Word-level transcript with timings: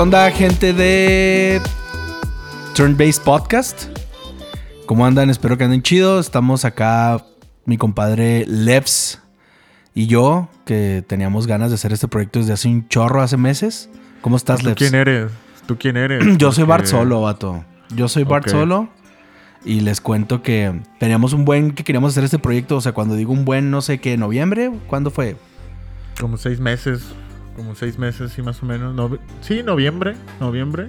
¿Qué 0.00 0.02
onda, 0.02 0.30
gente 0.30 0.72
de 0.72 1.60
Turn 2.74 2.96
Based 2.96 3.22
Podcast? 3.22 3.84
¿Cómo 4.86 5.04
andan? 5.04 5.28
Espero 5.28 5.58
que 5.58 5.64
anden 5.64 5.82
chido. 5.82 6.18
Estamos 6.18 6.64
acá, 6.64 7.22
mi 7.66 7.76
compadre 7.76 8.46
Levs 8.46 9.20
y 9.94 10.06
yo, 10.06 10.48
que 10.64 11.04
teníamos 11.06 11.46
ganas 11.46 11.68
de 11.68 11.74
hacer 11.74 11.92
este 11.92 12.08
proyecto 12.08 12.38
desde 12.38 12.54
hace 12.54 12.68
un 12.68 12.88
chorro, 12.88 13.20
hace 13.20 13.36
meses. 13.36 13.90
¿Cómo 14.22 14.38
estás, 14.38 14.60
¿Tú 14.60 14.68
Levs? 14.68 14.78
quién 14.78 14.94
eres? 14.94 15.32
¿Tú 15.66 15.76
quién 15.76 15.98
eres? 15.98 16.24
Yo 16.38 16.50
soy 16.50 16.64
Bart 16.64 16.86
Solo, 16.86 17.20
vato. 17.20 17.62
Yo 17.94 18.08
soy 18.08 18.24
Bart. 18.24 18.48
Solo. 18.48 18.88
Y 19.66 19.80
les 19.80 20.00
cuento 20.00 20.42
que 20.42 20.80
teníamos 20.98 21.34
un 21.34 21.44
buen 21.44 21.72
que 21.72 21.84
queríamos 21.84 22.14
hacer 22.14 22.24
este 22.24 22.38
proyecto. 22.38 22.76
O 22.76 22.80
sea, 22.80 22.92
cuando 22.92 23.16
digo 23.16 23.34
un 23.34 23.44
buen, 23.44 23.70
no 23.70 23.82
sé 23.82 23.98
qué, 23.98 24.16
noviembre. 24.16 24.72
¿Cuándo 24.86 25.10
fue? 25.10 25.36
Como 26.18 26.38
seis 26.38 26.58
meses. 26.58 27.02
Como 27.60 27.74
seis 27.74 27.98
meses, 27.98 28.32
sí, 28.32 28.40
más 28.40 28.62
o 28.62 28.66
menos. 28.66 28.96
Sí, 29.42 29.62
noviembre. 29.62 30.14
Noviembre. 30.40 30.88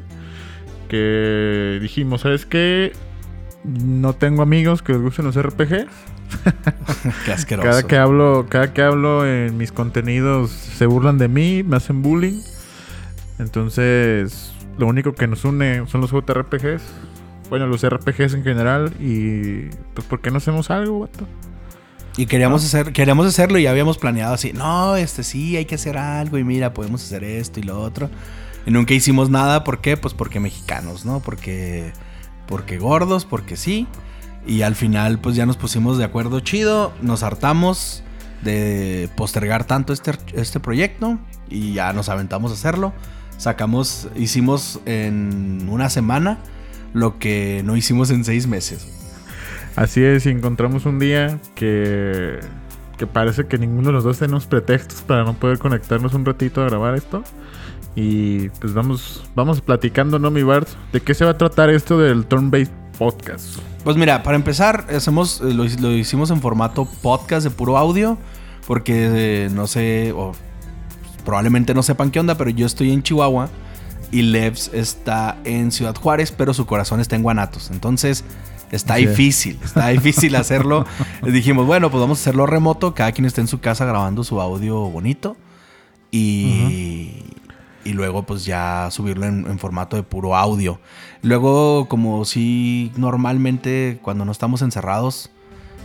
Que 0.88 1.80
dijimos, 1.82 2.22
¿sabes 2.22 2.46
qué? 2.46 2.94
No 3.66 4.14
tengo 4.14 4.42
amigos 4.42 4.82
que 4.82 4.94
les 4.94 5.02
gusten 5.02 5.26
los 5.26 5.36
RPG. 5.36 5.68
Qué 7.26 7.32
asqueroso. 7.34 7.68
Cada 7.68 7.84
que 7.84 7.98
hablo, 7.98 8.46
cada 8.48 8.72
que 8.72 8.84
hablo 8.84 9.28
en 9.28 9.58
mis 9.58 9.74
contenidos 9.74 10.50
se 10.52 10.86
burlan 10.86 11.18
de 11.18 11.28
mí, 11.28 11.62
me 11.62 11.76
hacen 11.76 12.02
bullying. 12.02 12.42
Entonces, 13.38 14.54
lo 14.78 14.88
único 14.88 15.14
que 15.14 15.28
nos 15.28 15.44
une 15.44 15.86
son 15.88 16.00
los 16.00 16.12
JRPGs. 16.12 16.84
Bueno, 17.50 17.68
los 17.68 17.86
RPGs 17.86 18.34
en 18.34 18.44
general. 18.46 18.94
Y 18.98 19.64
pues, 19.94 20.08
¿por 20.08 20.22
qué 20.22 20.32
no 20.32 20.38
hacemos 20.38 20.72
algo, 20.72 21.02
vato? 21.02 21.28
Y 22.18 22.26
queríamos 22.26 22.66
hacer, 22.66 22.92
queríamos 22.92 23.26
hacerlo 23.26 23.58
y 23.58 23.64
ya 23.64 23.72
habíamos 23.72 23.98
planeado 23.98 24.34
así. 24.34 24.52
No, 24.54 24.96
este 24.96 25.24
sí, 25.24 25.56
hay 25.56 25.66
que 25.66 25.76
hacer 25.76 25.98
algo. 25.98 26.38
Y 26.38 26.44
mira, 26.44 26.74
podemos 26.74 27.04
hacer 27.04 27.24
esto 27.24 27.60
y 27.60 27.64
lo 27.64 27.82
otro. 27.82 28.10
Y 28.66 28.72
nunca 28.72 28.94
hicimos 28.94 29.30
nada. 29.30 29.64
¿Por 29.64 29.80
qué? 29.80 29.98
Pues 29.98 30.14
porque 30.14 30.40
mexicanos, 30.40 31.06
¿no? 31.06 31.22
Porque, 31.22 31.94
porque 32.48 32.78
gordos, 32.78 33.26
porque 33.26 33.56
sí. 33.56 33.88
Y 34.46 34.64
al 34.64 34.76
final, 34.76 35.20
pues 35.20 35.36
ya 35.36 35.46
nos 35.46 35.56
pusimos 35.56 35.98
de 35.98 36.04
acuerdo 36.04 36.42
chido. 36.42 36.92
Nos 37.02 37.24
hartamos 37.24 38.04
de 38.42 39.10
postergar 39.16 39.64
tanto 39.64 39.94
este, 39.94 40.12
este 40.34 40.60
proyecto. 40.60 41.18
Y 41.50 41.74
ya 41.74 41.94
nos 41.94 42.10
aventamos 42.10 42.52
a 42.52 42.56
hacerlo. 42.56 42.94
Sacamos, 43.38 44.10
hicimos 44.18 44.82
en 44.86 45.68
una 45.70 45.90
semana 45.90 46.40
lo 46.94 47.20
que 47.20 47.62
no 47.64 47.78
hicimos 47.78 48.12
en 48.12 48.26
seis 48.26 48.48
meses. 48.48 48.86
Así 49.76 50.04
es, 50.04 50.26
y 50.26 50.30
encontramos 50.30 50.86
un 50.86 51.00
día 51.00 51.40
que, 51.56 52.40
que 52.98 53.08
parece 53.08 53.48
que 53.48 53.58
ninguno 53.58 53.88
de 53.88 53.94
los 53.94 54.04
dos 54.04 54.20
tenemos 54.20 54.46
pretextos 54.46 55.02
para 55.02 55.24
no 55.24 55.34
poder 55.34 55.60
conectarnos 55.60 56.14
un 56.14 56.26
ratito 56.26 56.62
a 56.62 56.66
grabar 56.66 56.96
esto. 56.96 57.24
Y 57.96 58.50
pues 58.50 58.74
vamos, 58.74 59.24
vamos 59.36 59.62
platicando, 59.62 60.20
¿no, 60.20 60.32
mi 60.32 60.44
Bart? 60.44 60.68
¿De 60.94 61.02
qué 61.02 61.14
se 61.14 61.26
va 61.26 61.32
a 61.32 61.38
tratar 61.38 61.70
esto 61.70 61.98
del 62.00 62.26
Turn-Based 62.26 62.72
Podcast? 62.98 63.60
Pues 63.84 63.98
mira, 63.98 64.24
para 64.24 64.36
empezar, 64.36 64.86
hacemos, 64.96 65.42
eh, 65.42 65.54
lo, 65.54 65.66
lo 65.66 65.92
hicimos 65.92 66.32
en 66.32 66.42
formato 66.42 66.88
podcast 67.02 67.44
de 67.44 67.50
puro 67.50 67.78
audio, 67.78 68.18
porque 68.68 69.46
eh, 69.46 69.50
no 69.52 69.68
sé, 69.68 70.14
o 70.16 70.34
probablemente 71.26 71.74
no 71.74 71.84
sepan 71.84 72.12
qué 72.12 72.20
onda, 72.20 72.36
pero 72.36 72.50
yo 72.50 72.66
estoy 72.66 72.92
en 72.92 73.04
Chihuahua 73.04 73.50
y 74.12 74.24
Levs 74.24 74.70
está 74.74 75.38
en 75.44 75.72
Ciudad 75.72 75.96
Juárez, 75.96 76.32
pero 76.32 76.54
su 76.54 76.66
corazón 76.66 77.00
está 77.00 77.16
en 77.16 77.24
Guanatos. 77.24 77.72
Entonces, 77.72 78.24
está 78.72 78.96
difícil, 78.96 79.60
está 79.64 79.88
difícil 79.90 80.36
hacerlo. 80.36 80.86
Dijimos, 81.24 81.66
bueno, 81.66 81.92
pues 81.92 82.02
vamos 82.02 82.20
a 82.20 82.22
hacerlo 82.22 82.46
remoto, 82.46 82.94
cada 82.94 83.12
quien 83.12 83.26
está 83.26 83.42
en 83.42 83.48
su 83.48 83.60
casa 83.60 83.86
grabando 83.86 84.24
su 84.24 84.40
audio 84.42 84.90
bonito 84.90 85.38
y, 86.12 87.24
y 87.84 87.94
luego 87.94 88.24
pues 88.24 88.46
ya 88.46 88.90
subirlo 88.92 89.26
en, 89.26 89.46
en 89.48 89.60
formato 89.60 89.96
de 89.96 90.04
puro 90.04 90.36
audio. 90.36 90.80
Luego, 91.22 91.88
como 91.88 92.26
si 92.26 92.92
normalmente 92.98 94.00
cuando 94.02 94.26
no 94.26 94.32
estamos 94.32 94.62
encerrados, 94.62 95.30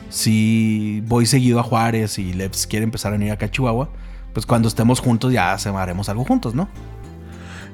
si 0.08 1.02
voy 1.06 1.26
seguido 1.26 1.60
a 1.60 1.62
Juárez 1.62 2.18
y 2.18 2.32
Leps 2.32 2.66
quiere 2.66 2.84
empezar 2.84 3.12
a 3.12 3.16
venir 3.16 3.32
acá 3.32 3.46
a 3.46 3.50
Chihuahua, 3.50 3.88
pues 4.32 4.46
cuando 4.46 4.68
estemos 4.68 5.00
juntos 5.00 5.32
ya 5.32 5.54
haremos 5.54 6.08
algo 6.08 6.24
juntos, 6.24 6.54
¿no? 6.54 6.68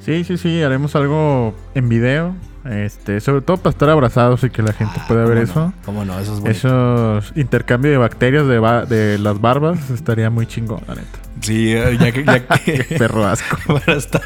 Sí, 0.04 0.24
sí, 0.24 0.36
sí, 0.36 0.62
haremos 0.62 0.96
algo 0.96 1.54
en 1.74 1.88
video. 1.88 2.34
Este, 2.64 3.20
sobre 3.20 3.40
todo 3.42 3.56
para 3.56 3.70
estar 3.70 3.90
abrazados 3.90 4.44
y 4.44 4.50
que 4.50 4.62
la 4.62 4.72
gente 4.72 4.94
Ah, 4.98 5.04
pueda 5.08 5.24
ver 5.24 5.46
¿cómo 5.48 5.50
eso. 5.66 5.72
¿Cómo 5.84 6.04
no? 6.04 6.18
Eso 6.20 6.38
es. 6.46 6.56
Esos 6.58 7.32
intercambio 7.36 7.90
de 7.90 7.96
bacterias 7.96 8.46
de, 8.46 8.58
ba- 8.60 8.84
de 8.86 9.18
las 9.18 9.40
barbas 9.40 9.90
estaría 9.90 10.30
muy 10.30 10.46
chingón, 10.46 10.80
la 10.86 10.94
neta. 10.94 11.18
Sí, 11.40 11.72
eh, 11.72 11.96
ya 12.00 12.12
que, 12.12 12.24
ya 12.24 12.46
que- 12.64 12.84
Perro 12.98 13.26
asco. 13.26 13.56
para, 13.84 13.94
estar, 13.98 14.22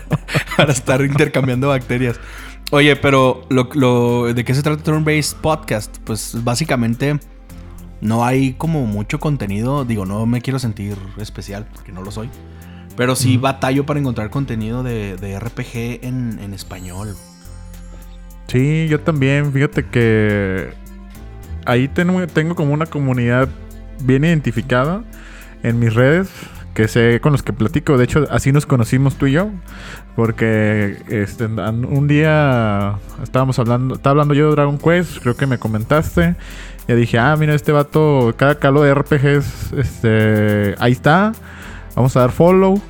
para 0.57 0.73
estar 0.73 1.01
intercambiando 1.01 1.69
bacterias. 1.69 2.21
Oye, 2.73 2.97
pero 2.97 3.47
lo, 3.49 3.71
lo- 3.75 4.35
¿de 4.35 4.45
qué 4.45 4.55
se 4.55 4.63
trata 4.63 4.83
Turn 4.83 5.05
Based 5.05 5.39
Podcast? 5.39 5.97
Pues 6.05 6.37
básicamente 6.45 7.19
no 8.03 8.25
hay 8.27 8.53
como 8.55 8.85
mucho 8.85 9.19
contenido. 9.19 9.85
Digo, 9.87 10.05
no 10.05 10.27
me 10.27 10.43
quiero 10.43 10.59
sentir 10.59 10.99
especial 11.17 11.67
porque 11.75 11.93
no 11.93 12.03
lo 12.03 12.11
soy. 12.11 12.29
Pero 12.97 13.15
sí 13.17 13.37
Ujú. 13.37 13.43
batallo 13.45 13.87
para 13.87 13.99
encontrar 14.01 14.29
contenido 14.31 14.83
de, 14.83 15.17
de 15.17 15.39
RPG 15.39 16.05
en, 16.05 16.39
en 16.43 16.53
español. 16.55 17.15
Sí, 18.47 18.87
yo 18.89 19.01
también. 19.01 19.53
Fíjate 19.53 19.85
que 19.87 20.71
ahí 21.65 21.89
tengo, 21.89 22.27
tengo 22.27 22.55
como 22.55 22.73
una 22.73 22.87
comunidad 22.87 23.49
bien 24.03 24.25
identificada 24.25 25.03
en 25.63 25.79
mis 25.79 25.95
redes 25.95 26.29
que 26.77 26.89
sé 26.89 27.21
con 27.21 27.33
los 27.33 27.43
que 27.43 27.55
platico. 27.55 27.97
De 27.97 28.05
hecho, 28.05 28.27
así 28.31 28.53
nos 28.53 28.67
conocimos 28.67 29.17
tú 29.17 29.27
y 29.27 29.33
yo. 29.33 29.51
Porque 30.15 30.99
este, 31.09 31.47
un 31.47 32.07
día 32.07 32.99
estábamos 33.23 33.59
hablando, 33.59 33.97
estaba 33.97 34.13
hablando 34.13 34.35
yo 34.35 34.51
de 34.51 34.53
Dragon 34.53 34.79
Quest, 34.79 35.19
creo 35.19 35.37
que 35.37 35.47
me 35.47 35.59
comentaste. 35.59 36.37
Y 36.87 36.93
dije, 36.93 37.19
ah, 37.19 37.35
mira, 37.37 37.55
este 37.55 37.73
vato, 37.73 38.35
cada 38.37 38.59
calo 38.59 38.83
de 38.83 38.95
RPGs, 38.95 39.73
este, 39.73 40.75
ahí 40.79 40.93
está. 40.93 41.33
Vamos 41.97 42.17
a 42.17 42.21
dar 42.21 42.31
follow. 42.31 42.81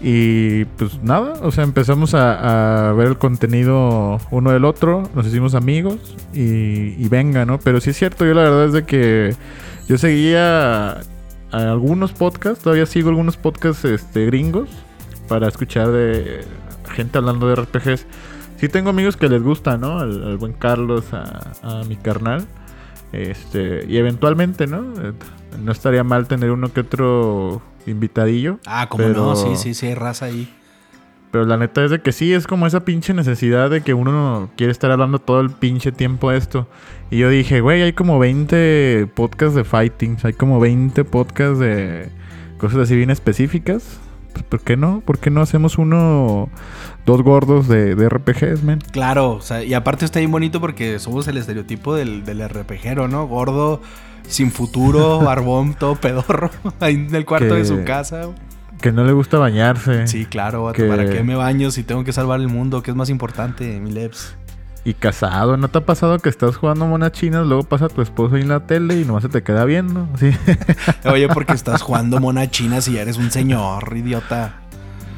Y 0.00 0.66
pues 0.76 1.02
nada, 1.02 1.34
o 1.42 1.50
sea, 1.50 1.64
empezamos 1.64 2.14
a, 2.14 2.92
ver 2.96 3.08
el 3.08 3.18
contenido 3.18 4.18
uno 4.30 4.50
del 4.50 4.64
otro, 4.66 5.08
nos 5.14 5.26
hicimos 5.26 5.54
amigos 5.54 6.16
y, 6.34 7.08
venga, 7.08 7.46
¿no? 7.46 7.58
Pero 7.58 7.80
sí 7.80 7.90
es 7.90 7.96
cierto, 7.96 8.26
yo 8.26 8.34
la 8.34 8.42
verdad 8.42 8.66
es 8.66 8.72
de 8.72 8.84
que 8.84 9.34
yo 9.88 9.96
seguía 9.96 11.00
algunos 11.50 12.12
podcasts, 12.12 12.62
todavía 12.62 12.84
sigo 12.84 13.08
algunos 13.08 13.38
podcasts 13.38 13.84
este, 13.86 14.26
gringos 14.26 14.68
para 15.28 15.48
escuchar 15.48 15.88
de 15.88 16.44
gente 16.94 17.16
hablando 17.18 17.48
de 17.48 17.56
RPGs. 17.56 18.06
Sí 18.58 18.68
tengo 18.68 18.90
amigos 18.90 19.16
que 19.16 19.28
les 19.28 19.42
gusta, 19.42 19.76
¿no? 19.76 19.98
Al, 19.98 20.22
al 20.24 20.36
buen 20.36 20.52
Carlos, 20.52 21.04
a, 21.12 21.52
a 21.62 21.84
mi 21.84 21.96
carnal. 21.96 22.46
Este, 23.12 23.84
y 23.88 23.96
eventualmente, 23.96 24.66
¿no? 24.66 24.78
Eh, 25.02 25.12
No 25.62 25.72
estaría 25.72 26.04
mal 26.04 26.26
tener 26.26 26.50
uno 26.50 26.72
que 26.72 26.80
otro 26.80 27.62
invitadillo. 27.90 28.58
Ah, 28.66 28.88
como 28.88 29.04
Pero- 29.04 29.14
no, 29.14 29.36
sí, 29.36 29.56
sí, 29.56 29.74
sí, 29.74 29.86
hay 29.86 29.94
raza 29.94 30.26
ahí. 30.26 30.52
Pero 31.30 31.44
la 31.44 31.56
neta 31.56 31.84
es 31.84 31.90
de 31.90 32.00
que 32.00 32.12
sí, 32.12 32.32
es 32.32 32.46
como 32.46 32.66
esa 32.66 32.84
pinche 32.84 33.12
necesidad 33.12 33.68
de 33.68 33.82
que 33.82 33.92
uno 33.94 34.48
quiere 34.56 34.70
estar 34.72 34.90
hablando 34.90 35.18
todo 35.18 35.40
el 35.40 35.50
pinche 35.50 35.92
tiempo 35.92 36.30
de 36.30 36.38
esto. 36.38 36.66
Y 37.10 37.18
yo 37.18 37.28
dije, 37.28 37.60
güey, 37.60 37.82
hay 37.82 37.92
como 37.92 38.18
20 38.18 39.08
podcasts 39.14 39.54
de 39.54 39.64
fighting, 39.64 40.16
hay 40.22 40.32
como 40.32 40.60
20 40.60 41.04
podcasts 41.04 41.58
de 41.58 42.08
cosas 42.58 42.78
así 42.80 42.96
bien 42.96 43.10
específicas. 43.10 44.00
Pues, 44.36 44.44
¿Por 44.48 44.60
qué 44.60 44.76
no? 44.76 45.00
¿Por 45.04 45.18
qué 45.18 45.30
no 45.30 45.40
hacemos 45.40 45.78
uno, 45.78 46.48
dos 47.04 47.22
gordos 47.22 47.68
de, 47.68 47.94
de 47.94 48.08
RPGs, 48.08 48.62
man? 48.64 48.80
Claro, 48.92 49.32
o 49.32 49.40
sea, 49.40 49.62
y 49.64 49.72
aparte 49.74 50.04
está 50.04 50.18
bien 50.18 50.30
bonito 50.30 50.60
porque 50.60 50.98
somos 50.98 51.26
el 51.28 51.36
estereotipo 51.38 51.94
del, 51.94 52.24
del 52.24 52.46
RPGero, 52.48 53.08
¿no? 53.08 53.26
Gordo, 53.26 53.80
sin 54.28 54.50
futuro, 54.50 55.18
barbón, 55.24 55.74
todo 55.74 55.96
pedorro, 55.96 56.50
ahí 56.80 56.94
en 56.94 57.14
el 57.14 57.24
cuarto 57.24 57.54
de 57.54 57.64
su 57.64 57.84
casa. 57.84 58.28
Que 58.80 58.92
no 58.92 59.04
le 59.04 59.12
gusta 59.12 59.38
bañarse. 59.38 60.06
Sí, 60.06 60.26
claro, 60.26 60.64
vato, 60.64 60.76
Que- 60.76 60.84
¿para 60.88 61.08
qué 61.08 61.22
me 61.22 61.34
baño 61.34 61.70
si 61.70 61.82
tengo 61.82 62.04
que 62.04 62.12
salvar 62.12 62.40
el 62.40 62.48
mundo? 62.48 62.82
¿Qué 62.82 62.90
es 62.90 62.96
más 62.96 63.08
importante, 63.08 63.80
mi 63.80 63.90
Leps? 63.90 64.36
Y 64.86 64.94
casado, 64.94 65.56
¿no 65.56 65.66
te 65.66 65.78
ha 65.78 65.80
pasado 65.84 66.20
que 66.20 66.28
estás 66.28 66.56
jugando 66.56 66.86
monas 66.86 67.10
chinas, 67.10 67.44
luego 67.44 67.64
pasa 67.64 67.88
tu 67.88 68.02
esposo 68.02 68.36
ahí 68.36 68.42
en 68.42 68.50
la 68.50 68.68
tele 68.68 69.00
y 69.00 69.04
nomás 69.04 69.24
se 69.24 69.28
te 69.28 69.42
queda 69.42 69.64
viendo? 69.64 70.08
Oye, 71.10 71.26
porque 71.26 71.54
estás 71.54 71.82
jugando 71.82 72.20
mona 72.20 72.48
china 72.48 72.80
si 72.80 72.92
ya 72.92 73.02
eres 73.02 73.16
un 73.16 73.32
señor, 73.32 73.92
idiota. 73.96 74.60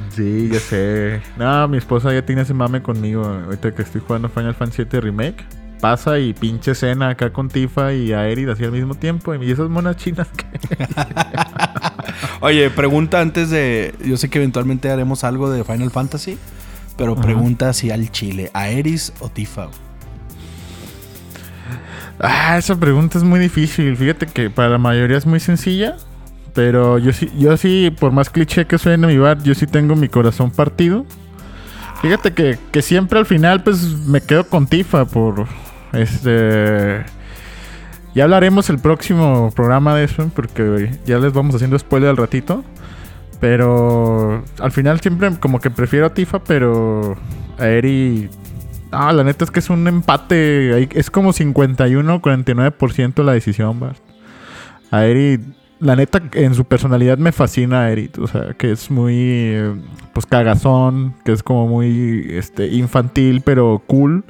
Sí, 0.09 0.49
ya 0.51 0.59
sé. 0.59 1.21
No, 1.37 1.69
mi 1.69 1.77
esposa 1.77 2.15
ya 2.15 2.25
tiene 2.25 2.41
ese 2.43 2.55
mame 2.55 2.81
conmigo. 2.81 3.27
Ahorita 3.27 3.75
que 3.75 3.83
estoy 3.83 4.01
jugando 4.01 4.31
Final 4.31 4.55
Fantasy 4.55 4.85
VII 4.85 5.01
Remake. 5.01 5.45
Pasa 5.83 6.19
y 6.19 6.33
pinche 6.33 6.75
cena 6.75 7.11
acá 7.11 7.31
con 7.35 7.51
Tifa 7.51 7.93
y 7.93 8.15
Aerith 8.15 8.49
así 8.49 8.65
al 8.65 8.73
mismo 8.73 8.95
tiempo. 8.95 9.35
Y 9.35 9.51
esas 9.51 9.69
monas 9.69 9.99
chinas 9.99 10.29
que... 10.29 10.47
Oye, 12.41 12.71
pregunta 12.71 13.21
antes 13.21 13.51
de. 13.51 13.95
Yo 14.03 14.17
sé 14.17 14.31
que 14.31 14.39
eventualmente 14.39 14.91
haremos 14.91 15.25
algo 15.25 15.51
de 15.51 15.63
Final 15.63 15.91
Fantasy, 15.91 16.39
pero 16.99 17.15
Ajá. 17.15 17.23
pregunta 17.23 17.73
si 17.73 17.91
al 17.91 18.11
Chile, 18.11 18.51
¿a 18.53 18.69
Eris 18.69 19.15
o 19.21 19.31
Tifa? 19.31 19.69
Ah, 22.21 22.59
esa 22.59 22.79
pregunta 22.79 23.17
es 23.17 23.25
muy 23.25 23.39
difícil. 23.41 23.97
Fíjate 23.97 24.27
que 24.27 24.51
para 24.51 24.69
la 24.69 24.79
mayoría 24.79 25.17
es 25.17 25.25
muy 25.25 25.41
sencilla. 25.41 25.97
Pero 26.55 26.99
yo 26.99 27.13
sí, 27.13 27.31
yo 27.39 27.57
sí, 27.57 27.95
por 27.97 28.11
más 28.11 28.31
cliché 28.31 28.67
que 28.67 28.79
suene 28.79 29.07
mi 29.07 29.17
bar, 29.17 29.41
yo 29.45 29.55
sí 29.55 29.67
tengo 29.67 29.95
mi 29.95 30.09
corazón 30.09 30.51
partido. 30.51 31.07
Fíjate 32.03 32.33
que, 32.33 32.59
que 32.73 32.83
siempre 32.83 33.19
al 33.19 33.27
final, 33.27 33.63
pues 33.63 33.85
me 34.07 34.21
quedo 34.21 34.49
con 34.49 34.67
Tifa 34.67 35.05
por 35.05 35.47
este. 35.93 37.05
Ya 38.15 38.25
hablaremos 38.25 38.71
el 38.71 38.81
próximo 38.81 39.53
programa 39.55 39.95
de 39.95 40.05
eso, 40.05 40.29
porque 40.35 40.91
ya 41.07 41.19
les 41.19 41.33
vamos 41.33 41.55
haciendo 41.55 41.79
spoiler 41.79 42.11
al 42.11 42.17
ratito. 42.17 42.65
Pero 43.41 44.43
al 44.59 44.73
final 44.73 45.01
siempre 45.01 45.31
como 45.39 45.61
que 45.61 45.71
prefiero 45.71 46.07
a 46.07 46.15
Tifa, 46.15 46.43
pero 46.43 47.17
a 47.59 47.67
Eri... 47.69 48.29
Ah, 48.91 49.13
la 49.13 49.23
neta 49.23 49.45
es 49.45 49.51
que 49.51 49.61
es 49.61 49.69
un 49.71 49.87
empate. 49.87 50.89
Es 50.99 51.11
como 51.11 51.33
51-49% 51.33 53.23
la 53.23 53.33
decisión, 53.33 53.79
Bart. 53.79 53.99
A 54.91 55.05
Eri, 55.05 55.39
la 55.79 55.95
neta, 55.95 56.23
en 56.33 56.55
su 56.55 56.65
personalidad 56.65 57.19
me 57.19 57.33
fascina 57.33 57.83
a 57.83 57.91
Eri. 57.91 58.11
O 58.19 58.27
sea, 58.27 58.55
que 58.55 58.73
es 58.73 58.91
muy, 58.91 59.57
pues, 60.15 60.25
cagazón, 60.27 61.15
que 61.25 61.33
es 61.33 61.43
como 61.43 61.69
muy 61.69 62.27
este, 62.31 62.69
infantil, 62.69 63.43
pero 63.45 63.83
cool. 63.87 64.25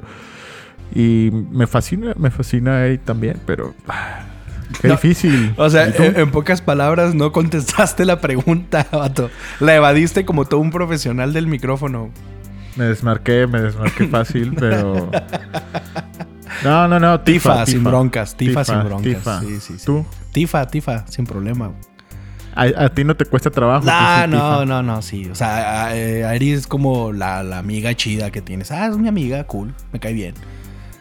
Y 0.93 1.29
me 1.51 1.65
fascina, 1.65 2.13
me 2.17 2.29
fascina 2.29 2.77
a 2.77 2.85
Eri 2.85 2.97
también, 2.97 3.39
pero... 3.45 3.73
Qué 4.81 4.87
No, 4.87 4.93
difícil. 4.95 5.53
O 5.57 5.69
sea, 5.69 5.89
¿Y 5.89 5.93
tú? 5.93 6.03
en, 6.03 6.19
en 6.19 6.31
pocas 6.31 6.61
palabras, 6.61 7.15
no 7.15 7.31
contestaste 7.31 8.05
la 8.05 8.21
pregunta, 8.21 8.85
vato. 8.91 9.29
La 9.59 9.75
evadiste 9.75 10.25
como 10.25 10.45
todo 10.45 10.59
un 10.59 10.71
profesional 10.71 11.33
del 11.33 11.47
micrófono. 11.47 12.09
Me 12.75 12.85
desmarqué, 12.85 13.47
me 13.47 13.61
desmarqué 13.61 14.07
fácil, 14.07 14.53
pero. 14.57 15.09
No, 16.63 16.87
no, 16.89 16.99
no. 16.99 17.21
Tifa, 17.21 17.53
Tifa, 17.53 17.65
sin 17.65 17.83
broncas. 17.83 18.35
Tifa, 18.35 18.65
sin 18.65 18.83
broncas. 18.83 19.03
Tifa. 19.03 19.39
Sí, 19.41 19.59
sí, 19.61 19.73
sí. 19.79 19.85
¿Tú? 19.85 20.05
Tifa, 20.33 20.67
Tifa, 20.67 21.05
sin 21.07 21.25
problema. 21.25 21.71
A, 22.55 22.63
a 22.85 22.89
ti 22.89 23.05
no 23.05 23.15
te 23.15 23.23
cuesta 23.25 23.49
trabajo. 23.49 23.85
Ah, 23.89 24.23
sí, 24.25 24.31
no, 24.31 24.65
no, 24.65 24.83
no, 24.83 25.01
sí. 25.01 25.29
O 25.29 25.35
sea, 25.35 25.95
eh, 25.95 26.25
Aeri 26.25 26.51
es 26.51 26.67
como 26.67 27.13
la, 27.13 27.43
la 27.43 27.59
amiga 27.59 27.93
chida 27.95 28.31
que 28.31 28.41
tienes. 28.41 28.71
Ah, 28.71 28.87
es 28.87 28.97
mi 28.97 29.07
amiga, 29.07 29.45
cool, 29.45 29.73
me 29.93 29.99
cae 29.99 30.11
bien. 30.11 30.33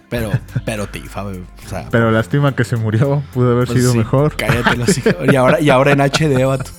Pero, 0.09 0.31
pero 0.65 0.87
Tifa, 0.87 1.23
güey. 1.23 1.41
O 1.67 1.69
sea, 1.69 1.89
Pero 1.91 2.11
lástima 2.11 2.55
que 2.57 2.65
se 2.65 2.77
murió. 2.77 3.23
Pudo 3.35 3.53
haber 3.53 3.67
pues 3.67 3.79
sido 3.79 3.93
sí, 3.93 3.99
mejor. 3.99 4.35
Cállate 4.37 4.77
los 4.77 4.97
hijos. 4.97 5.15
Y 5.31 5.37
ahora, 5.37 5.61
y 5.61 5.69
ahora 5.71 5.93
en 5.93 6.01
HD, 6.01 6.45
vato. 6.47 6.71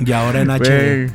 Y 0.00 0.12
ahora 0.12 0.40
en 0.42 0.50
HD. 0.50 0.58
Güey, 0.58 1.10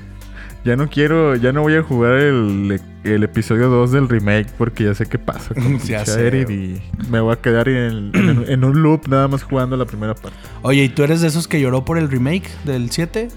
ya 0.63 0.75
no 0.75 0.88
quiero, 0.89 1.35
ya 1.35 1.51
no 1.51 1.62
voy 1.63 1.75
a 1.75 1.81
jugar 1.83 2.13
el, 2.13 2.79
el 3.03 3.23
episodio 3.23 3.68
2 3.69 3.91
del 3.94 4.07
remake 4.07 4.47
porque 4.57 4.83
ya 4.85 4.94
sé 4.94 5.07
qué 5.07 5.18
pasa 5.18 5.56
con 5.56 5.79
Ya 5.83 6.06
sé, 6.06 6.45
y 6.47 6.79
me 7.09 7.19
voy 7.19 7.33
a 7.33 7.41
quedar 7.41 7.68
en, 7.68 8.12
en- 8.13 8.45
en 8.47 8.63
un 8.63 8.81
loop 8.83 9.07
nada 9.07 9.27
más 9.27 9.41
jugando 9.44 9.75
la 9.75 9.85
primera 9.85 10.13
parte. 10.13 10.38
Oye, 10.62 10.83
¿y 10.83 10.89
tú 10.89 11.03
eres 11.03 11.21
de 11.21 11.27
esos 11.29 11.47
que 11.47 11.59
lloró 11.59 11.83
por 11.83 11.97
el 11.97 12.09
remake 12.12 12.47
del 12.63 12.91
7? 12.91 13.29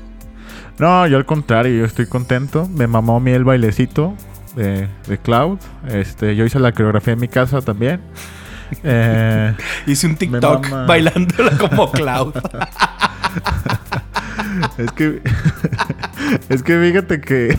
No, 0.79 1.07
yo 1.07 1.17
al 1.17 1.25
contrario, 1.25 1.79
yo 1.79 1.85
estoy 1.87 2.07
contento. 2.07 2.69
Me 2.69 2.87
mamó 2.87 3.17
a 3.17 3.21
mí 3.21 3.31
el 3.31 3.45
bailecito 3.45 4.15
de, 4.55 4.89
de 5.07 5.19
Cloud. 5.19 5.59
Este, 5.89 6.37
yo 6.37 6.45
hice 6.45 6.59
la 6.59 6.73
coreografía 6.73 7.15
en 7.15 7.21
mi 7.21 7.29
casa 7.29 7.61
también. 7.61 8.01
Eh, 8.83 9.55
Hice 9.87 10.07
un 10.07 10.17
TikTok 10.17 10.69
bailándola 10.87 11.51
como 11.59 11.93
Cloud. 11.93 12.35
es 14.79 14.91
que 14.93 15.21
es 16.49 16.63
que 16.63 16.81
fíjate 16.81 17.21
que 17.21 17.59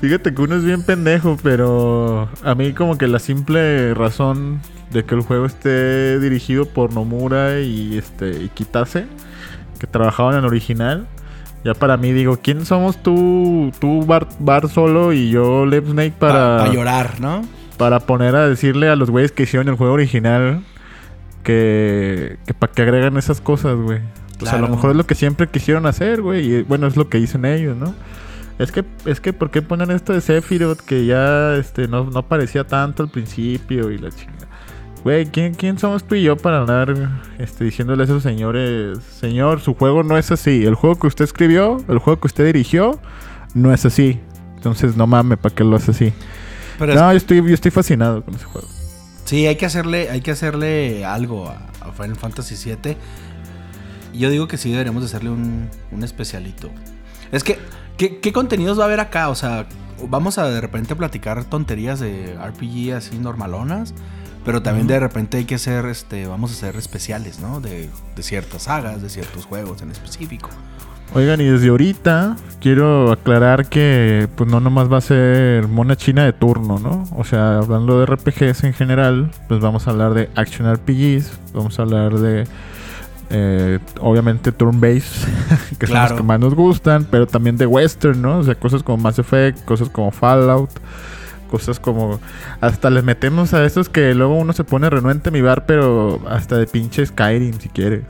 fíjate 0.00 0.34
que 0.34 0.42
uno 0.42 0.56
es 0.56 0.64
bien 0.64 0.82
pendejo, 0.82 1.36
pero 1.42 2.30
a 2.42 2.54
mí 2.54 2.72
como 2.72 2.96
que 2.96 3.08
la 3.08 3.18
simple 3.18 3.92
razón 3.92 4.60
de 4.90 5.04
que 5.04 5.14
el 5.14 5.22
juego 5.22 5.46
esté 5.46 6.18
dirigido 6.20 6.66
por 6.66 6.92
Nomura 6.92 7.60
y 7.60 7.98
este 7.98 8.44
y 8.44 8.48
Kitase, 8.48 9.06
que 9.78 9.86
trabajaban 9.86 10.34
en 10.34 10.40
el 10.40 10.46
original, 10.46 11.06
ya 11.68 11.74
para 11.74 11.96
mí 11.96 12.12
digo, 12.12 12.38
¿quién 12.42 12.64
somos 12.66 13.02
tú, 13.02 13.70
tú 13.80 14.04
Bar, 14.06 14.26
Bar 14.40 14.68
solo 14.68 15.12
y 15.12 15.30
yo 15.30 15.66
Lep 15.66 15.86
Snake 15.88 16.14
para 16.18 16.58
Para 16.58 16.72
llorar, 16.72 17.20
¿no? 17.20 17.42
para 17.76 18.00
poner 18.00 18.34
a 18.34 18.48
decirle 18.48 18.88
a 18.88 18.96
los 18.96 19.08
güeyes 19.10 19.30
que 19.30 19.44
hicieron 19.44 19.68
el 19.68 19.76
juego 19.76 19.92
original 19.94 20.62
que, 21.44 22.36
que 22.46 22.54
para 22.54 22.72
que 22.72 22.82
agregan 22.82 23.16
esas 23.16 23.40
cosas, 23.40 23.76
güey. 23.76 24.00
Pues 24.38 24.52
a 24.52 24.56
lo 24.56 24.62
Claro. 24.62 24.74
mejor 24.74 24.90
es 24.90 24.96
lo 24.96 25.06
que 25.06 25.14
siempre 25.14 25.46
quisieron 25.48 25.86
hacer, 25.86 26.20
güey. 26.22 26.44
Y 26.54 26.62
bueno, 26.62 26.86
es 26.86 26.96
lo 26.96 27.08
que 27.08 27.18
dicen 27.18 27.44
ellos, 27.44 27.76
¿no? 27.76 27.94
Es 28.58 28.72
que, 28.72 28.84
es 29.04 29.20
que, 29.20 29.32
¿por 29.32 29.50
qué 29.50 29.62
ponen 29.62 29.90
esto 29.92 30.12
de 30.12 30.20
Sephiroth 30.20 30.80
que 30.80 31.06
ya 31.06 31.54
este, 31.54 31.86
no, 31.86 32.04
no 32.04 32.24
parecía 32.24 32.64
tanto 32.66 33.04
al 33.04 33.08
principio 33.08 33.90
y 33.92 33.98
la 33.98 34.10
chingada? 34.10 34.47
Güey, 35.08 35.24
¿quién, 35.24 35.54
¿quién 35.54 35.78
somos 35.78 36.04
tú 36.04 36.16
y 36.16 36.22
yo 36.22 36.36
para 36.36 36.60
andar 36.60 36.94
este, 37.38 37.64
diciéndole 37.64 38.02
a 38.02 38.04
esos 38.04 38.22
señores, 38.22 38.98
señor, 39.18 39.62
su 39.62 39.72
juego 39.72 40.02
no 40.02 40.18
es 40.18 40.30
así? 40.30 40.66
El 40.66 40.74
juego 40.74 40.98
que 40.98 41.06
usted 41.06 41.24
escribió, 41.24 41.78
el 41.88 41.98
juego 41.98 42.20
que 42.20 42.26
usted 42.26 42.44
dirigió, 42.44 43.00
no 43.54 43.72
es 43.72 43.86
así. 43.86 44.20
Entonces, 44.56 44.96
no 44.98 45.06
mames, 45.06 45.38
¿para 45.38 45.54
qué 45.54 45.64
lo 45.64 45.76
hace 45.76 45.92
así? 45.92 46.12
Pero 46.78 46.92
es- 46.92 46.98
No, 47.00 47.10
yo 47.10 47.16
estoy, 47.16 47.38
yo 47.38 47.54
estoy 47.54 47.70
fascinado 47.70 48.22
con 48.22 48.34
ese 48.34 48.44
juego. 48.44 48.68
sí, 49.24 49.46
hay 49.46 49.56
que 49.56 49.64
hacerle, 49.64 50.10
hay 50.10 50.20
que 50.20 50.30
hacerle 50.32 51.06
algo 51.06 51.48
a, 51.48 51.56
a 51.80 51.90
Final 51.92 52.16
Fantasy 52.16 52.54
VII. 52.62 52.94
Yo 54.12 54.28
digo 54.28 54.46
que 54.46 54.58
sí 54.58 54.70
deberíamos 54.70 55.00
de 55.00 55.06
hacerle 55.06 55.30
un, 55.30 55.70
un 55.90 56.04
especialito. 56.04 56.68
Es 57.32 57.44
que, 57.44 57.58
¿qué, 57.96 58.18
qué 58.20 58.30
contenidos 58.34 58.78
va 58.78 58.82
a 58.82 58.86
haber 58.88 59.00
acá? 59.00 59.30
O 59.30 59.34
sea, 59.34 59.64
vamos 60.06 60.36
a 60.36 60.50
de 60.50 60.60
repente 60.60 60.94
platicar 60.94 61.44
tonterías 61.44 61.98
de 61.98 62.36
RPG 62.36 62.92
así 62.94 63.18
normalonas. 63.18 63.94
Pero 64.48 64.62
también 64.62 64.86
de 64.86 64.98
repente 64.98 65.36
hay 65.36 65.44
que 65.44 65.56
hacer, 65.56 65.84
este, 65.84 66.26
vamos 66.26 66.50
a 66.50 66.54
hacer 66.54 66.74
especiales, 66.76 67.38
¿no? 67.38 67.60
De, 67.60 67.90
de 68.16 68.22
ciertas 68.22 68.62
sagas, 68.62 69.02
de 69.02 69.10
ciertos 69.10 69.44
juegos 69.44 69.82
en 69.82 69.90
específico. 69.90 70.48
Oigan, 71.14 71.38
y 71.42 71.44
desde 71.44 71.68
ahorita 71.68 72.34
quiero 72.58 73.12
aclarar 73.12 73.68
que 73.68 74.26
pues 74.36 74.48
no 74.50 74.58
nomás 74.60 74.90
va 74.90 74.96
a 74.96 75.00
ser 75.02 75.68
mona 75.68 75.96
china 75.96 76.24
de 76.24 76.32
turno, 76.32 76.78
¿no? 76.78 77.04
O 77.14 77.24
sea, 77.24 77.58
hablando 77.58 78.00
de 78.00 78.06
RPGs 78.06 78.64
en 78.64 78.72
general, 78.72 79.30
pues 79.48 79.60
vamos 79.60 79.86
a 79.86 79.90
hablar 79.90 80.14
de 80.14 80.30
action 80.34 80.66
RPGs, 80.74 81.30
vamos 81.52 81.78
a 81.78 81.82
hablar 81.82 82.14
de 82.14 82.44
eh, 83.28 83.78
obviamente 84.00 84.50
turn-based, 84.50 85.28
que 85.78 85.86
son 85.86 85.94
Claro. 85.94 86.08
los 86.14 86.20
que 86.22 86.26
más 86.26 86.40
nos 86.40 86.54
gustan, 86.54 87.06
pero 87.10 87.26
también 87.26 87.58
de 87.58 87.66
western, 87.66 88.22
¿no? 88.22 88.38
O 88.38 88.44
sea, 88.44 88.54
cosas 88.54 88.82
como 88.82 88.96
Mass 88.96 89.18
Effect, 89.18 89.62
cosas 89.66 89.90
como 89.90 90.10
Fallout, 90.10 90.70
cosas 91.48 91.80
como 91.80 92.20
hasta 92.60 92.90
les 92.90 93.02
metemos 93.02 93.52
a 93.54 93.64
esos 93.64 93.88
que 93.88 94.14
luego 94.14 94.36
uno 94.36 94.52
se 94.52 94.62
pone 94.64 94.88
renuente 94.88 95.30
a 95.30 95.32
mi 95.32 95.40
bar, 95.40 95.66
pero 95.66 96.20
hasta 96.28 96.56
de 96.56 96.66
pinche 96.66 97.04
Skyrim 97.04 97.58
si 97.58 97.68
quieres. 97.68 98.04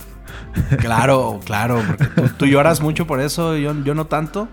Claro, 0.78 1.40
claro, 1.45 1.80
porque 1.87 2.07
tú, 2.38 2.47
lloras 2.47 2.80
mucho 2.80 3.07
por 3.07 3.21
eso, 3.21 3.57
yo, 3.57 3.75
yo 3.85 3.95
no 3.95 4.07
tanto. 4.07 4.49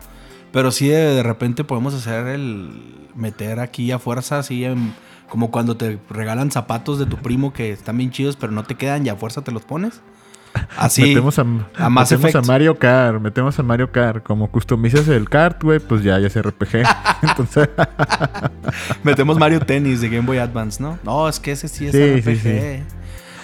Pero 0.52 0.72
sí, 0.72 0.88
de, 0.88 1.16
de 1.16 1.24
repente 1.24 1.64
podemos 1.64 1.94
hacer 1.94 2.28
el 2.28 2.70
meter 3.16 3.60
aquí 3.60 3.92
a 3.92 4.00
fuerza, 4.00 4.40
así 4.40 4.64
en- 4.64 4.94
como 5.30 5.52
cuando 5.52 5.76
te 5.76 6.00
regalan 6.10 6.52
zapatos 6.52 7.00
de 7.00 7.06
tu 7.08 7.18
primo 7.18 7.52
que 7.52 7.72
están 7.72 7.98
bien 7.98 8.12
chidos, 8.12 8.38
pero 8.38 8.52
no 8.54 8.64
te 8.64 8.76
quedan 8.76 9.06
y 9.06 9.10
a 9.10 9.16
fuerza 9.16 9.42
te 9.44 9.52
los 9.52 9.64
pones. 9.64 10.02
Así. 10.78 11.02
metemos 11.04 11.38
a, 11.40 11.42
a 11.42 11.90
Mass 11.90 12.12
metemos 12.12 12.26
a 12.26 12.30
Effect. 12.40 12.48
Mario 12.48 12.76
Kart, 12.80 13.22
metemos 13.22 13.60
a 13.60 13.64
Mario 13.64 13.92
Kart. 13.92 14.24
Como 14.24 14.50
customizas 14.52 15.08
el 15.08 15.30
kart, 15.30 15.62
güey, 15.64 15.80
pues 15.80 16.04
ya, 16.04 16.20
ya 16.20 16.28
es 16.28 16.42
RPG. 16.42 16.84
Entonces, 17.22 17.70
Metemos 19.04 19.38
Mario 19.38 19.60
Tennis 19.60 20.02
de 20.02 20.10
Game 20.10 20.26
Boy 20.26 20.38
Advance, 20.38 20.82
¿no? 20.82 20.98
No, 21.04 21.28
es 21.30 21.40
que 21.40 21.52
ese 21.52 21.68
sí 21.68 21.88
es 21.88 21.92
Sí, 21.92 22.16
RPG. 22.22 22.24
sí, 22.24 22.38
sí. 22.38 22.84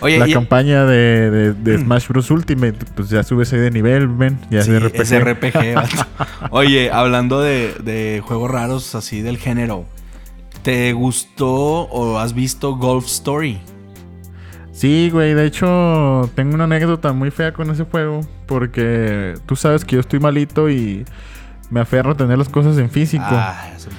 Oye, 0.04 0.18
la 0.18 0.28
y- 0.28 0.34
campaña 0.34 0.86
de, 0.86 1.30
de- 1.30 1.54
de 1.54 1.78
Smash 1.78 2.08
Bros. 2.08 2.32
Ultimate, 2.32 2.78
pues 2.96 3.10
ya 3.10 3.22
subes 3.24 3.54
ahí 3.54 3.60
de 3.60 3.70
nivel, 3.72 4.08
ven, 4.08 4.40
ya 4.50 4.64
sí, 4.64 4.72
es 4.72 4.82
RPG. 4.84 5.02
es 5.02 5.24
RPG. 5.24 6.06
Oye, 6.50 6.90
hablando 6.92 7.40
de, 7.42 7.76
de 7.84 8.22
juegos 8.26 8.50
raros 8.50 8.96
así 8.96 9.22
del 9.22 9.38
género, 9.38 9.86
¿te 10.64 10.94
gustó 10.94 11.52
o 11.54 12.18
has 12.18 12.34
visto 12.34 12.76
Golf 12.78 13.06
Story? 13.06 13.60
Sí, 14.82 15.12
güey, 15.12 15.36
de 15.36 15.46
hecho, 15.46 16.28
tengo 16.34 16.56
una 16.56 16.64
anécdota 16.64 17.14
muy 17.14 17.30
fea 17.30 17.54
con 17.54 17.70
ese 17.70 17.84
juego. 17.84 18.22
Porque 18.48 19.36
tú 19.46 19.56
sabes 19.56 19.86
que 19.86 19.98
yo 19.98 20.00
estoy 20.00 20.20
malito 20.20 20.72
y 20.72 21.06
me 21.70 21.82
aferro 21.82 22.14
a 22.14 22.18
tener 22.18 22.36
las 22.36 22.50
cosas 22.50 22.80
en 22.80 22.90
físico. 22.90 23.24
Ah, 23.28 23.70
eso. 23.76 23.92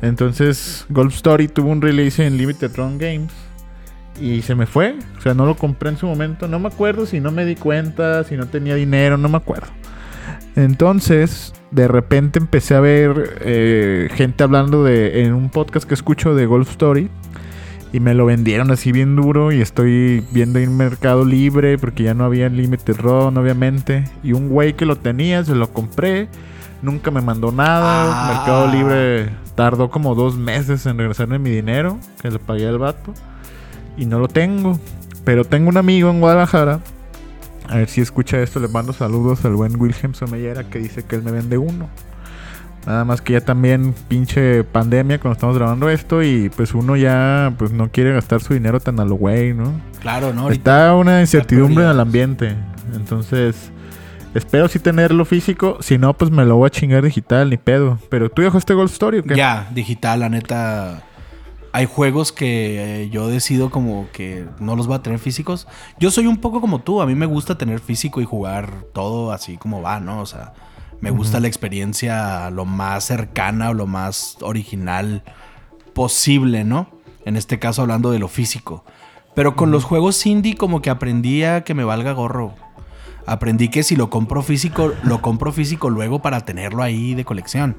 Entonces, 0.00 0.86
Golf 0.90 1.12
Story 1.16 1.48
tuvo 1.48 1.70
un 1.70 1.82
release 1.82 2.24
en 2.24 2.36
Limited 2.36 2.70
Run 2.76 2.98
Games. 2.98 3.32
Y 4.20 4.42
se 4.42 4.54
me 4.54 4.66
fue. 4.66 4.94
O 5.18 5.20
sea, 5.20 5.34
no 5.34 5.44
lo 5.44 5.56
compré 5.56 5.88
en 5.88 5.96
su 5.96 6.06
momento. 6.06 6.46
No 6.46 6.60
me 6.60 6.68
acuerdo 6.68 7.04
si 7.04 7.18
no 7.18 7.32
me 7.32 7.44
di 7.44 7.56
cuenta, 7.56 8.22
si 8.22 8.36
no 8.36 8.46
tenía 8.46 8.76
dinero, 8.76 9.18
no 9.18 9.28
me 9.28 9.38
acuerdo. 9.38 9.72
Entonces, 10.54 11.52
de 11.72 11.88
repente 11.88 12.38
empecé 12.38 12.76
a 12.76 12.80
ver 12.80 13.38
eh, 13.40 14.08
gente 14.14 14.44
hablando 14.44 14.84
de 14.84 15.24
en 15.24 15.34
un 15.34 15.50
podcast 15.50 15.88
que 15.88 15.94
escucho 15.94 16.36
de 16.36 16.46
Golf 16.46 16.70
Story. 16.70 17.10
Y 17.92 18.00
me 18.00 18.14
lo 18.14 18.24
vendieron 18.24 18.70
así 18.70 18.90
bien 18.90 19.16
duro. 19.16 19.52
Y 19.52 19.60
estoy 19.60 20.24
viendo 20.32 20.58
en 20.58 20.76
Mercado 20.76 21.24
Libre. 21.24 21.76
Porque 21.78 22.04
ya 22.04 22.14
no 22.14 22.24
había 22.24 22.48
Limited 22.48 22.96
Run, 22.98 23.36
obviamente. 23.36 24.04
Y 24.22 24.32
un 24.32 24.48
güey 24.48 24.74
que 24.74 24.86
lo 24.86 24.96
tenía, 24.96 25.44
se 25.44 25.54
lo 25.54 25.70
compré. 25.72 26.28
Nunca 26.80 27.10
me 27.10 27.20
mandó 27.20 27.52
nada. 27.52 28.10
Ah. 28.10 28.34
Mercado 28.34 28.72
Libre 28.72 29.30
tardó 29.54 29.90
como 29.90 30.14
dos 30.14 30.36
meses 30.36 30.86
en 30.86 30.96
regresarme 30.96 31.38
mi 31.38 31.50
dinero. 31.50 31.98
Que 32.22 32.30
le 32.30 32.38
pagué 32.38 32.66
al 32.66 32.78
vato. 32.78 33.12
Y 33.98 34.06
no 34.06 34.18
lo 34.18 34.28
tengo. 34.28 34.80
Pero 35.24 35.44
tengo 35.44 35.68
un 35.68 35.76
amigo 35.76 36.10
en 36.10 36.20
Guadalajara. 36.20 36.80
A 37.68 37.76
ver 37.76 37.88
si 37.90 38.00
escucha 38.00 38.40
esto. 38.40 38.58
Le 38.58 38.68
mando 38.68 38.94
saludos 38.94 39.44
al 39.44 39.54
buen 39.54 39.78
Wilhelm 39.78 40.14
Somellera. 40.14 40.64
Que 40.64 40.78
dice 40.78 41.04
que 41.04 41.16
él 41.16 41.22
me 41.22 41.30
vende 41.30 41.58
uno. 41.58 41.90
Nada 42.86 43.04
más 43.04 43.20
que 43.20 43.34
ya 43.34 43.40
también 43.40 43.94
pinche 44.08 44.64
pandemia 44.64 45.20
cuando 45.20 45.34
estamos 45.34 45.56
grabando 45.56 45.88
esto 45.88 46.22
y 46.22 46.48
pues 46.50 46.74
uno 46.74 46.96
ya 46.96 47.54
pues 47.56 47.70
no 47.70 47.90
quiere 47.90 48.12
gastar 48.12 48.42
su 48.42 48.54
dinero 48.54 48.80
tan 48.80 48.98
a 48.98 49.04
lo 49.04 49.14
güey, 49.14 49.54
¿no? 49.54 49.72
Claro, 50.00 50.32
¿no? 50.32 50.50
Está 50.50 50.94
una 50.94 51.20
incertidumbre 51.20 51.84
en 51.84 51.90
el 51.90 52.00
ambiente. 52.00 52.56
Entonces, 52.94 53.70
espero 54.34 54.66
sí 54.66 54.80
tenerlo 54.80 55.24
físico. 55.24 55.78
Si 55.80 55.96
no, 55.96 56.14
pues 56.14 56.32
me 56.32 56.44
lo 56.44 56.56
voy 56.56 56.66
a 56.66 56.70
chingar 56.70 57.04
digital, 57.04 57.50
ni 57.50 57.56
pedo. 57.56 57.98
Pero 58.08 58.30
tú 58.30 58.42
este 58.42 58.74
Gold 58.74 58.90
Story 58.90 59.18
o 59.18 59.22
qué? 59.22 59.36
Ya, 59.36 59.68
digital, 59.72 60.20
la 60.20 60.28
neta. 60.28 61.02
Hay 61.74 61.86
juegos 61.86 62.32
que 62.32 63.04
eh, 63.04 63.10
yo 63.10 63.28
decido 63.28 63.70
como 63.70 64.08
que 64.12 64.44
no 64.58 64.76
los 64.76 64.88
voy 64.88 64.96
a 64.96 65.02
tener 65.02 65.20
físicos. 65.20 65.68
Yo 66.00 66.10
soy 66.10 66.26
un 66.26 66.36
poco 66.38 66.60
como 66.60 66.80
tú. 66.80 67.00
A 67.00 67.06
mí 67.06 67.14
me 67.14 67.26
gusta 67.26 67.56
tener 67.56 67.78
físico 67.78 68.20
y 68.20 68.24
jugar 68.24 68.70
todo 68.92 69.32
así 69.32 69.56
como 69.56 69.80
va, 69.80 70.00
¿no? 70.00 70.20
O 70.20 70.26
sea, 70.26 70.52
me 71.02 71.10
gusta 71.10 71.40
la 71.40 71.48
experiencia 71.48 72.48
lo 72.50 72.64
más 72.64 73.04
cercana 73.04 73.70
o 73.70 73.74
lo 73.74 73.88
más 73.88 74.36
original 74.40 75.24
posible, 75.94 76.62
¿no? 76.62 76.88
En 77.24 77.36
este 77.36 77.58
caso 77.58 77.82
hablando 77.82 78.12
de 78.12 78.20
lo 78.20 78.28
físico. 78.28 78.84
Pero 79.34 79.56
con 79.56 79.72
los 79.72 79.82
juegos 79.82 80.24
indie 80.24 80.56
como 80.56 80.80
que 80.80 80.90
aprendí 80.90 81.42
a 81.42 81.64
que 81.64 81.74
me 81.74 81.82
valga 81.82 82.12
gorro. 82.12 82.54
Aprendí 83.26 83.68
que 83.68 83.82
si 83.82 83.96
lo 83.96 84.10
compro 84.10 84.42
físico, 84.42 84.92
lo 85.02 85.20
compro 85.22 85.50
físico 85.50 85.90
luego 85.90 86.22
para 86.22 86.42
tenerlo 86.42 86.84
ahí 86.84 87.14
de 87.14 87.24
colección. 87.24 87.76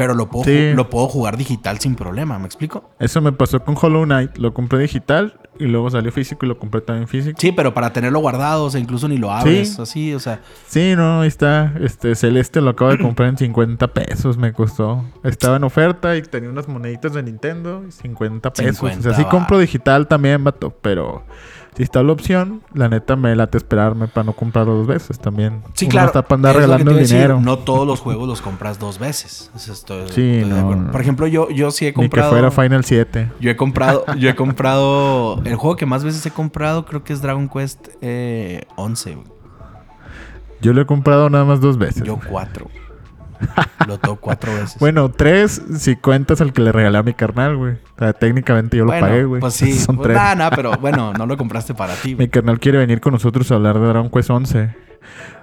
Pero 0.00 0.14
lo 0.14 0.30
puedo, 0.30 0.44
Sí. 0.44 0.72
lo 0.74 0.88
puedo 0.88 1.08
jugar 1.08 1.36
digital 1.36 1.78
sin 1.78 1.94
problema, 1.94 2.38
¿me 2.38 2.46
explico? 2.46 2.88
Eso 2.98 3.20
me 3.20 3.32
pasó 3.32 3.62
con 3.62 3.76
Hollow 3.78 4.04
Knight. 4.06 4.38
Lo 4.38 4.54
compré 4.54 4.78
digital 4.78 5.38
y 5.58 5.66
luego 5.66 5.90
salió 5.90 6.10
físico 6.10 6.46
y 6.46 6.48
lo 6.48 6.58
compré 6.58 6.80
también 6.80 7.06
físico. 7.06 7.36
Sí, 7.38 7.52
pero 7.52 7.74
para 7.74 7.92
tenerlo 7.92 8.18
guardado, 8.20 8.64
o 8.64 8.70
sea, 8.70 8.80
incluso 8.80 9.08
ni 9.08 9.18
lo 9.18 9.30
abres, 9.30 9.78
así, 9.78 10.14
o 10.14 10.18
sea. 10.18 10.40
Sí, 10.66 10.94
no, 10.96 11.20
ahí 11.20 11.28
está. 11.28 11.74
Este 11.82 12.14
Celeste 12.14 12.62
lo 12.62 12.70
acabo 12.70 12.92
de 12.92 12.98
comprar 12.98 13.28
en 13.28 13.36
50 13.36 13.88
pesos, 13.88 14.38
me 14.38 14.54
costó. 14.54 15.04
Estaba 15.22 15.56
en 15.56 15.64
oferta 15.64 16.16
y 16.16 16.22
tenía 16.22 16.48
unas 16.48 16.66
moneditas 16.66 17.12
de 17.12 17.22
Nintendo 17.22 17.84
y 17.86 17.92
50 17.92 18.54
pesos. 18.54 18.76
50 18.78 19.00
o 19.00 19.02
sea, 19.02 19.12
sí 19.22 19.28
compro 19.28 19.58
digital 19.58 20.08
también, 20.08 20.42
vato, 20.42 20.74
pero 20.80 21.24
si 21.76 21.82
está 21.84 22.02
la 22.02 22.12
opción, 22.12 22.62
la 22.74 22.88
neta 22.88 23.16
me 23.16 23.34
late 23.36 23.56
esperarme 23.56 24.08
para 24.08 24.24
no 24.24 24.32
comprarlo 24.32 24.74
dos 24.74 24.86
veces 24.86 25.18
también. 25.18 25.62
Sí, 25.74 25.84
Uno 25.86 25.90
claro. 25.92 26.06
está 26.08 26.22
para 26.22 26.36
andar 26.36 26.50
es 26.56 26.62
regalando 26.62 26.92
decir, 26.94 27.16
dinero. 27.16 27.40
No 27.40 27.58
todos 27.58 27.86
los 27.86 28.00
juegos 28.00 28.28
los 28.28 28.42
compras 28.42 28.78
dos 28.78 28.98
veces. 28.98 29.50
Eso 29.54 29.72
estoy- 29.72 30.08
Sí, 30.10 30.36
estoy 30.38 30.52
de 30.52 30.60
acuerdo. 30.60 30.90
Por 30.90 31.00
ejemplo, 31.00 31.26
yo, 31.26 31.48
yo 31.50 31.70
sí 31.70 31.86
he 31.86 31.88
Ni 31.88 31.92
que 31.92 32.00
comprado. 32.02 32.30
fuera 32.30 32.50
Final 32.50 32.84
7. 32.84 33.30
Yo 33.40 33.50
he 33.50 33.56
comprado, 33.56 34.04
yo 34.18 34.28
he 34.28 34.34
comprado. 34.34 35.40
El 35.44 35.56
juego 35.56 35.76
que 35.76 35.86
más 35.86 36.04
veces 36.04 36.24
he 36.26 36.30
comprado 36.30 36.84
creo 36.86 37.04
que 37.04 37.12
es 37.12 37.22
Dragon 37.22 37.48
Quest 37.48 37.88
eh, 38.00 38.64
11. 38.76 39.14
güey. 39.14 39.26
Yo 40.60 40.72
lo 40.74 40.82
he 40.82 40.86
comprado 40.86 41.30
nada 41.30 41.44
más 41.44 41.60
dos 41.60 41.78
veces. 41.78 42.02
Yo 42.02 42.18
cuatro. 42.28 42.66
Lo 43.86 43.98
tengo 43.98 44.16
cuatro 44.16 44.52
veces. 44.52 44.76
Bueno, 44.78 45.10
tres 45.10 45.62
si 45.76 45.96
cuentas 45.96 46.40
al 46.40 46.52
que 46.52 46.60
le 46.62 46.72
regalé 46.72 46.98
a 46.98 47.02
mi 47.02 47.14
carnal, 47.14 47.56
güey. 47.56 47.74
O 47.74 47.98
sea, 47.98 48.12
técnicamente 48.12 48.76
yo 48.76 48.84
lo 48.84 48.90
pagué, 48.92 49.24
güey. 49.24 49.40
Pues 49.40 49.54
sí. 49.54 49.72
Son 49.78 49.96
Pues, 49.96 50.08
tres. 50.08 50.16
nah, 50.16 50.34
nah, 50.34 50.50
pero 50.50 50.72
bueno, 50.80 51.12
no 51.12 51.26
lo 51.26 51.36
compraste 51.36 51.74
para 51.74 51.94
ti. 51.94 52.14
Mi 52.14 52.28
carnal 52.28 52.58
quiere 52.60 52.78
venir 52.78 53.00
con 53.00 53.12
nosotros 53.12 53.50
a 53.50 53.54
hablar 53.56 53.78
de 53.80 53.86
Dragon 53.86 54.10
Quest 54.10 54.30
11. 54.30 54.74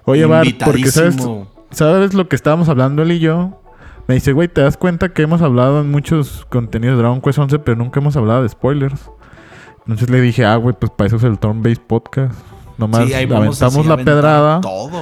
Oye, 0.06 0.26
Bart, 0.26 0.48
porque 0.64 0.86
sabes, 0.92 1.16
Invitadísimo. 1.16 1.52
¿sabes 1.72 2.14
lo 2.14 2.28
que 2.30 2.36
estábamos 2.36 2.70
hablando 2.70 3.02
él 3.04 3.12
y 3.12 3.20
yo? 3.20 3.62
Me 4.08 4.16
dice, 4.16 4.32
güey, 4.32 4.48
¿te 4.48 4.62
das 4.62 4.78
cuenta 4.78 5.10
que 5.10 5.24
hemos 5.24 5.42
hablado 5.42 5.82
en 5.82 5.92
muchos 5.92 6.46
contenidos 6.50 6.96
de 6.96 7.02
Dragon 7.02 7.20
Quest 7.22 7.40
11, 7.40 7.60
pero 7.60 7.76
nunca 7.76 8.00
hemos 8.00 8.16
hablado 8.16 8.42
de 8.44 8.50
spoilers? 8.50 9.10
Entonces 9.80 10.10
le 10.10 10.22
dije, 10.22 10.46
ah, 10.46 10.56
güey, 10.56 10.76
pues 10.80 10.92
para 10.96 11.08
eso 11.08 11.18
es 11.18 11.24
el 11.24 11.40
Turn 11.40 11.62
Based 11.62 11.82
Podcast. 11.86 12.34
Nomás 12.78 13.06
Sí, 13.08 13.14
ahí 13.14 13.26
vamos 13.26 13.62
aventamos 13.62 13.80
así 13.80 13.88
la 13.90 13.98
pedrada. 14.06 14.62
Todo. 14.62 15.02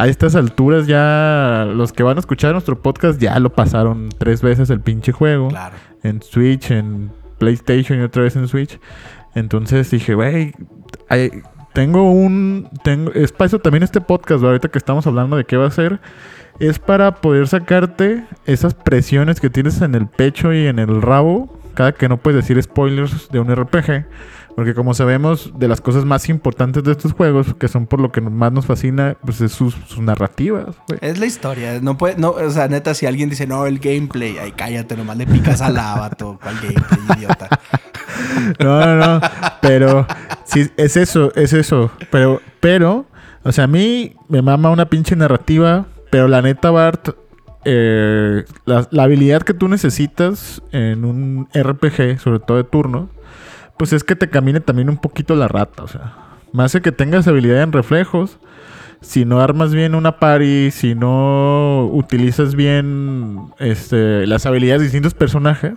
A 0.00 0.08
estas 0.08 0.34
alturas 0.34 0.86
ya 0.86 1.68
los 1.74 1.92
que 1.92 2.02
van 2.02 2.16
a 2.16 2.20
escuchar 2.20 2.52
nuestro 2.52 2.80
podcast 2.80 3.20
ya 3.20 3.38
lo 3.38 3.52
pasaron 3.52 4.08
tres 4.16 4.40
veces 4.40 4.70
el 4.70 4.80
pinche 4.80 5.12
juego. 5.12 5.48
Claro. 5.48 5.76
en 6.02 6.22
Switch, 6.22 6.70
en 6.70 7.10
PlayStation 7.36 7.98
y 7.98 8.02
otra 8.02 8.22
vez 8.22 8.34
en 8.34 8.48
Switch. 8.48 8.80
Entonces 9.34 9.90
dije, 9.90 10.14
güey, 10.14 10.54
tengo 11.74 12.10
un... 12.10 12.70
Tengo, 12.82 13.12
es 13.12 13.30
para 13.32 13.48
eso 13.48 13.58
también 13.58 13.82
este 13.82 14.00
podcast, 14.00 14.42
ahorita 14.42 14.68
que 14.68 14.78
estamos 14.78 15.06
hablando 15.06 15.36
de 15.36 15.44
qué 15.44 15.58
va 15.58 15.66
a 15.66 15.70
ser. 15.70 16.00
Es 16.60 16.78
para 16.78 17.16
poder 17.16 17.46
sacarte 17.46 18.24
esas 18.46 18.72
presiones 18.72 19.38
que 19.38 19.50
tienes 19.50 19.82
en 19.82 19.94
el 19.94 20.06
pecho 20.06 20.54
y 20.54 20.66
en 20.66 20.78
el 20.78 21.02
rabo 21.02 21.60
cada 21.74 21.92
que 21.92 22.08
no 22.08 22.16
puedes 22.16 22.42
decir 22.42 22.62
spoilers 22.62 23.28
de 23.30 23.38
un 23.38 23.54
RPG. 23.54 24.06
Porque 24.56 24.74
como 24.74 24.94
sabemos, 24.94 25.52
de 25.58 25.68
las 25.68 25.80
cosas 25.80 26.04
más 26.04 26.28
importantes 26.28 26.84
de 26.84 26.92
estos 26.92 27.12
juegos, 27.12 27.54
que 27.54 27.68
son 27.68 27.86
por 27.86 28.00
lo 28.00 28.12
que 28.12 28.20
más 28.20 28.52
nos 28.52 28.66
fascina, 28.66 29.16
pues 29.24 29.40
es 29.40 29.52
sus, 29.52 29.74
sus 29.86 30.00
narrativas. 30.00 30.76
güey. 30.86 30.98
Es 31.02 31.18
la 31.18 31.26
historia. 31.26 31.80
No 31.80 31.96
puede, 31.96 32.16
no, 32.16 32.30
o 32.30 32.50
sea, 32.50 32.68
neta, 32.68 32.94
si 32.94 33.06
alguien 33.06 33.30
dice, 33.30 33.46
no, 33.46 33.66
el 33.66 33.78
gameplay, 33.78 34.38
ay, 34.38 34.52
cállate, 34.52 34.96
nomás 34.96 35.16
le 35.16 35.26
picas 35.26 35.60
al 35.62 35.74
vato. 35.74 36.38
¿Cuál 36.42 36.56
gameplay, 36.56 37.18
idiota? 37.18 37.48
No, 38.58 38.80
no, 38.84 38.96
no. 38.96 39.20
Pero 39.60 40.06
sí, 40.44 40.70
es 40.76 40.96
eso, 40.96 41.32
es 41.34 41.52
eso. 41.52 41.90
Pero, 42.10 42.40
pero, 42.60 43.06
o 43.42 43.52
sea, 43.52 43.64
a 43.64 43.66
mí 43.66 44.14
me 44.28 44.42
mama 44.42 44.70
una 44.70 44.86
pinche 44.86 45.16
narrativa. 45.16 45.86
Pero 46.10 46.28
la 46.28 46.42
neta, 46.42 46.70
Bart, 46.70 47.10
eh, 47.64 48.44
la, 48.64 48.88
la 48.90 49.02
habilidad 49.04 49.42
que 49.42 49.54
tú 49.54 49.68
necesitas 49.68 50.62
en 50.72 51.04
un 51.04 51.48
RPG, 51.54 52.18
sobre 52.18 52.40
todo 52.40 52.56
de 52.56 52.64
turno, 52.64 53.08
pues 53.80 53.94
es 53.94 54.04
que 54.04 54.14
te 54.14 54.28
camine 54.28 54.60
también 54.60 54.90
un 54.90 54.98
poquito 54.98 55.34
la 55.34 55.48
rata. 55.48 55.82
O 55.84 55.88
sea, 55.88 56.12
más 56.52 56.76
que 56.82 56.92
tengas 56.92 57.26
habilidad 57.26 57.62
en 57.62 57.72
reflejos. 57.72 58.36
Si 59.00 59.24
no 59.24 59.40
armas 59.40 59.72
bien 59.72 59.94
una 59.94 60.18
party, 60.18 60.70
si 60.70 60.94
no 60.94 61.88
utilizas 61.90 62.54
bien 62.54 63.40
este, 63.58 64.26
las 64.26 64.44
habilidades 64.44 64.80
de 64.82 64.84
distintos 64.88 65.14
personajes, 65.14 65.72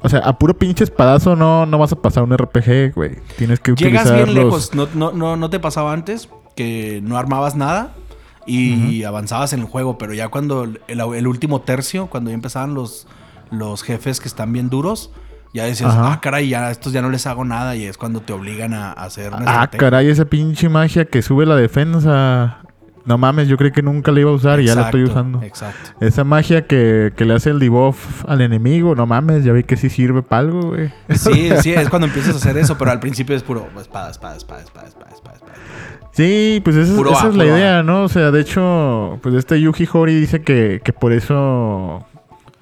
o 0.00 0.08
sea, 0.08 0.18
a 0.18 0.36
puro 0.40 0.58
pinche 0.58 0.82
espadazo 0.82 1.36
no, 1.36 1.66
no 1.66 1.78
vas 1.78 1.92
a 1.92 2.02
pasar 2.02 2.24
un 2.24 2.36
RPG, 2.36 2.94
güey. 2.96 3.18
Tienes 3.38 3.60
que 3.60 3.70
utilizar 3.70 4.04
Llegas 4.06 4.12
bien 4.26 4.34
los- 4.34 4.44
lejos. 4.44 4.74
¿No, 4.74 4.88
no, 4.92 5.12
no, 5.12 5.36
¿No 5.36 5.50
te 5.50 5.60
pasaba 5.60 5.92
antes 5.92 6.28
que 6.56 6.98
no 7.04 7.16
armabas 7.16 7.54
nada 7.54 7.94
y 8.44 9.04
avanzabas 9.04 9.52
en 9.52 9.60
el 9.60 9.66
juego? 9.66 9.98
Pero 9.98 10.14
ya 10.14 10.26
cuando 10.30 10.64
el, 10.64 10.80
el 10.88 11.26
último 11.28 11.60
tercio, 11.60 12.08
cuando 12.08 12.30
ya 12.30 12.34
empezaban 12.34 12.74
los, 12.74 13.06
los 13.52 13.84
jefes 13.84 14.18
que 14.18 14.26
están 14.26 14.52
bien 14.52 14.68
duros, 14.68 15.12
ya 15.54 15.64
decías, 15.64 15.90
Ajá. 15.94 16.12
ah, 16.12 16.20
caray, 16.20 16.48
ya 16.50 16.66
a 16.66 16.70
estos 16.70 16.92
ya 16.92 17.00
no 17.00 17.08
les 17.08 17.26
hago 17.26 17.44
nada. 17.46 17.74
Y 17.76 17.84
es 17.86 17.96
cuando 17.96 18.20
te 18.20 18.32
obligan 18.34 18.74
a, 18.74 18.88
a 18.92 19.04
hacer 19.04 19.32
Ah, 19.32 19.38
estrategia. 19.38 19.78
caray, 19.78 20.08
esa 20.10 20.26
pinche 20.26 20.68
magia 20.68 21.06
que 21.06 21.22
sube 21.22 21.46
la 21.46 21.56
defensa. 21.56 22.58
No 23.06 23.18
mames, 23.18 23.48
yo 23.48 23.58
creí 23.58 23.70
que 23.70 23.82
nunca 23.82 24.10
la 24.12 24.20
iba 24.20 24.30
a 24.30 24.32
usar 24.32 24.60
y 24.60 24.66
ya 24.66 24.74
la 24.74 24.84
estoy 24.86 25.04
usando. 25.04 25.42
Exacto. 25.42 25.90
Esa 26.00 26.24
magia 26.24 26.66
que, 26.66 27.12
que 27.14 27.26
le 27.26 27.34
hace 27.34 27.50
el 27.50 27.58
debuff 27.58 28.24
al 28.26 28.40
enemigo, 28.40 28.94
no 28.94 29.04
mames, 29.04 29.44
ya 29.44 29.52
vi 29.52 29.62
que 29.62 29.76
sí 29.76 29.90
sirve 29.90 30.22
para 30.22 30.40
algo, 30.40 30.62
güey. 30.70 30.90
Sí, 31.10 31.50
sí, 31.60 31.74
es 31.74 31.90
cuando 31.90 32.06
empiezas 32.06 32.32
a 32.34 32.38
hacer 32.38 32.56
eso, 32.56 32.78
pero 32.78 32.90
al 32.92 33.00
principio 33.00 33.36
es 33.36 33.42
puro 33.42 33.68
espada, 33.78 34.10
espada, 34.10 34.36
espada, 34.36 34.62
espada, 34.62 34.86
espada, 34.88 35.10
espada, 35.14 35.34
espada. 35.36 35.52
Sí, 36.12 36.62
pues 36.64 36.76
esa, 36.76 36.92
es- 36.92 36.96
Puro 36.96 37.12
esa 37.12 37.26
A, 37.26 37.28
es 37.28 37.34
la 37.36 37.44
A. 37.44 37.46
idea, 37.46 37.82
¿no? 37.82 38.04
O 38.04 38.08
sea, 38.08 38.30
de 38.30 38.40
hecho, 38.40 39.18
pues 39.22 39.34
este 39.34 39.60
Yuji 39.60 39.86
Hori 39.92 40.14
dice 40.18 40.40
que, 40.40 40.80
que 40.82 40.94
por 40.94 41.12
eso 41.12 42.06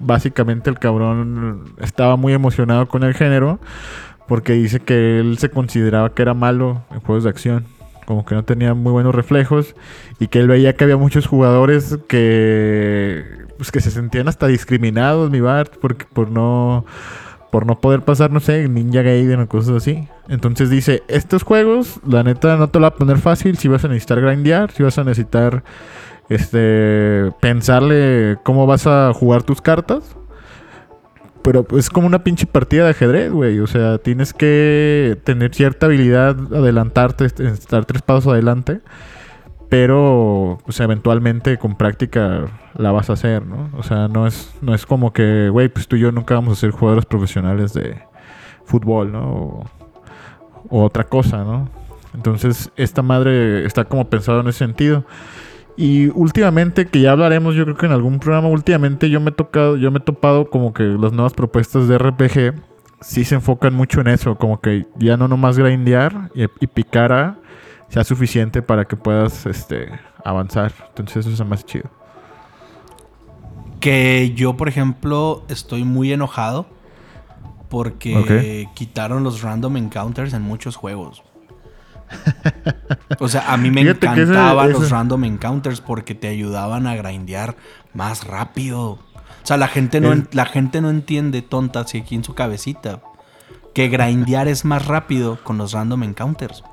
básicamente 0.05 0.69
el 0.69 0.79
cabrón 0.79 1.75
estaba 1.79 2.15
muy 2.15 2.33
emocionado 2.33 2.87
con 2.87 3.03
el 3.03 3.13
género, 3.13 3.59
porque 4.27 4.53
dice 4.53 4.79
que 4.79 5.19
él 5.19 5.37
se 5.37 5.49
consideraba 5.49 6.13
que 6.13 6.21
era 6.21 6.33
malo 6.33 6.83
en 6.91 6.99
juegos 7.01 7.23
de 7.23 7.29
acción, 7.29 7.65
como 8.05 8.25
que 8.25 8.35
no 8.35 8.43
tenía 8.43 8.73
muy 8.73 8.91
buenos 8.91 9.15
reflejos 9.15 9.75
y 10.19 10.27
que 10.27 10.39
él 10.39 10.47
veía 10.47 10.75
que 10.75 10.83
había 10.83 10.97
muchos 10.97 11.27
jugadores 11.27 11.97
que 12.07 13.43
pues 13.57 13.71
que 13.71 13.81
se 13.81 13.91
sentían 13.91 14.27
hasta 14.27 14.47
discriminados, 14.47 15.29
mi 15.29 15.39
Bart, 15.39 15.73
porque 15.79 16.05
por 16.11 16.29
no 16.29 16.85
por 17.53 17.67
no 17.67 17.79
poder 17.79 18.01
pasar, 18.01 18.31
no 18.31 18.39
sé, 18.39 18.67
Ninja 18.67 19.03
Gaiden 19.03 19.39
o 19.41 19.47
cosas 19.47 19.75
así. 19.75 20.07
Entonces 20.27 20.71
dice, 20.71 21.03
estos 21.07 21.43
juegos, 21.43 21.99
la 22.03 22.23
neta 22.23 22.57
no 22.57 22.69
te 22.69 22.79
lo 22.79 22.83
va 22.83 22.87
a 22.87 22.95
poner 22.95 23.19
fácil 23.19 23.59
si 23.59 23.67
vas 23.67 23.85
a 23.85 23.89
necesitar 23.89 24.19
grindear, 24.19 24.71
si 24.71 24.81
vas 24.81 24.97
a 24.97 25.03
necesitar 25.03 25.63
este 26.35 27.31
pensarle 27.39 28.37
cómo 28.43 28.65
vas 28.67 28.87
a 28.87 29.11
jugar 29.13 29.43
tus 29.43 29.61
cartas. 29.61 30.15
Pero 31.41 31.65
es 31.77 31.89
como 31.89 32.07
una 32.07 32.23
pinche 32.23 32.45
partida 32.45 32.85
de 32.85 32.91
ajedrez, 32.91 33.31
güey. 33.31 33.59
O 33.59 33.67
sea, 33.67 33.97
tienes 33.97 34.33
que 34.33 35.17
tener 35.25 35.53
cierta 35.53 35.87
habilidad, 35.87 36.37
adelantarte, 36.53 37.25
est- 37.25 37.39
estar 37.41 37.83
tres 37.85 38.01
pasos 38.01 38.31
adelante. 38.31 38.79
Pero, 39.69 40.59
pues 40.65 40.79
eventualmente 40.79 41.57
con 41.57 41.75
práctica 41.75 42.45
la 42.77 42.91
vas 42.91 43.09
a 43.09 43.13
hacer, 43.13 43.45
¿no? 43.45 43.71
O 43.77 43.83
sea, 43.83 44.07
no 44.07 44.27
es, 44.27 44.53
no 44.61 44.73
es 44.75 44.85
como 44.85 45.11
que, 45.13 45.49
güey, 45.49 45.67
pues 45.67 45.87
tú 45.87 45.95
y 45.95 46.01
yo 46.01 46.11
nunca 46.11 46.35
vamos 46.35 46.57
a 46.57 46.61
ser 46.61 46.71
jugadores 46.71 47.05
profesionales 47.05 47.73
de 47.73 47.97
fútbol, 48.65 49.11
¿no? 49.11 49.31
O, 49.31 49.65
o 50.69 50.83
otra 50.83 51.05
cosa, 51.05 51.43
¿no? 51.43 51.69
Entonces, 52.13 52.71
esta 52.75 53.01
madre 53.01 53.65
está 53.65 53.83
como 53.85 54.07
pensado 54.09 54.41
en 54.41 54.47
ese 54.47 54.59
sentido. 54.59 55.05
Y 55.75 56.07
últimamente, 56.09 56.85
que 56.85 57.01
ya 57.01 57.11
hablaremos, 57.11 57.55
yo 57.55 57.63
creo 57.63 57.77
que 57.77 57.85
en 57.87 57.91
algún 57.91 58.19
programa, 58.19 58.47
últimamente 58.47 59.09
yo 59.09 59.19
me 59.19 59.29
he 59.31 59.33
tocado, 59.33 59.75
yo 59.77 59.89
me 59.91 59.97
he 59.97 60.01
topado 60.01 60.49
como 60.49 60.73
que 60.73 60.83
las 60.83 61.13
nuevas 61.13 61.33
propuestas 61.33 61.87
de 61.87 61.97
RPG 61.97 62.53
sí 63.01 63.25
se 63.25 63.35
enfocan 63.35 63.73
mucho 63.73 64.01
en 64.01 64.07
eso, 64.07 64.35
como 64.35 64.61
que 64.61 64.85
ya 64.97 65.17
no 65.17 65.27
nomás 65.27 65.57
grindear 65.57 66.31
y, 66.35 66.43
y 66.43 66.67
picar 66.67 67.11
a 67.11 67.37
sea 67.93 68.03
suficiente 68.03 68.63
para 68.63 68.85
que 68.85 68.95
puedas 68.95 69.45
este 69.45 69.87
avanzar. 70.23 70.73
Entonces 70.89 71.25
eso 71.27 71.43
es 71.43 71.47
más 71.47 71.63
chido. 71.63 71.89
Que 73.79 74.33
yo, 74.35 74.57
por 74.57 74.67
ejemplo, 74.67 75.43
estoy 75.47 75.83
muy 75.83 76.11
enojado 76.11 76.65
porque 77.69 78.67
quitaron 78.73 79.23
los 79.23 79.41
random 79.41 79.77
encounters 79.77 80.33
en 80.33 80.41
muchos 80.41 80.75
juegos. 80.75 81.23
O 83.19 83.27
sea, 83.27 83.51
a 83.53 83.57
mí 83.57 83.69
me 83.71 83.81
Fíjate 83.81 83.99
que 84.07 84.13
ese- 84.13 84.21
encantaban 84.23 84.71
los 84.71 84.89
random 84.89 85.23
encounters 85.25 85.81
porque 85.81 86.15
te 86.15 86.27
ayudaban 86.27 86.87
a 86.87 86.95
grindear 86.95 87.55
más 87.93 88.25
rápido. 88.25 88.91
O 88.91 88.99
sea, 89.45 89.57
la 89.57 89.67
gente 89.67 89.99
no, 90.01 90.23
la 90.31 90.45
gente 90.45 90.81
no 90.81 90.89
entiende 90.89 91.41
tonta 91.41 91.81
así 91.81 91.99
aquí 91.99 92.15
en 92.15 92.23
su 92.23 92.33
cabecita 92.33 93.01
que 93.73 93.87
grindear 93.89 94.47
es 94.47 94.65
más 94.65 94.85
rápido 94.87 95.39
con 95.43 95.57
los 95.57 95.71
random 95.73 96.03
encounters. 96.03 96.63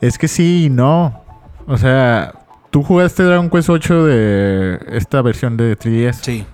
Es 0.00 0.16
que 0.18 0.28
sí 0.28 0.66
y 0.66 0.70
no. 0.70 1.22
O 1.66 1.76
sea, 1.76 2.34
tú 2.70 2.82
jugaste 2.82 3.22
Dragon 3.24 3.50
Quest 3.50 3.68
8 3.68 4.04
de 4.06 4.78
esta 4.92 5.20
versión 5.22 5.56
de 5.56 5.76
3DS. 5.76 6.12
Sí. 6.22 6.46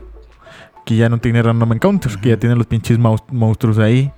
Que 0.84 0.96
ya 0.96 1.08
no 1.08 1.18
tiene 1.18 1.42
random 1.42 1.72
encounters, 1.72 2.16
que 2.16 2.30
ya 2.30 2.36
tiene 2.36 2.56
los 2.56 2.66
pinches 2.66 2.98
monstruos 2.98 3.78
ahí. 3.78 4.12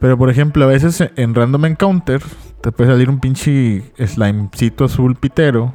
Pero 0.00 0.16
por 0.16 0.30
ejemplo, 0.30 0.64
a 0.64 0.68
veces 0.68 1.02
en 1.16 1.34
random 1.34 1.66
encounters 1.66 2.24
te 2.60 2.72
puede 2.72 2.90
salir 2.90 3.10
un 3.10 3.20
pinche 3.20 3.92
slimecito 3.98 4.84
azul 4.84 5.16
pitero. 5.16 5.74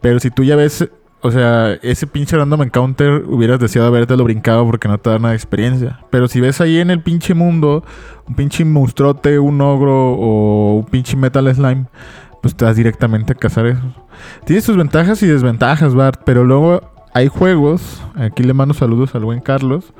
Pero 0.00 0.18
si 0.18 0.30
tú 0.30 0.44
ya 0.44 0.56
ves, 0.56 0.88
o 1.20 1.30
sea, 1.30 1.72
ese 1.82 2.06
pinche 2.06 2.36
random 2.36 2.62
encounter 2.62 3.24
hubieras 3.26 3.60
deseado 3.60 3.88
habértelo 3.88 4.24
brincado 4.24 4.64
porque 4.64 4.88
no 4.88 4.98
te 4.98 5.10
da 5.10 5.18
nada 5.18 5.30
de 5.30 5.36
experiencia. 5.36 6.00
Pero 6.10 6.28
si 6.28 6.40
ves 6.40 6.60
ahí 6.60 6.78
en 6.78 6.90
el 6.90 7.02
pinche 7.02 7.34
mundo 7.34 7.84
un 8.26 8.34
pinche 8.34 8.64
monstruote, 8.64 9.38
un 9.38 9.60
ogro 9.60 10.12
o 10.12 10.76
un 10.76 10.84
pinche 10.86 11.16
metal 11.16 11.54
slime, 11.54 11.86
pues 12.40 12.56
te 12.56 12.64
vas 12.64 12.76
directamente 12.76 13.32
a 13.32 13.36
cazar 13.36 13.66
eso. 13.66 13.82
Tiene 14.46 14.62
sus 14.62 14.76
ventajas 14.76 15.22
y 15.22 15.26
desventajas, 15.26 15.94
Bart, 15.94 16.22
pero 16.24 16.44
luego 16.44 16.80
hay 17.12 17.28
juegos, 17.28 18.02
aquí 18.16 18.42
le 18.42 18.54
mando 18.54 18.74
saludos 18.74 19.14
al 19.14 19.24
buen 19.24 19.40
Carlos, 19.40 19.92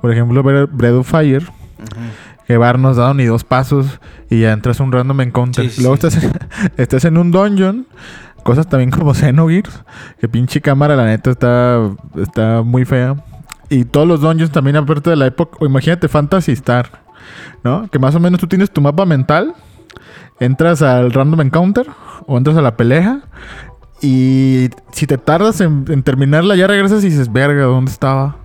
por 0.00 0.12
ejemplo, 0.12 0.42
Bre- 0.42 0.68
Breath 0.70 0.94
of 0.94 1.10
Fire, 1.10 1.46
que 2.46 2.56
Bart 2.56 2.78
nos 2.78 2.96
dado 2.96 3.14
ni 3.14 3.24
dos 3.24 3.44
pasos 3.44 4.00
y 4.30 4.40
ya 4.40 4.52
entras 4.52 4.80
a 4.80 4.84
un 4.84 4.92
random 4.92 5.20
encounter. 5.22 5.68
Sí, 5.70 5.82
luego 5.82 5.96
sí. 5.96 6.06
Estás, 6.06 6.30
estás 6.76 7.04
en 7.04 7.18
un 7.18 7.30
dungeon, 7.30 7.86
cosas 8.42 8.68
también 8.68 8.90
como 8.90 9.14
Xenogears, 9.14 9.82
que 10.20 10.28
pinche 10.28 10.60
cámara 10.60 10.96
la 10.96 11.04
neta 11.06 11.30
está, 11.30 11.80
está 12.16 12.62
muy 12.62 12.84
fea. 12.84 13.16
Y 13.68 13.84
todos 13.84 14.06
los 14.06 14.20
dungeons 14.20 14.52
también 14.52 14.76
aparte 14.76 15.10
de 15.10 15.16
la 15.16 15.26
época, 15.26 15.56
o 15.60 15.66
imagínate 15.66 16.06
Fantasy 16.08 16.52
Star, 16.52 16.88
¿no? 17.64 17.88
Que 17.88 17.98
más 17.98 18.14
o 18.14 18.20
menos 18.20 18.38
tú 18.38 18.46
tienes 18.46 18.70
tu 18.70 18.80
mapa 18.80 19.04
mental, 19.06 19.54
entras 20.38 20.82
al 20.82 21.12
random 21.12 21.40
encounter 21.40 21.86
o 22.26 22.38
entras 22.38 22.56
a 22.56 22.62
la 22.62 22.76
pelea 22.76 23.22
y 24.06 24.70
si 24.92 25.06
te 25.06 25.18
tardas 25.18 25.60
en, 25.60 25.84
en 25.88 26.02
terminarla 26.02 26.54
ya 26.56 26.66
regresas 26.66 27.02
y 27.04 27.08
dices, 27.10 27.32
verga, 27.32 27.64
¿dónde 27.64 27.90
estaba? 27.90 28.36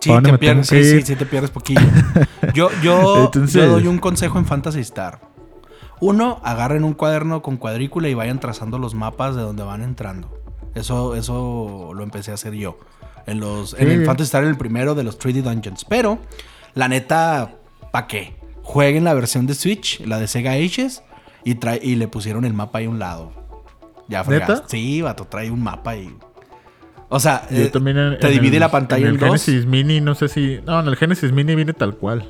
Sí, 0.00 0.08
¿Pa' 0.08 0.14
dónde 0.16 0.32
te 0.32 0.38
pierdes, 0.38 0.66
sí, 0.68 0.82
sí, 0.82 1.02
sí, 1.02 1.16
te 1.16 1.26
pierdes 1.26 1.50
poquillo. 1.50 1.80
Yo, 2.54 2.70
yo, 2.82 3.24
Entonces- 3.26 3.52
yo 3.62 3.68
doy 3.68 3.86
un 3.86 3.98
consejo 3.98 4.38
en 4.38 4.46
Fantasy 4.46 4.80
Star. 4.80 5.20
Uno, 6.00 6.40
agarren 6.42 6.84
un 6.84 6.94
cuaderno 6.94 7.42
con 7.42 7.58
cuadrícula 7.58 8.08
y 8.08 8.14
vayan 8.14 8.40
trazando 8.40 8.78
los 8.78 8.94
mapas 8.94 9.36
de 9.36 9.42
donde 9.42 9.62
van 9.62 9.82
entrando. 9.82 10.40
Eso, 10.74 11.14
eso 11.14 11.90
lo 11.94 12.02
empecé 12.02 12.30
a 12.30 12.34
hacer 12.34 12.54
yo. 12.54 12.78
En 13.26 13.38
los, 13.40 13.74
en 13.78 13.90
el 13.90 14.06
Fantasy 14.06 14.26
Star, 14.28 14.44
en 14.44 14.48
el 14.50 14.56
primero 14.56 14.94
de 14.94 15.02
los 15.04 15.18
3D 15.18 15.42
Dungeons. 15.42 15.84
Pero, 15.84 16.18
la 16.74 16.88
neta, 16.88 17.52
¿pa' 17.92 18.06
qué? 18.06 18.36
Jueguen 18.62 19.04
la 19.04 19.12
versión 19.12 19.46
de 19.46 19.54
Switch, 19.54 20.00
la 20.06 20.18
de 20.18 20.26
Sega 20.28 20.52
Ages, 20.52 21.02
y, 21.44 21.58
y 21.82 21.96
le 21.96 22.08
pusieron 22.08 22.46
el 22.46 22.54
mapa 22.54 22.78
ahí 22.78 22.86
a 22.86 22.90
un 22.90 22.98
lado. 22.98 23.32
Ya 24.10 24.22
fregaste. 24.24 24.52
¿Neta? 24.54 24.68
Sí, 24.68 25.00
vato, 25.00 25.24
trae 25.26 25.50
un 25.50 25.62
mapa 25.62 25.96
y. 25.96 26.14
O 27.08 27.18
sea, 27.18 27.46
Yo 27.50 27.56
eh, 27.58 27.70
también 27.70 27.96
en- 27.96 28.18
te 28.18 28.26
en 28.28 28.32
divide 28.34 28.56
el- 28.56 28.60
la 28.60 28.70
pantalla 28.70 29.06
en, 29.06 29.12
el 29.14 29.18
dos. 29.18 29.28
Genesis 29.28 29.64
Mini, 29.66 30.00
no 30.02 30.14
sé 30.14 30.28
si. 30.28 30.60
No, 30.66 30.80
en 30.80 30.86
el 30.88 30.96
Genesis 30.96 31.32
Mini 31.32 31.54
viene 31.54 31.72
tal 31.72 31.96
cual. 31.96 32.28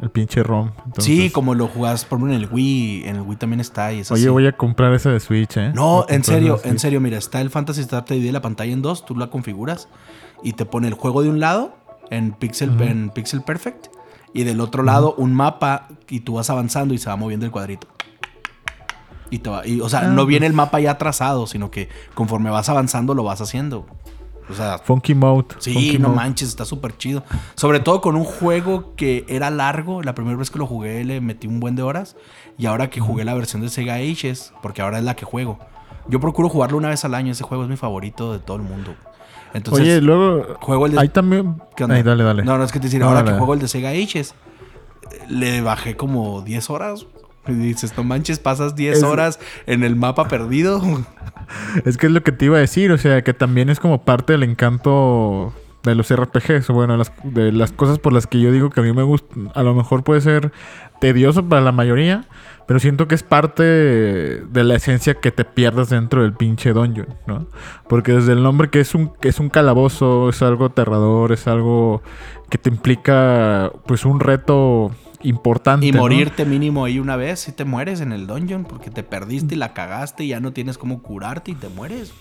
El 0.00 0.10
pinche 0.10 0.42
ROM. 0.42 0.72
Entonces, 0.84 1.04
Sí, 1.04 1.30
como 1.30 1.54
lo 1.54 1.68
jugás 1.68 2.04
por 2.04 2.18
ejemplo 2.18 2.36
en 2.36 2.42
el 2.42 2.48
Wii, 2.52 3.04
en 3.06 3.16
el 3.16 3.22
Wii 3.22 3.36
también 3.38 3.60
está 3.60 3.94
y 3.94 4.00
es 4.00 4.10
Oye, 4.12 4.24
así. 4.24 4.28
voy 4.28 4.46
a 4.46 4.52
comprar 4.52 4.92
ese 4.92 5.08
de 5.08 5.20
Switch, 5.20 5.56
¿eh? 5.56 5.72
No, 5.74 6.04
en 6.10 6.22
serio, 6.22 6.60
en 6.64 6.78
serio, 6.78 7.00
mira, 7.00 7.16
está 7.16 7.40
el 7.40 7.48
Fantasy 7.48 7.80
Star, 7.80 8.04
te 8.04 8.12
divide 8.12 8.30
la 8.32 8.42
pantalla 8.42 8.74
en 8.74 8.82
dos, 8.82 9.06
tú 9.06 9.16
la 9.16 9.28
configuras 9.28 9.88
y 10.42 10.52
te 10.52 10.66
pone 10.66 10.86
el 10.88 10.92
juego 10.94 11.22
de 11.22 11.30
un 11.30 11.40
lado 11.40 11.74
en 12.10 12.32
Pixel, 12.32 12.78
en 12.82 13.08
Pixel 13.08 13.40
Perfect 13.40 13.86
y 14.34 14.44
del 14.44 14.60
otro 14.60 14.82
lado 14.82 15.14
un 15.16 15.32
mapa 15.32 15.88
y 16.10 16.20
tú 16.20 16.34
vas 16.34 16.50
avanzando 16.50 16.92
y 16.92 16.98
se 16.98 17.08
va 17.08 17.16
moviendo 17.16 17.46
el 17.46 17.52
cuadrito. 17.52 17.88
Y 19.30 19.38
te 19.40 19.50
va, 19.50 19.66
y, 19.66 19.80
o 19.80 19.88
sea, 19.88 20.00
Ah, 20.00 20.08
no 20.08 20.24
viene 20.26 20.46
el 20.46 20.52
mapa 20.52 20.78
ya 20.80 20.98
trazado, 20.98 21.46
sino 21.46 21.70
que 21.70 21.88
conforme 22.14 22.50
vas 22.50 22.68
avanzando 22.68 23.14
lo 23.14 23.24
vas 23.24 23.40
haciendo. 23.40 23.86
O 24.48 24.54
sea, 24.54 24.78
Funky 24.78 25.14
Mode. 25.16 25.56
Sí, 25.58 25.72
Funky 25.72 25.98
no 25.98 26.08
Mode. 26.10 26.20
manches, 26.20 26.48
está 26.48 26.64
súper 26.64 26.96
chido. 26.96 27.24
Sobre 27.56 27.80
todo 27.80 28.00
con 28.00 28.14
un 28.14 28.22
juego 28.22 28.94
que 28.94 29.24
era 29.28 29.50
largo. 29.50 30.02
La 30.04 30.14
primera 30.14 30.36
vez 30.36 30.50
que 30.52 30.58
lo 30.60 30.66
jugué 30.68 31.04
le 31.04 31.20
metí 31.20 31.48
un 31.48 31.58
buen 31.58 31.74
de 31.74 31.82
horas. 31.82 32.16
Y 32.56 32.66
ahora 32.66 32.88
que 32.88 33.00
jugué 33.00 33.24
la 33.24 33.34
versión 33.34 33.62
de 33.62 33.68
Sega 33.70 33.94
Ages, 33.96 34.52
porque 34.62 34.82
ahora 34.82 34.98
es 34.98 35.04
la 35.04 35.16
que 35.16 35.24
juego. 35.24 35.58
Yo 36.08 36.20
procuro 36.20 36.48
jugarlo 36.48 36.78
una 36.78 36.88
vez 36.90 37.04
al 37.04 37.14
año. 37.14 37.32
Ese 37.32 37.42
juego 37.42 37.64
es 37.64 37.68
mi 37.68 37.76
favorito 37.76 38.32
de 38.32 38.38
todo 38.38 38.56
el 38.58 38.62
mundo. 38.62 38.94
Entonces, 39.52 39.82
Oye, 39.82 40.00
luego. 40.00 40.54
juego 40.60 40.86
el 40.86 40.92
de... 40.92 41.00
Ahí 41.00 41.08
también. 41.08 41.60
¿Qué 41.74 41.82
onda? 41.82 41.96
Ahí, 41.96 42.04
dale, 42.04 42.22
dale. 42.22 42.44
No, 42.44 42.56
no, 42.56 42.62
es 42.62 42.70
que 42.70 42.78
te 42.78 42.86
decir, 42.86 43.00
No, 43.00 43.06
ahora 43.08 43.22
dale. 43.22 43.32
que 43.32 43.38
juego 43.38 43.54
el 43.54 43.58
de 43.60 43.66
Sega 43.66 43.88
Ages, 43.90 44.34
le 45.28 45.60
bajé 45.60 45.96
como 45.96 46.42
10 46.42 46.70
horas. 46.70 47.06
Y 47.48 47.52
dices, 47.52 47.92
no 47.96 48.04
manches, 48.04 48.38
pasas 48.38 48.74
10 48.76 48.98
Es- 48.98 49.02
horas 49.04 49.38
en 49.66 49.84
el 49.84 49.96
mapa 49.96 50.28
perdido. 50.28 50.80
Es 51.84 51.96
que 51.96 52.06
es 52.06 52.12
lo 52.12 52.24
que 52.24 52.32
te 52.32 52.46
iba 52.46 52.56
a 52.56 52.60
decir, 52.60 52.90
o 52.90 52.98
sea, 52.98 53.22
que 53.22 53.32
también 53.32 53.68
es 53.70 53.78
como 53.78 54.04
parte 54.04 54.32
del 54.32 54.42
encanto 54.42 55.52
de 55.84 55.94
los 55.94 56.12
RPGs, 56.12 56.66
bueno, 56.70 56.96
las, 56.96 57.12
de 57.22 57.52
las 57.52 57.70
cosas 57.70 58.00
por 58.00 58.12
las 58.12 58.26
que 58.26 58.40
yo 58.40 58.50
digo 58.50 58.70
que 58.70 58.80
a 58.80 58.82
mí 58.82 58.92
me 58.92 59.04
gusta, 59.04 59.32
a 59.54 59.62
lo 59.62 59.72
mejor 59.72 60.02
puede 60.02 60.20
ser 60.20 60.50
tedioso 61.00 61.48
para 61.48 61.62
la 61.62 61.70
mayoría, 61.70 62.24
pero 62.66 62.80
siento 62.80 63.06
que 63.06 63.14
es 63.14 63.22
parte 63.22 63.62
de 63.62 64.64
la 64.64 64.74
esencia 64.74 65.14
que 65.14 65.30
te 65.30 65.44
pierdas 65.44 65.88
dentro 65.88 66.22
del 66.22 66.32
pinche 66.32 66.72
dungeon, 66.72 67.06
¿no? 67.28 67.46
Porque 67.88 68.14
desde 68.14 68.32
el 68.32 68.42
nombre 68.42 68.68
que 68.68 68.80
es 68.80 68.96
un, 68.96 69.12
que 69.20 69.28
es 69.28 69.38
un 69.38 69.48
calabozo, 69.48 70.28
es 70.30 70.42
algo 70.42 70.64
aterrador, 70.64 71.30
es 71.30 71.46
algo 71.46 72.02
que 72.50 72.58
te 72.58 72.70
implica 72.70 73.70
pues 73.86 74.04
un 74.04 74.18
reto 74.18 74.90
importante. 75.22 75.86
Y 75.86 75.92
¿no? 75.92 76.00
morirte 76.00 76.44
mínimo 76.44 76.84
ahí 76.84 76.98
una 76.98 77.16
vez 77.16 77.40
si 77.40 77.52
te 77.52 77.64
mueres 77.64 78.00
en 78.00 78.12
el 78.12 78.26
dungeon 78.26 78.64
porque 78.64 78.90
te 78.90 79.02
perdiste 79.02 79.54
y 79.54 79.58
la 79.58 79.72
cagaste 79.72 80.24
y 80.24 80.28
ya 80.28 80.40
no 80.40 80.52
tienes 80.52 80.78
cómo 80.78 81.02
curarte 81.02 81.50
y 81.52 81.54
te 81.54 81.68
mueres. 81.68 82.12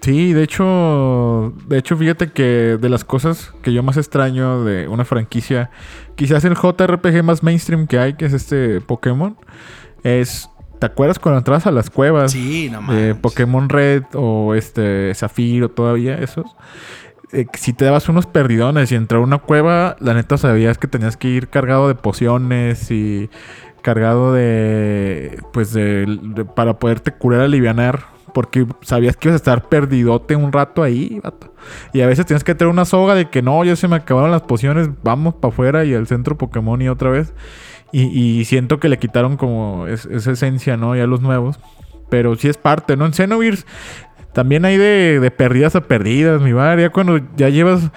Sí, 0.00 0.32
de 0.32 0.42
hecho, 0.42 1.54
de 1.66 1.78
hecho, 1.78 1.96
fíjate 1.96 2.32
que 2.32 2.78
de 2.80 2.88
las 2.88 3.04
cosas 3.04 3.52
que 3.62 3.72
yo 3.72 3.82
más 3.82 3.96
extraño 3.96 4.64
de 4.64 4.88
una 4.88 5.04
franquicia, 5.04 5.70
quizás 6.14 6.44
el 6.44 6.54
JRPG 6.54 7.22
más 7.22 7.42
mainstream 7.42 7.86
que 7.86 7.98
hay, 7.98 8.14
que 8.14 8.26
es 8.26 8.32
este 8.32 8.80
Pokémon, 8.80 9.36
es, 10.02 10.50
¿te 10.78 10.86
acuerdas 10.86 11.18
cuando 11.18 11.38
entrabas 11.38 11.66
a 11.66 11.70
las 11.70 11.90
cuevas 11.90 12.32
Sí, 12.32 12.68
no 12.70 12.82
de. 12.92 13.14
Pokémon 13.14 13.68
Red 13.68 14.02
o 14.14 14.54
este 14.54 15.14
Zafiro 15.14 15.70
todavía 15.70 16.18
esos? 16.18 16.54
Eh, 17.34 17.46
si 17.54 17.72
te 17.72 17.84
dabas 17.84 18.08
unos 18.08 18.26
perdidones 18.26 18.92
y 18.92 18.94
entrar 18.94 19.20
a 19.20 19.24
una 19.24 19.38
cueva, 19.38 19.96
la 20.00 20.14
neta 20.14 20.38
sabías 20.38 20.78
que 20.78 20.86
tenías 20.88 21.16
que 21.16 21.28
ir 21.28 21.48
cargado 21.48 21.88
de 21.88 21.94
pociones 21.96 22.90
y 22.90 23.28
cargado 23.82 24.32
de, 24.32 25.42
pues, 25.52 25.72
de, 25.72 26.06
de- 26.22 26.44
para 26.44 26.78
poderte 26.78 27.12
curar, 27.12 27.40
alivianar. 27.42 28.14
Porque 28.32 28.66
sabías 28.80 29.16
que 29.16 29.28
ibas 29.28 29.34
a 29.34 29.42
estar 29.42 29.68
perdidote 29.68 30.34
un 30.34 30.50
rato 30.52 30.82
ahí, 30.82 31.20
vato. 31.22 31.54
Y 31.92 32.00
a 32.00 32.06
veces 32.08 32.26
tienes 32.26 32.42
que 32.42 32.54
tener 32.56 32.72
una 32.72 32.84
soga 32.84 33.14
de 33.14 33.30
que 33.30 33.42
no, 33.42 33.62
ya 33.64 33.76
se 33.76 33.86
me 33.86 33.94
acabaron 33.94 34.32
las 34.32 34.42
pociones, 34.42 34.88
vamos 35.04 35.34
para 35.34 35.52
afuera 35.52 35.84
y 35.84 35.94
al 35.94 36.08
centro 36.08 36.36
Pokémon 36.36 36.82
y 36.82 36.88
otra 36.88 37.10
vez. 37.10 37.32
Y, 37.92 38.44
siento 38.46 38.80
que 38.80 38.88
le 38.88 38.98
quitaron 38.98 39.36
como 39.36 39.86
es- 39.86 40.06
esa 40.06 40.32
esencia, 40.32 40.76
¿no? 40.76 40.96
Ya 40.96 41.06
los 41.06 41.20
nuevos. 41.20 41.60
Pero 42.10 42.34
sí 42.34 42.48
es 42.48 42.56
parte, 42.58 42.96
¿no? 42.96 43.06
En 43.06 43.12
Xenogears 43.12 43.66
también 44.34 44.64
hay 44.64 44.76
de, 44.76 45.20
de 45.20 45.30
perdidas 45.30 45.76
a 45.76 45.80
perdidas, 45.80 46.42
mi 46.42 46.52
bar. 46.52 46.78
Ya 46.78 46.90
cuando 46.90 47.20
ya 47.36 47.48
llevas. 47.48 47.90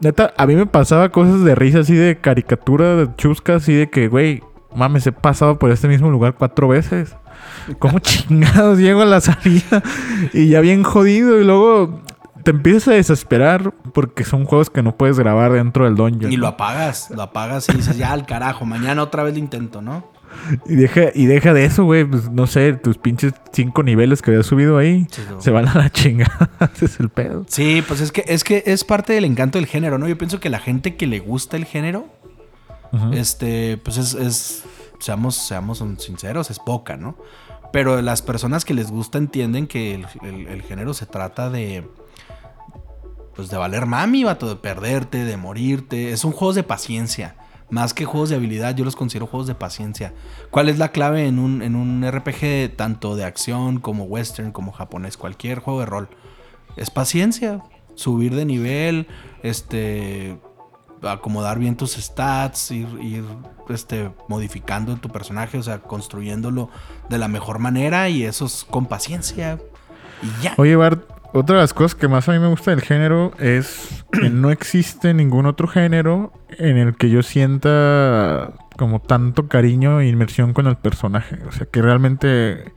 Neta, 0.00 0.34
a 0.36 0.46
mí 0.46 0.54
me 0.54 0.66
pasaba 0.66 1.10
cosas 1.10 1.42
de 1.44 1.54
risa 1.54 1.80
así 1.80 1.94
de 1.94 2.18
caricatura, 2.18 2.96
de 2.96 3.08
chusca, 3.16 3.56
así 3.56 3.72
de 3.72 3.88
que, 3.88 4.08
güey, 4.08 4.42
mames, 4.74 5.06
he 5.06 5.12
pasado 5.12 5.58
por 5.58 5.70
este 5.70 5.88
mismo 5.88 6.10
lugar 6.10 6.34
cuatro 6.34 6.68
veces. 6.68 7.16
¿Cómo 7.78 7.98
chingados 8.00 8.78
llego 8.78 9.02
a 9.02 9.06
la 9.06 9.20
salida? 9.20 9.82
Y 10.32 10.48
ya 10.48 10.60
bien 10.60 10.82
jodido. 10.82 11.40
Y 11.40 11.44
luego 11.44 12.02
te 12.42 12.50
empiezas 12.50 12.88
a 12.88 12.92
desesperar 12.92 13.72
porque 13.94 14.24
son 14.24 14.44
juegos 14.44 14.68
que 14.68 14.82
no 14.82 14.96
puedes 14.96 15.18
grabar 15.18 15.52
dentro 15.52 15.86
del 15.86 15.94
dungeon. 15.94 16.32
Y 16.32 16.36
lo 16.36 16.48
apagas, 16.48 17.10
lo 17.10 17.22
apagas 17.22 17.68
y 17.70 17.72
dices, 17.74 17.96
ya 17.96 18.12
al 18.12 18.26
carajo, 18.26 18.66
mañana 18.66 19.02
otra 19.02 19.22
vez 19.22 19.32
lo 19.32 19.38
intento, 19.38 19.80
¿no? 19.80 20.11
Y 20.66 20.74
deja, 20.74 21.02
y 21.14 21.26
deja 21.26 21.52
de 21.52 21.64
eso, 21.64 21.84
güey. 21.84 22.04
Pues 22.04 22.30
no 22.30 22.46
sé, 22.46 22.72
tus 22.74 22.98
pinches 22.98 23.32
cinco 23.52 23.82
niveles 23.82 24.22
que 24.22 24.30
habías 24.30 24.46
subido 24.46 24.78
ahí 24.78 25.06
Sí, 25.10 25.22
no. 25.30 25.40
se 25.40 25.50
van 25.50 25.68
a 25.68 25.74
la 25.74 25.90
chingada. 25.90 26.50
Ese 26.74 26.86
es 26.86 27.00
el 27.00 27.08
pedo. 27.10 27.44
Sí, 27.48 27.82
pues 27.86 28.00
es 28.00 28.12
que, 28.12 28.24
es 28.26 28.44
que 28.44 28.62
es 28.66 28.84
parte 28.84 29.12
del 29.12 29.24
encanto 29.24 29.58
del 29.58 29.66
género, 29.66 29.98
¿no? 29.98 30.08
Yo 30.08 30.16
pienso 30.18 30.40
que 30.40 30.50
la 30.50 30.58
gente 30.60 30.96
que 30.96 31.06
le 31.06 31.20
gusta 31.20 31.56
el 31.56 31.64
género, 31.64 32.06
este, 33.12 33.78
pues 33.78 33.96
es, 33.96 34.14
es- 34.14 34.64
seamos, 34.98 35.34
seamos 35.36 35.82
sinceros, 35.98 36.50
es 36.50 36.58
poca, 36.58 36.96
¿no? 36.96 37.16
Pero 37.72 38.00
las 38.02 38.20
personas 38.22 38.64
que 38.64 38.74
les 38.74 38.90
gusta 38.90 39.18
entienden 39.18 39.66
que 39.66 39.94
el, 39.94 40.06
el- 40.22 40.46
el 40.48 40.62
género 40.62 40.92
se 40.94 41.06
trata 41.06 41.48
de, 41.50 41.88
pues 43.34 43.48
de 43.48 43.56
valer 43.56 43.86
mami, 43.86 44.24
vato, 44.24 44.48
de 44.48 44.56
perderte, 44.56 45.24
de 45.24 45.36
morirte. 45.36 46.12
Es 46.12 46.24
un 46.24 46.32
juego 46.32 46.52
de 46.52 46.62
paciencia. 46.64 47.34
Más 47.72 47.94
que 47.94 48.04
juegos 48.04 48.28
de 48.28 48.36
habilidad, 48.36 48.76
yo 48.76 48.84
los 48.84 48.96
considero 48.96 49.26
juegos 49.26 49.46
de 49.46 49.54
paciencia. 49.54 50.12
¿Cuál 50.50 50.68
es 50.68 50.78
la 50.78 50.88
clave 50.92 51.26
en 51.26 51.38
un, 51.38 51.62
en 51.62 51.74
un 51.74 52.06
RPG 52.06 52.76
tanto 52.76 53.16
de 53.16 53.24
acción 53.24 53.80
como 53.80 54.04
western, 54.04 54.52
como 54.52 54.72
japonés, 54.72 55.16
cualquier 55.16 55.60
juego 55.60 55.80
de 55.80 55.86
rol? 55.86 56.08
Es 56.76 56.90
paciencia. 56.90 57.62
Subir 57.94 58.34
de 58.34 58.44
nivel, 58.44 59.06
este, 59.42 60.38
acomodar 61.00 61.58
bien 61.58 61.74
tus 61.78 61.92
stats, 61.92 62.70
ir, 62.72 62.86
ir 63.00 63.24
este, 63.70 64.10
modificando 64.28 64.94
tu 64.96 65.08
personaje, 65.08 65.56
o 65.56 65.62
sea, 65.62 65.78
construyéndolo 65.78 66.68
de 67.08 67.16
la 67.16 67.28
mejor 67.28 67.58
manera 67.58 68.10
y 68.10 68.24
eso 68.24 68.44
es 68.44 68.66
con 68.68 68.84
paciencia. 68.84 69.58
Y 70.22 70.42
ya. 70.42 70.52
Oye, 70.58 70.76
Bart, 70.76 71.08
otra 71.32 71.56
de 71.56 71.62
las 71.62 71.74
cosas 71.74 71.94
que 71.94 72.08
más 72.08 72.28
a 72.28 72.32
mí 72.32 72.38
me 72.38 72.48
gusta 72.48 72.70
del 72.72 72.82
género 72.82 73.32
es 73.38 74.04
que 74.12 74.30
no 74.30 74.50
existe 74.50 75.14
ningún 75.14 75.46
otro 75.46 75.66
género 75.66 76.32
en 76.58 76.76
el 76.76 76.96
que 76.96 77.10
yo 77.10 77.22
sienta 77.22 78.52
como 78.76 79.00
tanto 79.00 79.48
cariño 79.48 80.00
e 80.00 80.08
inmersión 80.08 80.52
con 80.52 80.66
el 80.66 80.76
personaje. 80.76 81.38
O 81.48 81.52
sea, 81.52 81.66
que 81.66 81.80
realmente 81.82 82.72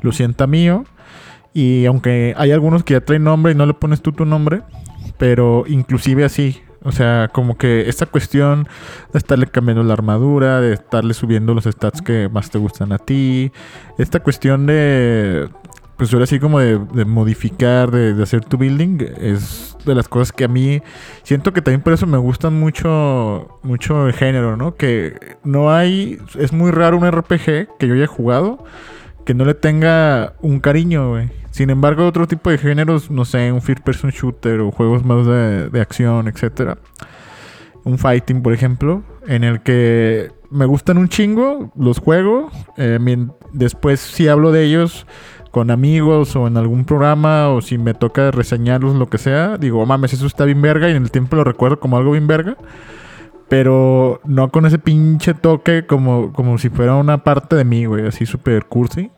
lo 0.00 0.12
sienta 0.12 0.46
mío. 0.46 0.84
Y 1.54 1.86
aunque 1.86 2.34
hay 2.36 2.50
algunos 2.50 2.84
que 2.84 2.94
ya 2.94 3.00
traen 3.02 3.24
nombre 3.24 3.52
y 3.52 3.54
no 3.54 3.66
le 3.66 3.74
pones 3.74 4.00
tú 4.00 4.12
tu 4.12 4.24
nombre, 4.24 4.62
pero 5.18 5.64
inclusive 5.68 6.24
así, 6.24 6.62
o 6.84 6.90
sea, 6.90 7.28
como 7.32 7.56
que 7.56 7.88
esta 7.88 8.06
cuestión 8.06 8.66
de 9.12 9.18
estarle 9.18 9.46
cambiando 9.46 9.84
la 9.84 9.92
armadura, 9.92 10.60
de 10.60 10.72
estarle 10.72 11.14
subiendo 11.14 11.54
los 11.54 11.64
stats 11.64 12.02
que 12.02 12.28
más 12.32 12.50
te 12.50 12.58
gustan 12.58 12.92
a 12.92 12.98
ti, 12.98 13.52
esta 13.98 14.20
cuestión 14.20 14.66
de, 14.66 15.48
pues 16.02 16.12
ahora 16.14 16.26
como 16.40 16.58
de, 16.58 17.04
modificar, 17.04 17.92
de, 17.92 18.20
hacer 18.20 18.44
tu 18.44 18.58
building, 18.58 18.98
es 19.20 19.76
de 19.86 19.94
las 19.94 20.08
cosas 20.08 20.32
que 20.32 20.42
a 20.42 20.48
mí 20.48 20.82
siento 21.22 21.52
que 21.52 21.62
también 21.62 21.80
por 21.80 21.92
eso 21.92 22.08
me 22.08 22.18
gustan 22.18 22.58
mucho, 22.58 23.60
mucho 23.62 24.08
el 24.08 24.12
género, 24.12 24.56
¿no? 24.56 24.74
Que 24.74 25.36
no 25.44 25.72
hay, 25.72 26.18
es 26.36 26.52
muy 26.52 26.72
raro 26.72 26.98
un 26.98 27.08
RPG 27.08 27.78
que 27.78 27.86
yo 27.86 27.94
haya 27.94 28.08
jugado 28.08 28.64
que 29.24 29.32
no 29.32 29.44
le 29.44 29.54
tenga 29.54 30.34
un 30.40 30.58
cariño, 30.58 31.10
güey. 31.10 31.30
Sin 31.52 31.70
embargo, 31.70 32.04
otro 32.04 32.26
tipo 32.26 32.50
de 32.50 32.58
géneros, 32.58 33.08
no 33.08 33.24
sé, 33.24 33.52
un 33.52 33.62
first 33.62 33.84
person 33.84 34.10
shooter 34.10 34.58
o 34.58 34.72
juegos 34.72 35.04
más 35.04 35.24
de, 35.24 35.80
acción, 35.80 36.26
etcétera. 36.26 36.78
Un 37.84 37.96
fighting, 37.96 38.42
por 38.42 38.52
ejemplo, 38.52 39.04
en 39.28 39.44
el 39.44 39.60
que 39.60 40.32
me 40.50 40.66
gustan 40.66 40.98
un 40.98 41.08
chingo, 41.08 41.70
los 41.76 42.00
juego. 42.00 42.50
Eh, 42.76 42.98
después, 43.52 44.00
si 44.00 44.26
hablo 44.26 44.50
de 44.50 44.64
ellos 44.64 45.06
con 45.52 45.70
amigos 45.70 46.34
o 46.34 46.48
en 46.48 46.56
algún 46.56 46.84
programa 46.86 47.50
o 47.50 47.60
si 47.60 47.76
me 47.78 47.92
toca 47.94 48.30
reseñarlos, 48.30 48.96
lo 48.96 49.08
que 49.08 49.18
sea, 49.18 49.58
digo, 49.58 49.80
oh, 49.80 49.86
mames, 49.86 50.14
eso 50.14 50.26
está 50.26 50.46
bien 50.46 50.62
verga 50.62 50.88
y 50.88 50.96
en 50.96 51.04
el 51.04 51.10
tiempo 51.10 51.36
lo 51.36 51.44
recuerdo 51.44 51.78
como 51.78 51.98
algo 51.98 52.12
bien 52.12 52.26
verga. 52.26 52.56
Pero 53.50 54.22
no 54.24 54.50
con 54.50 54.64
ese 54.64 54.78
pinche 54.78 55.34
toque 55.34 55.86
como, 55.86 56.32
como 56.32 56.56
si 56.56 56.70
fuera 56.70 56.96
una 56.96 57.22
parte 57.22 57.54
de 57.54 57.64
mí, 57.66 57.84
güey, 57.84 58.06
así 58.06 58.24
súper 58.24 58.64
cursi. 58.64 59.10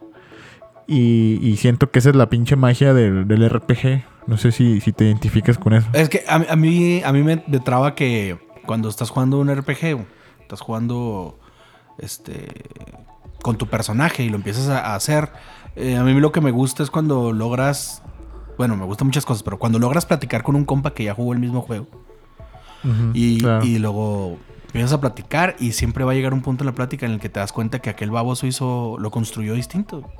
Y, 0.88 1.56
siento 1.56 1.90
que 1.90 2.00
esa 2.00 2.10
es 2.10 2.16
la 2.16 2.28
pinche 2.28 2.56
magia 2.56 2.92
del, 2.92 3.48
RPG. 3.48 4.04
No 4.26 4.36
sé 4.36 4.50
si, 4.50 4.80
te 4.80 5.04
identificas 5.04 5.56
con 5.56 5.72
eso. 5.72 5.86
Es 5.92 6.08
que 6.08 6.24
a, 6.26 6.56
mí, 6.56 7.00
a 7.04 7.12
mí 7.12 7.22
me, 7.22 7.36
traba 7.60 7.94
que 7.94 8.38
cuando 8.66 8.88
estás 8.88 9.08
jugando 9.08 9.38
un 9.38 9.54
RPG, 9.54 10.04
estás 10.40 10.60
jugando 10.60 11.38
este 11.98 12.48
con 13.44 13.58
tu 13.58 13.66
personaje 13.66 14.24
y 14.24 14.30
lo 14.30 14.36
empiezas 14.36 14.68
a, 14.68 14.94
hacer. 14.94 15.30
Eh, 15.76 15.96
a 15.96 16.02
mí 16.02 16.14
lo 16.14 16.32
que 16.32 16.40
me 16.40 16.50
gusta 16.50 16.82
es 16.82 16.90
cuando 16.90 17.30
logras. 17.30 18.02
Bueno, 18.56 18.74
me 18.74 18.86
gustan 18.86 19.06
muchas 19.06 19.26
cosas, 19.26 19.42
pero 19.42 19.58
cuando 19.58 19.78
logras 19.78 20.06
platicar 20.06 20.42
con 20.42 20.56
un 20.56 20.64
compa 20.64 20.94
que 20.94 21.04
ya 21.04 21.14
jugó 21.14 21.34
el 21.34 21.40
mismo 21.40 21.60
juego. 21.60 21.86
y, 23.12 23.44
y 23.62 23.78
luego 23.78 24.38
empiezas 24.68 24.94
a 24.94 25.00
platicar 25.00 25.56
y 25.58 25.72
siempre 25.72 26.04
va 26.04 26.12
a 26.12 26.14
llegar 26.14 26.32
un 26.32 26.40
punto 26.40 26.64
en 26.64 26.66
la 26.66 26.74
plática 26.74 27.04
en 27.04 27.12
el 27.12 27.20
que 27.20 27.28
te 27.28 27.38
das 27.38 27.52
cuenta 27.52 27.80
que 27.80 27.90
aquel 27.90 28.10
baboso 28.10 28.46
hizo, 28.46 28.96
lo 28.98 29.10
construyó 29.10 29.52
distinto. 29.52 30.10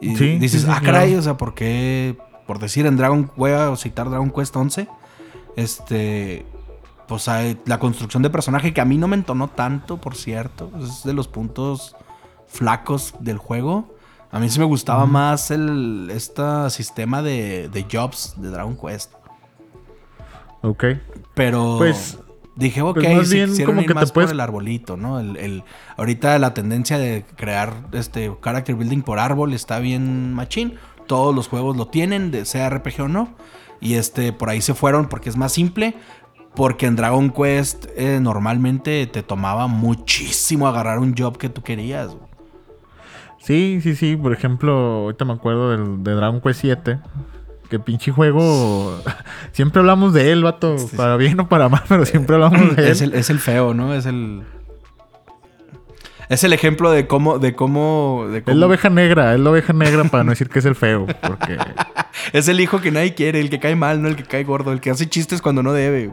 Y 0.00 0.14
dices, 0.36 0.66
ah, 0.68 0.82
caray, 0.84 1.14
o 1.14 1.22
sea, 1.22 1.38
¿por 1.38 1.54
qué? 1.54 2.18
Por 2.46 2.58
decir 2.58 2.84
en 2.84 2.98
Dragon, 2.98 3.30
voy 3.36 3.52
a 3.52 3.74
citar 3.76 4.10
Dragon 4.10 4.30
Quest 4.30 4.54
11, 4.54 4.86
este, 5.56 6.44
pues 7.08 7.26
hay 7.26 7.58
la 7.64 7.78
construcción 7.78 8.22
de 8.22 8.28
personaje 8.28 8.74
que 8.74 8.82
a 8.82 8.84
mí 8.84 8.98
no 8.98 9.08
me 9.08 9.16
entonó 9.16 9.48
tanto, 9.48 9.98
por 9.98 10.14
cierto, 10.14 10.70
es 10.78 11.04
de 11.04 11.14
los 11.14 11.26
puntos 11.26 11.96
flacos 12.54 13.14
del 13.20 13.38
juego. 13.38 13.94
A 14.30 14.38
mí 14.38 14.48
sí 14.48 14.58
me 14.58 14.64
gustaba 14.64 15.06
más 15.06 15.50
el 15.50 16.10
este 16.10 16.70
sistema 16.70 17.22
de, 17.22 17.68
de 17.68 17.86
jobs 17.90 18.34
de 18.36 18.50
Dragon 18.50 18.76
Quest. 18.76 19.12
Ok. 20.62 20.84
Pero 21.34 21.76
pues 21.78 22.18
Dije, 22.56 22.82
ok, 22.82 22.94
pues 22.94 23.32
bien 23.32 23.64
como 23.64 23.84
que 23.84 23.94
más 23.94 24.06
te 24.06 24.12
puedes... 24.12 24.28
por 24.28 24.34
el 24.34 24.40
arbolito, 24.40 24.96
¿no? 24.96 25.18
El, 25.18 25.64
ahorita 25.96 26.38
la 26.38 26.54
tendencia 26.54 26.98
de 26.98 27.24
crear 27.36 27.72
este 27.92 28.32
character 28.42 28.76
building 28.76 29.02
por 29.02 29.18
árbol 29.18 29.54
está 29.54 29.80
bien 29.80 30.32
machín. 30.34 30.74
Todos 31.06 31.34
los 31.34 31.48
juegos 31.48 31.76
lo 31.76 31.88
tienen, 31.88 32.30
de 32.30 32.44
sea 32.44 32.70
RPG 32.70 33.02
o 33.02 33.08
no. 33.08 33.34
Y 33.80 33.94
este, 33.94 34.32
por 34.32 34.50
ahí 34.50 34.60
se 34.60 34.74
fueron 34.74 35.08
porque 35.08 35.30
es 35.30 35.36
más 35.36 35.52
simple. 35.52 35.96
Porque 36.54 36.86
en 36.86 36.94
Dragon 36.94 37.30
Quest 37.30 37.86
eh, 37.96 38.20
normalmente 38.22 39.04
te 39.08 39.24
tomaba 39.24 39.66
muchísimo 39.66 40.68
agarrar 40.68 41.00
un 41.00 41.16
job 41.16 41.36
que 41.36 41.48
tú 41.48 41.64
querías. 41.64 42.16
Sí, 43.44 43.80
sí, 43.82 43.94
sí. 43.94 44.16
Por 44.16 44.32
ejemplo, 44.32 44.72
ahorita 44.72 45.24
me 45.24 45.34
acuerdo 45.34 45.70
del, 45.70 46.02
de 46.02 46.12
Dragon 46.12 46.40
Quest 46.40 46.60
7 46.60 46.98
que 47.68 47.78
pinche 47.78 48.12
juego. 48.12 49.00
siempre 49.52 49.80
hablamos 49.80 50.12
de 50.12 50.32
él, 50.32 50.42
vato. 50.42 50.76
Para 50.96 51.16
bien 51.16 51.38
o 51.40 51.48
para 51.48 51.68
mal, 51.68 51.82
pero 51.88 52.04
siempre 52.04 52.36
hablamos 52.36 52.76
de 52.76 52.90
él. 52.90 53.02
El, 53.02 53.14
es 53.14 53.30
el 53.30 53.38
feo, 53.38 53.74
¿no? 53.74 53.94
Es 53.94 54.06
el. 54.06 54.42
Es 56.28 56.42
el 56.42 56.54
ejemplo 56.54 56.90
de 56.90 57.06
cómo, 57.06 57.38
de 57.38 57.54
cómo, 57.54 58.26
de 58.30 58.42
Es 58.46 58.56
la 58.56 58.66
oveja 58.66 58.88
negra, 58.88 59.34
es 59.34 59.40
la 59.40 59.50
oveja 59.50 59.74
negra 59.74 60.04
para 60.04 60.24
no 60.24 60.30
decir 60.30 60.48
que 60.48 60.58
es 60.58 60.64
el 60.64 60.74
feo, 60.74 61.06
porque... 61.20 61.58
es 62.32 62.48
el 62.48 62.60
hijo 62.60 62.80
que 62.80 62.90
nadie 62.90 63.14
quiere, 63.14 63.40
el 63.40 63.50
que 63.50 63.60
cae 63.60 63.76
mal, 63.76 64.00
no 64.00 64.08
el 64.08 64.16
que 64.16 64.22
cae 64.22 64.42
gordo, 64.42 64.72
el 64.72 64.80
que 64.80 64.88
hace 64.88 65.06
chistes 65.06 65.42
cuando 65.42 65.62
no 65.62 65.74
debe. 65.74 66.12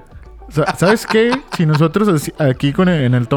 ¿Sabes 0.78 1.08
qué? 1.08 1.32
Si 1.56 1.66
nosotros 1.66 2.30
aquí 2.40 2.74
con 2.74 2.90
en 2.90 3.14
el 3.14 3.30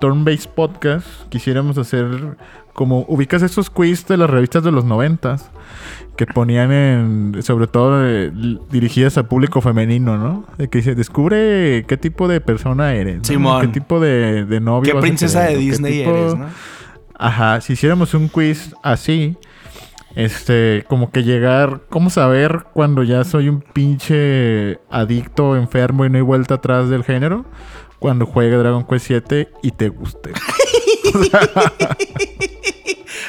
Turn-Based 0.00 0.50
Podcast 0.50 1.06
quisiéramos 1.28 1.78
hacer 1.78 2.36
como 2.72 3.04
ubicas 3.08 3.42
esos 3.42 3.70
quiz 3.70 4.06
de 4.06 4.16
las 4.16 4.30
revistas 4.30 4.64
de 4.64 4.72
los 4.72 4.84
noventas 4.84 5.50
que 6.16 6.26
ponían 6.26 6.72
en, 6.72 7.42
sobre 7.42 7.66
todo 7.66 8.06
eh, 8.06 8.30
dirigidas 8.70 9.16
al 9.16 9.26
público 9.26 9.60
femenino, 9.60 10.18
¿no? 10.18 10.44
De 10.58 10.68
que 10.68 10.78
dice, 10.78 10.94
descubre 10.94 11.84
qué 11.86 11.96
tipo 11.96 12.28
de 12.28 12.40
persona 12.40 12.92
eres, 12.94 13.30
¿no? 13.30 13.60
qué 13.60 13.68
tipo 13.68 14.00
de, 14.00 14.44
de 14.44 14.60
novio. 14.60 14.94
¿Qué 14.94 15.00
princesa 15.00 15.42
de 15.44 15.56
Disney 15.56 16.00
eres, 16.00 16.36
¿no? 16.36 16.46
Ajá, 17.18 17.60
si 17.60 17.74
hiciéramos 17.74 18.14
un 18.14 18.28
quiz 18.28 18.74
así, 18.82 19.36
este, 20.14 20.84
como 20.88 21.10
que 21.10 21.22
llegar, 21.22 21.82
¿cómo 21.88 22.10
saber 22.10 22.64
cuando 22.72 23.02
ya 23.02 23.24
soy 23.24 23.48
un 23.48 23.60
pinche 23.60 24.78
adicto, 24.90 25.56
enfermo 25.56 26.04
y 26.04 26.10
no 26.10 26.16
hay 26.16 26.22
vuelta 26.22 26.54
atrás 26.54 26.88
del 26.88 27.04
género? 27.04 27.44
Cuando 28.00 28.26
juegue 28.26 28.56
Dragon 28.56 28.84
Quest 28.84 29.06
7 29.06 29.48
y 29.62 29.70
te 29.72 29.90
guste. 29.90 30.32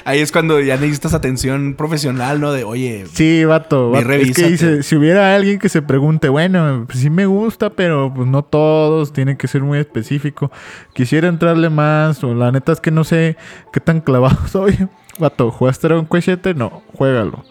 Ahí 0.05 0.19
es 0.19 0.31
cuando 0.31 0.59
ya 0.59 0.77
necesitas 0.77 1.13
atención 1.13 1.75
profesional, 1.75 2.39
¿no? 2.39 2.51
De, 2.51 2.63
oye. 2.63 3.05
Sí, 3.13 3.45
vato. 3.45 3.93
Es 3.95 4.35
que 4.35 4.47
dice, 4.47 4.81
si 4.81 4.95
hubiera 4.95 5.35
alguien 5.35 5.59
que 5.59 5.69
se 5.69 5.81
pregunte, 5.81 6.29
bueno, 6.29 6.85
pues 6.87 6.99
sí 6.99 7.09
me 7.09 7.25
gusta, 7.25 7.69
pero 7.71 8.11
pues 8.13 8.27
no 8.27 8.43
todos, 8.43 9.13
tiene 9.13 9.37
que 9.37 9.47
ser 9.47 9.61
muy 9.61 9.77
específico. 9.77 10.51
Quisiera 10.93 11.27
entrarle 11.27 11.69
más, 11.69 12.23
o 12.23 12.33
la 12.33 12.51
neta 12.51 12.71
es 12.71 12.79
que 12.79 12.91
no 12.91 13.03
sé 13.03 13.37
qué 13.73 13.79
tan 13.79 14.01
clavado 14.01 14.39
soy. 14.47 14.87
Vato, 15.19 15.51
¿jugaste 15.51 15.87
Dragon 15.87 16.07
Quest 16.07 16.25
7? 16.25 16.53
No, 16.53 16.81
juégalo. 16.95 17.43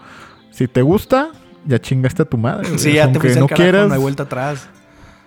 Si 0.51 0.67
te 0.67 0.83
gusta, 0.83 1.31
ya 1.67 1.79
chingaste 1.79 2.23
a 2.23 2.25
tu 2.25 2.39
madre. 2.39 2.79
Sí, 2.79 2.95
ya 2.95 3.13
te 3.13 3.21
fuiste 3.21 3.39
no 3.39 3.47
quieras, 3.47 3.89
no 3.89 3.95
hay 3.95 4.01
vuelta 4.01 4.23
atrás 4.25 4.69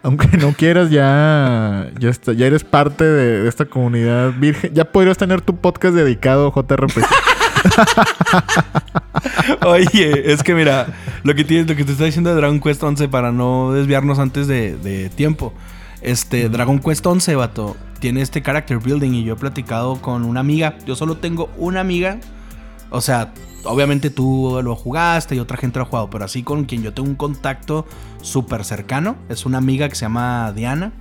aunque 0.04 0.38
no 0.38 0.54
quieras, 0.54 0.92
ya, 0.92 1.90
ya, 1.98 2.10
está, 2.10 2.34
ya 2.34 2.46
eres 2.46 2.66
parte 2.66 3.06
de, 3.06 3.48
esta 3.48 3.66
comunidad 3.66 4.34
virgen. 4.38 4.74
Ya 4.74 4.92
podrías 4.92 5.18
tener 5.18 5.40
tu 5.40 5.56
podcast 5.56 5.96
dedicado 5.96 6.48
a 6.48 6.62
JRPG. 6.62 7.06
Oye, 9.66 10.34
es 10.34 10.44
que 10.44 10.54
mira, 10.54 10.88
lo 11.24 11.34
que 11.34 11.46
tienes, 11.46 11.70
lo 11.70 11.76
que 11.78 11.86
te 11.86 11.94
está 11.94 12.04
diciendo 12.04 12.30
de 12.30 12.36
Dragon 12.36 12.60
Quest 12.60 12.84
11 12.84 13.08
para 13.08 13.32
no 13.32 13.72
desviarnos 13.72 14.20
antes 14.20 14.48
de, 14.48 15.10
tiempo. 15.16 15.54
Este, 16.02 16.50
Dragon 16.50 16.80
Quest 16.80 17.06
11, 17.06 17.36
vato, 17.36 17.78
tiene 18.00 18.22
este 18.22 18.42
character 18.42 18.80
building 18.80 19.14
y 19.14 19.24
yo 19.24 19.36
he 19.36 19.38
platicado 19.38 20.02
con 20.02 20.26
una 20.26 20.42
amiga. 20.42 20.78
Yo 20.86 20.98
solo 20.98 21.16
tengo 21.16 21.50
una 21.56 21.80
amiga. 21.80 22.20
O 22.90 23.00
sea, 23.00 23.32
obviamente 23.64 24.10
tú 24.10 24.60
lo 24.64 24.76
jugaste 24.76 25.36
y 25.36 25.40
otra 25.40 25.58
gente 25.58 25.80
lo 25.80 25.84
ha 25.86 25.88
jugado, 25.88 26.10
pero 26.10 26.26
así 26.26 26.44
con 26.44 26.66
quien 26.66 26.82
yo 26.84 26.94
tengo 26.94 27.10
un 27.10 27.16
contacto 27.16 27.86
súper 28.22 28.64
cercano, 28.66 29.16
es 29.30 29.46
una 29.46 29.58
amiga 29.58 29.90
que 29.90 29.96
se 29.96 30.02
llama 30.06 30.52
Diana, 30.54 30.92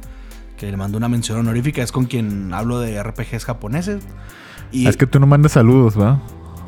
que 0.56 0.70
le 0.70 0.76
mando 0.76 0.96
una 0.98 1.08
mención 1.08 1.38
honorífica, 1.38 1.82
es 1.82 1.92
con 1.92 2.04
quien 2.06 2.52
hablo 2.54 2.78
de 2.80 3.02
RPGs 3.02 3.44
japoneses. 3.44 4.02
Y... 4.70 4.86
Es 4.86 4.96
que 4.96 5.06
tú 5.06 5.18
no 5.20 5.26
mandas 5.26 5.52
saludos, 5.52 5.98
¿va? 6.00 6.20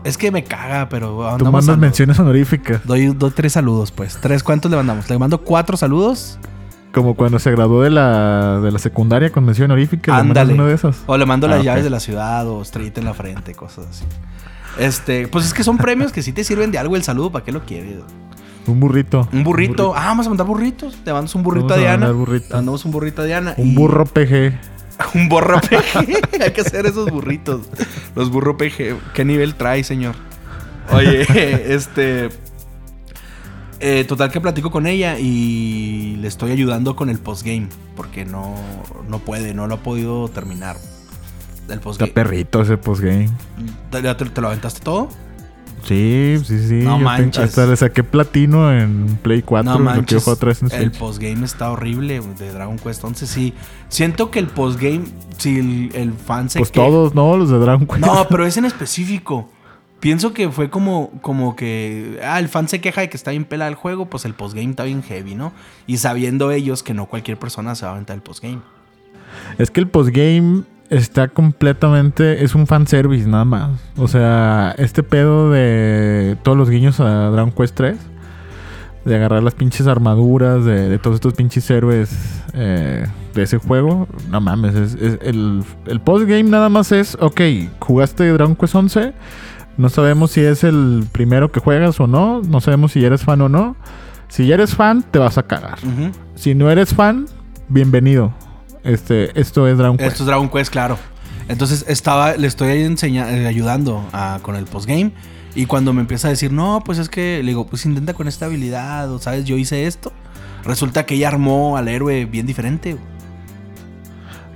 Es 0.04 0.18
que 0.18 0.30
me 0.30 0.44
caga, 0.44 0.88
pero 0.90 1.36
Tú 1.38 1.50
mandas 1.50 1.78
menciones 1.78 2.18
honoríficas. 2.18 2.84
Doy, 2.84 3.06
doy 3.06 3.30
tres 3.30 3.54
saludos, 3.54 3.90
pues. 3.90 4.18
¿Tres 4.20 4.42
cuántos 4.42 4.70
le 4.70 4.76
mandamos? 4.76 5.08
Le 5.08 5.18
mando 5.18 5.40
cuatro 5.40 5.78
saludos. 5.78 6.38
Como 6.92 7.14
cuando 7.14 7.38
se 7.38 7.50
graduó 7.50 7.80
de 7.82 7.88
la, 7.90 8.60
de 8.60 8.70
la 8.70 8.78
secundaria 8.78 9.32
con 9.32 9.44
mención 9.44 9.70
honorífica. 9.70 10.12
le 10.16 10.20
Ándale. 10.20 10.52
uno 10.54 10.66
de 10.66 10.74
esos. 10.74 10.98
O 11.06 11.16
le 11.16 11.24
mando 11.24 11.46
Ah, 11.46 11.50
las 11.50 11.60
ok. 11.60 11.64
llaves 11.64 11.84
de 11.84 11.90
la 11.90 12.00
ciudad 12.00 12.46
o 12.46 12.60
estrellita 12.60 13.00
en 13.00 13.06
la 13.06 13.14
frente, 13.14 13.54
cosas 13.54 13.86
así. 13.88 14.04
Este, 14.78 15.28
pues 15.28 15.44
es 15.46 15.54
que 15.54 15.62
son 15.64 15.76
premios 15.78 16.12
que 16.12 16.22
sí 16.22 16.32
te 16.32 16.42
sirven 16.44 16.70
de 16.72 16.78
algo 16.78 16.96
el 16.96 17.02
saludo, 17.04 17.30
¿para 17.30 17.44
qué 17.44 17.52
lo 17.52 17.64
quieres? 17.64 17.98
Un 18.66 18.80
burrito. 18.80 19.28
Un 19.32 19.44
burrito. 19.44 19.94
Ah, 19.94 20.06
vamos 20.06 20.26
a 20.26 20.30
mandar 20.30 20.46
burritos. 20.46 20.94
Te 21.04 21.12
mandamos 21.12 21.34
un 21.34 21.42
burrito 21.42 21.66
Vamos 21.66 21.78
a 21.78 21.80
Diana. 21.80 22.10
burrito. 22.12 22.48
Te 22.48 22.54
mandamos 22.54 22.84
un 22.84 22.90
burrito 22.92 23.22
a 23.22 23.24
Diana. 23.26 23.54
Un 23.58 23.68
y- 23.68 23.74
burro 23.74 24.04
PG. 24.06 24.58
Un 25.14 25.28
burro 25.28 25.60
PG. 25.60 26.40
Hay 26.40 26.52
que 26.52 26.60
hacer 26.60 26.86
esos 26.86 27.10
burritos. 27.10 27.62
Los 28.14 28.30
burro 28.30 28.56
PG. 28.56 28.96
¿Qué 29.12 29.24
nivel 29.24 29.56
trae, 29.56 29.82
señor? 29.82 30.14
Oye, 30.92 31.26
este. 31.74 32.28
eh, 33.80 34.04
total 34.04 34.30
que 34.30 34.40
platico 34.40 34.70
con 34.70 34.86
ella 34.86 35.18
y 35.18 36.16
le 36.20 36.28
estoy 36.28 36.52
ayudando 36.52 36.94
con 36.94 37.10
el 37.10 37.18
postgame. 37.18 37.68
Porque 37.96 38.24
no, 38.24 38.54
no 39.08 39.18
puede, 39.18 39.52
no 39.52 39.66
lo 39.66 39.74
ha 39.74 39.78
podido 39.82 40.28
terminar. 40.28 40.76
El 41.66 41.70
Está 41.74 41.80
postgame. 41.80 42.12
perrito 42.12 42.60
ese 42.62 42.76
postgame. 42.76 43.30
¿Te, 43.90 44.02
ya 44.02 44.16
te- 44.16 44.26
te 44.26 44.40
lo 44.40 44.48
aventaste 44.48 44.80
todo? 44.80 45.08
Sí, 45.84 46.36
sí, 46.44 46.66
sí. 46.66 46.74
No 46.76 46.80
Yo 46.82 46.90
tengo- 46.96 46.98
manches. 47.00 47.44
hasta 47.44 47.66
le 47.66 47.76
saqué 47.76 48.02
platino 48.02 48.72
en 48.72 49.18
Play 49.22 49.42
4. 49.42 49.70
No 49.72 49.78
manches. 49.78 50.26
en 50.62 50.72
El 50.82 50.90
postgame 50.92 51.44
está 51.44 51.70
horrible 51.70 52.20
de 52.38 52.52
Dragon 52.52 52.78
Quest 52.78 53.04
11. 53.04 53.26
Sí, 53.26 53.52
siento 53.88 54.30
que 54.30 54.38
el 54.38 54.46
postgame, 54.46 55.02
si 55.38 55.58
el, 55.58 55.90
el 55.94 56.12
fan 56.14 56.48
se 56.48 56.58
Pues 56.58 56.72
todos, 56.72 57.14
¿no? 57.14 57.36
Los 57.36 57.50
de 57.50 57.58
Dragon 57.58 57.86
Quest. 57.86 57.98
No, 58.00 58.26
pero 58.30 58.46
es 58.46 58.56
en 58.56 58.64
específico. 58.64 59.50
Pienso 60.00 60.32
que 60.34 60.50
fue 60.50 60.68
como, 60.70 61.10
como 61.22 61.56
que. 61.56 62.18
Ah, 62.22 62.38
el 62.38 62.48
fan 62.48 62.68
se 62.68 62.80
queja 62.80 63.00
de 63.02 63.08
que 63.10 63.16
está 63.16 63.30
bien 63.30 63.44
pelada 63.44 63.68
el 63.70 63.74
juego, 63.74 64.06
pues 64.06 64.24
el 64.26 64.34
postgame 64.34 64.70
está 64.70 64.84
bien 64.84 65.02
heavy, 65.02 65.34
¿no? 65.34 65.52
Y 65.86 65.96
sabiendo 65.98 66.50
ellos 66.50 66.82
que 66.82 66.92
no 66.94 67.06
cualquier 67.06 67.38
persona 67.38 67.74
se 67.74 67.84
va 67.84 67.92
a 67.92 67.94
aventar 67.94 68.14
el 68.16 68.22
postgame. 68.22 68.58
Es 69.58 69.70
que 69.70 69.80
el 69.80 69.88
postgame 69.88 70.62
está 70.96 71.28
completamente. 71.28 72.44
Es 72.44 72.54
un 72.54 72.66
fanservice 72.66 73.28
nada 73.28 73.44
más. 73.44 73.70
O 73.96 74.08
sea, 74.08 74.74
este 74.78 75.02
pedo 75.02 75.50
de 75.50 76.36
todos 76.42 76.56
los 76.56 76.70
guiños 76.70 77.00
a 77.00 77.30
Dragon 77.30 77.50
Quest 77.52 77.74
3. 77.74 77.96
De 79.04 79.14
agarrar 79.16 79.42
las 79.42 79.54
pinches 79.54 79.86
armaduras 79.86 80.64
de, 80.64 80.88
de 80.88 80.98
todos 80.98 81.16
estos 81.16 81.34
pinches 81.34 81.68
héroes 81.70 82.42
eh, 82.54 83.06
de 83.34 83.42
ese 83.42 83.58
juego. 83.58 84.08
No 84.30 84.40
mames. 84.40 84.74
es- 84.74 84.94
es- 84.94 85.18
el, 85.22 85.62
el 85.86 86.00
postgame 86.00 86.44
nada 86.44 86.68
más 86.70 86.90
es. 86.90 87.16
Ok, 87.20 87.40
jugaste 87.80 88.26
Dragon 88.32 88.56
Quest 88.56 88.74
11. 88.74 89.12
No 89.76 89.88
sabemos 89.90 90.30
si 90.30 90.40
es 90.40 90.64
el 90.64 91.04
primero 91.12 91.52
que 91.52 91.60
juegas 91.60 92.00
o 92.00 92.06
no. 92.06 92.40
No 92.42 92.60
sabemos 92.60 92.92
si 92.92 93.04
eres 93.04 93.22
fan 93.24 93.40
o 93.42 93.48
no. 93.50 93.76
Si 94.28 94.46
ya 94.46 94.54
eres 94.54 94.74
fan, 94.74 95.04
te 95.10 95.18
vas 95.18 95.36
a 95.36 95.42
cagar. 95.42 95.78
Si 96.34 96.54
no 96.54 96.70
eres 96.70 96.94
fan, 96.94 97.26
bienvenido. 97.68 98.32
Este, 98.84 99.38
esto 99.40 99.66
es 99.66 99.78
Dragon 99.78 99.96
Quest. 99.96 100.10
Esto 100.12 100.22
es 100.22 100.26
Dragon 100.26 100.48
Quest, 100.48 100.70
claro. 100.70 100.98
Entonces 101.48 101.84
estaba, 101.88 102.36
le 102.36 102.46
estoy 102.46 102.82
enseña- 102.82 103.30
eh, 103.30 103.46
ayudando 103.46 104.06
a- 104.12 104.38
con 104.42 104.56
el 104.56 104.64
postgame. 104.66 105.12
Y 105.54 105.66
cuando 105.66 105.92
me 105.92 106.00
empieza 106.00 106.28
a 106.28 106.30
decir, 106.30 106.52
no, 106.52 106.82
pues 106.84 106.98
es 106.98 107.08
que 107.08 107.40
le 107.42 107.48
digo, 107.50 107.66
pues 107.66 107.84
intenta 107.86 108.12
con 108.14 108.26
esta 108.28 108.46
habilidad, 108.46 109.10
o 109.12 109.18
sabes, 109.20 109.44
yo 109.44 109.56
hice 109.56 109.86
esto. 109.86 110.12
Resulta 110.64 111.06
que 111.06 111.14
ella 111.14 111.28
armó 111.28 111.76
al 111.76 111.88
héroe 111.88 112.24
bien 112.24 112.46
diferente. 112.46 112.96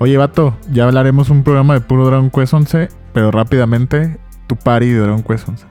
Oye, 0.00 0.16
vato, 0.16 0.56
ya 0.70 0.84
hablaremos 0.84 1.28
un 1.30 1.42
programa 1.42 1.74
de 1.74 1.80
puro 1.80 2.06
Dragon 2.06 2.30
Quest 2.30 2.54
11, 2.54 2.88
pero 3.12 3.30
rápidamente, 3.30 4.18
tu 4.46 4.56
party 4.56 4.86
de 4.86 5.00
Dragon 5.00 5.22
Quest 5.22 5.48
11. 5.48 5.64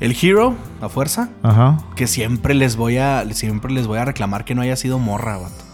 El 0.00 0.16
hero, 0.20 0.54
a 0.80 0.88
fuerza, 0.88 1.28
Ajá. 1.42 1.78
que 1.96 2.06
siempre 2.06 2.54
les 2.54 2.76
voy 2.76 2.98
a, 2.98 3.24
siempre 3.32 3.72
les 3.72 3.86
voy 3.86 3.98
a 3.98 4.04
reclamar 4.04 4.44
que 4.44 4.54
no 4.54 4.62
haya 4.62 4.76
sido 4.76 4.98
morra, 5.00 5.36
vato. 5.38 5.64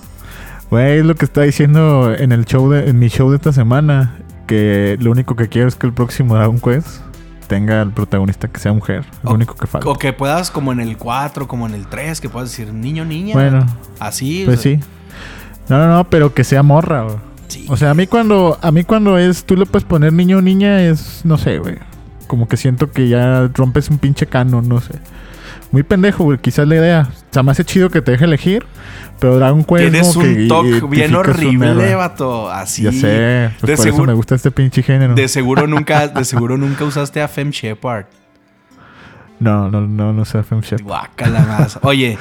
Güey, 0.70 0.98
es 0.98 1.04
lo 1.04 1.14
que 1.14 1.24
está 1.24 1.42
diciendo 1.42 2.14
en 2.16 2.32
el 2.32 2.44
show 2.46 2.70
de, 2.70 2.88
en 2.88 2.98
mi 2.98 3.08
show 3.08 3.30
de 3.30 3.36
esta 3.36 3.52
semana, 3.52 4.16
que 4.46 4.96
lo 5.00 5.10
único 5.10 5.36
que 5.36 5.48
quiero 5.48 5.68
es 5.68 5.76
que 5.76 5.86
el 5.86 5.92
próximo 5.92 6.34
Dragon 6.34 6.58
Quest 6.58 7.00
tenga 7.46 7.82
el 7.82 7.90
protagonista 7.90 8.48
que 8.48 8.58
sea 8.58 8.72
mujer. 8.72 9.04
Lo 9.22 9.30
O- 9.30 9.34
único 9.34 9.54
que 9.54 9.66
falta. 9.66 9.88
O 9.88 9.94
que 9.96 10.12
puedas, 10.12 10.50
como 10.50 10.72
en 10.72 10.80
el 10.80 10.96
4, 10.96 11.46
como 11.46 11.66
en 11.66 11.74
el 11.74 11.86
3, 11.86 12.20
que 12.20 12.28
puedas 12.28 12.50
decir 12.50 12.72
niño, 12.72 13.04
niña. 13.04 13.34
Bueno, 13.34 13.66
Así. 14.00 14.42
o 14.42 14.46
pues 14.46 14.60
sea, 14.60 14.76
sí. 14.78 14.84
No, 15.68 15.78
no, 15.78 15.88
no, 15.96 16.04
pero 16.04 16.34
que 16.34 16.42
sea 16.44 16.62
morra, 16.62 17.02
güey. 17.04 17.16
sí. 17.48 17.66
O 17.68 17.76
sea, 17.76 17.90
a 17.90 17.94
mí 17.94 18.06
cuando, 18.06 18.58
a 18.60 18.72
mí 18.72 18.82
cuando 18.84 19.16
es, 19.18 19.44
tú 19.44 19.56
le 19.56 19.66
puedes 19.66 19.84
poner 19.84 20.12
niño 20.12 20.38
o 20.38 20.42
niña, 20.42 20.82
es, 20.82 21.20
no 21.24 21.38
sé, 21.38 21.58
güey. 21.58 21.76
Como 22.26 22.48
que 22.48 22.56
siento 22.56 22.90
que 22.90 23.08
ya 23.08 23.48
rompes 23.54 23.90
un 23.90 23.98
pinche 23.98 24.26
canon, 24.26 24.66
no 24.68 24.80
sé. 24.80 24.94
Muy 25.74 25.82
pendejo, 25.82 26.22
güey, 26.22 26.38
quizás 26.38 26.68
la 26.68 26.76
idea. 26.76 27.08
O 27.10 27.32
sea, 27.34 27.42
me 27.42 27.50
hace 27.50 27.64
chido 27.64 27.90
que 27.90 28.00
te 28.00 28.12
deje 28.12 28.26
elegir, 28.26 28.64
pero 29.18 29.34
Dragon 29.34 29.64
Quest 29.64 29.80
Tienes 29.80 30.14
un 30.14 30.46
toque 30.46 30.80
bien 30.88 31.12
horrible, 31.16 31.96
vato. 31.96 32.48
Así. 32.48 32.84
Ya 32.84 32.92
sé, 32.92 33.50
pues 33.58 33.70
de 33.70 33.76
por 33.76 33.84
seguro- 33.84 34.04
eso 34.04 34.06
me 34.06 34.12
gusta 34.12 34.36
este 34.36 34.52
pinche 34.52 34.84
género. 34.84 35.16
De 35.16 35.26
seguro 35.26 35.66
nunca, 35.66 36.06
de 36.06 36.24
seguro 36.24 36.56
nunca 36.56 36.84
usaste 36.84 37.20
a 37.20 37.26
Fem 37.26 37.50
Shepard. 37.50 38.04
No, 39.40 39.68
no, 39.68 39.80
no, 39.80 40.12
no 40.12 40.24
sé, 40.24 40.44
Fem 40.44 40.60
Shep. 40.60 40.80
Guácala 40.82 41.40
más. 41.40 41.80
Oye, 41.82 42.18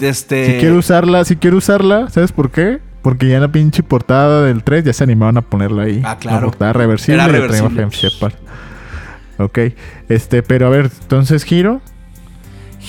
este. 0.00 0.46
Si 0.54 0.58
quiero 0.58 0.74
usarla, 0.78 1.24
si 1.24 1.36
quiero 1.36 1.56
usarla, 1.58 2.10
¿sabes 2.10 2.32
por 2.32 2.50
qué? 2.50 2.80
Porque 3.00 3.28
ya 3.28 3.36
en 3.36 3.42
la 3.42 3.52
pinche 3.52 3.84
portada 3.84 4.42
del 4.42 4.64
3 4.64 4.82
ya 4.86 4.92
se 4.92 5.04
animaban 5.04 5.36
a 5.36 5.42
ponerla 5.42 5.84
ahí. 5.84 6.02
Ah, 6.04 6.16
claro. 6.18 6.38
La 6.40 6.44
portada 6.46 6.72
reversible 6.72 7.22
Era 7.22 7.28
y 7.28 7.32
reversible. 7.32 7.76
Fem 7.76 7.90
Shepard. 7.90 8.34
Ok. 9.38 9.58
Este, 10.08 10.42
pero 10.42 10.66
a 10.66 10.70
ver, 10.70 10.90
entonces 11.02 11.50
Hiro. 11.52 11.80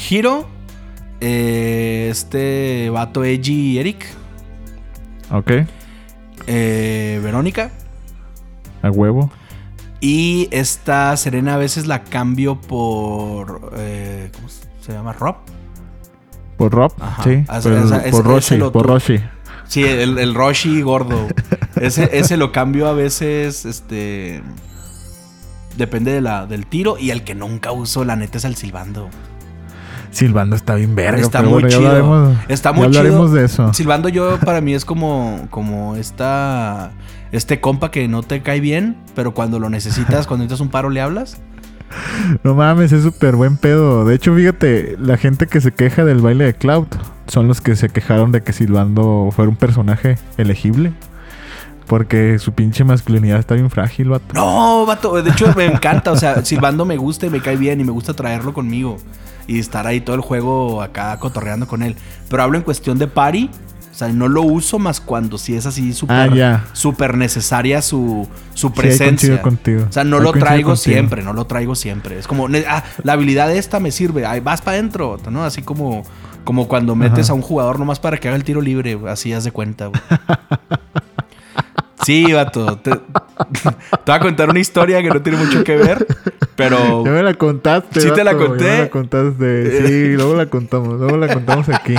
Hiro, 0.09 0.47
eh, 1.21 2.07
este 2.11 2.89
vato 2.91 3.23
Eiji 3.23 3.79
Eric, 3.79 4.05
Ok. 5.31 5.51
eh, 6.47 7.19
Verónica. 7.23 7.71
A 8.81 8.89
huevo. 8.91 9.31
Y 10.01 10.47
esta 10.51 11.15
Serena 11.17 11.55
a 11.55 11.57
veces 11.57 11.85
la 11.87 12.03
cambio 12.03 12.61
por. 12.61 13.71
eh, 13.77 14.31
¿Cómo 14.33 14.47
se 14.47 14.93
llama? 14.93 15.11
Rob. 15.13 15.35
Por 16.57 16.71
Rob, 16.73 16.93
Ajá. 16.99 17.23
sí. 17.23 17.43
Por, 17.63 17.73
esa- 17.73 18.71
por 18.71 18.85
Roshi. 18.87 19.19
Sí, 19.67 19.83
el, 19.83 20.17
el 20.17 20.33
Roshi 20.33 20.81
gordo. 20.81 21.27
Ese, 21.79 22.09
ese 22.17 22.35
lo 22.35 22.51
cambio 22.51 22.87
a 22.87 22.93
veces, 22.93 23.63
este... 23.65 24.41
Depende 25.77 26.11
de 26.11 26.19
la, 26.19 26.45
del 26.47 26.65
tiro. 26.65 26.97
Y 26.97 27.11
el 27.11 27.23
que 27.23 27.35
nunca 27.35 27.71
uso, 27.71 28.03
la 28.03 28.15
neta, 28.17 28.37
es 28.39 28.43
el 28.45 28.55
silbando. 28.55 29.09
Silbando 30.11 30.55
está 30.55 30.75
bien 30.75 30.95
verga. 30.95 31.19
Está 31.19 31.41
muy 31.41 31.61
bueno, 31.63 31.69
chido. 31.69 32.35
Está 32.47 32.71
muy 32.71 32.85
hablaremos 32.85 33.27
chido. 33.27 33.33
de 33.35 33.45
eso. 33.45 33.73
Silbando 33.73 34.09
yo, 34.09 34.39
para 34.39 34.61
mí, 34.61 34.73
es 34.73 34.85
como, 34.85 35.47
como 35.49 35.95
esta... 35.95 36.91
Este 37.31 37.61
compa 37.61 37.91
que 37.91 38.07
no 38.07 38.23
te 38.23 38.41
cae 38.41 38.59
bien, 38.59 38.97
pero 39.15 39.35
cuando 39.35 39.59
lo 39.59 39.69
necesitas, 39.69 40.25
cuando 40.25 40.45
necesitas 40.45 40.61
un 40.61 40.69
paro, 40.69 40.89
le 40.89 40.99
hablas. 40.99 41.39
No 42.43 42.55
mames, 42.55 42.91
es 42.91 43.03
súper 43.03 43.35
buen 43.35 43.57
pedo. 43.57 44.05
De 44.05 44.15
hecho, 44.15 44.33
fíjate, 44.35 44.95
la 44.99 45.17
gente 45.17 45.47
que 45.47 45.61
se 45.61 45.71
queja 45.71 46.05
del 46.05 46.21
baile 46.21 46.45
de 46.45 46.53
Cloud 46.55 46.87
son 47.27 47.47
los 47.47 47.61
que 47.61 47.75
se 47.75 47.89
quejaron 47.89 48.31
de 48.31 48.41
que 48.41 48.53
Silbando 48.53 49.29
fuera 49.31 49.49
un 49.49 49.57
personaje 49.57 50.17
elegible. 50.37 50.93
Porque 51.85 52.37
su 52.37 52.53
pinche 52.53 52.83
masculinidad 52.83 53.39
está 53.39 53.55
bien 53.55 53.71
frágil, 53.71 54.09
vato. 54.09 54.33
No, 54.33 54.85
vato. 54.85 55.21
De 55.21 55.31
hecho, 55.31 55.51
me 55.55 55.65
encanta. 55.65 56.11
O 56.11 56.17
sea, 56.17 56.45
Silbando 56.45 56.85
me 56.85 56.97
gusta 56.97 57.25
y 57.25 57.31
me 57.31 57.41
cae 57.41 57.57
bien 57.57 57.81
y 57.81 57.83
me 57.83 57.91
gusta 57.91 58.13
traerlo 58.13 58.53
conmigo. 58.53 58.97
Y 59.49 59.59
estar 59.59 59.87
ahí 59.87 59.99
todo 60.01 60.15
el 60.15 60.21
juego 60.21 60.81
acá 60.81 61.17
cotorreando 61.19 61.67
con 61.67 61.81
él. 61.83 61.95
Pero 62.29 62.43
hablo 62.43 62.57
en 62.57 62.63
cuestión 62.63 62.97
de 62.99 63.07
party. 63.07 63.49
O 63.91 63.95
sea, 63.99 64.07
no 64.09 64.27
lo 64.29 64.43
uso 64.43 64.79
más 64.79 65.01
cuando 65.01 65.37
sí 65.37 65.55
es 65.55 65.65
así 65.65 65.91
súper 65.91 66.15
Ah, 66.15 66.27
ya. 66.33 66.65
súper 66.71 67.17
necesaria 67.17 67.81
su, 67.81 68.25
su 68.53 68.67
Sí, 68.69 68.73
presencia. 68.73 69.41
contigo. 69.41 69.85
O 69.89 69.91
sea, 69.91 70.05
no 70.05 70.17
Ahí 70.17 70.23
lo 70.23 70.31
traigo 70.31 70.69
contigo. 70.69 70.75
siempre, 70.77 71.21
no 71.23 71.33
lo 71.33 71.47
traigo 71.47 71.75
siempre. 71.75 72.17
Es 72.17 72.25
como, 72.27 72.47
ah, 72.67 72.83
la 73.03 73.13
habilidad 73.13 73.51
esta 73.53 73.79
me 73.81 73.91
sirve, 73.91 74.25
ahí 74.25 74.39
vas 74.39 74.61
para 74.61 74.77
adentro, 74.77 75.17
¿no? 75.29 75.43
Así 75.43 75.63
como, 75.63 76.03
como 76.45 76.69
cuando 76.69 76.95
metes 76.95 77.25
Ajá. 77.25 77.33
a 77.33 77.35
un 77.35 77.41
jugador 77.41 77.77
nomás 77.77 77.99
para 77.99 78.17
que 78.17 78.29
haga 78.29 78.37
el 78.37 78.45
tiro 78.45 78.61
libre, 78.61 78.97
así 79.09 79.33
haz 79.33 79.43
de 79.43 79.51
cuenta. 79.51 79.89
Sí, 82.05 82.31
vato. 82.33 82.77
Te, 82.77 82.91
te 82.95 82.99
voy 84.05 84.15
a 84.15 84.19
contar 84.19 84.49
una 84.49 84.59
historia 84.59 85.01
que 85.01 85.09
no 85.09 85.21
tiene 85.21 85.37
mucho 85.37 85.63
que 85.63 85.75
ver, 85.75 86.05
pero 86.55 87.03
Ya 87.05 87.11
me 87.11 87.23
la 87.23 87.33
contaste. 87.33 88.01
¿Sí 88.01 88.09
te 88.13 88.23
la 88.23 88.35
conté? 88.37 88.65
Ya 88.65 88.71
me 88.71 88.79
la 88.83 88.89
contaste. 88.89 89.87
Sí, 89.87 90.13
luego 90.15 90.35
la 90.35 90.45
contamos. 90.47 90.99
Luego 90.99 91.17
la 91.17 91.33
contamos 91.33 91.69
aquí. 91.69 91.95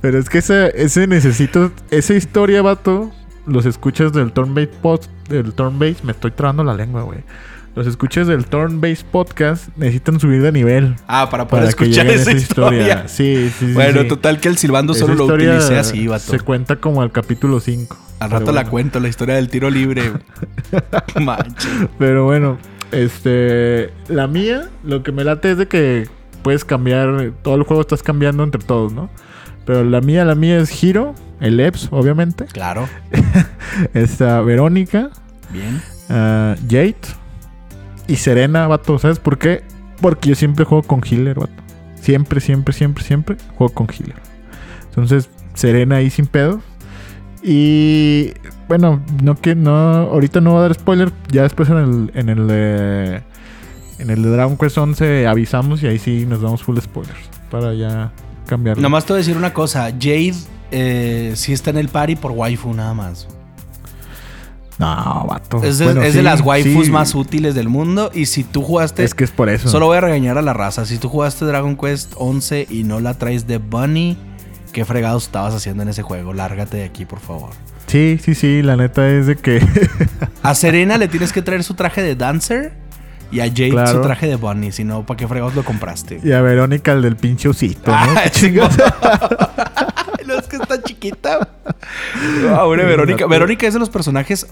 Pero 0.00 0.18
es 0.18 0.28
que 0.28 0.38
ese, 0.38 0.72
ese 0.82 1.06
necesito. 1.06 1.72
Esa 1.90 2.14
historia, 2.14 2.62
vato. 2.62 3.10
Los 3.46 3.66
escuchas 3.66 4.12
del 4.12 4.32
Turn-Based 4.32 4.74
Pod, 4.80 5.00
del 5.28 5.52
Turn-Based. 5.52 6.02
Me 6.02 6.12
estoy 6.12 6.30
trabando 6.30 6.64
la 6.64 6.74
lengua, 6.74 7.02
güey. 7.02 7.20
Los 7.74 7.86
escuchas 7.86 8.26
del 8.26 8.46
Turn-Based 8.46 9.04
Podcast 9.06 9.68
necesitan 9.76 10.20
subir 10.20 10.40
de 10.42 10.52
nivel. 10.52 10.94
ah, 11.08 11.28
para 11.28 11.48
poder 11.48 11.64
Para 11.64 11.76
que 11.76 11.84
escuchar 11.84 12.06
a 12.06 12.12
esa 12.12 12.32
historia. 12.32 13.08
Sí, 13.08 13.50
sí, 13.58 13.66
sí. 13.66 13.72
Bueno, 13.72 14.02
sí. 14.02 14.08
total 14.08 14.38
que 14.40 14.48
el 14.48 14.56
silbando 14.56 14.92
Esa 14.92 15.06
solo 15.06 15.14
lo 15.14 15.34
utilicé 15.34 15.76
así, 15.76 16.06
vato. 16.06 16.30
Se 16.30 16.38
cuenta 16.40 16.76
como 16.76 17.02
al 17.02 17.10
capítulo 17.10 17.58
5. 17.60 17.96
Al 18.20 18.30
rato 18.30 18.52
la 18.52 18.64
cuento, 18.64 19.00
la 19.00 19.08
historia 19.08 19.34
del 19.34 19.48
tiro 19.48 19.70
libre. 19.70 20.12
Pero 21.98 22.24
bueno, 22.24 22.58
Este, 22.92 23.92
la 24.08 24.26
mía, 24.28 24.68
lo 24.82 25.02
que 25.02 25.12
me 25.12 25.24
late 25.24 25.52
es 25.52 25.58
de 25.58 25.66
que 25.66 26.08
puedes 26.42 26.64
cambiar, 26.64 27.32
todo 27.42 27.56
el 27.56 27.64
juego 27.64 27.80
estás 27.82 28.02
cambiando 28.02 28.44
entre 28.44 28.62
todos, 28.62 28.92
¿no? 28.92 29.10
Pero 29.64 29.82
la 29.82 30.00
mía, 30.00 30.24
la 30.24 30.34
mía 30.34 30.58
es 30.58 30.82
Hiro, 30.82 31.14
el 31.40 31.58
Eps, 31.58 31.88
obviamente. 31.90 32.44
Claro. 32.46 32.88
Está 33.94 34.40
Verónica. 34.42 35.10
Bien. 35.50 35.82
Uh, 36.08 36.54
Jade. 36.68 36.96
Y 38.06 38.16
Serena, 38.16 38.66
vato. 38.66 38.98
¿Sabes 38.98 39.18
por 39.18 39.38
qué? 39.38 39.62
Porque 40.00 40.28
yo 40.28 40.34
siempre 40.34 40.64
juego 40.64 40.82
con 40.82 41.00
healer, 41.02 41.38
vato. 41.38 41.52
Siempre, 42.00 42.40
siempre, 42.40 42.74
siempre, 42.74 43.02
siempre 43.02 43.36
juego 43.56 43.72
con 43.72 43.86
healer. 43.86 44.16
Entonces, 44.90 45.30
Serena 45.54 45.96
ahí 45.96 46.10
sin 46.10 46.26
pedos. 46.26 46.60
Y 47.46 48.32
bueno, 48.68 49.02
no 49.22 49.34
que 49.34 49.54
no, 49.54 49.70
ahorita 49.74 50.40
no 50.40 50.52
voy 50.52 50.60
a 50.60 50.62
dar 50.62 50.74
spoiler. 50.74 51.12
Ya 51.30 51.42
después 51.42 51.68
en 51.68 51.76
el, 51.76 52.10
en 52.14 52.28
el 52.30 52.48
de, 52.48 53.22
en 53.98 54.10
el 54.10 54.22
de 54.22 54.30
Dragon 54.30 54.56
Quest 54.56 54.78
11 54.78 55.26
avisamos 55.26 55.82
y 55.82 55.86
ahí 55.86 55.98
sí 55.98 56.24
nos 56.26 56.40
damos 56.40 56.62
full 56.62 56.78
spoilers 56.78 57.28
para 57.50 57.74
ya 57.74 58.12
cambiarlo. 58.46 58.82
Nomás 58.82 59.04
te 59.04 59.12
voy 59.12 59.18
a 59.18 59.22
decir 59.22 59.36
una 59.36 59.52
cosa. 59.52 59.90
Jade 59.90 60.34
eh, 60.70 61.32
sí 61.36 61.52
está 61.52 61.68
en 61.68 61.76
el 61.76 61.88
party 61.88 62.16
por 62.16 62.32
waifu 62.32 62.72
nada 62.72 62.94
más. 62.94 63.28
No, 64.78 65.26
vato. 65.28 65.62
Es 65.62 65.78
de, 65.78 65.84
Bueno, 65.84 66.02
es 66.02 66.14
de 66.14 66.20
sí, 66.20 66.24
las 66.24 66.40
waifus 66.40 66.86
sí. 66.86 66.90
más 66.92 67.14
útiles 67.14 67.54
del 67.54 67.68
mundo. 67.68 68.10
Y 68.12 68.26
si 68.26 68.42
tú 68.42 68.62
jugaste. 68.62 69.04
Es 69.04 69.14
que 69.14 69.24
es 69.24 69.30
por 69.30 69.48
eso. 69.48 69.68
Solo 69.68 69.86
voy 69.86 69.98
a 69.98 70.00
regañar 70.00 70.38
a 70.38 70.42
la 70.42 70.52
raza. 70.52 70.84
Si 70.84 70.98
tú 70.98 71.08
jugaste 71.08 71.44
Dragon 71.44 71.76
Quest 71.76 72.14
11 72.16 72.66
y 72.70 72.84
no 72.84 73.00
la 73.00 73.14
traes 73.14 73.46
de 73.46 73.58
Bunny, 73.58 74.16
¿qué 74.74 74.84
fregados 74.84 75.22
estabas 75.24 75.54
haciendo 75.54 75.84
en 75.84 75.88
ese 75.88 76.02
juego? 76.02 76.34
Lárgate 76.34 76.76
de 76.78 76.84
aquí, 76.84 77.06
por 77.06 77.20
favor. 77.20 77.50
Sí, 77.86 78.18
sí, 78.20 78.34
sí. 78.34 78.60
La 78.60 78.76
neta 78.76 79.08
es 79.08 79.26
de 79.26 79.36
que. 79.36 79.64
A 80.42 80.54
Serena 80.54 80.98
le 80.98 81.08
tienes 81.08 81.32
que 81.32 81.40
traer 81.40 81.62
su 81.64 81.74
traje 81.74 82.02
de 82.02 82.16
Dancer 82.16 82.72
y 83.30 83.40
a 83.40 83.44
Jade 83.44 83.70
Claro. 83.70 83.92
su 83.92 84.00
traje 84.02 84.26
de 84.26 84.36
Bunny. 84.36 84.72
Si 84.72 84.84
no, 84.84 85.06
¿para 85.06 85.16
qué 85.16 85.26
fregados 85.26 85.54
lo 85.54 85.64
compraste? 85.64 86.20
y 86.22 86.32
a 86.32 86.42
Verónica 86.42 86.92
el 86.92 87.02
del 87.02 87.16
pinche 87.16 87.48
osito, 87.48 87.90
¿no? 87.90 87.96
Ah, 87.96 88.24
no, 90.26 90.34
es 90.34 90.46
que 90.46 90.56
está 90.56 90.82
chiquita. 90.82 91.48
Ahora, 92.50 92.84
Verónica. 92.84 93.26
Verónica 93.26 93.66
es 93.66 93.74
de 93.74 93.80
los 93.80 93.90
personajes. 93.90 94.46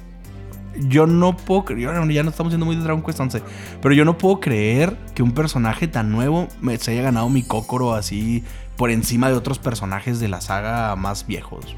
Yo 0.89 1.07
no 1.07 1.37
puedo 1.37 1.65
creer. 1.65 1.91
Ya 2.11 2.23
no 2.23 2.31
estamos 2.31 2.53
yendo 2.53 2.65
muy 2.65 2.77
de 2.77 2.83
Dragon 2.83 3.03
Quest 3.03 3.21
11. 3.21 3.43
Pero 3.81 3.95
yo 3.95 4.05
no 4.05 4.17
puedo 4.17 4.41
creer 4.41 4.97
que 5.15 5.23
un 5.23 5.33
personaje 5.33 5.87
tan 5.89 6.11
nuevo 6.11 6.49
me 6.61 6.79
se 6.79 6.93
haya 6.93 7.03
ganado 7.03 7.29
mi 7.29 7.43
cócoro 7.43 7.95
así 7.95 8.43
por 8.83 8.90
encima 8.90 9.29
de 9.29 9.35
otros 9.35 9.61
personajes 9.61 10.18
de 10.18 10.27
la 10.27 10.40
saga 10.40 10.97
más 10.97 11.25
viejos. 11.25 11.77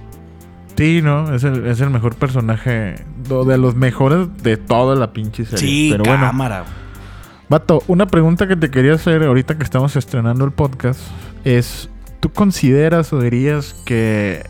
Sí, 0.75 1.03
no, 1.03 1.35
es 1.35 1.45
el, 1.45 1.67
es 1.67 1.83
el 1.83 1.91
mejor 1.91 2.15
personaje, 2.15 2.95
de 3.29 3.59
los 3.59 3.75
mejores 3.75 4.29
de 4.43 4.57
toda 4.57 4.97
la 4.97 5.13
pinche 5.13 5.45
serie. 5.45 5.59
Sí, 5.59 5.89
Pero 5.93 6.05
bueno, 6.05 6.25
cámara. 6.25 6.65
Vato, 7.51 7.83
una 7.89 8.07
pregunta 8.07 8.49
que 8.49 8.57
te 8.57 8.71
quería 8.71 8.95
hacer 8.95 9.23
ahorita 9.23 9.59
que 9.59 9.65
estamos 9.65 9.97
estrenando 9.97 10.47
el 10.47 10.53
podcast 10.53 10.99
es, 11.45 11.91
¿tú 12.21 12.33
consideras 12.33 13.13
o 13.13 13.21
dirías 13.21 13.75
que 13.85 14.47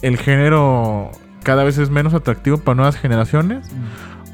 el 0.00 0.16
género 0.16 1.10
cada 1.42 1.64
vez 1.64 1.76
es 1.76 1.90
menos 1.90 2.14
atractivo 2.14 2.56
para 2.56 2.76
nuevas 2.76 2.96
generaciones? 2.96 3.70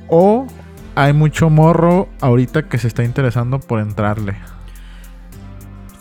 ¿O 0.07 0.47
hay 0.95 1.13
mucho 1.15 1.51
morro 1.51 2.09
ahorita 2.21 2.69
que 2.69 2.79
se 2.79 2.87
está 2.87 3.03
interesando 3.03 3.59
por 3.59 3.81
entrarle? 3.81 4.37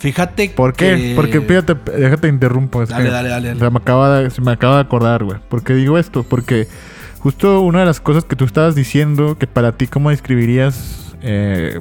Fíjate 0.00 0.48
¿Por 0.56 0.72
qué? 0.72 0.96
que- 0.96 1.12
Porque 1.14 1.40
fíjate, 1.40 1.74
déjate 1.74 2.28
interrumpo. 2.28 2.82
es 2.82 2.88
Dale, 2.88 3.04
que 3.04 3.10
dale, 3.10 3.28
dale, 3.28 3.48
dale. 3.48 3.60
Se 3.60 3.70
me, 3.70 3.76
acaba 3.78 4.18
de, 4.20 4.30
se 4.30 4.40
me 4.40 4.50
acaba 4.50 4.76
de 4.76 4.80
acordar, 4.80 5.22
güey. 5.24 5.38
¿Por 5.48 5.62
qué 5.62 5.74
digo 5.74 5.98
esto? 5.98 6.22
Porque 6.24 6.66
justo 7.18 7.60
una 7.60 7.80
de 7.80 7.84
las 7.86 8.00
cosas 8.00 8.24
que 8.24 8.34
tú 8.34 8.44
estabas 8.46 8.74
diciendo, 8.74 9.36
que 9.38 9.46
para 9.46 9.72
ti, 9.72 9.86
¿cómo 9.86 10.08
describirías 10.10 11.14
eh, 11.22 11.80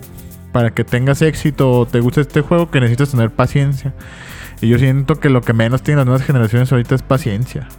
para 0.52 0.72
que 0.72 0.84
tengas 0.84 1.22
éxito 1.22 1.72
o 1.72 1.86
te 1.86 2.02
guste 2.02 2.22
este 2.22 2.42
juego? 2.42 2.70
Que 2.70 2.82
necesitas 2.82 3.12
tener 3.12 3.30
paciencia. 3.32 3.94
Y 4.62 4.68
yo 4.68 4.78
siento 4.78 5.22
que 5.22 5.30
lo 5.30 5.42
que 5.42 5.54
menos 5.54 5.82
tienen 5.82 6.00
las 6.00 6.06
nuevas 6.06 6.24
generaciones 6.28 6.70
ahorita 6.72 6.96
es 6.96 7.02
paciencia. 7.02 7.70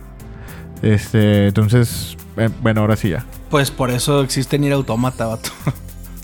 Este, 0.81 1.49
entonces, 1.49 2.17
eh, 2.39 2.49
bueno, 2.63 2.81
ahora 2.81 2.97
sí 2.97 3.11
ya. 3.11 3.27
Pues 3.51 3.71
por 3.71 3.91
eso 3.91 4.23
existe 4.23 4.59
Nier 4.59 4.73
Automata, 4.73 5.27
vato. 5.27 5.51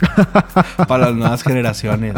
Para 0.88 1.06
las 1.08 1.14
nuevas 1.14 1.42
generaciones. 1.42 2.14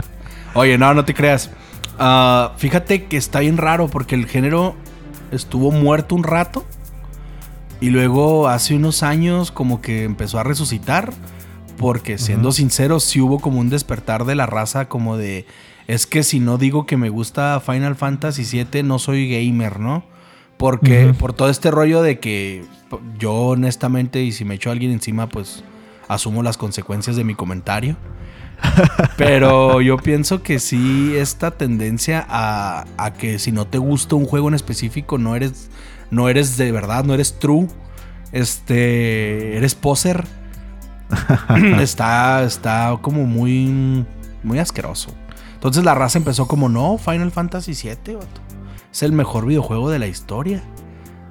Oye, 0.54 0.78
no, 0.78 0.94
no 0.94 1.04
te 1.04 1.14
creas. 1.14 1.50
Ah, 1.98 2.52
fíjate 2.56 3.04
que 3.04 3.16
está 3.16 3.40
bien 3.40 3.56
raro 3.56 3.88
porque 3.88 4.14
el 4.14 4.26
género 4.26 4.76
estuvo 5.30 5.70
muerto 5.70 6.14
un 6.14 6.24
rato. 6.24 6.64
Y 7.80 7.90
luego 7.90 8.48
hace 8.48 8.74
unos 8.74 9.02
años 9.02 9.52
como 9.52 9.80
que 9.80 10.04
empezó 10.04 10.38
a 10.38 10.44
resucitar. 10.44 11.12
Porque 11.76 12.18
siendo 12.18 12.48
Ujú. 12.48 12.56
sincero, 12.56 12.98
sí 12.98 13.20
hubo 13.20 13.38
como 13.38 13.61
un 13.61 13.70
despertar 13.70 14.24
de 14.24 14.34
la 14.34 14.46
raza 14.46 14.88
como 14.88 15.16
de... 15.16 15.46
Es 15.87 16.06
que 16.06 16.24
si 16.24 16.40
no 16.40 16.58
digo 16.58 16.87
que 16.87 16.96
me 16.96 17.08
gusta 17.08 17.61
Final 17.64 17.94
Fantasy 17.94 18.44
VII, 18.44 18.82
no 18.82 18.98
soy 18.98 19.30
gamer, 19.30 19.78
¿no? 19.78 20.04
Porque 20.58 21.14
por 21.16 21.32
todo 21.32 21.48
este 21.48 21.70
rollo 21.70 22.02
de 22.02 22.18
que 22.18 22.64
yo 23.18 23.32
honestamente, 23.32 24.22
y 24.22 24.32
si 24.32 24.44
me 24.44 24.56
echo 24.56 24.70
a 24.70 24.72
alguien 24.72 24.90
encima, 24.90 25.28
pues 25.28 25.62
asumo 26.08 26.42
las 26.42 26.56
consecuencias 26.56 27.14
de 27.14 27.22
mi 27.22 27.37
comentario. 27.37 27.96
Pero 29.16 29.80
yo 29.80 29.96
pienso 29.96 30.42
que 30.42 30.58
sí, 30.58 31.14
esta 31.16 31.50
tendencia 31.50 32.24
a, 32.28 32.84
a 32.96 33.12
que 33.12 33.38
si 33.38 33.52
no 33.52 33.66
te 33.66 33.78
gusta 33.78 34.16
un 34.16 34.26
juego 34.26 34.48
en 34.48 34.54
específico, 34.54 35.18
no 35.18 35.36
eres, 35.36 35.70
no 36.10 36.28
eres 36.28 36.56
de 36.56 36.72
verdad, 36.72 37.04
no 37.04 37.14
eres 37.14 37.38
true, 37.38 37.68
este, 38.32 39.56
eres 39.56 39.74
poser, 39.74 40.24
está, 41.80 42.42
está 42.44 42.98
como 43.00 43.24
muy, 43.24 44.06
muy 44.42 44.58
asqueroso. 44.58 45.14
Entonces 45.54 45.84
la 45.84 45.94
raza 45.94 46.18
empezó 46.18 46.46
como, 46.46 46.68
no, 46.68 46.98
Final 46.98 47.32
Fantasy 47.32 47.72
VII, 47.72 48.14
vato. 48.14 48.40
Es 48.92 49.02
el 49.02 49.12
mejor 49.12 49.46
videojuego 49.46 49.90
de 49.90 49.98
la 49.98 50.06
historia. 50.06 50.62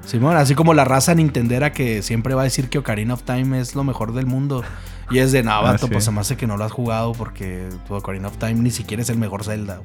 Simón, 0.07 0.37
así 0.37 0.55
como 0.55 0.73
la 0.73 0.85
raza 0.85 1.13
nintendera 1.15 1.73
que 1.73 2.01
siempre 2.01 2.33
va 2.33 2.41
a 2.41 2.43
decir 2.45 2.69
que 2.69 2.77
Ocarina 2.77 3.13
of 3.13 3.23
Time 3.23 3.59
es 3.59 3.75
lo 3.75 3.83
mejor 3.83 4.13
del 4.13 4.25
mundo. 4.25 4.63
Y 5.09 5.19
es 5.19 5.31
de, 5.31 5.43
no, 5.43 5.61
vato, 5.61 5.87
sí. 5.87 5.91
pues 5.91 6.03
se 6.05 6.11
me 6.11 6.19
hace 6.21 6.37
que 6.37 6.47
no 6.47 6.55
lo 6.57 6.63
has 6.63 6.71
jugado 6.71 7.11
porque 7.13 7.67
tu 7.87 7.93
Ocarina 7.93 8.27
of 8.29 8.37
Time 8.37 8.55
ni 8.55 8.71
siquiera 8.71 9.03
es 9.03 9.09
el 9.09 9.17
mejor 9.17 9.43
Zelda. 9.43 9.81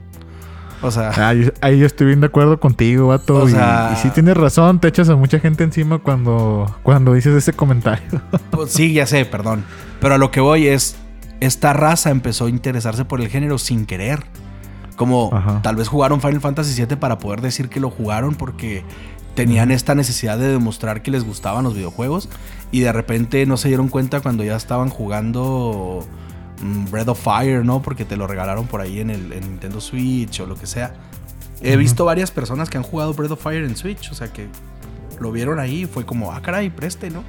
O 0.80 0.90
sea, 0.90 1.10
Ah, 1.16 1.32
yo- 1.34 1.50
ahí 1.60 1.78
yo 1.78 1.86
estoy 1.86 2.08
bien 2.08 2.20
de 2.20 2.26
acuerdo 2.26 2.58
contigo, 2.60 3.08
vato. 3.08 3.34
O 3.42 3.48
y- 3.48 3.52
sea- 3.52 3.92
y, 3.94 3.96
sí 4.00 4.10
tienes 4.10 4.36
razón, 4.36 4.80
te 4.80 4.88
echas 4.88 5.08
a 5.08 5.16
mucha 5.16 5.38
gente 5.40 5.62
encima 5.64 5.98
cuando, 5.98 6.72
cuando 6.82 7.14
dices 7.14 7.34
ese 7.34 7.52
comentario. 7.52 8.20
pues, 8.50 8.70
sí, 8.72 8.92
ya 8.92 9.06
sé, 9.06 9.24
perdón. 9.24 9.64
Pero 10.00 10.14
a 10.14 10.18
lo 10.18 10.30
que 10.30 10.40
voy 10.40 10.66
es, 10.68 10.96
esta 11.40 11.72
raza 11.72 12.10
empezó 12.10 12.46
a 12.46 12.48
interesarse 12.48 13.04
por 13.04 13.20
el 13.20 13.28
género 13.28 13.58
sin 13.58 13.86
querer. 13.86 14.24
Como 14.96 15.30
Ajá. 15.32 15.62
tal 15.62 15.74
vez 15.76 15.88
jugaron 15.88 16.20
Final 16.20 16.40
Fantasy 16.40 16.80
VII 16.84 16.96
para 16.96 17.18
poder 17.18 17.40
decir 17.40 17.68
que 17.68 17.80
lo 17.80 17.90
jugaron 17.90 18.34
porque 18.34 18.84
tenían 19.34 19.70
esta 19.70 19.94
necesidad 19.94 20.38
de 20.38 20.48
demostrar 20.48 21.02
que 21.02 21.10
les 21.10 21.24
gustaban 21.24 21.64
los 21.64 21.74
videojuegos 21.74 22.28
y 22.70 22.80
de 22.80 22.92
repente 22.92 23.46
no 23.46 23.56
se 23.56 23.68
dieron 23.68 23.88
cuenta 23.88 24.20
cuando 24.20 24.44
ya 24.44 24.56
estaban 24.56 24.88
jugando 24.90 26.06
mm, 26.62 26.90
Breath 26.90 27.08
of 27.08 27.22
Fire, 27.22 27.64
¿no? 27.64 27.82
Porque 27.82 28.04
te 28.04 28.16
lo 28.16 28.26
regalaron 28.26 28.66
por 28.66 28.80
ahí 28.80 29.00
en 29.00 29.10
el 29.10 29.32
en 29.32 29.40
Nintendo 29.42 29.80
Switch 29.80 30.40
o 30.40 30.46
lo 30.46 30.56
que 30.56 30.66
sea. 30.66 30.94
He 31.62 31.76
visto 31.76 32.04
varias 32.04 32.32
personas 32.32 32.68
que 32.68 32.76
han 32.76 32.82
jugado 32.82 33.14
Breath 33.14 33.32
of 33.32 33.42
Fire 33.42 33.64
en 33.64 33.76
Switch, 33.76 34.10
o 34.10 34.14
sea 34.14 34.32
que 34.32 34.48
lo 35.20 35.30
vieron 35.30 35.60
ahí 35.60 35.82
y 35.82 35.86
fue 35.86 36.04
como, 36.04 36.32
ah, 36.32 36.42
caray, 36.42 36.70
preste, 36.70 37.08
¿no? 37.08 37.22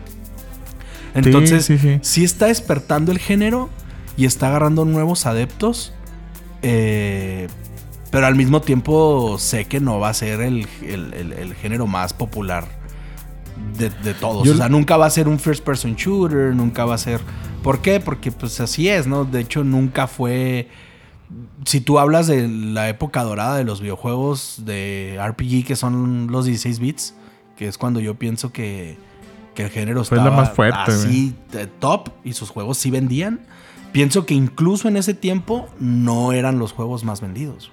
Entonces, 1.14 1.66
sí, 1.66 1.78
sí. 1.78 2.00
sí 2.02 2.24
está 2.24 2.48
despertando 2.48 3.12
el 3.12 3.20
género 3.20 3.70
y 4.18 4.26
está 4.26 4.48
agarrando 4.48 4.86
nuevos 4.86 5.28
adeptos. 5.28 5.94
eh, 6.64 7.48
pero 8.14 8.28
al 8.28 8.36
mismo 8.36 8.62
tiempo 8.62 9.38
sé 9.40 9.66
que 9.66 9.80
no 9.82 10.00
va 10.00 10.10
a 10.10 10.14
ser 10.14 10.40
el, 10.42 10.68
el- 10.82 11.14
el- 11.14 11.34
el 11.34 11.54
género 11.56 11.88
más 11.88 12.14
popular 12.14 12.66
de, 13.78 13.90
de 13.90 14.14
todos. 14.14 14.46
Yo- 14.46 14.54
o 14.54 14.58
sea, 14.58 14.70
nunca 14.70 14.98
va 14.98 15.08
a 15.08 15.10
ser 15.10 15.28
un 15.28 15.40
first 15.40 15.64
person 15.64 15.96
shooter, 15.96 16.56
nunca 16.56 16.86
va 16.86 16.96
a 16.96 16.98
ser... 16.98 17.20
¿Por 17.64 17.80
qué? 17.82 18.00
Porque 18.00 18.32
pues 18.32 18.60
así 18.60 18.88
es, 18.90 19.08
¿no? 19.08 19.26
De 19.26 19.40
hecho, 19.42 19.64
nunca 19.64 20.08
fue... 20.08 20.68
Si 21.66 21.82
tú 21.82 21.98
hablas 21.98 22.28
de 22.28 22.48
la 22.48 22.88
época 22.90 23.24
dorada 23.24 23.58
de 23.58 23.64
los 23.64 23.82
videojuegos 23.82 24.62
de 24.66 25.18
RPG, 25.20 25.66
que 25.66 25.76
son 25.76 26.28
los 26.30 26.46
16 26.46 26.80
bits, 26.80 27.16
que 27.58 27.68
es 27.68 27.78
cuando 27.78 28.00
yo 28.00 28.16
pienso 28.16 28.52
que, 28.52 28.98
que 29.56 29.64
el 29.64 29.70
género 29.72 30.04
Fue 30.04 30.18
la 30.18 30.24
estaba 30.26 30.42
más 30.44 30.52
fuerte, 30.54 30.78
así 30.92 31.34
de 31.52 31.66
top 31.68 32.10
y 32.24 32.34
sus 32.34 32.50
juegos 32.52 32.78
sí 32.78 32.92
vendían. 32.92 33.40
Pienso 33.92 34.26
que 34.26 34.34
incluso 34.36 34.88
en 34.88 34.98
ese 34.98 35.14
tiempo 35.14 35.68
no 35.80 36.32
eran 36.34 36.60
los 36.60 36.74
juegos 36.74 37.04
más 37.04 37.22
vendidos. 37.22 37.72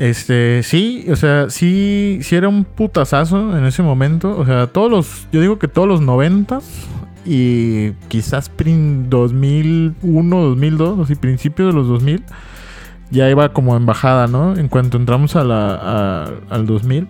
Este, 0.00 0.62
sí, 0.62 1.04
o 1.10 1.16
sea, 1.16 1.50
sí, 1.50 2.20
sí 2.22 2.34
era 2.34 2.48
un 2.48 2.64
putazazo 2.64 3.54
en 3.58 3.66
ese 3.66 3.82
momento. 3.82 4.34
O 4.38 4.46
sea, 4.46 4.66
todos 4.66 4.90
los, 4.90 5.28
yo 5.30 5.42
digo 5.42 5.58
que 5.58 5.68
todos 5.68 5.86
los 5.86 6.00
noventas 6.00 6.86
y 7.26 7.90
quizás 8.08 8.48
prin 8.48 9.10
2001, 9.10 10.40
2002, 10.40 11.00
así 11.00 11.16
principios 11.16 11.68
de 11.68 11.78
los 11.78 11.86
2000, 11.86 12.24
ya 13.10 13.28
iba 13.28 13.52
como 13.52 13.76
en 13.76 13.84
bajada, 13.84 14.26
¿no? 14.26 14.56
En 14.56 14.68
cuanto 14.68 14.96
entramos 14.96 15.36
a 15.36 15.44
la, 15.44 15.74
a- 15.74 16.30
al 16.48 16.64
2000. 16.66 17.06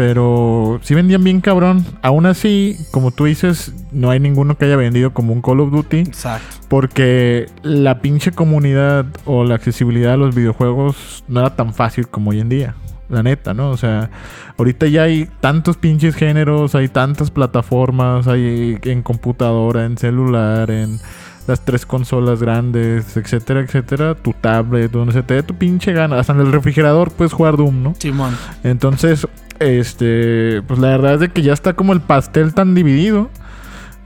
Pero 0.00 0.80
sí 0.82 0.94
vendían 0.94 1.22
bien 1.22 1.42
cabrón. 1.42 1.84
Aún 2.00 2.24
así, 2.24 2.78
como 2.90 3.10
tú 3.10 3.26
dices, 3.26 3.74
no 3.92 4.08
hay 4.08 4.18
ninguno 4.18 4.56
que 4.56 4.64
haya 4.64 4.76
vendido 4.76 5.12
como 5.12 5.34
un 5.34 5.42
Call 5.42 5.60
of 5.60 5.72
Duty. 5.72 5.98
Exacto. 5.98 6.56
Porque 6.68 7.50
la 7.62 8.00
pinche 8.00 8.32
comunidad 8.32 9.04
o 9.26 9.44
la 9.44 9.56
accesibilidad 9.56 10.14
a 10.14 10.16
los 10.16 10.34
videojuegos 10.34 11.22
no 11.28 11.40
era 11.40 11.54
tan 11.54 11.74
fácil 11.74 12.08
como 12.08 12.30
hoy 12.30 12.40
en 12.40 12.48
día. 12.48 12.74
La 13.10 13.22
neta, 13.22 13.52
¿no? 13.52 13.68
O 13.68 13.76
sea, 13.76 14.08
ahorita 14.56 14.86
ya 14.86 15.02
hay 15.02 15.28
tantos 15.40 15.76
pinches 15.76 16.14
géneros, 16.14 16.74
hay 16.74 16.88
tantas 16.88 17.30
plataformas, 17.30 18.26
hay 18.26 18.78
en 18.80 19.02
computadora, 19.02 19.84
en 19.84 19.98
celular, 19.98 20.70
en 20.70 20.98
las 21.46 21.62
tres 21.62 21.84
consolas 21.84 22.40
grandes, 22.40 23.18
etcétera, 23.18 23.60
etcétera, 23.60 24.14
tu 24.14 24.32
tablet, 24.32 24.90
donde 24.90 25.12
se 25.12 25.22
te 25.22 25.34
dé 25.34 25.42
tu 25.42 25.56
pinche 25.56 25.92
gana, 25.92 26.18
hasta 26.18 26.32
en 26.32 26.40
el 26.40 26.52
refrigerador 26.52 27.10
puedes 27.10 27.34
jugar 27.34 27.58
Doom, 27.58 27.82
¿no? 27.82 27.94
Simón. 27.98 28.34
Entonces, 28.62 29.26
este, 29.60 30.62
pues 30.66 30.80
la 30.80 30.88
verdad 30.88 31.14
es 31.14 31.20
de 31.20 31.28
que 31.28 31.42
ya 31.42 31.52
está 31.52 31.74
como 31.74 31.92
el 31.92 32.00
pastel 32.00 32.54
tan 32.54 32.74
dividido 32.74 33.30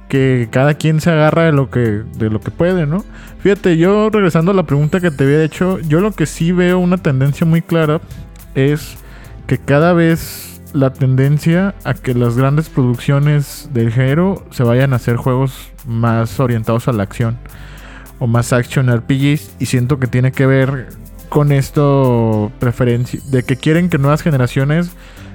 que 0.08 0.48
cada 0.50 0.74
quien 0.74 1.00
se 1.00 1.10
agarra 1.10 1.44
de 1.44 1.52
lo 1.52 1.70
que 1.70 2.02
de 2.18 2.28
lo 2.28 2.40
que 2.40 2.50
puede, 2.50 2.86
¿no? 2.86 3.04
Fíjate, 3.38 3.76
yo 3.76 4.10
regresando 4.10 4.50
a 4.50 4.54
la 4.54 4.64
pregunta 4.64 5.00
que 5.00 5.10
te 5.10 5.24
había 5.24 5.42
hecho, 5.42 5.78
yo 5.80 6.00
lo 6.00 6.12
que 6.12 6.26
sí 6.26 6.52
veo 6.52 6.78
una 6.78 6.98
tendencia 6.98 7.46
muy 7.46 7.62
clara 7.62 8.00
es 8.54 8.96
que 9.46 9.58
cada 9.58 9.92
vez 9.92 10.60
la 10.72 10.92
tendencia 10.92 11.74
a 11.84 11.94
que 11.94 12.14
las 12.14 12.36
grandes 12.36 12.68
producciones 12.68 13.70
del 13.72 13.92
género 13.92 14.44
se 14.50 14.64
vayan 14.64 14.92
a 14.92 14.96
hacer 14.96 15.16
juegos 15.16 15.70
más 15.86 16.40
orientados 16.40 16.88
a 16.88 16.92
la 16.92 17.04
acción 17.04 17.38
o 18.18 18.26
más 18.26 18.52
action 18.52 18.92
RPGs 18.92 19.56
y 19.60 19.66
siento 19.66 19.98
que 20.00 20.06
tiene 20.08 20.32
que 20.32 20.46
ver 20.46 20.88
con 21.28 21.52
esto 21.52 22.50
preferencia 22.58 23.20
de 23.26 23.42
que 23.42 23.56
quieren 23.56 23.88
que 23.88 23.98
nuevas 23.98 24.22
generaciones 24.22 24.90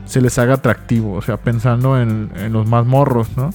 se 0.09 0.21
les 0.21 0.37
haga 0.37 0.55
atractivo, 0.55 1.13
o 1.13 1.21
sea, 1.21 1.37
pensando 1.37 1.99
en, 1.99 2.31
en 2.35 2.51
los 2.51 2.67
más 2.67 2.85
morros, 2.85 3.29
¿no? 3.37 3.51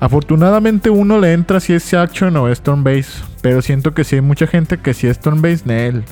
Afortunadamente 0.00 0.90
uno 0.90 1.18
le 1.18 1.32
entra 1.32 1.60
si 1.60 1.74
es 1.74 1.94
action 1.94 2.36
o 2.36 2.48
es 2.48 2.60
turn 2.60 2.82
base, 2.82 3.22
pero 3.40 3.62
siento 3.62 3.94
que 3.94 4.02
si 4.02 4.16
hay 4.16 4.20
mucha 4.20 4.46
gente 4.46 4.78
que 4.78 4.94
si 4.94 5.06
es 5.06 5.20
turn 5.20 5.42
base, 5.42 5.62
él. 5.88 6.04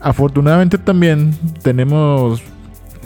Afortunadamente 0.00 0.78
también 0.78 1.36
tenemos 1.62 2.42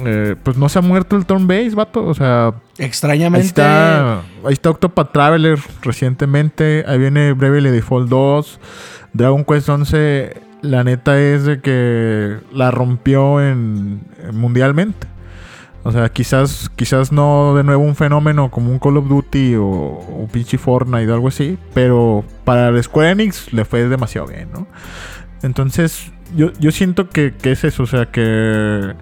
eh, 0.04 0.36
pues 0.42 0.56
no 0.56 0.68
se 0.68 0.78
ha 0.78 0.82
muerto 0.82 1.16
el 1.16 1.26
turn 1.26 1.46
base, 1.46 1.70
vato. 1.70 2.04
O 2.06 2.14
sea, 2.14 2.54
extrañamente. 2.78 3.42
Ahí 3.42 3.46
está, 3.46 4.18
ahí 4.44 4.52
está 4.52 4.70
Octopath 4.70 5.12
Traveler 5.12 5.58
recientemente. 5.82 6.84
Ahí 6.86 6.98
viene 6.98 7.32
Bravely 7.32 7.70
Default 7.70 8.08
2. 8.08 8.60
Dragon 9.12 9.44
Quest 9.44 9.68
11, 9.68 10.40
la 10.62 10.84
neta 10.84 11.20
es 11.20 11.44
de 11.44 11.60
que 11.60 12.38
la 12.52 12.70
rompió 12.70 13.40
en, 13.40 14.02
mundialmente. 14.32 15.06
O 15.84 15.90
sea, 15.90 16.08
quizás, 16.10 16.70
quizás 16.76 17.10
no 17.10 17.54
de 17.56 17.64
nuevo 17.64 17.82
un 17.82 17.96
fenómeno 17.96 18.50
como 18.50 18.70
un 18.70 18.78
Call 18.78 18.98
of 18.98 19.08
Duty 19.08 19.56
o, 19.56 19.66
o 19.66 20.28
pinche 20.30 20.58
Fortnite 20.58 21.10
o 21.10 21.14
algo 21.14 21.28
así. 21.28 21.58
Pero 21.74 22.24
para 22.44 22.68
el 22.68 22.82
Square 22.82 23.10
Enix 23.10 23.52
le 23.52 23.64
fue 23.64 23.88
demasiado 23.88 24.28
bien, 24.28 24.48
¿no? 24.52 24.66
Entonces, 25.42 26.12
yo, 26.36 26.52
yo 26.60 26.70
siento 26.70 27.08
que, 27.08 27.34
que 27.34 27.52
es 27.52 27.64
eso. 27.64 27.82
O 27.82 27.86
sea, 27.86 28.06
que 28.06 28.94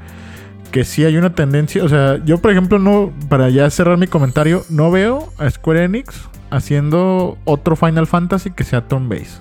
que 0.71 0.85
sí 0.85 1.05
hay 1.05 1.17
una 1.17 1.35
tendencia. 1.35 1.85
O 1.85 1.89
sea, 1.89 2.23
yo, 2.25 2.39
por 2.39 2.51
ejemplo, 2.51 2.79
no, 2.79 3.13
para 3.29 3.51
ya 3.51 3.69
cerrar 3.71 3.99
mi 3.99 4.07
comentario, 4.07 4.65
no 4.69 4.91
veo 4.91 5.33
a 5.39 5.51
Square 5.51 5.85
Enix 5.85 6.29
haciendo 6.51 7.39
otro 7.45 7.77
Final 7.77 8.07
Fantasy 8.07 8.51
que 8.51 8.65
sea 8.65 8.87
turn 8.89 9.09
base. 9.09 9.41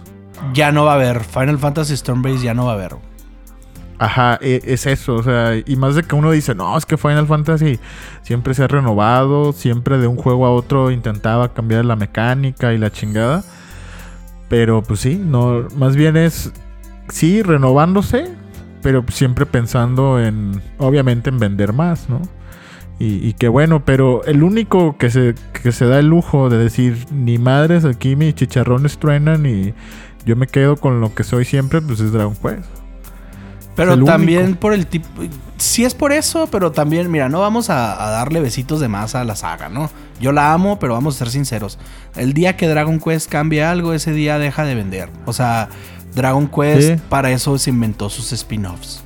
Ya 0.53 0.71
no 0.71 0.85
va 0.85 0.93
a 0.93 0.95
haber. 0.95 1.21
Final 1.21 1.59
Fantasy 1.59 1.95
turn 1.97 2.21
base 2.21 2.39
ya 2.39 2.53
no 2.53 2.65
va 2.65 2.71
a 2.71 2.75
haber. 2.75 2.95
Ajá, 3.99 4.39
e, 4.41 4.61
es 4.63 4.85
eso, 4.85 5.15
o 5.15 5.23
sea, 5.23 5.61
y 5.63 5.75
más 5.75 5.93
de 5.95 6.03
que 6.03 6.15
uno 6.15 6.31
dice, 6.31 6.55
no, 6.55 6.77
es 6.77 6.85
que 6.85 6.95
Final 6.97 7.27
Fantasy 7.27 7.79
siempre 8.21 8.53
se 8.53 8.63
ha 8.63 8.67
renovado, 8.67 9.51
siempre 9.51 9.97
de 9.97 10.07
un 10.07 10.15
juego 10.15 10.45
a 10.45 10.51
otro 10.51 10.89
intentaba 10.89 11.53
cambiar 11.53 11.83
la 11.83 11.97
mecánica 11.97 12.73
y 12.73 12.77
la 12.77 12.91
chingada. 12.91 13.43
Pero 14.47 14.81
pues 14.81 15.01
sí, 15.01 15.21
no, 15.23 15.67
más 15.75 15.97
bien 15.97 16.15
es, 16.15 16.53
sí, 17.09 17.43
renovándose, 17.43 18.33
pero 18.81 19.03
siempre 19.09 19.45
pensando 19.45 20.19
en, 20.19 20.61
obviamente, 20.77 21.29
en 21.29 21.39
vender 21.39 21.73
más, 21.73 22.09
¿no? 22.09 22.21
Y, 23.01 23.31
qué 23.33 23.47
bueno, 23.47 23.85
pero 23.85 24.25
el 24.25 24.43
único 24.43 24.97
que 24.97 25.09
se, 25.09 25.33
que 25.53 25.71
se 25.71 25.85
da 25.85 25.99
el 25.99 26.07
lujo 26.07 26.49
de 26.49 26.57
decir, 26.57 27.05
ni 27.13 27.37
madres, 27.37 27.85
aquí 27.85 28.17
mis 28.17 28.35
chicharrones 28.35 28.97
truenan 28.97 29.45
y 29.45 29.73
yo 30.25 30.35
me 30.35 30.47
quedo 30.47 30.75
con 30.75 30.99
lo 30.99 31.15
que 31.15 31.23
soy 31.23 31.45
siempre, 31.45 31.81
pues 31.81 32.01
es 32.01 32.11
Dragon 32.11 32.35
Quest. 32.35 32.88
Pero 33.79 34.03
también 34.03 34.55
por 34.55 34.73
el 34.73 34.87
tipo. 34.87 35.07
Sí 35.57 35.85
es 35.85 35.93
por 35.93 36.11
eso, 36.11 36.47
pero 36.51 36.71
también, 36.71 37.09
mira, 37.09 37.29
no 37.29 37.39
vamos 37.39 37.69
a, 37.69 38.05
a, 38.05 38.11
darle 38.11 38.39
besitos 38.39 38.79
de 38.79 38.87
más 38.87 39.15
a 39.15 39.23
la 39.23 39.35
saga, 39.35 39.69
¿no? 39.69 39.89
Yo 40.19 40.31
la 40.31 40.53
amo, 40.53 40.79
pero 40.79 40.93
vamos 40.93 41.15
a 41.15 41.19
ser 41.19 41.29
sinceros. 41.29 41.79
El 42.15 42.33
día 42.33 42.55
que 42.57 42.67
Dragon 42.67 42.99
Quest 42.99 43.29
cambie 43.29 43.63
algo, 43.63 43.93
ese 43.93 44.11
día 44.11 44.37
deja 44.37 44.65
de 44.65 44.75
vender. 44.75 45.09
O 45.25 45.33
sea, 45.33 45.69
Dragon 46.13 46.47
Quest 46.47 46.99
para 47.09 47.31
eso 47.31 47.57
se 47.57 47.69
inventó 47.69 48.09
sus 48.09 48.31
spin-offs. 48.31 49.03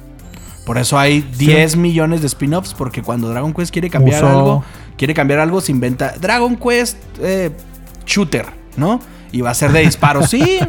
Por 0.65 0.77
eso 0.77 0.97
hay 0.97 1.21
10 1.21 1.75
millones 1.75 2.21
de 2.21 2.27
spin-offs, 2.27 2.73
porque 2.73 3.01
cuando 3.01 3.29
Dragon 3.29 3.53
Quest 3.53 3.71
quiere 3.71 3.89
cambiar 3.89 4.23
algo, 4.23 4.63
quiere 4.97 5.13
cambiar 5.13 5.39
algo, 5.39 5.59
se 5.61 5.71
inventa 5.71 6.13
Dragon 6.19 6.55
Quest 6.55 6.97
eh, 7.21 7.51
Shooter, 8.05 8.47
¿no? 8.77 8.99
Y 9.33 9.41
va 9.41 9.49
a 9.49 9.53
ser 9.53 9.73
de 9.73 9.81
disparos. 9.81 10.29
sí, 10.29 10.59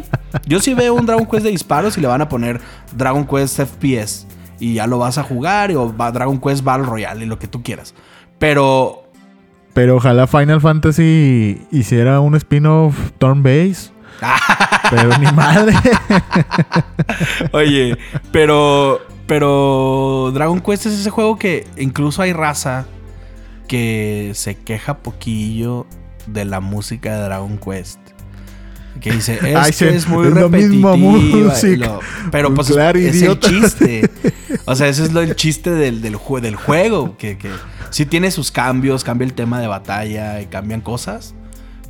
yo 0.45 0.59
sí 0.59 0.73
veo 0.73 0.93
un 0.93 1.05
Dragon 1.05 1.25
Quest 1.25 1.45
de 1.45 1.51
disparos 1.51 1.97
y 1.97 2.01
le 2.01 2.07
van 2.07 2.21
a 2.21 2.27
poner 2.27 2.59
Dragon 2.93 3.25
Quest 3.25 3.61
FPS. 3.61 4.27
Y 4.59 4.73
ya 4.73 4.87
lo 4.87 4.97
vas 4.97 5.17
a 5.17 5.23
jugar, 5.23 5.71
o 5.71 5.95
va 5.95 6.11
Dragon 6.11 6.41
Quest 6.41 6.63
Battle 6.63 6.85
Royale 6.85 7.23
y 7.23 7.27
lo 7.27 7.39
que 7.39 7.47
tú 7.47 7.63
quieras. 7.63 7.93
Pero. 8.39 9.03
Pero 9.73 9.95
ojalá 9.97 10.27
Final 10.27 10.59
Fantasy 10.59 11.61
hiciera 11.71 12.19
un 12.19 12.35
spin-off 12.35 13.11
turn 13.17 13.43
base 13.43 13.91
pero 14.89 15.17
ni 15.17 15.31
madre. 15.31 15.73
Oye, 17.51 17.97
pero. 18.31 19.01
Pero 19.27 20.31
Dragon 20.33 20.59
Quest 20.61 20.85
es 20.85 20.93
ese 20.99 21.09
juego 21.09 21.39
que 21.39 21.67
incluso 21.77 22.21
hay 22.21 22.31
raza 22.31 22.85
que 23.67 24.31
se 24.35 24.55
queja 24.55 24.99
poquillo 24.99 25.87
de 26.27 26.45
la 26.45 26.59
música 26.59 27.15
de 27.15 27.23
Dragon 27.23 27.57
Quest. 27.57 27.99
Que 29.01 29.11
dice, 29.11 29.39
es 29.67 29.77
que 29.77 29.89
es 29.89 30.07
muy 30.07 30.29
repetitiva. 30.29 31.99
pero 32.31 32.53
pues 32.53 32.69
es 32.69 33.21
el 33.21 33.39
chiste. 33.39 34.09
O 34.67 34.75
sea, 34.75 34.87
ese 34.87 35.03
es 35.03 35.13
lo, 35.13 35.21
el 35.21 35.35
chiste 35.35 35.69
del, 35.69 36.01
del, 36.01 36.17
del 36.41 36.55
juego. 36.55 37.17
Que, 37.17 37.37
que 37.37 37.51
sí 37.89 38.05
tiene 38.05 38.31
sus 38.31 38.51
cambios, 38.51 39.03
cambia 39.03 39.25
el 39.25 39.33
tema 39.33 39.59
de 39.59 39.67
batalla 39.67 40.41
y 40.41 40.47
cambian 40.47 40.81
cosas. 40.81 41.35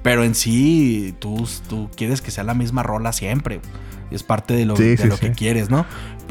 Pero 0.01 0.24
en 0.24 0.36
sí, 0.36 1.16
tú, 1.20 1.47
tú 1.70 1.89
quieres 1.95 2.22
que 2.22 2.32
sea 2.32 2.43
la 2.43 2.53
misma 2.53 2.84
rola 2.84 3.14
siempre. 3.14 3.62
Es 4.12 4.24
parte 4.24 4.53
de 4.53 4.66
lo, 4.66 4.76
que 4.76 5.34
quieres, 5.36 5.70
¿no? 5.70 5.86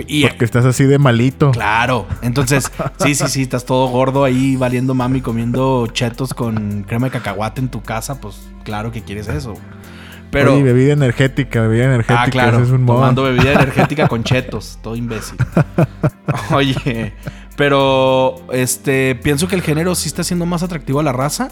Y, 0.07 0.27
Porque 0.27 0.45
estás 0.45 0.65
así 0.65 0.85
de 0.85 0.99
malito. 0.99 1.51
Claro. 1.51 2.07
Entonces, 2.23 2.71
sí, 3.03 3.15
sí, 3.15 3.27
sí, 3.29 3.43
estás 3.43 3.65
todo 3.65 3.89
gordo 3.89 4.25
ahí 4.25 4.57
valiendo 4.57 4.95
mami 4.95 5.21
comiendo 5.21 5.87
chetos 5.89 6.35
con 6.35 6.85
crema 6.85 7.09
de 7.09 7.13
cacahuate 7.13 7.61
en 7.61 7.69
tu 7.69 7.83
casa, 7.83 8.21
pues 8.21 8.49
claro 8.65 8.93
que 8.93 9.03
quieres 9.03 9.29
eso. 9.29 9.55
Pero, 10.35 10.63
bebida 10.63 10.93
energética, 10.93 11.63
bebida 11.63 11.85
energética. 11.85 12.23
Ah, 12.23 12.31
claro. 12.31 12.63
Es 12.63 12.71
un 12.71 12.85
Tomando 12.85 13.23
bebida 13.25 13.53
energética 13.53 14.09
con 14.09 14.25
chetos, 14.25 14.79
todo 14.83 14.97
imbécil. 14.97 15.39
Oye, 16.51 17.15
pero 17.57 18.37
este 18.53 19.15
pienso 19.15 19.49
que 19.49 19.55
el 19.55 19.63
género 19.63 19.95
sí 19.95 20.09
está 20.09 20.25
siendo 20.25 20.45
más 20.45 20.63
atractivo 20.63 21.01
a 21.01 21.03
la 21.03 21.13
raza. 21.13 21.49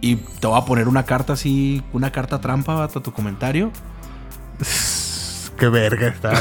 Y 0.00 0.16
te 0.16 0.46
voy 0.46 0.60
a 0.60 0.66
poner 0.66 0.86
una 0.86 1.04
carta 1.04 1.32
así, 1.32 1.82
una 1.94 2.12
carta 2.12 2.38
trampa 2.40 2.84
a 2.84 2.88
tu 2.88 3.10
comentario. 3.12 3.70
Qué 5.58 5.68
verga 5.68 6.08
está. 6.08 6.32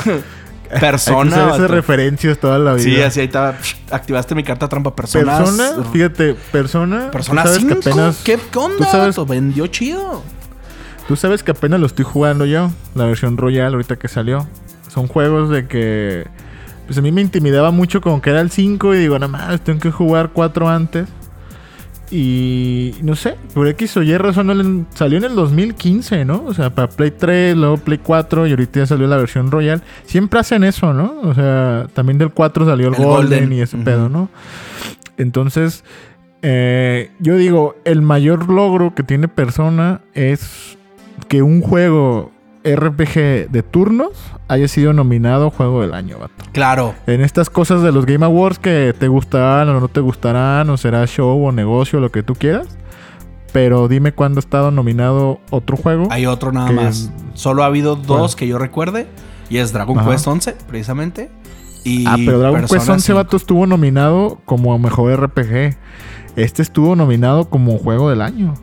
Persona. 0.80 1.54
Hay 1.54 1.68
referencias 1.68 2.38
toda 2.40 2.60
la 2.60 2.74
vida. 2.74 2.84
Sí, 2.84 3.02
así 3.02 3.20
ahí 3.22 3.28
estaba. 3.28 3.56
Activaste 3.90 4.36
mi 4.36 4.44
carta 4.44 4.68
trampa. 4.68 4.94
Personas. 4.94 5.40
Persona, 5.40 5.90
fíjate, 5.92 6.34
persona. 6.52 7.12
Persona 7.12 7.46
5. 7.48 7.80
¿Qué 8.26 8.38
onda? 8.56 8.86
Sabes, 8.86 9.16
vendió 9.28 9.68
chido. 9.68 10.24
Tú 11.08 11.16
sabes 11.16 11.44
que 11.44 11.52
apenas 11.52 11.80
lo 11.80 11.86
estoy 11.86 12.06
jugando 12.06 12.46
yo. 12.46 12.72
La 12.96 13.06
versión 13.06 13.38
Royal, 13.38 13.74
ahorita 13.74 13.98
que 13.98 14.08
salió. 14.08 14.48
Son 14.88 15.08
juegos 15.08 15.50
de 15.50 15.68
que. 15.68 16.28
Pues 16.86 16.98
a 16.98 17.02
mí 17.02 17.12
me 17.12 17.22
intimidaba 17.22 17.72
mucho 17.72 18.02
con 18.02 18.22
que 18.22 18.30
era 18.30 18.42
el 18.42 18.52
5 18.52 18.94
y 18.96 19.00
digo, 19.00 19.18
nada 19.18 19.30
más, 19.30 19.62
tengo 19.62 19.80
que 19.80 19.92
jugar 19.92 20.32
4 20.34 20.70
antes. 20.70 21.08
Y 22.12 22.94
no 23.02 23.16
sé, 23.16 23.36
por 23.56 23.68
X 23.70 23.98
o 23.98 24.04
Y 24.04 24.16
razón 24.18 24.86
salió 24.94 25.18
en 25.18 25.24
el 25.24 25.36
2015, 25.36 26.26
¿no? 26.26 26.44
O 26.46 26.54
sea, 26.54 26.70
para 26.70 26.88
Play 26.88 27.12
3, 27.12 27.58
luego 27.58 27.78
Play 27.78 27.98
4 27.98 28.46
y 28.46 28.52
ahorita 28.52 28.82
ya 28.82 28.86
salió 28.86 29.08
la 29.08 29.18
versión 29.18 29.50
Royal. 29.50 29.82
Siempre 30.06 30.40
hacen 30.40 30.64
eso, 30.64 30.94
¿no? 30.94 31.22
O 31.24 31.34
sea, 31.34 31.88
también 31.94 32.20
del 32.20 32.30
4 32.30 32.66
salió 32.66 32.90
el, 32.90 32.96
Golden, 32.96 33.52
y 33.52 33.62
ese 33.62 33.78
pedo, 33.78 34.10
¿no? 34.10 34.30
Entonces, 35.18 35.84
eh, 36.44 37.10
yo 37.20 37.36
digo, 37.36 37.78
el 37.84 38.02
mayor 38.04 38.48
logro 38.48 38.94
que 38.94 39.02
tiene 39.02 39.28
Persona 39.28 40.02
es 40.14 40.78
que 41.28 41.42
un 41.42 41.62
juego 41.62 42.32
RPG 42.64 43.50
de 43.52 43.64
turnos 43.64 44.12
haya 44.48 44.68
sido 44.68 44.94
nominado 44.94 45.50
Juego 45.50 45.82
del 45.82 45.94
Año, 45.94 46.18
vato. 46.20 46.46
Claro. 46.54 46.96
En 47.08 47.22
estas 47.22 47.50
cosas 47.50 47.82
de 47.82 47.92
los 47.92 48.06
Game 48.06 48.26
Awards 48.26 48.60
que 48.60 48.94
te 48.98 49.08
gustarán 49.08 49.68
o 49.70 49.80
no 49.80 49.88
te 49.90 50.00
gustarán, 50.00 50.70
o 50.70 50.78
será 50.78 51.06
show 51.08 51.46
o 51.46 51.52
negocio, 51.52 52.00
lo 52.00 52.12
que 52.12 52.24
tú 52.24 52.36
quieras. 52.36 52.68
Pero 53.52 53.88
dime 53.88 54.14
cuándo 54.14 54.40
ha 54.40 54.42
estado 54.42 54.72
nominado 54.72 55.40
otro 55.52 55.78
juego. 55.78 56.08
Hay 56.10 56.26
otro 56.26 56.52
nada 56.52 56.70
que- 56.70 56.74
más. 56.74 57.12
Solo 57.34 57.64
ha 57.64 57.68
habido 57.68 57.96
dos 57.96 58.36
que 58.36 58.48
yo 58.48 58.58
recuerde. 58.58 59.08
Y 59.50 59.58
es 59.58 59.74
Dragon 59.74 60.00
Ajá. 60.00 60.10
Quest 60.10 60.28
11, 60.28 60.56
precisamente. 60.68 61.30
Y 61.84 62.06
ah, 62.08 62.16
pero 62.18 62.40
Dragon 62.40 62.62
Quest 62.62 62.72
Persona 62.72 62.94
11 62.94 63.06
5. 63.08 63.18
vato 63.18 63.38
estuvo 63.38 63.68
nominado 63.68 64.40
como 64.46 64.78
mejor 64.80 65.12
RPG. 65.22 65.76
Este 66.36 66.62
estuvo 66.62 66.96
nominado 66.96 67.50
como 67.50 67.78
Juego 67.78 68.10
del 68.10 68.22
Año. 68.22 68.56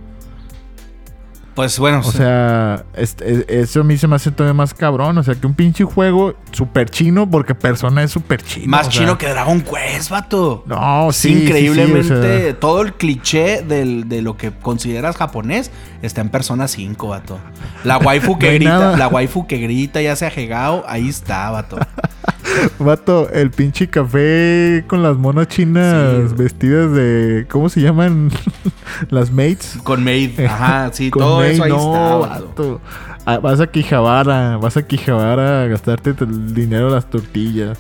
Pues 1.61 1.79
bueno, 1.79 1.99
O 1.99 2.03
sí. 2.11 2.17
sea, 2.17 2.85
este- 2.95 3.61
eso 3.61 3.83
a 3.83 3.85
mí 3.85 3.99
se 3.99 4.09
me 4.09 4.17
hace 4.17 4.31
todavía 4.31 4.55
más 4.55 4.73
cabrón. 4.73 5.19
O 5.19 5.23
sea, 5.23 5.35
que 5.35 5.47
un 5.47 5.53
pinche 5.53 5.85
juego 5.85 6.35
súper 6.53 6.89
chino, 6.89 7.29
porque 7.31 7.55
Persona 7.55 8.03
es 8.03 8.11
súper 8.11 8.43
chino. 8.43 8.67
más 8.69 8.89
o 8.89 8.91
sea, 8.91 9.01
chino 9.03 9.19
que 9.19 9.29
Dragon 9.29 9.61
Quest, 9.61 10.09
vato. 10.09 10.65
No, 10.67 11.13
sí. 11.13 11.21
sí, 11.21 11.29
sí, 11.29 11.37
o 11.37 11.43
increíblemente. 11.45 12.43
sea, 12.45 12.59
todo 12.59 12.81
el 12.81 12.95
cliché 12.95 13.61
del- 13.61 14.09
de 14.09 14.23
lo 14.23 14.39
que 14.39 14.53
consideras 14.53 15.17
japonés 15.19 15.71
está 16.01 16.23
en 16.23 16.31
Persona 16.31 16.67
5, 16.67 17.09
vato. 17.09 17.39
La 17.85 17.99
waifu 17.99 18.39
que 18.39 18.47
No 18.47 18.55
grita, 18.55 18.71
nada. 18.79 18.97
la 18.97 19.09
waifu 19.09 19.47
que 19.47 19.59
grita, 19.59 20.01
ya 20.01 20.17
sea 20.17 20.29
Hegao, 20.35 20.83
ahí 20.89 21.11
está, 21.11 21.51
vato. 21.51 21.77
Vato, 22.79 23.29
el 23.31 23.51
pinche 23.51 23.89
café 23.89 24.85
con 24.87 25.03
las 25.03 25.17
monas 25.17 25.49
chinas 25.49 26.31
Sí. 26.31 26.35
vestidas 26.37 26.93
de. 26.93 27.47
¿Cómo 27.51 27.69
se 27.69 27.81
llaman? 27.81 28.31
las 29.11 29.31
mates. 29.31 29.79
Con 29.83 30.03
Maid, 30.05 30.41
ajá, 30.47 30.91
sí, 30.93 31.11
Con 31.11 31.23
todo 31.23 31.45
eso 31.45 31.65
ahí 31.65 31.71
no, 31.71 31.77
está, 31.95 32.17
vato. 32.17 32.81
Ah, 33.27 33.39
vas 33.39 33.61
a 33.61 33.67
Quijabara, 33.67 34.57
vas 34.57 34.77
a 34.77 34.83
Quijabara 34.87 35.63
a 35.63 35.67
gastarte 35.67 36.15
el 36.21 36.55
dinero 36.55 36.87
de 36.87 36.93
las 36.93 37.09
tortillas. 37.11 37.79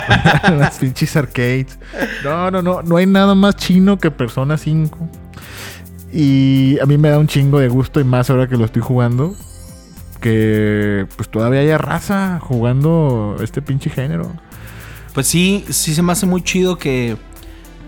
las 0.58 0.78
pinches 0.78 1.16
arcades. 1.16 1.78
No, 2.24 2.50
no, 2.50 2.60
no. 2.60 2.82
No 2.82 2.96
hay 2.96 3.06
nada 3.06 3.34
más 3.34 3.56
chino 3.56 3.98
que 3.98 4.10
Persona 4.10 4.58
5. 4.58 4.98
Y 6.12 6.76
a 6.80 6.86
mí 6.86 6.98
me 6.98 7.08
da 7.08 7.18
un 7.18 7.28
chingo 7.28 7.60
de 7.60 7.68
gusto 7.68 8.00
y 8.00 8.04
más 8.04 8.30
ahora 8.30 8.48
que 8.48 8.56
lo 8.56 8.64
estoy 8.64 8.82
jugando. 8.82 9.34
Que 10.20 11.06
pues 11.16 11.28
todavía 11.28 11.60
haya 11.60 11.78
raza 11.78 12.38
jugando 12.40 13.36
este 13.42 13.62
pinche 13.62 13.90
género. 13.90 14.32
Pues 15.14 15.26
sí, 15.26 15.64
sí 15.70 15.94
se 15.94 16.02
me 16.02 16.12
hace 16.12 16.26
muy 16.26 16.42
chido 16.42 16.78
que, 16.78 17.16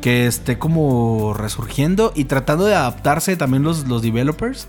que 0.01 0.27
esté 0.27 0.59
como 0.59 1.35
resurgiendo 1.35 2.13
y 2.15 2.25
tratando 2.25 2.65
de 2.65 2.75
adaptarse 2.75 3.37
también 3.37 3.63
los, 3.63 3.87
los 3.87 4.03
developers. 4.03 4.67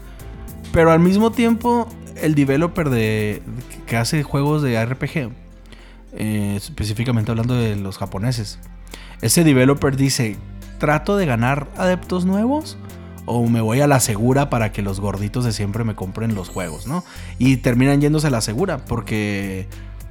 Pero 0.72 0.92
al 0.92 1.00
mismo 1.00 1.32
tiempo, 1.32 1.88
el 2.22 2.36
developer 2.36 2.90
de, 2.90 3.42
que 3.86 3.98
hace 3.98 4.24
juegos 4.24 4.62
de 4.62 4.84
RPG, 4.84 5.32
eh, 6.14 6.54
específicamente 6.56 7.32
hablando 7.32 7.56
de 7.56 7.76
los 7.76 7.98
japoneses, 7.98 8.60
ese 9.22 9.44
developer 9.44 9.96
dice, 9.96 10.38
trato 10.80 11.16
de 11.18 11.26
ganar 11.26 11.70
adeptos 11.78 12.26
nuevos 12.26 12.78
o 13.26 13.48
me 13.48 13.62
voy 13.62 13.82
a 13.82 13.88
la 13.88 14.00
segura 14.00 14.50
para 14.50 14.72
que 14.72 14.82
los 14.82 15.00
gorditos 15.00 15.46
de 15.46 15.54
siempre 15.54 15.84
me 15.84 15.96
compren 15.96 16.36
los 16.36 16.50
juegos, 16.50 16.88
¿no? 16.88 17.04
Y 17.40 17.58
terminan 17.58 18.02
yéndose 18.02 18.28
a 18.28 18.30
la 18.30 18.42
segura 18.42 18.80
porque 18.86 19.68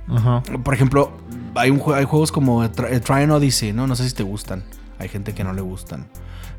Ajá. 0.09 0.43
por 0.63 0.75
ejemplo, 0.75 1.13
hay, 1.55 1.71
un, 1.71 1.83
hay 1.95 2.05
juegos 2.05 2.33
como 2.33 2.63
Tri- 2.65 2.89
eh, 2.91 3.31
Odyssey, 3.31 3.73
¿no? 3.73 3.87
No 3.87 3.97
sé 3.97 4.09
si 4.09 4.15
te 4.15 4.23
gustan. 4.23 4.65
Hay 4.99 5.09
gente 5.09 5.35
que 5.35 5.45
no 5.45 5.53
le 5.53 5.63
gustan. 5.63 6.07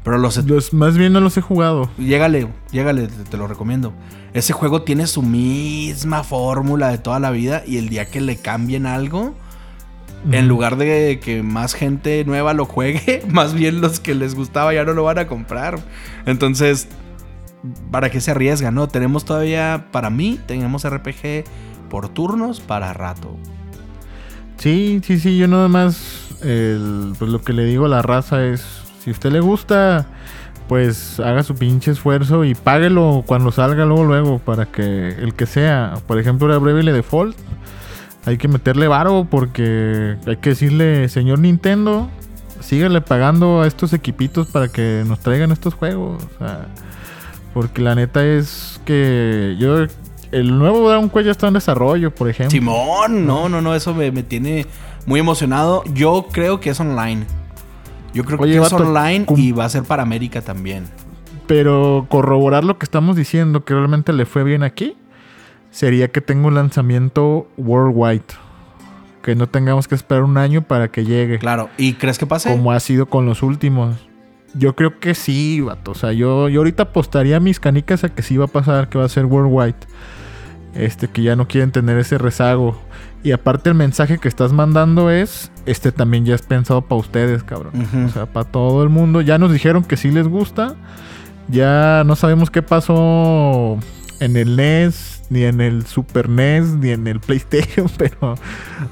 Pero 0.03 0.17
los... 0.17 0.35
Los, 0.45 0.73
más 0.73 0.97
bien 0.97 1.13
no 1.13 1.21
los 1.21 1.37
he 1.37 1.41
jugado. 1.41 1.89
Llégale, 1.97 2.49
llégale, 2.71 3.07
te, 3.07 3.23
te 3.23 3.37
lo 3.37 3.47
recomiendo. 3.47 3.93
Ese 4.33 4.51
juego 4.51 4.81
tiene 4.81 5.07
su 5.07 5.21
misma 5.21 6.23
fórmula 6.23 6.89
de 6.89 6.97
toda 6.97 7.19
la 7.19 7.31
vida 7.31 7.63
y 7.65 7.77
el 7.77 7.87
día 7.87 8.07
que 8.07 8.19
le 8.19 8.35
cambien 8.35 8.85
algo, 8.85 9.33
en 10.31 10.47
lugar 10.47 10.77
de 10.77 11.19
que 11.21 11.43
más 11.43 11.73
gente 11.73 12.23
nueva 12.25 12.53
lo 12.53 12.65
juegue, 12.65 13.23
más 13.29 13.53
bien 13.53 13.81
los 13.81 13.99
que 13.99 14.15
les 14.15 14.35
gustaba 14.35 14.73
ya 14.73 14.83
no 14.85 14.93
lo 14.93 15.03
van 15.03 15.19
a 15.19 15.27
comprar. 15.27 15.79
Entonces, 16.25 16.87
¿para 17.91 18.09
qué 18.09 18.21
se 18.21 18.31
arriesgan, 18.31 18.75
no? 18.75 18.87
Tenemos 18.87 19.25
todavía, 19.25 19.87
para 19.91 20.09
mí, 20.09 20.39
tenemos 20.47 20.87
RPG 20.89 21.43
por 21.89 22.09
turnos 22.09 22.59
para 22.59 22.93
rato. 22.93 23.37
Sí, 24.57 25.01
sí, 25.03 25.19
sí, 25.19 25.37
yo 25.37 25.47
nada 25.47 25.67
más 25.67 26.29
el- 26.41 27.13
pues 27.19 27.29
lo 27.31 27.41
que 27.41 27.53
le 27.53 27.65
digo 27.65 27.85
a 27.85 27.89
la 27.89 28.01
raza 28.01 28.45
es, 28.45 28.63
si 29.03 29.09
a 29.09 29.13
usted 29.13 29.31
le 29.31 29.39
gusta, 29.41 30.05
pues 30.67 31.19
haga 31.19 31.43
su 31.43 31.55
pinche 31.55 31.91
esfuerzo 31.91 32.45
y 32.45 32.55
páguelo 32.55 33.23
cuando 33.25 33.51
salga 33.51 33.85
luego, 33.85 34.05
luego, 34.05 34.39
para 34.39 34.65
que 34.65 35.09
el 35.09 35.33
que 35.33 35.45
sea, 35.45 35.95
por 36.07 36.19
ejemplo, 36.19 36.47
era 36.47 36.57
Bravely 36.57 36.91
Default, 36.91 37.35
hay 38.25 38.37
que 38.37 38.47
meterle 38.47 38.87
varo 38.87 39.27
porque 39.29 40.17
hay 40.25 40.37
que 40.37 40.49
decirle, 40.51 41.09
señor 41.09 41.39
Nintendo, 41.39 42.09
sígale 42.59 43.01
pagando 43.01 43.61
a 43.61 43.67
estos 43.67 43.93
equipitos 43.93 44.47
para 44.47 44.67
que 44.69 45.03
nos 45.07 45.19
traigan 45.19 45.51
estos 45.51 45.73
juegos, 45.73 46.23
o 46.23 46.37
sea, 46.39 46.67
porque 47.53 47.81
la 47.81 47.95
neta 47.95 48.25
es 48.25 48.79
que 48.85 49.55
yo... 49.59 49.85
El 50.31 50.57
nuevo 50.57 50.89
Dragon 50.89 51.11
Quest 51.11 51.25
ya 51.25 51.31
está 51.31 51.47
en 51.47 51.53
desarrollo, 51.53 52.09
por 52.09 52.27
ejemplo. 52.27 52.49
Simón, 52.49 53.27
no, 53.27 53.49
no, 53.49 53.61
no, 53.61 53.75
eso 53.75 53.93
me, 53.93 54.11
me 54.11 54.23
tiene 54.23 54.65
muy 55.05 55.19
emocionado. 55.19 55.83
Yo 55.93 56.25
creo 56.31 56.59
que 56.59 56.71
es 56.71 56.79
online. 56.79 57.25
Yo 58.15 58.23
creo 58.25 58.39
Oye, 58.39 58.53
que 58.53 58.57
es 58.57 58.71
vato, 58.71 58.83
online 58.83 59.25
cum- 59.27 59.37
y 59.39 59.51
va 59.51 59.65
a 59.65 59.69
ser 59.69 59.83
para 59.83 60.01
América 60.01 60.41
también. 60.41 60.85
Pero 61.45 62.07
corroborar 62.09 62.63
lo 62.63 62.79
que 62.79 62.85
estamos 62.85 63.15
diciendo, 63.15 63.63
que 63.63 63.75
realmente 63.75 64.11
le 64.11 64.25
fue 64.25 64.43
bien 64.43 64.63
aquí, 64.63 64.95
sería 65.73 66.09
que 66.09 66.21
tenga 66.21 66.47
un 66.47 66.55
lanzamiento 66.55 67.47
worldwide. 67.57 68.21
Que 69.21 69.35
no 69.35 69.47
tengamos 69.47 69.87
que 69.87 69.95
esperar 69.95 70.23
un 70.23 70.37
año 70.37 70.61
para 70.61 70.89
que 70.89 71.03
llegue. 71.03 71.39
Claro. 71.39 71.69
¿Y 71.77 71.93
crees 71.93 72.17
que 72.17 72.27
pase? 72.27 72.49
Como 72.49 72.71
ha 72.71 72.79
sido 72.79 73.07
con 73.07 73.25
los 73.25 73.41
últimos. 73.41 73.97
Yo 74.53 74.75
creo 74.75 74.99
que 74.99 75.15
sí, 75.15 75.61
vato. 75.61 75.91
O 75.91 75.95
sea, 75.95 76.11
yo, 76.11 76.47
yo 76.47 76.59
ahorita 76.59 76.83
apostaría 76.83 77.39
mis 77.39 77.59
canicas 77.59 78.03
a 78.03 78.09
que 78.09 78.21
sí 78.21 78.37
va 78.37 78.45
a 78.45 78.49
pasar, 78.49 78.89
que 78.89 78.97
va 78.97 79.05
a 79.05 79.09
ser 79.09 79.25
worldwide. 79.25 79.75
Este, 80.75 81.07
que 81.07 81.23
ya 81.23 81.35
no 81.35 81.47
quieren 81.47 81.71
tener 81.71 81.97
ese 81.97 82.17
rezago. 82.17 82.79
Y 83.23 83.31
aparte 83.31 83.69
el 83.69 83.75
mensaje 83.75 84.17
que 84.19 84.27
estás 84.27 84.51
mandando 84.51 85.09
es, 85.09 85.51
este 85.65 85.91
también 85.91 86.25
ya 86.25 86.35
es 86.35 86.41
pensado 86.41 86.81
para 86.81 86.99
ustedes, 86.99 87.43
cabrón. 87.43 87.73
O 88.05 88.09
sea, 88.09 88.25
para 88.25 88.51
todo 88.51 88.83
el 88.83 88.89
mundo. 88.89 89.21
Ya 89.21 89.37
nos 89.37 89.51
dijeron 89.51 89.83
que 89.83 89.97
sí 89.97 90.11
les 90.11 90.27
gusta. 90.27 90.75
Ya 91.47 92.03
no 92.05 92.15
sabemos 92.15 92.51
qué 92.51 92.61
pasó 92.61 93.79
en 94.19 94.37
el 94.37 94.55
NES, 94.55 95.12
ni 95.29 95.43
en 95.43 95.61
el 95.61 95.85
Super 95.85 96.29
NES, 96.29 96.75
ni 96.75 96.89
en 96.91 97.07
el 97.07 97.19
PlayStation, 97.19 97.89
pero 97.97 98.35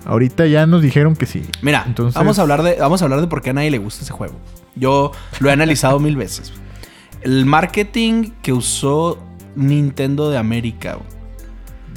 ahorita 0.05 0.47
ya 0.47 0.65
nos 0.65 0.81
dijeron 0.81 1.15
que 1.15 1.25
sí. 1.25 1.43
Mira, 1.61 1.83
Entonces- 1.85 2.15
vamos, 2.15 2.39
a 2.39 2.41
hablar 2.41 2.63
de, 2.63 2.75
vamos 2.75 3.01
a 3.01 3.05
hablar 3.05 3.21
de 3.21 3.27
por 3.27 3.41
qué 3.41 3.51
a 3.51 3.53
nadie 3.53 3.71
le 3.71 3.77
gusta 3.77 4.03
ese 4.03 4.13
juego. 4.13 4.35
Yo 4.75 5.11
lo 5.39 5.49
he 5.49 5.51
analizado 5.51 5.99
mil 5.99 6.15
veces. 6.15 6.53
El 7.21 7.45
marketing 7.45 8.31
que 8.41 8.53
usó 8.53 9.19
Nintendo 9.55 10.31
de 10.31 10.37
América 10.37 10.97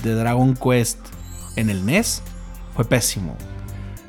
de 0.02 0.14
Dragon 0.14 0.54
Quest 0.54 0.98
en 1.56 1.70
el 1.70 1.86
NES 1.86 2.22
fue 2.74 2.84
pésimo. 2.84 3.36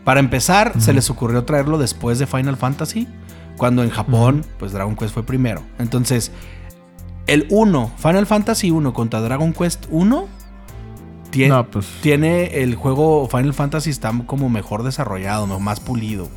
Para 0.04 0.20
empezar, 0.20 0.74
se 0.80 0.94
les 0.94 1.10
ocurrió 1.10 1.46
traerlo 1.46 1.78
después 1.78 2.20
de 2.20 2.28
Final 2.28 2.58
Fantasy, 2.58 3.08
cuando 3.58 3.84
en 3.84 3.90
Japón, 3.90 4.46
pues 4.60 4.72
Dragon 4.72 4.96
Quest 4.96 5.14
fue 5.14 5.24
primero. 5.24 5.64
Entonces, 5.80 6.32
el 7.28 7.48
1, 7.50 7.92
Final 7.98 8.26
Fantasy 8.26 8.72
1 8.72 8.94
contra 8.94 9.22
Dragon 9.22 9.54
Quest 9.54 9.86
1, 9.90 10.28
tiene, 11.32 11.50
No, 11.50 11.66
pues. 11.70 11.86
tiene 12.02 12.62
el 12.62 12.76
juego 12.76 13.28
Final 13.30 13.54
Fantasy 13.54 13.90
está 13.90 14.14
como 14.26 14.50
mejor 14.50 14.84
desarrollado, 14.84 15.60
más 15.60 15.80
pulido. 15.80 16.30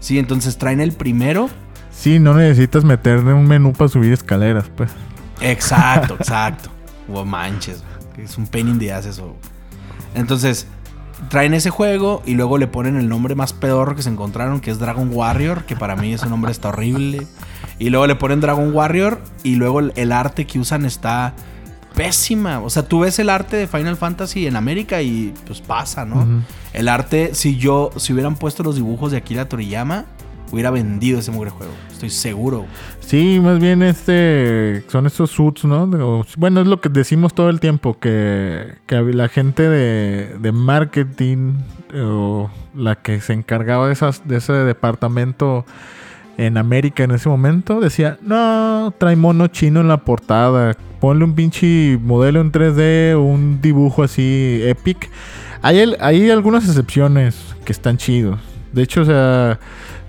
Sí, 0.00 0.18
entonces 0.18 0.58
traen 0.58 0.80
el 0.80 0.92
primero. 0.92 1.48
Sí, 1.90 2.18
no 2.18 2.34
necesitas 2.34 2.84
meterle 2.84 3.32
un 3.32 3.46
menú 3.46 3.72
para 3.72 3.88
subir 3.88 4.12
escaleras, 4.12 4.66
pues. 4.76 4.90
Exacto, 5.40 6.14
exacto. 6.20 6.70
O 7.12 7.24
manches, 7.24 7.82
es 8.18 8.36
un 8.38 8.46
pain 8.46 8.68
in 8.68 8.78
the 8.78 8.92
ass 8.92 9.06
eso. 9.06 9.34
Entonces, 10.14 10.66
traen 11.28 11.54
ese 11.54 11.70
juego 11.70 12.22
y 12.26 12.34
luego 12.34 12.58
le 12.58 12.66
ponen 12.66 12.96
el 12.96 13.08
nombre 13.08 13.34
más 13.34 13.52
pedorro 13.52 13.96
que 13.96 14.02
se 14.02 14.10
encontraron, 14.10 14.60
que 14.60 14.70
es 14.70 14.78
Dragon 14.78 15.08
Warrior, 15.12 15.64
que 15.64 15.74
para 15.76 15.96
mí 15.96 16.12
ese 16.12 16.26
nombre 16.28 16.52
está 16.52 16.68
horrible. 16.68 17.26
Y 17.78 17.90
luego 17.90 18.06
le 18.06 18.14
ponen 18.14 18.40
Dragon 18.40 18.74
Warrior 18.74 19.20
y 19.42 19.56
luego 19.56 19.80
el, 19.80 19.92
el 19.96 20.12
arte 20.12 20.46
que 20.46 20.58
usan 20.58 20.84
está 20.84 21.34
pésima. 21.96 22.60
O 22.60 22.70
sea, 22.70 22.84
tú 22.86 23.00
ves 23.00 23.18
el 23.18 23.30
arte 23.30 23.56
de 23.56 23.66
Final 23.66 23.96
Fantasy 23.96 24.46
en 24.46 24.54
América 24.54 25.02
y 25.02 25.34
pues 25.46 25.60
pasa, 25.60 26.04
¿no? 26.04 26.44
El 26.72 26.88
arte, 26.88 27.34
si 27.34 27.56
yo, 27.56 27.90
si 27.96 28.12
hubieran 28.12 28.36
puesto 28.36 28.62
los 28.62 28.76
dibujos 28.76 29.10
de 29.10 29.16
Akira 29.16 29.48
Toriyama, 29.48 30.04
hubiera 30.52 30.70
vendido 30.70 31.18
ese 31.18 31.32
mugre 31.32 31.50
juego. 31.50 31.72
Estoy 31.90 32.10
seguro. 32.10 32.66
Sí, 33.00 33.40
más 33.42 33.58
bien 33.58 33.82
este 33.82 34.84
son 34.88 35.06
esos 35.06 35.30
suits, 35.30 35.64
¿no? 35.64 35.86
Bueno, 36.36 36.60
es 36.60 36.66
lo 36.66 36.80
que 36.80 36.88
decimos 36.88 37.34
todo 37.34 37.48
el 37.48 37.60
tiempo, 37.60 37.98
que, 37.98 38.74
que 38.86 39.00
la 39.00 39.28
gente 39.28 39.68
de, 39.68 40.36
de 40.38 40.52
marketing 40.52 41.54
o 41.94 42.50
la 42.74 42.96
que 42.96 43.20
se 43.20 43.32
encargaba 43.32 43.86
de, 43.86 43.94
esas, 43.94 44.28
de 44.28 44.36
ese 44.36 44.52
departamento 44.52 45.64
en 46.38 46.58
América 46.58 47.04
en 47.04 47.12
ese 47.12 47.28
momento 47.28 47.80
decía, 47.80 48.18
no, 48.22 48.92
trae 48.98 49.16
mono 49.16 49.48
chino 49.48 49.80
en 49.80 49.88
la 49.88 50.04
portada, 50.04 50.76
ponle 51.00 51.24
un 51.24 51.34
pinche 51.34 51.98
modelo 52.02 52.40
en 52.40 52.52
3D, 52.52 53.16
un 53.18 53.60
dibujo 53.60 54.02
así 54.02 54.60
epic. 54.64 55.10
Hay, 55.62 55.94
hay 56.00 56.30
algunas 56.30 56.66
excepciones 56.68 57.56
que 57.64 57.72
están 57.72 57.96
chidos. 57.96 58.38
De 58.72 58.82
hecho, 58.82 59.02
o 59.02 59.04
sea, 59.04 59.58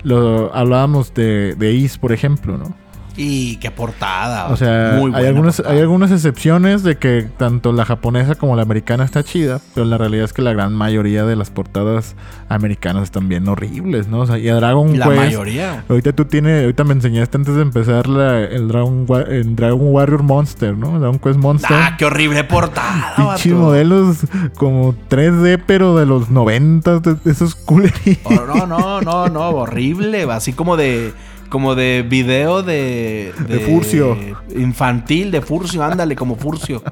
lo, 0.02 0.54
hablábamos 0.54 1.14
de, 1.14 1.54
de 1.54 1.72
Is, 1.72 1.98
por 1.98 2.12
ejemplo, 2.12 2.58
¿no? 2.58 2.87
Y 3.20 3.56
qué 3.56 3.72
portada. 3.72 4.46
O 4.48 4.56
sea, 4.56 4.92
muy 4.96 5.06
hay 5.06 5.10
buena 5.10 5.28
algunas, 5.28 5.56
portada. 5.56 5.74
hay 5.74 5.80
algunas 5.80 6.10
excepciones 6.12 6.84
de 6.84 6.98
que 6.98 7.26
tanto 7.36 7.72
la 7.72 7.84
japonesa 7.84 8.36
como 8.36 8.54
la 8.54 8.62
americana 8.62 9.04
está 9.04 9.24
chida, 9.24 9.60
pero 9.74 9.86
la 9.86 9.98
realidad 9.98 10.24
es 10.24 10.32
que 10.32 10.40
la 10.42 10.52
gran 10.52 10.72
mayoría 10.72 11.24
de 11.24 11.34
las 11.34 11.50
portadas 11.50 12.14
americanas 12.48 13.02
están 13.02 13.28
bien 13.28 13.48
horribles, 13.48 14.06
¿no? 14.06 14.20
O 14.20 14.26
sea, 14.26 14.38
y 14.38 14.48
a 14.48 14.54
Dragon 14.54 14.96
La 14.98 15.06
Quest... 15.06 15.16
mayoría. 15.18 15.84
Ahorita 15.88 16.12
tú 16.12 16.26
tienes, 16.26 16.62
ahorita 16.62 16.84
me 16.84 16.92
enseñaste 16.92 17.36
antes 17.38 17.56
de 17.56 17.62
empezar 17.62 18.06
la- 18.06 18.40
el, 18.44 18.68
Dragon, 18.68 19.04
el 19.28 19.56
Dragon 19.56 19.80
Warrior 19.82 20.22
Monster, 20.22 20.76
¿no? 20.76 21.00
Dragon 21.00 21.18
Quest 21.18 21.38
Monster. 21.40 21.76
Ah, 21.76 21.96
qué 21.98 22.04
horrible 22.04 22.44
portada. 22.44 23.14
Pinches 23.16 23.52
vato. 23.52 23.64
modelos 23.64 24.18
como 24.56 24.94
3D, 25.10 25.60
pero 25.66 25.96
de 25.96 26.06
los 26.06 26.30
90, 26.30 27.00
de- 27.00 27.14
de 27.14 27.30
esos 27.32 27.56
culerísimos. 27.56 28.18
Oh, 28.38 28.46
no, 28.46 28.66
no, 28.66 29.00
no, 29.00 29.26
no, 29.28 29.48
horrible. 29.50 30.22
Así 30.30 30.52
como 30.52 30.76
de. 30.76 31.12
Como 31.48 31.74
de 31.74 32.04
video 32.08 32.62
de. 32.62 33.32
De 33.46 33.60
Furcio. 33.60 34.16
Infantil, 34.54 35.30
de 35.30 35.40
Furcio, 35.40 35.82
ándale, 35.82 36.14
como 36.14 36.36
Furcio. 36.36 36.82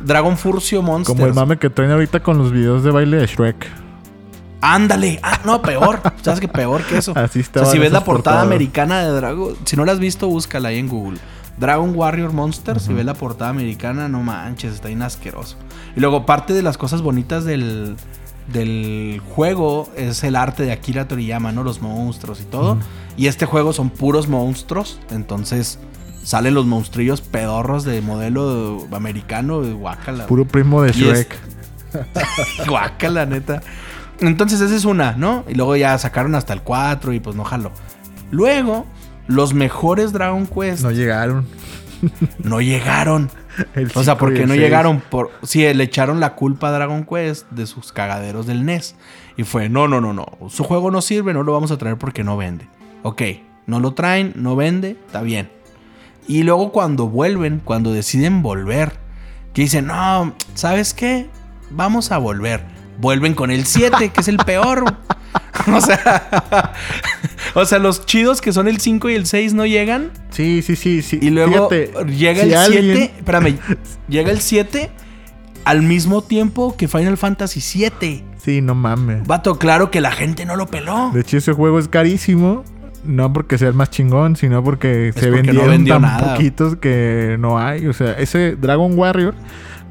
Dragon 0.00 0.36
Furcio 0.36 0.82
Monsters. 0.82 1.16
Como 1.16 1.26
el 1.26 1.34
mame 1.34 1.58
que 1.58 1.68
traen 1.70 1.90
ahorita 1.90 2.20
con 2.20 2.38
los 2.38 2.52
videos 2.52 2.84
de 2.84 2.90
baile 2.90 3.18
de 3.18 3.26
Shrek. 3.26 3.66
Ándale. 4.62 5.18
Ah, 5.22 5.40
no, 5.44 5.60
peor. 5.60 6.00
¿Sabes 6.22 6.40
qué 6.40 6.48
peor 6.48 6.82
que 6.84 6.98
eso? 6.98 7.12
Así 7.16 7.40
O 7.40 7.44
sea, 7.44 7.66
si 7.66 7.78
ves 7.78 7.92
la 7.92 8.04
portada 8.04 8.36
portadas. 8.36 8.44
americana 8.46 9.00
de 9.00 9.10
Dragon. 9.10 9.56
Si 9.64 9.76
no 9.76 9.84
la 9.84 9.92
has 9.92 9.98
visto, 9.98 10.28
búscala 10.28 10.68
ahí 10.68 10.78
en 10.78 10.88
Google. 10.88 11.18
Dragon 11.58 11.92
Warrior 11.94 12.32
Monster, 12.32 12.80
si 12.80 12.92
ves 12.94 13.04
la 13.04 13.14
portada 13.14 13.50
americana, 13.50 14.08
no 14.08 14.22
manches, 14.22 14.72
está 14.74 14.88
bien 14.88 15.02
asqueroso. 15.02 15.56
Y 15.94 16.00
luego, 16.00 16.24
parte 16.24 16.54
de 16.54 16.62
las 16.62 16.78
cosas 16.78 17.02
bonitas 17.02 17.44
del, 17.44 17.96
del 18.52 19.20
juego 19.34 19.90
es 19.96 20.24
el 20.24 20.34
arte 20.36 20.62
de 20.64 20.72
Akira 20.72 21.06
Toriyama, 21.08 21.52
¿no? 21.52 21.62
Los 21.62 21.82
monstruos 21.82 22.40
y 22.40 22.44
todo. 22.44 22.78
Y 23.16 23.26
este 23.26 23.46
juego 23.46 23.72
son 23.72 23.90
puros 23.90 24.28
monstruos. 24.28 25.00
Entonces 25.10 25.78
salen 26.22 26.54
los 26.54 26.66
monstrillos 26.66 27.20
pedorros 27.20 27.84
de 27.84 28.00
modelo 28.00 28.86
americano, 28.92 29.60
guácala. 29.62 30.26
Puro 30.26 30.46
primo 30.46 30.82
de 30.82 30.90
es- 30.90 30.96
Shrek. 30.96 31.36
Guácala, 32.66 33.26
neta. 33.26 33.60
Entonces 34.20 34.60
esa 34.60 34.74
es 34.74 34.84
una, 34.84 35.12
¿no? 35.12 35.44
Y 35.48 35.54
luego 35.54 35.76
ya 35.76 35.96
sacaron 35.98 36.34
hasta 36.34 36.52
el 36.52 36.62
4 36.62 37.12
y 37.12 37.20
pues 37.20 37.36
no 37.36 37.44
jaló. 37.44 37.72
Luego, 38.30 38.86
los 39.26 39.52
mejores 39.52 40.12
Dragon 40.12 40.46
Quest 40.46 40.82
No 40.82 40.90
no, 40.90 40.94
llegaron. 40.94 41.46
llegaron. 42.60 43.30
El 43.74 43.90
O 43.94 44.02
sea, 44.02 44.16
porque 44.16 44.46
no 44.46 44.54
llegaron 44.54 45.00
por... 45.02 45.30
Sí, 45.42 45.60
le 45.74 45.84
echaron 45.84 46.20
la 46.20 46.34
culpa 46.34 46.68
a 46.68 46.72
Dragon 46.72 47.04
Quest 47.04 47.50
de 47.50 47.66
sus 47.66 47.92
cagaderos 47.92 48.46
del 48.46 48.64
NES. 48.64 48.94
Y 49.36 49.42
fue, 49.44 49.68
no, 49.68 49.88
no, 49.88 50.00
no, 50.00 50.14
no. 50.14 50.26
Su 50.48 50.64
juego 50.64 50.90
no 50.90 51.02
sirve, 51.02 51.34
no 51.34 51.42
lo 51.42 51.52
vamos 51.52 51.70
a 51.70 51.76
traer 51.76 51.98
porque 51.98 52.24
no 52.24 52.36
vende. 52.38 52.66
Ok, 53.02 53.22
no 53.66 53.80
lo 53.80 53.94
traen, 53.94 54.32
no 54.36 54.56
vende, 54.56 54.96
está 55.06 55.22
bien. 55.22 55.50
Y 56.28 56.44
luego 56.44 56.72
cuando 56.72 57.08
vuelven, 57.08 57.60
cuando 57.64 57.92
deciden 57.92 58.42
volver, 58.42 58.98
que 59.54 59.62
dicen, 59.62 59.86
no, 59.86 60.34
¿sabes 60.54 60.94
qué? 60.94 61.28
Vamos 61.70 62.12
a 62.12 62.18
volver. 62.18 62.64
Vuelven 63.00 63.34
con 63.34 63.50
el 63.50 63.66
7, 63.66 64.10
que 64.10 64.20
es 64.20 64.28
el 64.28 64.36
peor. 64.36 64.84
o 65.74 65.80
sea, 65.80 66.72
o 67.54 67.64
sea, 67.64 67.78
los 67.78 68.06
chidos 68.06 68.40
que 68.40 68.52
son 68.52 68.68
el 68.68 68.78
5 68.80 69.10
y 69.10 69.14
el 69.14 69.26
6 69.26 69.54
no 69.54 69.66
llegan. 69.66 70.10
Sí, 70.30 70.62
sí, 70.62 70.76
sí, 70.76 71.02
sí. 71.02 71.18
Y 71.20 71.30
luego 71.30 71.68
Fíjate, 71.68 72.04
llega 72.14 72.42
si 72.44 72.48
el 72.50 72.54
alguien- 72.56 72.96
7. 72.96 73.14
Espérame. 73.18 73.58
llega 74.08 74.30
el 74.30 74.40
7 74.40 74.90
al 75.64 75.82
mismo 75.82 76.22
tiempo 76.22 76.76
que 76.76 76.86
Final 76.88 77.16
Fantasy 77.18 77.60
7. 77.60 78.24
Sí, 78.44 78.60
no 78.60 78.74
mames. 78.74 79.26
Vato, 79.26 79.58
claro 79.58 79.90
que 79.90 80.00
la 80.00 80.12
gente 80.12 80.44
no 80.44 80.56
lo 80.56 80.66
peló. 80.66 81.10
De 81.12 81.20
hecho, 81.20 81.36
ese 81.38 81.52
juego 81.52 81.78
es 81.78 81.88
carísimo. 81.88 82.64
No 83.04 83.32
porque 83.32 83.58
sea 83.58 83.68
el 83.68 83.74
más 83.74 83.90
chingón, 83.90 84.36
sino 84.36 84.62
porque 84.62 85.12
se 85.14 85.28
porque 85.28 85.30
no 85.30 85.36
vendieron 85.36 85.70
vendió 85.70 85.94
tan 85.94 86.02
nada. 86.02 86.34
poquitos 86.34 86.76
que 86.76 87.36
no 87.40 87.58
hay. 87.58 87.86
O 87.86 87.92
sea, 87.92 88.12
ese 88.12 88.56
Dragon 88.56 88.96
Warrior, 88.96 89.34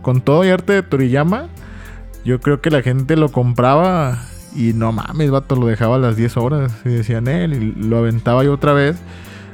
con 0.01 0.22
todo 0.22 0.45
y 0.45 0.49
arte 0.49 0.74
de 0.74 0.84
Toriyama, 0.84 1.47
yo 2.24 2.39
creo 2.39 2.62
que 2.62 2.70
la 2.70 2.82
gente 2.82 3.16
lo 3.16 3.30
compraba 3.30 4.24
y 4.55 4.74
no 4.74 4.91
mames, 4.91 5.32
vato, 5.32 5.55
lo 5.55 5.68
dejaba 5.68 5.95
a 5.95 5.99
las 5.99 6.16
10 6.16 6.38
horas. 6.38 6.74
Y 6.86 6.89
decían 6.89 7.28
él, 7.28 7.53
y 7.53 7.82
lo 7.84 7.97
aventaba 7.97 8.43
yo 8.43 8.53
otra 8.53 8.74
vez. 8.74 8.97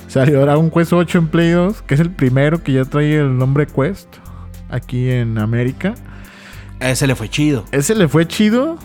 Salió 0.08 0.40
Dragon 0.42 0.70
Quest 0.72 0.94
8 0.94 1.18
en 1.18 1.28
Play 1.28 1.52
2, 1.52 1.82
que 1.82 1.96
es 1.96 2.00
el 2.00 2.12
primero 2.12 2.64
que 2.64 2.74
ya 2.74 2.86
trae 2.86 3.18
el 3.18 3.38
nombre 3.38 3.68
Quest 3.68 4.08
aquí 4.70 5.10
en 5.10 5.38
América. 5.38 5.96
Ese 6.80 7.08
le 7.08 7.16
fue 7.16 7.30
chido. 7.30 7.66
Ese 7.72 7.96
le 7.96 8.08
fue 8.08 8.28
chido, 8.28 8.78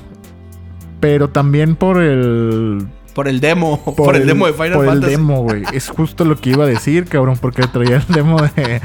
pero 1.00 1.28
también 1.28 1.76
por 1.76 2.02
el 2.02 2.86
Por 3.14 3.28
el 3.28 3.40
demo. 3.40 3.82
Por, 3.96 4.16
el, 4.16 4.26
demo 4.26 4.46
de 4.46 4.52
Final 4.52 4.72
por 4.72 4.86
Fantasy. 4.86 5.12
el 5.12 5.18
demo, 5.18 5.42
güey. 5.42 5.62
Es 5.72 5.88
justo 5.88 6.24
lo 6.24 6.36
que 6.36 6.50
iba 6.50 6.64
a 6.64 6.66
decir, 6.66 7.06
cabrón, 7.06 7.38
porque 7.40 7.62
traía 7.66 7.96
el 7.96 8.14
demo 8.14 8.40
de. 8.40 8.80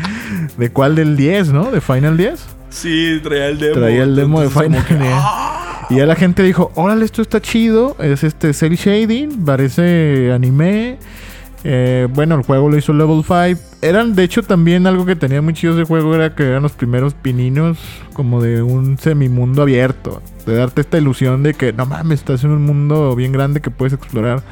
¿De 0.58 0.70
cuál? 0.72 0.96
Del 0.96 1.16
10, 1.16 1.54
¿no? 1.54 1.72
¿De 1.72 1.82
Final 1.82 2.18
10? 2.18 2.40
Sí, 2.70 3.20
traía 3.24 3.48
el 3.48 3.60
demo. 3.60 3.74
Traía 3.76 4.04
el 4.04 4.16
demo 4.16 4.42
de 4.42 4.50
Final 4.50 4.86
que, 4.86 4.96
10. 4.96 5.10
¡ah! 5.14 5.88
Y 5.90 5.96
ya 5.96 6.06
la 6.06 6.16
gente 6.16 6.44
dijo: 6.44 6.72
Órale, 6.76 7.06
esto 7.06 7.22
está 7.22 7.42
chido. 7.42 7.96
Es 8.00 8.24
este 8.24 8.54
cel 8.54 8.76
shading, 8.76 9.46
parece 9.46 10.32
anime. 10.34 10.98
Eh, 11.70 12.08
bueno, 12.14 12.36
el 12.36 12.44
juego 12.44 12.70
lo 12.70 12.78
hizo 12.78 12.94
Level 12.94 13.24
5. 13.26 13.62
Eran, 13.82 14.16
de 14.16 14.24
hecho, 14.24 14.42
también 14.42 14.88
algo 14.88 15.06
que 15.06 15.18
tenía 15.18 15.42
muy 15.42 15.54
chido 15.54 15.74
ese 15.74 15.84
juego 15.84 16.16
era 16.16 16.34
que 16.34 16.44
eran 16.44 16.64
los 16.64 16.72
primeros 16.72 17.14
pininos 17.14 17.78
como 18.14 18.42
de 18.42 18.62
un 18.62 18.98
semimundo 18.98 19.64
abierto. 19.64 20.22
De 20.46 20.56
darte 20.56 20.80
esta 20.80 20.98
ilusión 20.98 21.44
de 21.44 21.56
que, 21.56 21.74
no 21.74 21.86
mames, 21.86 22.20
estás 22.20 22.46
en 22.46 22.52
un 22.52 22.64
mundo 22.64 23.14
bien 23.18 23.34
grande 23.34 23.60
que 23.60 23.70
puedes 23.70 23.92
explorar 23.92 24.44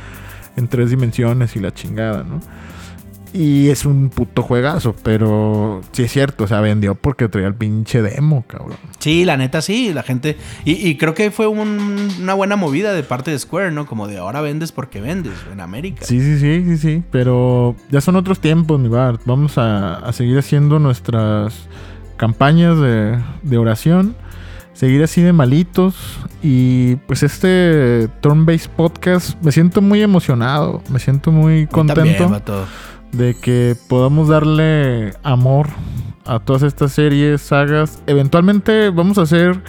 en 0.58 0.68
tres 0.68 0.90
dimensiones 0.90 1.56
y 1.56 1.62
la 1.62 1.74
chingada, 1.74 2.26
¿no? 2.26 2.42
Y 3.38 3.70
es 3.70 3.86
un 3.86 4.10
puto 4.10 4.44
juegazo, 4.44 4.96
pero 5.04 5.82
sí 5.92 6.04
es 6.04 6.12
cierto, 6.14 6.46
o 6.46 6.48
sea, 6.48 6.62
vendió 6.62 6.96
porque 6.96 7.28
traía 7.28 7.48
el 7.48 7.54
pinche 7.56 8.02
demo, 8.02 8.46
cabrón. 8.48 8.78
Sí, 9.00 9.26
la 9.26 9.36
neta 9.36 9.62
sí, 9.62 9.92
la 9.94 10.04
gente. 10.04 10.38
Y, 10.64 10.88
y 10.88 10.96
creo 10.96 11.14
que 11.14 11.32
fue 11.32 11.46
un- 11.48 12.10
una 12.22 12.34
buena 12.34 12.56
movida 12.56 12.94
de 12.94 13.04
parte 13.04 13.32
de 13.32 13.40
Square, 13.40 13.72
¿no? 13.72 13.86
Como 13.88 14.08
de 14.08 14.20
ahora 14.20 14.40
vendes 14.40 14.72
porque 14.72 15.02
vendes 15.02 15.34
en 15.52 15.60
América. 15.60 16.06
Sí, 16.06 16.22
sí, 16.22 16.40
sí, 16.40 16.64
sí, 16.66 16.78
sí. 16.78 17.04
Pero 17.12 17.76
ya 17.92 18.00
son 18.00 18.16
otros 18.16 18.40
tiempos, 18.40 18.80
mi 18.80 18.88
Bart. 18.88 19.20
Vamos 19.26 19.58
a, 19.58 19.96
a 19.98 20.14
seguir 20.14 20.38
haciendo 20.38 20.80
nuestras 20.80 21.68
campañas 22.16 22.80
de, 22.80 23.20
de 23.44 23.58
oración. 23.58 24.16
Seguir 24.74 25.04
así 25.04 25.22
de 25.22 25.34
malitos. 25.34 25.96
Y 26.42 26.96
pues 27.08 27.24
este 27.24 28.08
Turn-Based 28.22 28.70
Podcast, 28.72 29.42
me 29.44 29.52
siento 29.52 29.82
muy 29.82 30.02
emocionado. 30.02 30.82
Me 30.90 31.00
siento 31.00 31.32
muy 31.32 31.68
también, 31.68 31.96
contento 32.18 32.30
vato. 32.30 32.66
De 33.12 33.36
que 33.36 33.76
podamos 33.88 34.28
darle 34.28 35.14
amor 35.24 35.68
a 36.26 36.40
todas 36.40 36.64
estas 36.64 36.92
series, 36.92 37.42
sagas. 37.42 38.02
Eventualmente 38.08 38.90
vamos 38.90 39.18
a 39.18 39.22
hacer, 39.22 39.62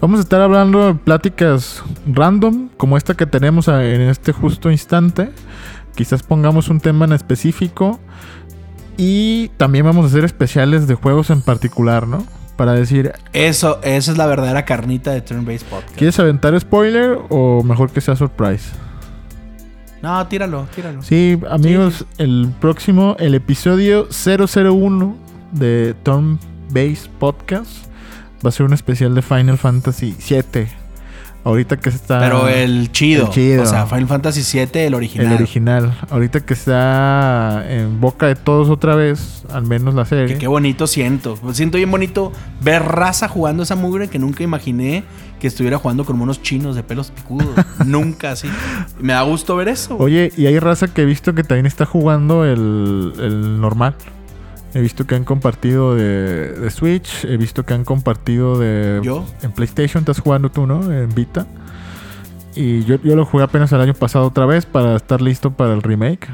vamos 0.00 0.18
a 0.18 0.22
estar 0.22 0.40
hablando 0.40 0.86
de 0.86 0.94
pláticas 0.94 1.82
random, 2.06 2.68
como 2.76 2.96
esta 2.96 3.14
que 3.14 3.26
tenemos 3.26 3.68
en 3.68 4.02
este 4.02 4.32
justo 4.32 4.70
instante. 4.70 5.30
Quizás 5.94 6.22
pongamos 6.22 6.68
un 6.68 6.80
tema 6.80 7.04
en 7.04 7.12
específico. 7.12 7.98
Y 8.96 9.50
también 9.56 9.84
vamos 9.84 10.04
a 10.04 10.08
hacer 10.08 10.24
especiales 10.24 10.88
de 10.88 10.94
juegos 10.96 11.30
en 11.30 11.40
particular, 11.40 12.08
¿no? 12.08 12.26
Para 12.56 12.72
decir, 12.72 13.12
Eso, 13.32 13.78
esa 13.84 14.10
es 14.10 14.18
la 14.18 14.26
verdadera 14.26 14.64
carnita 14.64 15.12
de 15.12 15.20
Turn 15.20 15.44
Based 15.44 15.64
Podcast. 15.68 15.94
¿quieres 15.94 16.18
aventar 16.18 16.58
spoiler 16.58 17.16
o 17.28 17.62
mejor 17.62 17.92
que 17.92 18.00
sea 18.00 18.16
surprise? 18.16 18.72
No, 20.02 20.26
tíralo, 20.28 20.68
tíralo. 20.74 21.02
Sí, 21.02 21.38
amigos, 21.50 22.06
el 22.18 22.52
próximo, 22.60 23.16
el 23.18 23.34
episodio 23.34 24.06
001 24.10 25.16
de 25.52 25.94
Turn 26.04 26.38
Base 26.70 27.10
Podcast 27.18 27.86
va 28.44 28.50
a 28.50 28.52
ser 28.52 28.66
un 28.66 28.72
especial 28.72 29.14
de 29.14 29.22
Final 29.22 29.58
Fantasy 29.58 30.14
VII. 30.28 30.68
Ahorita 31.44 31.78
que 31.78 31.88
está. 31.88 32.20
Pero 32.20 32.48
el 32.48 32.92
chido. 32.92 33.26
el 33.26 33.30
chido. 33.30 33.62
O 33.62 33.66
sea, 33.66 33.86
Final 33.86 34.06
Fantasy 34.06 34.42
VII, 34.58 34.82
el 34.82 34.94
original. 34.94 35.26
el 35.26 35.32
original. 35.34 35.98
Ahorita 36.10 36.40
que 36.40 36.52
está 36.52 37.64
en 37.68 38.00
boca 38.00 38.26
de 38.26 38.34
todos 38.34 38.68
otra 38.68 38.94
vez, 38.94 39.44
al 39.50 39.64
menos 39.64 39.94
la 39.94 40.04
serie. 40.04 40.34
Que 40.34 40.38
qué 40.38 40.46
bonito 40.46 40.86
siento. 40.86 41.38
Siento 41.52 41.76
bien 41.78 41.90
bonito 41.90 42.32
ver 42.60 42.82
raza 42.82 43.28
jugando 43.28 43.62
esa 43.62 43.76
mugre 43.76 44.08
que 44.08 44.18
nunca 44.18 44.44
imaginé 44.44 45.04
que 45.40 45.46
estuviera 45.46 45.78
jugando 45.78 46.04
con 46.04 46.20
unos 46.20 46.42
chinos 46.42 46.76
de 46.76 46.82
pelos 46.82 47.10
picudos. 47.10 47.48
nunca 47.86 48.32
así. 48.32 48.48
Me 49.00 49.12
da 49.12 49.22
gusto 49.22 49.56
ver 49.56 49.68
eso. 49.68 49.96
güey. 49.96 50.06
Oye, 50.06 50.32
y 50.36 50.46
hay 50.46 50.58
raza 50.58 50.88
que 50.88 51.02
he 51.02 51.04
visto 51.04 51.34
que 51.34 51.44
también 51.44 51.66
está 51.66 51.86
jugando 51.86 52.44
el, 52.44 53.12
el 53.18 53.60
normal. 53.60 53.94
He 54.74 54.80
visto 54.80 55.06
que 55.06 55.14
han 55.14 55.24
compartido 55.24 55.94
de, 55.94 56.52
de 56.52 56.70
Switch. 56.70 57.24
He 57.24 57.36
visto 57.36 57.64
que 57.64 57.74
han 57.74 57.84
compartido 57.84 58.58
de. 58.58 59.00
¿Yo? 59.02 59.24
En 59.42 59.52
PlayStation 59.52 60.02
estás 60.02 60.20
jugando 60.20 60.50
tú, 60.50 60.66
¿no? 60.66 60.92
En 60.92 61.14
Vita. 61.14 61.46
Y 62.54 62.84
yo, 62.84 62.96
yo 63.02 63.16
lo 63.16 63.24
jugué 63.24 63.44
apenas 63.44 63.72
el 63.72 63.80
año 63.80 63.94
pasado 63.94 64.26
otra 64.26 64.44
vez 64.44 64.66
para 64.66 64.96
estar 64.96 65.22
listo 65.22 65.52
para 65.52 65.72
el 65.72 65.82
remake. 65.82 66.28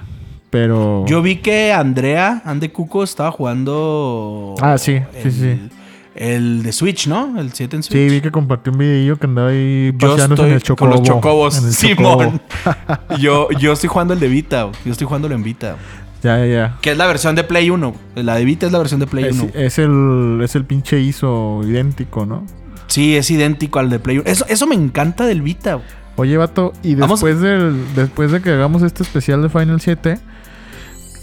Pero. 0.51 1.05
Yo 1.07 1.23
vi 1.23 1.37
que 1.37 1.73
Andrea, 1.73 2.43
Ande 2.45 2.73
Cuco, 2.73 3.05
estaba 3.05 3.31
jugando. 3.31 4.55
Ah, 4.61 4.79
sí, 4.79 5.01
sí, 5.23 5.29
el, 5.29 5.33
sí. 5.33 5.69
El 6.15 6.63
de 6.63 6.73
Switch, 6.73 7.09
¿no? 7.09 7.41
El 7.41 7.53
7 7.53 7.77
en 7.77 7.83
Sí, 7.83 7.91
Switch. 7.91 8.11
vi 8.11 8.21
que 8.21 8.31
compartió 8.31 8.73
un 8.73 8.79
videillo 8.79 9.19
que 9.19 9.27
andaba 9.27 9.49
ahí 9.49 9.93
paseándose 9.99 10.43
en 10.47 10.53
el 10.55 10.63
con 10.77 10.91
los 10.91 11.03
chocobo. 11.03 11.05
chocobos, 11.21 11.59
En 11.59 11.65
el 11.67 11.73
Simón. 11.75 12.41
chocobo. 12.65 13.17
yo, 13.19 13.49
yo 13.59 13.73
estoy 13.73 13.89
jugando 13.89 14.15
el 14.15 14.21
de 14.21 14.29
Vita. 14.29 14.71
Yo 14.85 14.93
estoy 14.93 15.07
jugando 15.07 15.29
en 15.31 15.43
Vita. 15.43 15.77
Ya, 16.23 16.39
ya, 16.39 16.47
ya. 16.47 16.79
Que 16.81 16.93
es 16.93 16.97
la 16.97 17.07
versión 17.07 17.35
de 17.35 17.45
Play 17.45 17.69
1. 17.69 17.95
La 18.17 18.37
de 18.37 18.45
Vita 18.45 18.67
es 18.67 18.73
la 18.73 18.79
versión 18.79 19.01
de 19.01 19.07
Play 19.07 19.25
Es, 19.25 19.41
1. 19.41 19.51
es 19.55 19.79
el, 19.79 20.41
es 20.43 20.55
el 20.55 20.65
pinche 20.65 21.01
ISO 21.01 21.61
idéntico, 21.65 22.25
¿no? 22.27 22.47
Sí, 22.87 23.17
es 23.17 23.31
idéntico 23.31 23.79
al 23.81 23.91
de 23.91 23.99
Play 23.99 24.19
1. 24.19 24.31
Eso, 24.31 24.47
eso 24.49 24.67
me 24.67 24.75
encanta 24.77 25.27
del 25.27 25.43
Vita. 25.43 25.81
Oye, 26.17 26.37
vato, 26.37 26.73
y 26.85 26.95
Vamos- 26.95 27.21
después, 27.21 27.41
del, 27.41 27.77
después 27.97 28.31
de 28.31 28.41
que 28.41 28.51
hagamos 28.51 28.83
este 28.83 29.03
especial 29.03 29.43
de 29.43 29.49
Final 29.49 29.81
7, 29.81 30.19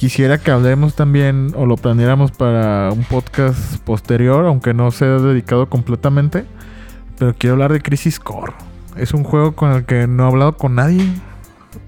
quisiera 0.02 0.40
que 0.40 0.50
hablemos 0.50 0.96
también, 0.96 1.54
o 1.56 1.68
lo 1.68 1.78
planeáramos 1.78 2.32
para 2.32 2.90
un 2.92 3.04
podcast 3.04 3.78
posterior, 3.84 4.48
aunque 4.48 4.74
no 4.74 4.90
sea 4.90 5.20
dedicado 5.20 5.70
completamente, 5.70 6.44
pero 7.20 7.36
quiero 7.38 7.54
hablar 7.54 7.72
de 7.72 7.82
Crisis 7.82 8.20
Core. 8.20 8.54
Es 8.98 9.14
un 9.14 9.24
juego 9.24 9.52
con 9.56 9.72
el 9.74 9.86
que 9.86 10.08
no 10.08 10.24
he 10.24 10.28
hablado 10.28 10.58
con 10.58 10.74
nadie. 10.74 11.06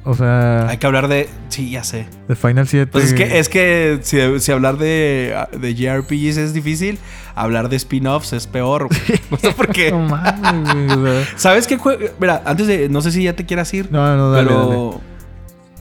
O 0.04 0.14
sea, 0.14 0.68
Hay 0.70 0.78
que 0.78 0.86
hablar 0.86 1.08
de. 1.08 1.28
Sí, 1.50 1.72
ya 1.72 1.84
sé. 1.84 2.06
de 2.28 2.36
Final 2.36 2.68
7. 2.68 2.92
Pues 2.92 3.06
es 3.06 3.14
que, 3.16 3.40
es 3.40 3.50
que 3.50 4.00
si, 4.04 4.40
si 4.40 4.52
hablar 4.52 4.78
de, 4.78 5.36
de 5.60 5.74
JRPGs 5.74 6.38
es 6.38 6.54
difícil, 6.54 7.00
hablar 7.34 7.68
de 7.68 7.78
spin-offs 7.78 8.32
es 8.34 8.46
peor. 8.46 8.90
güey. 8.90 9.20
O 9.32 9.38
sea, 9.38 9.56
porque. 9.56 9.90
No 9.90 10.02
mames, 10.02 10.72
güey, 10.72 10.88
o 11.00 11.04
sea, 11.24 11.38
¿Sabes 11.38 11.66
qué 11.66 11.78
juego? 11.78 12.06
Mira, 12.20 12.44
antes 12.46 12.68
de. 12.68 12.90
No 12.90 13.02
sé 13.02 13.12
si 13.12 13.24
ya 13.24 13.36
te 13.36 13.44
quieras 13.48 13.74
ir. 13.74 13.92
No, 13.92 14.16
no, 14.16 14.30
dale, 14.30 14.48
pero. 14.48 14.70
dale. 14.70 15.04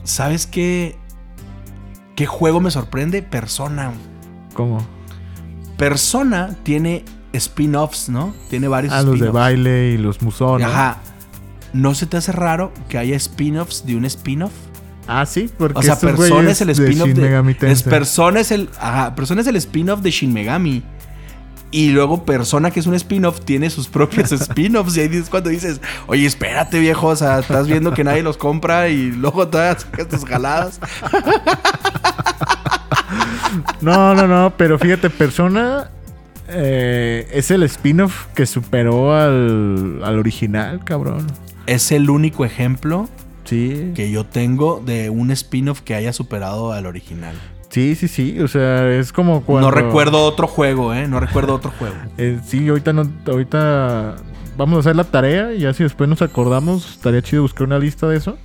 ¿Sabes 0.04 0.46
qué? 0.46 0.96
¿Qué 2.16 2.26
juego 2.26 2.60
me 2.60 2.70
sorprende? 2.70 3.22
Persona. 3.22 3.92
¿Cómo? 4.54 4.84
Persona 5.76 6.56
tiene 6.62 7.04
spin-offs, 7.32 8.08
¿no? 8.08 8.34
Tiene 8.50 8.68
varios 8.68 8.92
Ah, 8.92 9.02
los 9.02 9.18
de 9.18 9.30
baile 9.30 9.92
y 9.92 9.98
los 9.98 10.20
musones. 10.22 10.66
Ajá. 10.66 10.98
¿No 11.72 11.94
se 11.94 12.06
te 12.06 12.18
hace 12.18 12.32
raro 12.32 12.72
que 12.88 12.98
haya 12.98 13.16
spin-offs 13.16 13.86
de 13.86 13.96
un 13.96 14.04
spin-off? 14.04 14.52
Ah, 15.08 15.24
sí, 15.26 15.50
porque 15.58 15.78
O 15.78 15.82
sea, 15.82 15.94
estos 15.94 16.10
Persona 16.10 16.34
güeyes 16.42 16.52
es 16.52 16.60
el 16.60 16.66
de 16.68 16.72
spin-off 16.74 17.06
Shin 17.08 17.16
de. 17.16 17.22
Megami 17.22 17.52
es 17.52 17.58
Tensei. 17.58 17.90
Persona 17.90 18.40
es 18.40 18.50
el. 18.52 18.68
Ajá, 18.78 19.14
Persona 19.14 19.40
es 19.40 19.46
el 19.46 19.56
spin-off 19.56 20.00
de 20.00 20.10
Shin 20.10 20.32
Megami. 20.32 20.82
Y 21.72 21.88
luego 21.88 22.26
Persona, 22.26 22.70
que 22.70 22.80
es 22.80 22.86
un 22.86 22.94
spin-off, 22.94 23.40
tiene 23.40 23.70
sus 23.70 23.88
propios 23.88 24.30
spin-offs. 24.32 24.96
Y 24.98 25.00
ahí 25.00 25.08
es 25.16 25.30
cuando 25.30 25.48
dices, 25.48 25.80
oye, 26.06 26.26
espérate, 26.26 26.78
viejo. 26.78 27.08
O 27.08 27.16
sea, 27.16 27.38
estás 27.38 27.66
viendo 27.66 27.94
que 27.94 28.04
nadie 28.04 28.22
los 28.22 28.36
compra 28.36 28.90
y 28.90 29.10
luego 29.10 29.48
todavía 29.48 29.80
sacas 29.80 30.06
tus 30.08 30.24
jaladas. 30.26 30.78
No, 33.80 34.14
no, 34.14 34.26
no, 34.26 34.52
pero 34.56 34.78
fíjate, 34.78 35.10
Persona 35.10 35.90
eh, 36.48 37.28
es 37.32 37.50
el 37.50 37.62
spin-off 37.64 38.26
que 38.34 38.46
superó 38.46 39.14
al, 39.14 40.00
al 40.04 40.18
original, 40.18 40.84
cabrón. 40.84 41.26
Es 41.66 41.92
el 41.92 42.10
único 42.10 42.44
ejemplo 42.44 43.08
Sí. 43.44 43.92
que 43.94 44.10
yo 44.10 44.24
tengo 44.24 44.82
de 44.84 45.10
un 45.10 45.30
spin-off 45.30 45.80
que 45.80 45.94
haya 45.94 46.12
superado 46.12 46.72
al 46.72 46.86
original. 46.86 47.34
Sí, 47.70 47.94
sí, 47.94 48.06
sí. 48.06 48.38
O 48.40 48.48
sea, 48.48 48.90
es 48.92 49.12
como 49.12 49.42
cuando. 49.42 49.68
No 49.70 49.74
recuerdo 49.74 50.24
otro 50.24 50.46
juego, 50.46 50.92
¿eh? 50.94 51.08
No 51.08 51.20
recuerdo 51.20 51.54
otro 51.54 51.72
juego. 51.78 51.94
Eh, 52.18 52.38
sí, 52.44 52.68
ahorita 52.68 52.92
no. 52.92 53.10
Ahorita 53.26 54.16
vamos 54.56 54.76
a 54.76 54.80
hacer 54.80 54.96
la 54.96 55.04
tarea 55.04 55.54
y 55.54 55.60
ya 55.60 55.72
si 55.72 55.82
después 55.82 56.08
nos 56.08 56.20
acordamos, 56.22 56.90
estaría 56.92 57.22
chido 57.22 57.42
buscar 57.42 57.66
una 57.66 57.78
lista 57.78 58.06
de 58.08 58.16
eso. 58.18 58.36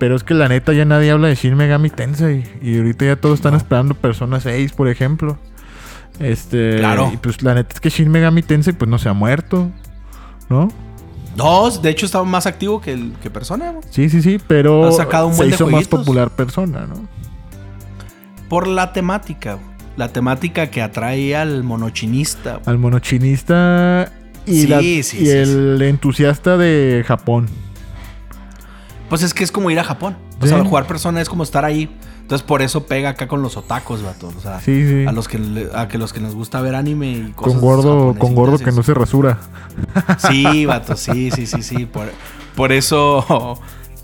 Pero 0.00 0.16
es 0.16 0.24
que 0.24 0.34
la 0.34 0.48
neta 0.48 0.72
ya 0.72 0.84
nadie 0.84 1.12
habla 1.12 1.28
de 1.28 1.36
Shin 1.36 1.54
Megami 1.56 1.90
Tensei. 1.90 2.42
Y 2.60 2.78
ahorita 2.78 3.04
ya 3.04 3.14
todos 3.16 3.36
están 3.36 3.52
No. 3.52 3.58
esperando 3.58 3.94
Persona 3.94 4.40
6, 4.40 4.72
por 4.72 4.88
ejemplo. 4.88 5.38
Este. 6.18 6.78
Claro. 6.78 7.10
Y 7.14 7.16
pues 7.18 7.42
la 7.42 7.54
neta 7.54 7.74
es 7.74 7.80
que 7.80 7.90
Shin 7.90 8.10
Megami 8.10 8.42
Tensei 8.42 8.72
pues 8.72 8.88
no 8.90 8.98
se 8.98 9.08
ha 9.08 9.12
muerto. 9.12 9.70
¿No? 10.48 10.68
No, 11.36 11.70
de 11.70 11.90
hecho 11.90 12.06
estaba 12.06 12.24
más 12.24 12.46
activo 12.46 12.80
que, 12.80 12.92
el, 12.94 13.12
que 13.22 13.30
Persona. 13.30 13.72
¿no? 13.72 13.80
Sí, 13.90 14.08
sí, 14.10 14.20
sí, 14.20 14.38
pero 14.48 14.88
Ha 14.88 14.92
sacado 14.92 15.28
un 15.28 15.34
se 15.34 15.36
buen 15.38 15.50
de 15.50 15.54
hizo 15.54 15.66
más 15.68 15.86
popular 15.86 16.30
Persona, 16.30 16.86
¿no? 16.88 17.06
Por 18.48 18.66
la 18.66 18.92
temática. 18.92 19.58
La 19.96 20.08
temática 20.08 20.68
que 20.70 20.82
atrae 20.82 21.36
al 21.36 21.62
monochinista. 21.62 22.60
Al 22.66 22.78
monochinista 22.78 24.10
y, 24.46 24.62
Sí, 24.62 24.66
la- 24.66 24.80
sí, 24.80 24.98
y 24.98 25.02
sí, 25.02 25.28
el 25.30 25.80
entusiasta 25.82 26.56
de 26.56 27.04
Japón. 27.06 27.46
Pues 29.10 29.22
es 29.22 29.34
que 29.34 29.44
es 29.44 29.52
como 29.52 29.70
ir 29.70 29.78
a 29.78 29.84
Japón. 29.84 30.16
O 30.40 30.46
sea, 30.46 30.64
jugar 30.64 30.86
persona 30.86 31.20
es 31.20 31.28
como 31.28 31.42
estar 31.42 31.66
ahí. 31.66 31.94
Entonces 32.22 32.46
por 32.46 32.62
eso 32.62 32.86
pega 32.86 33.10
acá 33.10 33.26
con 33.28 33.42
los 33.42 33.56
otacos, 33.58 34.02
vato. 34.02 34.32
O 34.34 34.40
sea, 34.40 34.60
Sí, 34.60 34.86
sí. 34.88 35.04
a 35.06 35.12
los 35.12 35.26
que 35.28 35.38
le- 35.38 35.68
a 35.74 35.88
que 35.88 35.98
los 35.98 36.12
que 36.14 36.20
nos 36.20 36.34
gusta 36.34 36.60
ver 36.62 36.74
anime 36.76 37.10
y 37.10 37.32
cosas 37.34 37.52
Con 37.54 37.60
gordo, 37.60 38.14
con 38.16 38.34
gordo 38.36 38.58
que 38.58 38.70
no 38.72 38.82
se 38.82 38.94
rasura. 38.94 39.38
Sí, 40.30 40.64
vato, 40.64 40.96
sí, 40.96 41.30
sí, 41.30 41.46
sí, 41.46 41.62
sí. 41.62 41.84
Por, 41.86 42.06
por 42.56 42.72
eso. 42.72 43.58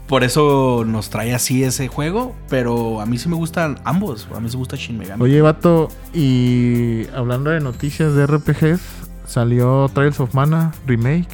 Por 0.09 0.23
eso 0.23 0.85
nos 0.87 1.11
trae 1.11 1.35
así 1.35 1.65
ese 1.65 1.89
juego. 1.89 2.35
Pero 2.49 3.01
a 3.01 3.07
mí 3.07 3.19
sí 3.19 3.29
me 3.29 3.35
gustan 3.37 3.79
ambos. 3.85 4.29
A 4.37 4.41
mí 4.41 4.49
sí 4.49 4.57
me 4.57 4.59
gusta 4.61 4.77
Shin 4.77 4.99
Megami. 4.99 5.23
Oye, 5.23 5.41
vato, 5.41 5.89
y 6.15 7.07
hablando 7.15 7.51
de 7.51 7.61
noticias 7.61 8.15
de 8.15 8.27
RPGs, 8.27 8.81
salió 9.27 9.89
Trials 9.93 10.21
of 10.21 10.33
Mana 10.35 10.73
Remake. 10.87 11.29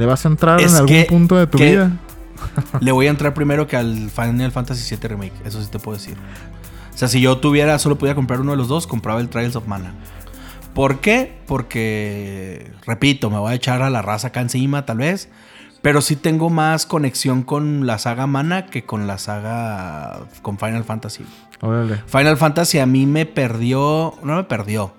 ¿Le 0.00 0.06
vas 0.06 0.24
a 0.24 0.28
entrar 0.28 0.60
Es 0.62 0.70
en 0.72 0.76
algún 0.78 0.88
que- 0.88 1.04
punto 1.04 1.36
de 1.36 1.46
tu 1.46 1.58
vida? 1.58 1.90
Le 2.80 2.90
voy 2.90 3.06
a 3.06 3.10
entrar 3.10 3.34
primero 3.34 3.66
que 3.66 3.76
al 3.76 4.08
Final 4.10 4.50
Fantasy 4.50 4.96
VII 4.96 5.08
Remake. 5.08 5.32
Eso 5.44 5.62
sí 5.62 5.68
te 5.70 5.78
puedo 5.78 5.98
decir. 5.98 6.16
O 6.94 6.96
sea, 6.96 7.06
si 7.06 7.20
yo 7.20 7.36
tuviera, 7.36 7.78
solo 7.78 7.98
podía 7.98 8.14
comprar 8.14 8.40
uno 8.40 8.52
de 8.52 8.56
los 8.56 8.68
dos, 8.68 8.86
compraba 8.86 9.20
el 9.20 9.28
Trials 9.28 9.56
of 9.56 9.66
Mana. 9.66 9.92
¿Por 10.72 11.00
qué? 11.00 11.36
Porque, 11.46 12.72
repito, 12.86 13.28
me 13.28 13.38
voy 13.38 13.52
a 13.52 13.54
echar 13.56 13.82
a 13.82 13.90
la 13.90 14.00
raza 14.00 14.28
acá 14.28 14.40
encima, 14.40 14.86
tal 14.86 14.96
vez. 14.98 15.28
Pero 15.82 16.00
sí 16.00 16.16
tengo 16.16 16.48
más 16.48 16.86
conexión 16.86 17.42
con 17.42 17.86
la 17.86 17.98
saga 17.98 18.26
Mana 18.26 18.66
que 18.66 18.84
con 18.86 19.06
la 19.06 19.18
saga. 19.18 20.20
con 20.40 20.58
Final 20.58 20.84
Fantasy. 20.84 21.26
Órale. 21.60 22.00
Final 22.06 22.38
Fantasy 22.38 22.78
a 22.78 22.86
mí 22.86 23.04
me 23.04 23.26
perdió. 23.26 24.14
No 24.22 24.36
me 24.36 24.44
perdió. 24.44 24.94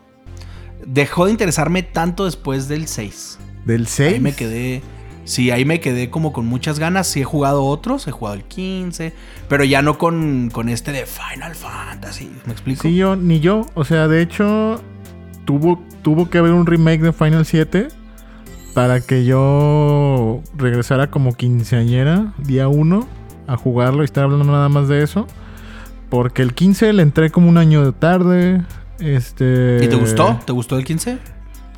Dejó 0.85 1.25
de 1.25 1.31
interesarme 1.31 1.81
tanto 1.83 2.25
después 2.25 2.67
del 2.67 2.87
6. 2.87 3.39
¿Del 3.65 3.87
6? 3.87 4.13
Ahí 4.13 4.19
me 4.19 4.33
quedé. 4.33 4.81
Sí, 5.23 5.51
ahí 5.51 5.65
me 5.65 5.79
quedé 5.79 6.09
como 6.09 6.33
con 6.33 6.47
muchas 6.47 6.79
ganas. 6.79 7.07
Sí, 7.07 7.21
he 7.21 7.23
jugado 7.23 7.63
otros, 7.65 8.07
he 8.07 8.11
jugado 8.11 8.35
el 8.35 8.43
15, 8.43 9.13
pero 9.47 9.63
ya 9.63 9.81
no 9.81 9.97
con, 9.97 10.49
con 10.51 10.67
este 10.67 10.91
de 10.91 11.05
Final 11.05 11.55
Fantasy. 11.55 12.31
¿Me 12.45 12.53
explico? 12.53 12.81
Sí, 12.81 12.95
yo, 12.95 13.15
ni 13.15 13.39
yo. 13.39 13.65
O 13.75 13.85
sea, 13.85 14.07
de 14.07 14.21
hecho, 14.21 14.81
tuvo, 15.45 15.81
tuvo 16.01 16.29
que 16.29 16.39
haber 16.39 16.53
un 16.53 16.65
remake 16.65 17.01
de 17.01 17.13
Final 17.13 17.45
7 17.45 17.89
para 18.73 19.01
que 19.01 19.25
yo 19.25 20.41
regresara 20.55 21.11
como 21.11 21.33
quinceañera, 21.33 22.33
día 22.39 22.67
1, 22.67 23.07
a 23.47 23.57
jugarlo 23.57 24.01
y 24.01 24.05
estar 24.05 24.23
hablando 24.23 24.45
nada 24.45 24.69
más 24.69 24.87
de 24.87 25.03
eso. 25.03 25.27
Porque 26.09 26.41
el 26.41 26.53
15 26.53 26.91
le 26.93 27.03
entré 27.03 27.29
como 27.29 27.47
un 27.47 27.57
año 27.57 27.85
de 27.85 27.93
tarde. 27.93 28.61
Este. 28.99 29.79
¿Y 29.81 29.87
te 29.87 29.95
gustó? 29.95 30.39
¿Te 30.45 30.51
gustó 30.51 30.77
el 30.77 30.83
15? 30.83 31.17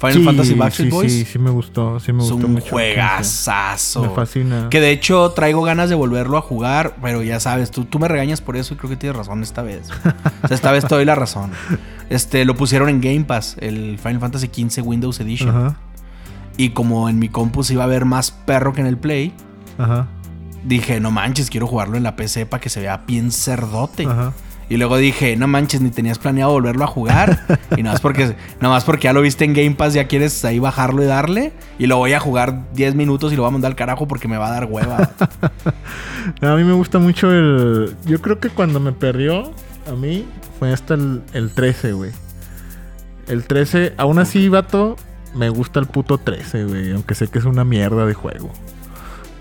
Final 0.08 0.14
Sí, 0.14 0.24
Fantasy 0.26 0.54
Backstreet 0.56 0.90
sí, 0.90 0.96
Boys. 0.96 1.12
Sí, 1.12 1.26
sí 1.26 1.40
me 1.40 1.50
gustó. 1.50 2.00
Sí 2.00 2.12
me 2.14 2.24
es 2.24 2.30
gustó 2.30 2.46
un 2.48 2.54
mucho. 2.54 2.58
el 2.58 2.62
15. 2.64 2.70
juegazazo. 2.72 4.02
Me 4.04 4.10
fascina. 4.10 4.68
Que 4.70 4.80
de 4.82 4.92
hecho 4.92 5.32
traigo 5.32 5.62
ganas 5.64 5.90
de 5.90 5.96
volverlo 5.96 6.38
a 6.38 6.42
jugar, 6.42 6.96
pero 7.02 7.22
ya 7.24 7.40
sabes, 7.40 7.72
tú, 7.72 7.86
tú 7.86 8.00
me 8.00 8.08
regañas 8.08 8.42
por 8.42 8.58
eso 8.58 8.74
y 8.74 8.78
creo 8.78 8.90
que 8.90 8.96
tienes 8.98 9.16
razón 9.18 9.42
esta 9.44 9.62
vez. 9.62 9.90
O 10.44 10.48
sea, 10.48 10.56
esta 10.56 10.72
vez 10.72 10.86
te 10.88 10.94
doy 10.96 11.06
la 11.06 11.16
razón. 11.16 11.52
Este, 12.10 12.46
lo 12.46 12.54
pusieron 12.56 12.90
en 12.90 13.02
Game 13.02 13.24
Pass, 13.24 13.56
el 13.60 13.98
Final 13.98 14.20
Fantasy 14.20 14.48
XV 14.54 14.86
Windows 14.86 15.20
Edition. 15.20 15.50
Ajá. 15.50 15.78
Y 16.58 16.70
como 16.72 17.10
en 17.10 17.18
mi 17.18 17.30
compu 17.30 17.64
se 17.64 17.74
iba 17.74 17.86
a 17.86 17.88
ver 17.88 18.06
más 18.06 18.30
perro 18.30 18.74
que 18.74 18.82
en 18.82 18.88
el 18.88 18.98
Play, 18.98 19.34
Ajá. 19.80 20.08
dije, 20.64 21.00
no 21.00 21.10
manches, 21.10 21.50
quiero 21.50 21.66
jugarlo 21.66 21.98
en 21.98 22.04
la 22.04 22.16
PC 22.16 22.46
para 22.46 22.62
que 22.62 22.70
se 22.70 22.82
vea 22.82 22.98
bien 23.08 23.32
cerdote. 23.32 24.06
Ajá. 24.06 24.34
Y 24.74 24.78
luego 24.78 24.98
dije, 24.98 25.36
no 25.36 25.48
manches, 25.48 25.82
ni 25.82 25.92
tenías 25.92 26.18
planeado 26.18 26.52
volverlo 26.52 26.84
a 26.84 26.88
jugar. 26.88 27.46
y 27.78 27.84
nada 27.84 27.94
más 27.94 28.02
porque, 28.02 28.36
nada 28.60 28.74
más 28.74 28.84
porque 28.84 29.04
ya 29.04 29.14
lo 29.14 29.22
viste 29.22 29.46
en 29.46 29.54
Game 29.54 29.76
Pass, 29.76 29.94
ya 29.94 30.08
quieres 30.08 30.44
ahí 30.46 30.58
bajarlo 30.58 31.04
y 31.04 31.06
darle. 31.06 31.54
Y 31.78 31.86
lo 31.86 31.98
voy 31.98 32.14
a 32.14 32.20
jugar 32.20 32.74
10 32.74 32.96
minutos 32.96 33.32
y 33.32 33.36
lo 33.36 33.44
voy 33.44 33.50
a 33.50 33.52
mandar 33.52 33.70
al 33.70 33.76
carajo 33.76 34.08
porque 34.08 34.28
me 34.28 34.36
va 34.36 34.48
a 34.48 34.52
dar 34.52 34.66
hueva. 34.66 35.12
A 36.42 36.56
mí 36.56 36.64
me 36.64 36.74
gusta 36.74 36.98
mucho 36.98 37.32
el. 37.32 37.96
Yo 38.06 38.20
creo 38.20 38.40
que 38.40 38.50
cuando 38.50 38.80
me 38.80 38.94
perdió, 38.94 39.52
a 39.88 39.92
mí, 39.92 40.26
fue 40.58 40.74
hasta 40.74 40.96
el, 40.96 41.22
el 41.34 41.52
13, 41.52 41.94
güey. 41.94 42.10
El 43.28 43.44
13, 43.44 43.94
aún 43.98 44.18
así, 44.18 44.50
vato, 44.50 44.96
me 45.36 45.50
gusta 45.50 45.82
el 45.82 45.86
puto 45.86 46.18
13, 46.18 46.64
güey. 46.64 46.92
Aunque 46.94 47.14
sé 47.14 47.28
que 47.28 47.38
es 47.38 47.46
una 47.46 47.64
mierda 47.64 48.08
de 48.08 48.16
juego. 48.16 48.50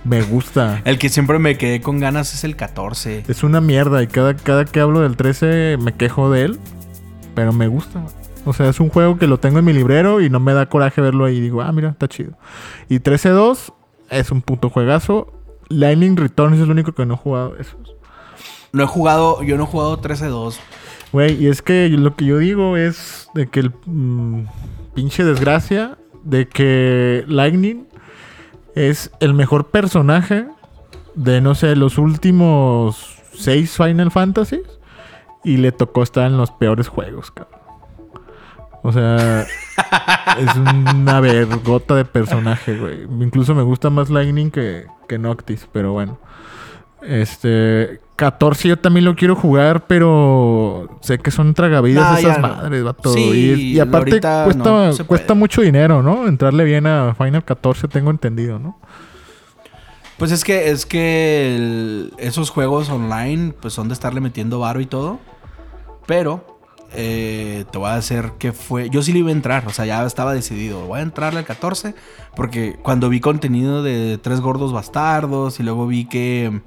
Me 0.04 0.22
gusta. 0.22 0.82
el 0.84 0.98
que 0.98 1.08
siempre 1.08 1.38
me 1.38 1.56
quedé 1.56 1.80
con 1.80 2.00
ganas 2.00 2.34
es 2.34 2.44
el 2.44 2.56
14. 2.56 3.24
Es 3.28 3.42
una 3.44 3.60
mierda 3.60 4.02
y 4.02 4.08
cada, 4.08 4.34
cada 4.34 4.64
que 4.64 4.80
hablo 4.80 5.00
del 5.00 5.16
13 5.16 5.78
me 5.80 5.94
quejo 5.94 6.30
de 6.30 6.44
él. 6.44 6.58
Pero 7.34 7.52
me 7.52 7.68
gusta. 7.68 8.04
O 8.44 8.52
sea, 8.52 8.68
es 8.68 8.80
un 8.80 8.88
juego 8.88 9.18
que 9.18 9.26
lo 9.26 9.38
tengo 9.38 9.60
en 9.60 9.64
mi 9.64 9.72
librero 9.72 10.20
y 10.20 10.28
no 10.28 10.40
me 10.40 10.52
da 10.52 10.66
coraje 10.66 11.00
verlo 11.00 11.24
ahí. 11.24 11.40
Digo, 11.40 11.62
ah, 11.62 11.72
mira, 11.72 11.90
está 11.90 12.08
chido. 12.08 12.32
Y 12.88 12.98
13-2 12.98 13.72
es 14.10 14.30
un 14.30 14.42
puto 14.42 14.68
juegazo. 14.68 15.32
Lightning 15.68 16.16
Returns 16.16 16.56
es 16.56 16.64
el 16.64 16.70
único 16.70 16.92
que 16.92 17.06
no 17.06 17.14
he 17.14 17.16
jugado 17.16 17.56
esos. 17.56 17.94
No 18.72 18.82
he 18.82 18.86
jugado, 18.86 19.42
yo 19.42 19.56
no 19.56 19.64
he 19.64 19.66
jugado 19.66 20.00
13-2. 20.00 20.56
Güey, 21.12 21.42
y 21.42 21.48
es 21.48 21.62
que 21.62 21.88
lo 21.90 22.16
que 22.16 22.24
yo 22.24 22.38
digo 22.38 22.76
es 22.76 23.28
de 23.34 23.46
que 23.46 23.60
el 23.60 23.72
mm, 23.86 24.46
pinche 24.94 25.24
desgracia 25.24 25.98
de 26.24 26.48
que 26.48 27.24
Lightning 27.28 27.86
es 28.74 29.10
el 29.20 29.34
mejor 29.34 29.70
personaje 29.70 30.46
de, 31.14 31.40
no 31.40 31.54
sé, 31.54 31.76
los 31.76 31.98
últimos 31.98 33.18
seis 33.32 33.76
Final 33.76 34.10
Fantasies 34.10 34.80
y 35.44 35.56
le 35.56 35.72
tocó 35.72 36.02
estar 36.02 36.26
en 36.26 36.36
los 36.36 36.50
peores 36.50 36.88
juegos, 36.88 37.30
cabrón. 37.30 37.60
O 38.82 38.92
sea, 38.92 39.42
es 40.38 40.56
una 40.56 41.20
vergota 41.20 41.94
de 41.94 42.04
personaje, 42.04 42.76
güey. 42.76 43.02
Incluso 43.20 43.54
me 43.54 43.62
gusta 43.62 43.90
más 43.90 44.10
Lightning 44.10 44.50
que, 44.50 44.86
que 45.08 45.18
Noctis, 45.18 45.68
pero 45.72 45.92
bueno. 45.92 46.18
Este, 47.02 48.00
14 48.22 48.68
yo 48.68 48.78
también 48.78 49.04
lo 49.04 49.16
quiero 49.16 49.34
jugar, 49.34 49.86
pero 49.86 50.98
sé 51.02 51.18
que 51.18 51.30
son 51.30 51.54
tragavidas 51.54 52.12
Nah, 52.12 52.18
esas 52.18 52.38
no. 52.38 52.48
madres, 52.48 52.84
vato. 52.84 53.12
Sí, 53.12 53.20
y, 53.20 53.76
y 53.76 53.80
aparte 53.80 54.10
cuesta, 54.20 54.46
no 54.56 54.90
cuesta 55.06 55.34
mucho 55.34 55.60
dinero, 55.62 56.02
¿no? 56.02 56.26
Entrarle 56.28 56.64
bien 56.64 56.86
a 56.86 57.14
Final 57.16 57.44
14, 57.44 57.88
tengo 57.88 58.10
entendido, 58.10 58.58
¿no? 58.58 58.78
Pues 60.18 60.30
es 60.30 60.44
que, 60.44 60.70
es 60.70 60.86
que 60.86 61.56
el- 61.56 62.12
esos 62.18 62.50
juegos 62.50 62.88
online, 62.90 63.54
pues 63.60 63.74
son 63.74 63.88
de 63.88 63.94
estarle 63.94 64.20
metiendo 64.20 64.60
varo 64.60 64.80
y 64.80 64.86
todo. 64.86 65.18
Pero 66.06 66.58
eh, 66.94 67.64
te 67.72 67.78
voy 67.78 67.88
a 67.88 67.94
hacer 67.94 68.32
que 68.38 68.52
fue. 68.52 68.88
Yo 68.90 69.02
sí 69.02 69.12
le 69.12 69.20
iba 69.20 69.30
a 69.30 69.32
entrar, 69.32 69.66
o 69.66 69.70
sea, 69.70 69.84
ya 69.86 70.04
estaba 70.04 70.32
decidido. 70.34 70.86
Voy 70.86 71.00
a 71.00 71.02
entrarle 71.02 71.40
al 71.40 71.44
14. 71.44 71.94
Porque 72.36 72.76
cuando 72.82 73.08
vi 73.08 73.18
contenido 73.20 73.82
de 73.82 74.18
Tres 74.22 74.40
Gordos 74.40 74.72
Bastardos 74.72 75.58
y 75.58 75.62
luego 75.64 75.86
vi 75.86 76.04
que. 76.04 76.60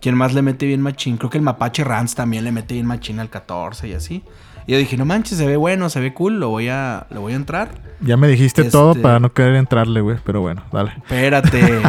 Quien 0.00 0.14
más 0.14 0.32
le 0.32 0.42
mete 0.42 0.66
bien 0.66 0.80
machín, 0.80 1.16
creo 1.18 1.28
que 1.30 1.38
el 1.38 1.42
Mapache 1.44 1.84
Rants 1.84 2.14
también 2.14 2.44
le 2.44 2.52
mete 2.52 2.74
bien 2.74 2.86
machín 2.86 3.20
al 3.20 3.28
14 3.28 3.88
y 3.88 3.92
así. 3.92 4.22
Y 4.66 4.72
yo 4.72 4.78
dije, 4.78 4.96
no 4.96 5.04
manches, 5.04 5.36
se 5.38 5.46
ve 5.46 5.56
bueno, 5.56 5.90
se 5.90 6.00
ve 6.00 6.14
cool, 6.14 6.38
lo 6.40 6.48
voy 6.48 6.68
a, 6.68 7.06
lo 7.10 7.20
voy 7.22 7.32
a 7.32 7.36
entrar. 7.36 7.70
Ya 8.00 8.16
me 8.16 8.28
dijiste 8.28 8.62
Este- 8.62 8.70
todo 8.72 8.94
para 8.94 9.18
no 9.20 9.32
querer 9.32 9.56
entrarle, 9.56 10.00
güey. 10.00 10.16
Pero 10.24 10.40
bueno, 10.40 10.62
dale. 10.72 10.92
Espérate. 10.96 11.82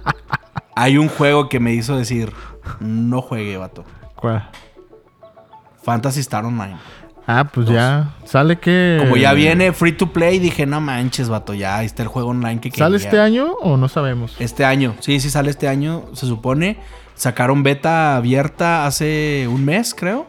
Hay 0.74 0.98
un 0.98 1.08
juego 1.08 1.48
que 1.48 1.58
me 1.60 1.72
hizo 1.72 1.96
decir, 1.96 2.32
no 2.80 3.22
juegue, 3.22 3.56
vato. 3.56 3.84
¿Cuál? 4.14 4.48
Fantasy 5.82 6.20
Star 6.20 6.44
Online. 6.44 6.76
Ah, 7.26 7.44
pues 7.52 7.66
Dos. 7.66 7.74
ya. 7.74 8.14
Sale 8.24 8.58
que. 8.58 8.98
Como 9.00 9.16
ya 9.16 9.32
viene 9.32 9.72
free 9.72 9.92
to 9.92 10.12
play, 10.12 10.38
dije, 10.38 10.64
no 10.66 10.80
manches, 10.80 11.28
vato, 11.28 11.54
ya 11.54 11.78
ahí 11.78 11.86
está 11.86 12.02
el 12.02 12.08
juego 12.08 12.28
online 12.30 12.60
que 12.60 12.70
¿Sale 12.70 12.96
quería". 12.98 13.08
este 13.08 13.20
año 13.20 13.52
o 13.60 13.76
no 13.76 13.88
sabemos? 13.88 14.36
Este 14.38 14.64
año, 14.64 14.94
sí, 15.00 15.18
sí 15.20 15.30
sale 15.30 15.50
este 15.50 15.66
año, 15.68 16.04
se 16.12 16.26
supone. 16.26 16.78
Sacaron 17.16 17.62
beta 17.64 18.16
abierta 18.16 18.86
hace 18.86 19.48
un 19.50 19.64
mes, 19.64 19.94
creo. 19.94 20.26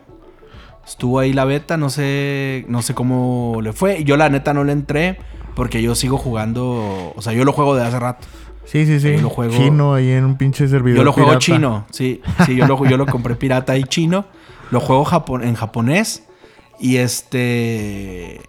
Estuvo 0.85 1.19
ahí 1.19 1.33
la 1.33 1.43
beta, 1.45 1.77
no 1.77 1.89
sé, 1.89 2.65
no 2.69 2.81
sé 2.81 2.93
cómo 2.95 3.59
le 3.61 3.73
fue. 3.73 4.03
Yo 4.05 4.17
la 4.17 4.29
neta 4.29 4.53
no 4.53 4.63
le 4.63 4.71
entré 4.71 5.19
porque 5.53 5.81
yo 5.81 5.95
sigo 5.95 6.17
jugando, 6.17 7.13
o 7.15 7.21
sea, 7.21 7.33
yo 7.33 7.43
lo 7.43 7.51
juego 7.51 7.75
de 7.75 7.83
hace 7.85 7.99
rato. 7.99 8.25
Sí, 8.63 8.85
sí, 8.85 8.99
sí. 8.99 9.13
Yo 9.15 9.21
lo 9.21 9.29
juego- 9.29 9.53
Chino 9.55 9.93
ahí 9.93 10.09
en 10.11 10.23
un 10.25 10.37
pinche 10.37 10.67
servidor. 10.67 10.97
Yo 10.99 11.03
lo 11.03 11.11
juego 11.13 11.29
pirata. 11.31 11.39
chino, 11.45 11.85
sí, 11.91 12.21
sí, 12.45 12.55
yo 12.55 12.65
lo, 12.67 12.85
yo 12.85 12.95
lo 12.97 13.05
compré 13.05 13.35
pirata 13.35 13.75
y 13.77 13.83
chino. 13.83 14.25
Lo 14.71 14.79
juego 14.79 15.03
japo- 15.05 15.41
en 15.43 15.55
japonés 15.55 16.23
y 16.79 16.97
este, 16.97 18.41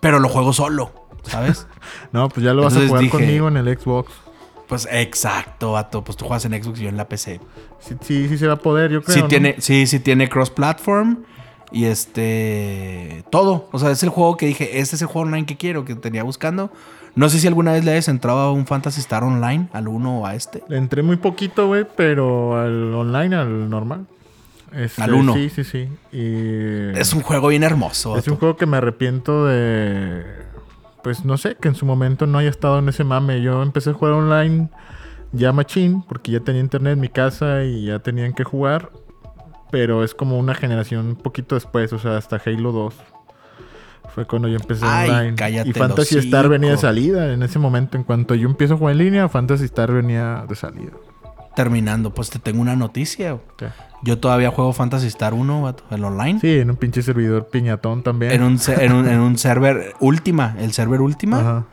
pero 0.00 0.18
lo 0.18 0.28
juego 0.28 0.52
solo, 0.52 0.92
¿sabes? 1.22 1.66
No, 2.12 2.28
pues 2.28 2.44
ya 2.44 2.52
lo 2.54 2.62
vas 2.62 2.76
a 2.76 2.86
jugar 2.86 3.02
dije- 3.02 3.10
conmigo 3.18 3.48
en 3.48 3.56
el 3.56 3.78
Xbox. 3.78 4.12
Pues 4.70 4.86
exacto, 4.88 5.72
vato. 5.72 6.04
Pues 6.04 6.16
tú 6.16 6.26
juegas 6.26 6.44
en 6.44 6.52
Xbox 6.62 6.78
y 6.78 6.84
yo 6.84 6.88
en 6.90 6.96
la 6.96 7.08
PC. 7.08 7.40
Sí, 7.80 7.96
sí, 8.02 8.28
sí 8.28 8.38
se 8.38 8.46
va 8.46 8.52
a 8.52 8.56
poder, 8.56 8.92
yo 8.92 9.02
creo. 9.02 9.16
sí, 9.16 9.22
¿no? 9.22 9.26
tiene, 9.26 9.56
sí, 9.58 9.84
sí 9.88 9.98
tiene 9.98 10.28
cross-platform. 10.28 11.24
Y 11.72 11.86
este. 11.86 13.24
Todo. 13.30 13.68
O 13.72 13.80
sea, 13.80 13.90
es 13.90 14.04
el 14.04 14.10
juego 14.10 14.36
que 14.36 14.46
dije. 14.46 14.78
Este 14.78 14.94
es 14.94 15.02
el 15.02 15.08
juego 15.08 15.26
online 15.26 15.44
que 15.44 15.56
quiero, 15.56 15.84
que 15.84 15.96
tenía 15.96 16.22
buscando. 16.22 16.70
No 17.16 17.28
sé 17.28 17.40
si 17.40 17.48
alguna 17.48 17.72
vez 17.72 17.84
le 17.84 17.90
hayas 17.90 18.06
entrado 18.06 18.38
a 18.38 18.52
un 18.52 18.64
Fantasy 18.64 19.00
Star 19.00 19.24
Online, 19.24 19.68
al 19.72 19.88
uno 19.88 20.20
o 20.20 20.26
a 20.26 20.36
este. 20.36 20.62
Le 20.68 20.76
entré 20.76 21.02
muy 21.02 21.16
poquito, 21.16 21.66
güey, 21.66 21.84
pero 21.96 22.56
al 22.56 22.94
online, 22.94 23.34
al 23.34 23.68
normal. 23.68 24.06
Este, 24.72 25.02
Al 25.02 25.14
uno. 25.14 25.34
Sí, 25.34 25.50
sí, 25.50 25.64
sí. 25.64 25.88
Y 26.12 26.96
Es 26.96 27.12
un 27.12 27.22
juego 27.22 27.48
bien 27.48 27.64
hermoso. 27.64 28.16
es 28.16 28.28
un 28.28 28.36
juego 28.36 28.56
que 28.56 28.66
me 28.66 28.76
arrepiento 28.76 29.46
de. 29.46 30.22
Pues 31.02 31.24
no 31.24 31.36
sé, 31.36 31.56
que 31.56 31.68
en 31.68 31.74
su 31.74 31.86
momento 31.86 32.26
no 32.26 32.38
haya 32.38 32.50
estado 32.50 32.78
en 32.78 32.88
ese 32.88 33.04
mame. 33.04 33.42
Yo 33.42 33.62
empecé 33.62 33.90
a 33.90 33.92
jugar 33.94 34.14
online 34.14 34.68
ya 35.32 35.52
machín, 35.52 36.02
porque 36.02 36.32
ya 36.32 36.40
tenía 36.40 36.60
internet 36.60 36.94
en 36.94 37.00
mi 37.00 37.08
casa 37.08 37.64
y 37.64 37.86
ya 37.86 38.00
tenían 38.00 38.32
que 38.32 38.44
jugar. 38.44 38.90
Pero 39.70 40.02
es 40.02 40.14
como 40.14 40.38
una 40.38 40.54
generación 40.54 41.06
un 41.06 41.16
poquito 41.16 41.54
después, 41.54 41.92
o 41.92 41.98
sea, 41.98 42.16
hasta 42.16 42.40
Halo 42.44 42.72
2. 42.72 42.94
Fue 44.14 44.26
cuando 44.26 44.48
yo 44.48 44.56
empecé 44.56 44.84
Ay, 44.84 45.08
online. 45.10 45.36
cállate 45.36 45.68
y 45.68 45.72
Fantasy. 45.72 46.18
Star 46.18 46.48
venía 46.48 46.70
de 46.70 46.76
salida 46.76 47.32
en 47.32 47.42
ese 47.44 47.60
momento. 47.60 47.96
En 47.96 48.02
cuanto 48.02 48.34
yo 48.34 48.48
empiezo 48.48 48.74
a 48.74 48.76
jugar 48.76 48.92
en 48.92 48.98
línea, 48.98 49.28
Fantasy 49.28 49.66
Star 49.66 49.92
venía 49.92 50.44
de 50.48 50.56
salida. 50.56 50.92
Terminando, 51.54 52.12
pues 52.12 52.30
te 52.30 52.40
tengo 52.40 52.60
una 52.60 52.74
noticia. 52.74 53.38
¿Qué? 53.56 53.68
Yo 54.02 54.18
todavía 54.18 54.50
juego 54.50 54.72
Fantasy 54.72 55.06
Star 55.08 55.34
1, 55.34 55.62
vato, 55.62 55.84
el 55.90 56.02
online. 56.04 56.40
Sí, 56.40 56.58
en 56.58 56.70
un 56.70 56.76
pinche 56.76 57.02
servidor 57.02 57.48
piñatón 57.48 58.02
también. 58.02 58.32
En 58.32 58.42
un, 58.42 58.58
en, 58.78 58.92
un, 58.92 59.06
en 59.08 59.20
un 59.20 59.36
server 59.38 59.94
Última, 60.00 60.56
el 60.58 60.72
server 60.72 61.00
Última. 61.02 61.38
Ajá. 61.40 61.66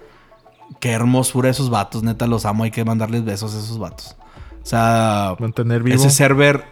Qué 0.81 0.91
hermosura 0.91 1.49
esos 1.49 1.69
vatos, 1.69 2.03
neta, 2.03 2.27
los 2.27 2.45
amo. 2.45 2.63
Hay 2.65 2.71
que 2.71 2.83
mandarles 2.83 3.23
besos 3.23 3.55
a 3.55 3.59
esos 3.59 3.79
vatos. 3.79 4.17
O 4.61 4.65
sea, 4.65 5.35
Mantener 5.39 5.81
vivo. 5.81 5.95
ese 5.95 6.09
server, 6.09 6.65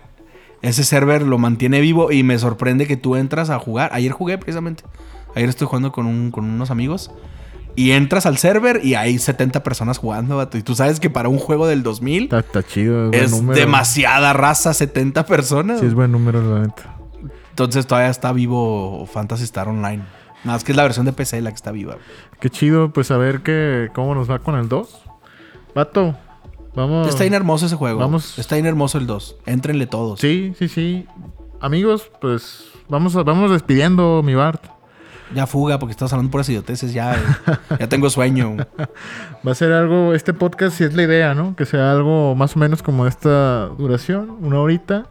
ese 0.61 0.83
server 0.83 1.21
lo 1.21 1.37
mantiene 1.37 1.79
vivo 1.79 2.11
y 2.11 2.23
me 2.23 2.37
sorprende 2.37 2.85
que 2.87 2.97
tú 2.97 3.15
entras 3.15 3.49
a 3.49 3.57
jugar. 3.57 3.89
Ayer 3.93 4.11
jugué 4.11 4.37
precisamente. 4.37 4.83
Ayer 5.35 5.47
estoy 5.47 5.67
jugando 5.67 5.93
con, 5.93 6.05
un- 6.05 6.31
con 6.31 6.43
unos 6.43 6.69
amigos. 6.71 7.11
Y 7.75 7.91
entras 7.91 8.25
al 8.25 8.37
server 8.37 8.81
y 8.83 8.95
hay 8.95 9.19
70 9.19 9.61
personas 9.63 9.97
jugando, 9.97 10.37
vato. 10.37 10.57
Y 10.57 10.63
tú 10.63 10.75
sabes 10.75 10.99
que 10.99 11.09
para 11.09 11.27
un 11.27 11.37
juego 11.37 11.67
del 11.67 11.83
2000 11.83 12.23
Está, 12.23 12.39
está 12.39 12.63
chido. 12.63 13.11
Es, 13.11 13.45
demasiada 13.47 14.31
raza, 14.33 14.73
70 14.73 15.25
personas. 15.25 15.79
Sí, 15.81 15.85
es 15.85 15.93
buen 15.93 16.11
número, 16.11 16.41
la 16.41 16.61
neta. 16.61 16.95
Entonces 17.49 17.85
todavía 17.85 18.09
está 18.09 18.31
vivo 18.31 19.05
Fantasy 19.11 19.43
Star 19.43 19.67
Online. 19.67 20.03
Nada 20.43 20.57
más 20.57 20.63
que 20.63 20.71
es 20.71 20.75
la 20.75 20.83
versión 20.83 21.05
de 21.05 21.13
PC 21.13 21.41
la 21.41 21.49
que 21.49 21.55
está 21.55 21.71
viva. 21.71 21.97
Qué 22.39 22.49
chido, 22.49 22.91
pues 22.93 23.11
a 23.11 23.17
ver 23.17 23.41
qué, 23.41 23.89
cómo 23.93 24.13
nos 24.13 24.29
va 24.29 24.39
con 24.39 24.55
el 24.55 24.69
2. 24.69 25.01
Vato, 25.73 26.15
vamos. 26.75 27.07
Está 27.07 27.23
bien 27.23 27.33
hermoso 27.33 27.65
ese 27.65 27.75
juego. 27.75 27.99
Vamos. 27.99 28.37
Está 28.37 28.55
bien 28.55 28.67
hermoso 28.67 28.97
el 28.97 29.07
2. 29.07 29.37
Éntrenle 29.45 29.87
todos. 29.87 30.19
Sí, 30.19 30.53
sí, 30.59 30.67
sí. 30.67 31.07
Amigos, 31.59 32.11
pues 32.21 32.65
vamos, 32.87 33.15
vamos 33.15 33.51
despidiendo, 33.51 34.21
mi 34.23 34.35
Bart. 34.35 34.74
Ya 35.33 35.47
fuga, 35.47 35.79
porque 35.79 35.91
estás 35.91 36.13
hablando 36.13 36.31
puras 36.31 36.47
idioteces. 36.49 36.93
Ya, 36.93 37.15
eh. 37.15 37.17
ya 37.79 37.89
tengo 37.89 38.09
sueño. 38.09 38.57
Va 39.45 39.51
a 39.51 39.55
ser 39.55 39.71
algo, 39.71 40.13
este 40.13 40.33
podcast, 40.33 40.77
si 40.77 40.83
es 40.83 40.93
la 40.93 41.03
idea, 41.03 41.33
¿no? 41.33 41.55
Que 41.55 41.65
sea 41.65 41.91
algo 41.91 42.35
más 42.35 42.55
o 42.55 42.59
menos 42.59 42.83
como 42.83 43.07
esta 43.07 43.67
duración, 43.77 44.37
una 44.41 44.59
horita. 44.59 45.07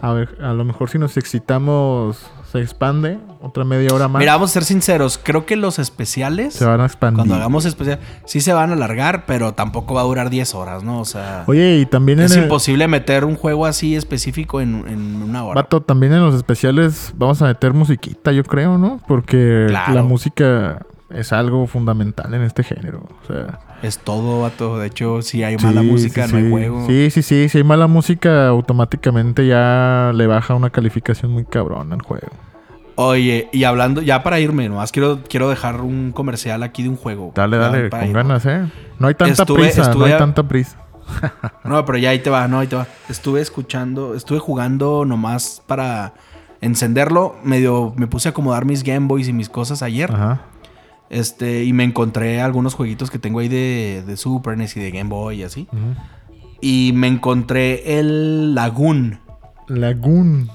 A 0.00 0.12
ver, 0.12 0.38
a 0.42 0.54
lo 0.54 0.64
mejor 0.64 0.88
si 0.88 0.98
nos 0.98 1.16
excitamos, 1.16 2.30
se 2.50 2.60
expande 2.60 3.18
otra 3.40 3.64
media 3.64 3.94
hora 3.94 4.08
más. 4.08 4.18
Mira, 4.20 4.32
vamos 4.32 4.50
a 4.50 4.52
ser 4.54 4.64
sinceros. 4.64 5.18
Creo 5.22 5.46
que 5.46 5.56
los 5.56 5.78
especiales, 5.78 6.54
se 6.54 6.64
van 6.64 6.80
a 6.80 6.86
expandir. 6.86 7.16
cuando 7.18 7.34
hagamos 7.36 7.64
especial, 7.64 7.98
sí 8.24 8.40
se 8.40 8.52
van 8.52 8.70
a 8.70 8.72
alargar, 8.72 9.24
pero 9.26 9.52
tampoco 9.54 9.94
va 9.94 10.00
a 10.00 10.04
durar 10.04 10.30
10 10.30 10.54
horas, 10.54 10.82
¿no? 10.82 11.00
O 11.00 11.04
sea, 11.04 11.44
Oye, 11.46 11.78
y 11.78 11.86
también 11.86 12.20
es 12.20 12.32
en 12.32 12.38
el- 12.38 12.44
imposible 12.44 12.88
meter 12.88 13.24
un 13.24 13.36
juego 13.36 13.66
así 13.66 13.94
específico 13.96 14.60
en, 14.60 14.84
en 14.88 15.22
una 15.22 15.44
hora. 15.44 15.62
Vato, 15.62 15.80
también 15.82 16.12
en 16.12 16.20
los 16.20 16.34
especiales 16.34 17.12
vamos 17.16 17.40
a 17.42 17.46
meter 17.46 17.72
musiquita, 17.72 18.32
yo 18.32 18.42
creo, 18.44 18.78
¿no? 18.78 19.00
Porque 19.06 19.66
Claro. 19.68 19.94
la 19.94 20.02
música 20.02 20.86
es 21.10 21.32
algo 21.32 21.66
fundamental 21.66 22.32
en 22.34 22.42
este 22.42 22.62
género. 22.62 23.08
O 23.22 23.26
sea, 23.26 23.58
Es 23.82 23.98
todo, 23.98 24.42
vato. 24.42 24.78
De 24.78 24.86
hecho, 24.88 25.22
si 25.22 25.42
hay 25.42 25.56
mala 25.56 25.82
música, 25.82 26.26
sí, 26.26 26.32
no 26.32 26.38
hay 26.38 26.50
juego. 26.50 26.86
Sí, 26.86 27.10
sí, 27.10 27.22
sí. 27.22 27.48
Si 27.48 27.58
hay 27.58 27.64
mala 27.64 27.86
música, 27.86 28.48
automáticamente 28.48 29.46
ya 29.46 30.12
le 30.14 30.26
baja 30.26 30.54
una 30.54 30.70
calificación 30.70 31.30
muy 31.32 31.44
cabrón 31.44 31.92
al 31.92 32.02
juego. 32.02 32.28
Oye, 32.96 33.48
y 33.52 33.64
hablando, 33.64 34.02
ya 34.02 34.22
para 34.22 34.40
irme, 34.40 34.68
nomás 34.68 34.92
quiero, 34.92 35.20
quiero 35.26 35.48
dejar 35.48 35.80
un 35.80 36.12
comercial 36.12 36.62
aquí 36.62 36.82
de 36.82 36.90
un 36.90 36.96
juego. 36.96 37.32
Dale, 37.34 37.56
dale, 37.56 37.88
con 37.88 38.00
irme. 38.02 38.12
ganas, 38.12 38.44
¿eh? 38.44 38.66
No 38.98 39.08
hay 39.08 39.14
tanta 39.14 39.42
Estuve- 39.44 39.62
prisa, 39.62 39.94
no 39.94 40.04
hay 40.04 40.12
a- 40.12 40.18
tanta 40.18 40.42
prisa. 40.46 40.76
No, 41.64 41.84
pero 41.86 41.96
ya 41.98 42.10
ahí 42.10 42.18
te 42.18 42.28
va, 42.30 42.46
no, 42.48 42.58
ahí 42.58 42.66
te 42.66 42.76
va. 42.76 42.86
Estuve 43.08 43.40
escuchando, 43.40 44.14
estuve 44.14 44.38
jugando 44.38 45.04
nomás 45.06 45.62
para 45.66 46.12
encenderlo. 46.60 47.36
Medio 47.42 47.94
me 47.96 48.06
puse 48.06 48.28
a 48.28 48.30
acomodar 48.30 48.64
mis 48.66 48.82
Game 48.82 49.06
Boys 49.06 49.28
y 49.28 49.32
mis 49.32 49.48
cosas 49.48 49.82
ayer. 49.82 50.12
Ajá. 50.12 50.42
Este, 51.10 51.64
y 51.64 51.72
me 51.72 51.82
encontré 51.82 52.40
algunos 52.40 52.74
jueguitos 52.74 53.10
que 53.10 53.18
tengo 53.18 53.40
ahí 53.40 53.48
de, 53.48 54.04
de 54.06 54.16
Super 54.16 54.56
NES 54.56 54.76
y 54.76 54.80
de 54.80 54.92
Game 54.92 55.10
Boy 55.10 55.40
y 55.40 55.42
así. 55.42 55.66
Y 56.60 56.92
me 56.94 57.08
encontré 57.08 57.98
el 57.98 58.54
Lagoon. 58.54 59.18
Lagoon. 59.66 60.48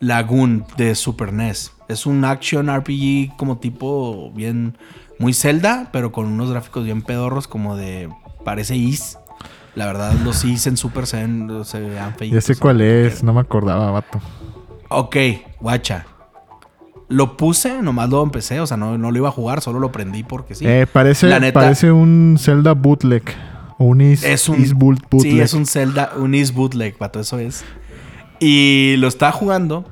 Lagoon 0.00 0.66
de 0.76 0.96
Super 0.96 1.32
NES. 1.32 1.72
Es 1.88 2.04
un 2.06 2.24
action 2.24 2.68
RPG 2.68 3.36
como 3.36 3.58
tipo 3.58 4.32
bien. 4.34 4.76
Muy 5.18 5.34
Zelda, 5.34 5.90
pero 5.92 6.10
con 6.10 6.26
unos 6.26 6.50
gráficos 6.50 6.84
bien 6.84 7.02
pedorros, 7.02 7.46
como 7.46 7.76
de. 7.76 8.08
Parece 8.44 8.74
Is. 8.74 9.18
La 9.76 9.86
verdad, 9.86 10.12
los 10.24 10.44
Is 10.44 10.66
en 10.66 10.76
Super 10.76 11.06
se 11.06 11.18
ven, 11.18 11.64
se 11.64 11.78
vean 11.78 12.14
feitos. 12.16 12.34
Ya 12.34 12.40
sé 12.40 12.58
cuál 12.58 12.80
es, 12.80 13.22
no 13.22 13.32
me 13.32 13.40
acordaba, 13.40 13.90
vato. 13.92 14.20
Ok, 14.88 15.16
guacha. 15.60 16.06
Lo 17.12 17.36
puse, 17.36 17.82
nomás 17.82 18.08
lo 18.10 18.22
empecé, 18.22 18.60
o 18.60 18.66
sea, 18.66 18.76
no, 18.76 18.96
no 18.98 19.10
lo 19.10 19.16
iba 19.18 19.28
a 19.28 19.32
jugar, 19.32 19.60
solo 19.60 19.78
lo 19.78 19.92
prendí 19.92 20.22
porque 20.24 20.54
sí. 20.54 20.66
Eh, 20.66 20.86
parece, 20.90 21.26
La 21.28 21.38
neta- 21.40 21.60
parece 21.60 21.92
un 21.92 22.36
Zelda 22.38 22.72
bootleg. 22.74 23.22
O 23.78 23.84
un 23.86 24.00
Is, 24.00 24.22
Es 24.24 24.48
un- 24.48 24.60
Is 24.60 24.74
boot- 24.74 25.02
bootleg. 25.10 25.32
Sí, 25.32 25.40
es 25.40 25.54
un 25.54 25.66
Zelda, 25.66 26.12
un 26.16 26.34
Is 26.34 26.52
bootleg, 26.54 26.96
pato, 26.96 27.20
eso 27.20 27.38
es. 27.38 27.64
Y 28.40 28.96
lo 28.98 29.08
estaba 29.08 29.32
jugando 29.32 29.84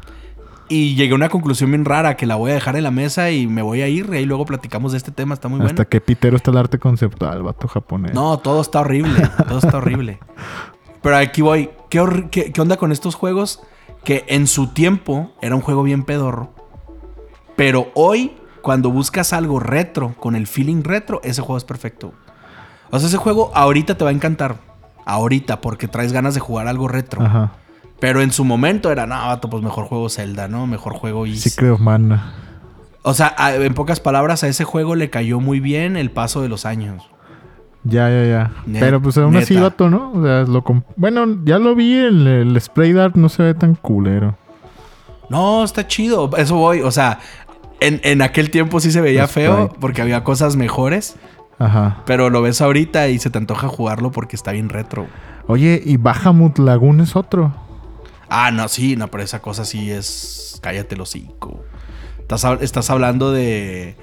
y 0.68 0.95
llegué 0.95 1.12
a 1.12 1.16
una 1.16 1.29
conclusión 1.29 1.71
bien 1.71 1.85
rara 1.85 2.16
que 2.16 2.27
la 2.27 2.37
voy 2.37 2.53
a 2.53 2.55
dejar 2.55 2.77
en 2.77 2.85
la 2.85 2.91
mesa 2.91 3.31
y 3.31 3.47
me 3.47 3.62
voy 3.62 3.83
a 3.83 3.89
ir 3.89 4.09
y 4.12 4.16
ahí 4.18 4.25
luego 4.25 4.45
platicamos 4.47 4.93
de 4.93 4.99
este 4.99 5.11
tema, 5.11 5.35
está 5.35 5.49
muy 5.49 5.59
bueno. 5.59 5.71
Hasta 5.71 5.85
que 5.85 6.01
pitero 6.01 6.37
está 6.37 6.51
el 6.53 6.57
arte 6.59 6.79
conceptual, 6.79 7.43
vato 7.43 7.66
japonés. 7.68 8.14
No, 8.14 8.39
todo 8.39 8.61
está 8.61 8.81
horrible, 8.81 9.29
todo 9.49 9.59
está 9.59 9.79
horrible. 9.79 10.18
Pero 11.03 11.16
aquí 11.16 11.43
voy, 11.43 11.71
¿Qué, 11.89 12.27
qué- 12.31 12.53
qué 12.53 12.61
onda 12.61 12.77
con 12.77 12.93
estos 12.93 13.14
juegos? 13.16 13.61
Que 14.05 14.25
en 14.29 14.47
su 14.47 14.68
tiempo 14.68 15.33
era 15.43 15.55
un 15.57 15.61
juego 15.61 15.83
bien 15.83 16.05
pedorro. 16.05 16.55
Pero 17.61 17.91
hoy, 17.95 18.33
cuando 18.63 18.91
buscas 18.91 19.35
algo 19.35 19.61
retro, 19.61 20.15
con 20.19 20.35
el 20.35 20.47
feeling 20.47 20.83
retro, 20.83 21.21
ese 21.23 21.43
juego 21.43 21.59
es 21.59 21.65
perfecto. 21.65 22.15
O 22.91 22.99
sea, 22.99 23.07
ese 23.09 23.19
juego 23.19 23.51
ahorita 23.55 23.99
te 23.99 24.03
va 24.05 24.09
a 24.09 24.15
encantar. 24.15 24.57
Ahorita, 25.05 25.61
porque 25.61 25.87
traes 25.87 26.15
ganas 26.15 26.33
de 26.33 26.41
jugar 26.41 26.69
algo 26.69 26.89
retro. 26.89 27.23
Ajá. 27.23 27.53
Pero 27.99 28.23
en 28.23 28.33
su 28.33 28.47
momento 28.47 28.91
era, 28.91 29.07
no, 29.07 29.15
vato, 29.15 29.51
pues 29.51 29.63
mejor 29.63 29.85
juego 29.85 30.09
Zelda, 30.09 30.49
¿no? 30.49 30.67
Mejor 30.67 30.95
juego 30.95 31.27
Is. 31.27 31.43
Secret 31.43 31.73
of 31.73 31.81
Mana. 31.81 32.33
O 33.03 33.13
sea, 33.13 33.35
a- 33.37 33.55
en 33.55 33.75
pocas 33.75 34.01
palabras, 34.01 34.43
a 34.43 34.49
ese 34.49 34.65
juego 34.65 34.95
le 34.95 35.11
cayó 35.11 35.39
muy 35.39 35.61
bien 35.61 35.99
el 35.99 36.11
paso 36.11 36.41
de 36.41 36.49
los 36.49 36.65
años. 36.65 37.11
Ya, 37.85 38.09
ya, 38.09 38.25
ya. 38.25 38.51
Net- 38.67 38.81
Pero 38.81 39.03
pues 39.03 39.19
aún 39.19 39.37
así, 39.37 39.55
vato, 39.57 39.91
¿no? 39.91 40.13
O 40.15 40.23
sea, 40.23 40.45
lo 40.45 40.65
bueno, 40.97 41.27
ya 41.45 41.59
lo 41.59 41.75
vi, 41.75 41.95
el, 41.95 42.27
el 42.27 42.59
spray 42.59 42.97
art 42.99 43.17
no 43.17 43.29
se 43.29 43.43
ve 43.43 43.53
tan 43.53 43.75
culero. 43.75 44.39
No, 45.29 45.63
está 45.63 45.87
chido. 45.87 46.29
Eso 46.37 46.57
voy. 46.57 46.81
O 46.81 46.91
sea, 46.91 47.21
en, 47.81 48.01
en 48.05 48.22
aquel 48.22 48.51
tiempo 48.51 48.81
sí 48.81 48.91
se 48.91 49.01
veía 49.01 49.26
Sprite. 49.26 49.49
feo 49.49 49.76
porque 49.81 50.03
había 50.03 50.22
cosas 50.24 50.57
mejores. 50.57 51.16
Ajá. 51.59 52.03
Pero 52.07 52.31
lo 52.31 52.41
ves 52.41 52.61
ahorita 52.61 53.09
y 53.09 53.18
se 53.18 53.28
te 53.28 53.37
antoja 53.39 53.68
jugarlo 53.68 54.11
porque 54.12 54.35
está 54.37 54.53
bien 54.53 54.68
retro. 54.70 55.07
Oye, 55.47 55.83
y 55.85 55.97
Bahamut 55.99 56.59
Lagoon 56.59 57.01
es 57.01 57.16
otro. 57.16 57.53
Ah, 58.28 58.51
no, 58.51 58.68
sí, 58.68 58.97
no, 58.97 59.09
pero 59.09 59.22
esa 59.24 59.41
cosa 59.43 59.64
sí 59.64 59.91
es. 59.91 60.59
Cállate 60.62 60.95
el 60.95 61.01
hocico. 61.01 61.62
Estás, 62.20 62.47
estás 62.61 62.89
hablando 62.91 63.33
de. 63.33 63.97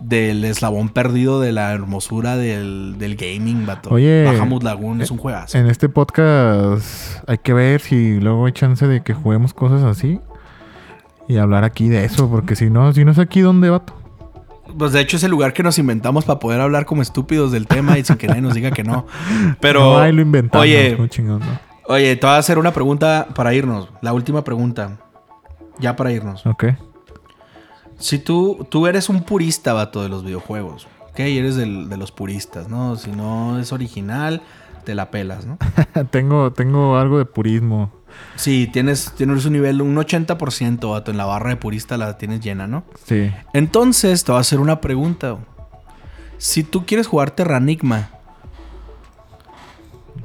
Del 0.00 0.42
eslabón 0.44 0.88
perdido 0.88 1.38
de 1.40 1.52
la 1.52 1.72
hermosura 1.72 2.36
del, 2.36 2.96
del 2.98 3.14
gaming, 3.14 3.66
vato. 3.66 3.90
Oye, 3.90 4.24
Bahamut 4.24 4.62
Lagoon 4.64 5.00
es 5.00 5.12
un 5.12 5.18
juegazo. 5.18 5.56
En 5.56 5.68
este 5.68 5.88
podcast 5.88 7.20
hay 7.28 7.38
que 7.38 7.52
ver 7.52 7.80
si 7.80 8.18
luego 8.18 8.46
hay 8.46 8.52
chance 8.52 8.84
de 8.88 9.02
que 9.02 9.14
juguemos 9.14 9.54
cosas 9.54 9.82
así. 9.82 10.18
Y 11.28 11.36
hablar 11.38 11.64
aquí 11.64 11.88
de 11.88 12.04
eso, 12.04 12.28
porque 12.30 12.56
si 12.56 12.68
no, 12.70 12.92
si 12.92 13.04
no 13.04 13.12
es 13.12 13.18
aquí, 13.18 13.40
¿dónde, 13.40 13.70
vato? 13.70 13.94
Pues 14.78 14.92
de 14.92 15.00
hecho 15.00 15.16
es 15.16 15.22
el 15.24 15.30
lugar 15.30 15.52
que 15.52 15.62
nos 15.62 15.78
inventamos 15.78 16.24
para 16.24 16.38
poder 16.38 16.60
hablar 16.60 16.84
como 16.86 17.02
estúpidos 17.02 17.52
del 17.52 17.66
tema 17.66 17.98
y 17.98 18.04
sin 18.04 18.16
que 18.16 18.26
nadie 18.26 18.40
nos 18.42 18.54
diga 18.54 18.70
que 18.70 18.82
no. 18.84 19.06
Pero. 19.60 19.80
No, 19.80 19.98
ahí 19.98 20.12
lo 20.12 20.22
inventamos. 20.22 20.62
Oye, 20.64 20.96
muy 20.96 21.08
chingón, 21.08 21.40
¿no? 21.40 21.58
Oye, 21.88 22.16
te 22.16 22.26
voy 22.26 22.34
a 22.36 22.38
hacer 22.38 22.58
una 22.58 22.72
pregunta 22.72 23.28
para 23.34 23.52
irnos. 23.54 23.88
La 24.00 24.12
última 24.12 24.44
pregunta. 24.44 24.98
Ya 25.78 25.96
para 25.96 26.12
irnos. 26.12 26.46
Ok. 26.46 26.64
Si 27.98 28.18
tú, 28.18 28.66
tú 28.70 28.86
eres 28.86 29.08
un 29.08 29.22
purista, 29.22 29.72
vato, 29.72 30.02
de 30.02 30.08
los 30.08 30.24
videojuegos. 30.24 30.86
Ok, 31.10 31.20
eres 31.20 31.56
del- 31.56 31.88
de 31.88 31.96
los 31.96 32.10
puristas, 32.12 32.68
¿no? 32.68 32.96
Si 32.96 33.10
no 33.10 33.58
es 33.58 33.72
original, 33.72 34.42
te 34.84 34.94
la 34.94 35.10
pelas, 35.10 35.44
¿no? 35.46 35.58
tengo, 36.10 36.52
tengo 36.52 36.96
algo 36.96 37.18
de 37.18 37.26
purismo. 37.26 37.92
Sí, 38.36 38.68
tienes, 38.72 39.12
tienes 39.16 39.44
un 39.44 39.52
nivel, 39.52 39.82
un 39.82 39.94
80%, 39.96 40.90
vato, 40.90 41.10
en 41.10 41.16
la 41.16 41.24
barra 41.24 41.50
de 41.50 41.56
purista 41.56 41.96
la 41.96 42.16
tienes 42.18 42.40
llena, 42.40 42.66
¿no? 42.66 42.84
Sí. 43.04 43.30
Entonces, 43.52 44.24
te 44.24 44.32
voy 44.32 44.38
a 44.38 44.40
hacer 44.40 44.60
una 44.60 44.80
pregunta. 44.80 45.36
Si 46.38 46.64
tú 46.64 46.84
quieres 46.86 47.06
jugar 47.06 47.30
Terranigma, 47.30 48.08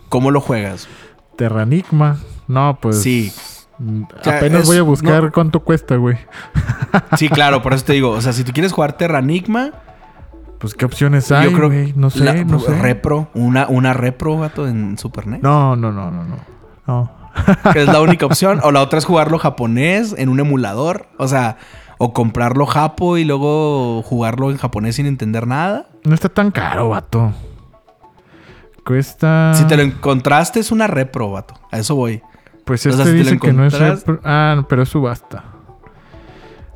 ¿cómo 0.10 0.32
lo 0.32 0.42
juegas? 0.42 0.88
Terranigma. 1.36 2.18
No, 2.48 2.80
pues. 2.82 3.02
Sí. 3.02 3.32
mm, 3.78 4.04
sea, 4.24 4.38
Apenas 4.38 4.62
es- 4.62 4.68
voy 4.68 4.78
a 4.78 4.82
buscar 4.82 5.24
no- 5.26 5.32
cuánto 5.32 5.60
cuesta, 5.62 5.96
güey. 5.96 6.18
Sí, 7.18 7.30
claro, 7.30 7.62
por 7.62 7.74
eso 7.74 7.86
te 7.86 7.94
digo. 7.94 8.12
O 8.12 8.22
sea, 8.22 8.34
si 8.34 8.44
tú 8.44 8.52
quieres 8.54 8.72
jugar 8.72 8.94
Terranigma, 8.98 9.72
Pues 10.60 10.74
qué 10.74 10.86
opciones 10.86 11.32
hay, 11.32 11.52
yo 11.52 11.56
creo 11.56 11.70
güey. 11.70 11.94
No 11.96 12.10
sé, 12.10 12.24
la- 12.24 12.44
no 12.44 12.60
sé. 12.60 12.74
Repro, 12.80 13.30
una, 13.36 13.68
una 13.68 13.94
repro, 13.94 14.38
vato, 14.38 14.68
en 14.68 14.98
Super 14.98 15.28
NES. 15.28 15.44
No, 15.44 15.76
no, 15.76 15.92
no, 15.92 16.10
no, 16.10 16.24
no. 16.24 16.38
No. 16.88 17.17
Que 17.74 17.82
es 17.84 17.88
la 17.88 18.02
única 18.02 18.26
opción. 18.26 18.60
O 18.64 18.72
la 18.72 18.82
otra 18.82 19.00
es 19.00 19.06
jugarlo 19.06 19.38
japonés 19.40 20.14
en 20.18 20.30
un 20.30 20.40
emulador. 20.40 21.08
O 21.18 21.28
sea, 21.28 21.58
o 21.98 22.14
comprarlo 22.14 22.66
japo 22.66 23.18
y 23.18 23.26
luego 23.26 24.02
jugarlo 24.04 24.52
en 24.52 24.58
japonés 24.58 24.96
sin 24.96 25.06
entender 25.06 25.48
nada. 25.48 25.88
No 26.06 26.14
está 26.14 26.30
tan 26.30 26.52
caro, 26.52 26.90
vato. 26.90 27.34
Cuesta. 28.86 29.54
Si 29.54 29.66
te 29.66 29.76
lo 29.76 29.84
encontraste, 29.84 30.60
es 30.60 30.72
una 30.72 30.88
repro, 30.88 31.32
vato. 31.32 31.56
A 31.72 31.80
eso 31.80 31.96
voy. 31.96 32.22
Pues 32.66 32.86
o 32.86 32.90
este 32.90 33.04
sea, 33.04 33.12
si 33.12 33.18
dice 33.18 33.40
que 33.40 33.54
no 33.54 33.66
es. 33.66 33.74
repro- 33.80 34.20
Ah, 34.24 34.54
no, 34.56 34.68
pero 34.68 34.84
es 34.84 34.90
subasta. 34.90 35.44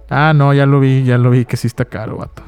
Ah, 0.09 0.33
no, 0.35 0.53
ya 0.53 0.65
lo 0.65 0.79
vi, 0.81 1.03
ya 1.03 1.17
lo 1.17 1.29
vi 1.29 1.45
que 1.45 1.55
sí 1.55 1.67
está 1.67 1.85
caro, 1.85 2.17
vato. 2.17 2.43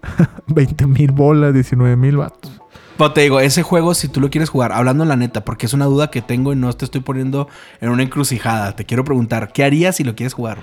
20 0.46 0.86
mil 0.86 1.12
bolas, 1.12 1.52
19 1.52 1.96
mil 1.96 2.16
vatos. 2.16 2.53
Pero 2.96 3.12
te 3.12 3.22
digo, 3.22 3.40
ese 3.40 3.62
juego, 3.62 3.94
si 3.94 4.08
tú 4.08 4.20
lo 4.20 4.30
quieres 4.30 4.50
jugar, 4.50 4.72
hablando 4.72 5.04
la 5.04 5.16
neta, 5.16 5.44
porque 5.44 5.66
es 5.66 5.72
una 5.72 5.86
duda 5.86 6.10
que 6.10 6.22
tengo 6.22 6.52
y 6.52 6.56
no 6.56 6.72
te 6.72 6.84
estoy 6.84 7.00
poniendo 7.00 7.48
en 7.80 7.90
una 7.90 8.02
encrucijada. 8.02 8.76
Te 8.76 8.84
quiero 8.84 9.04
preguntar, 9.04 9.52
¿qué 9.52 9.64
harías 9.64 9.96
si 9.96 10.04
lo 10.04 10.14
quieres 10.14 10.34
jugar? 10.34 10.58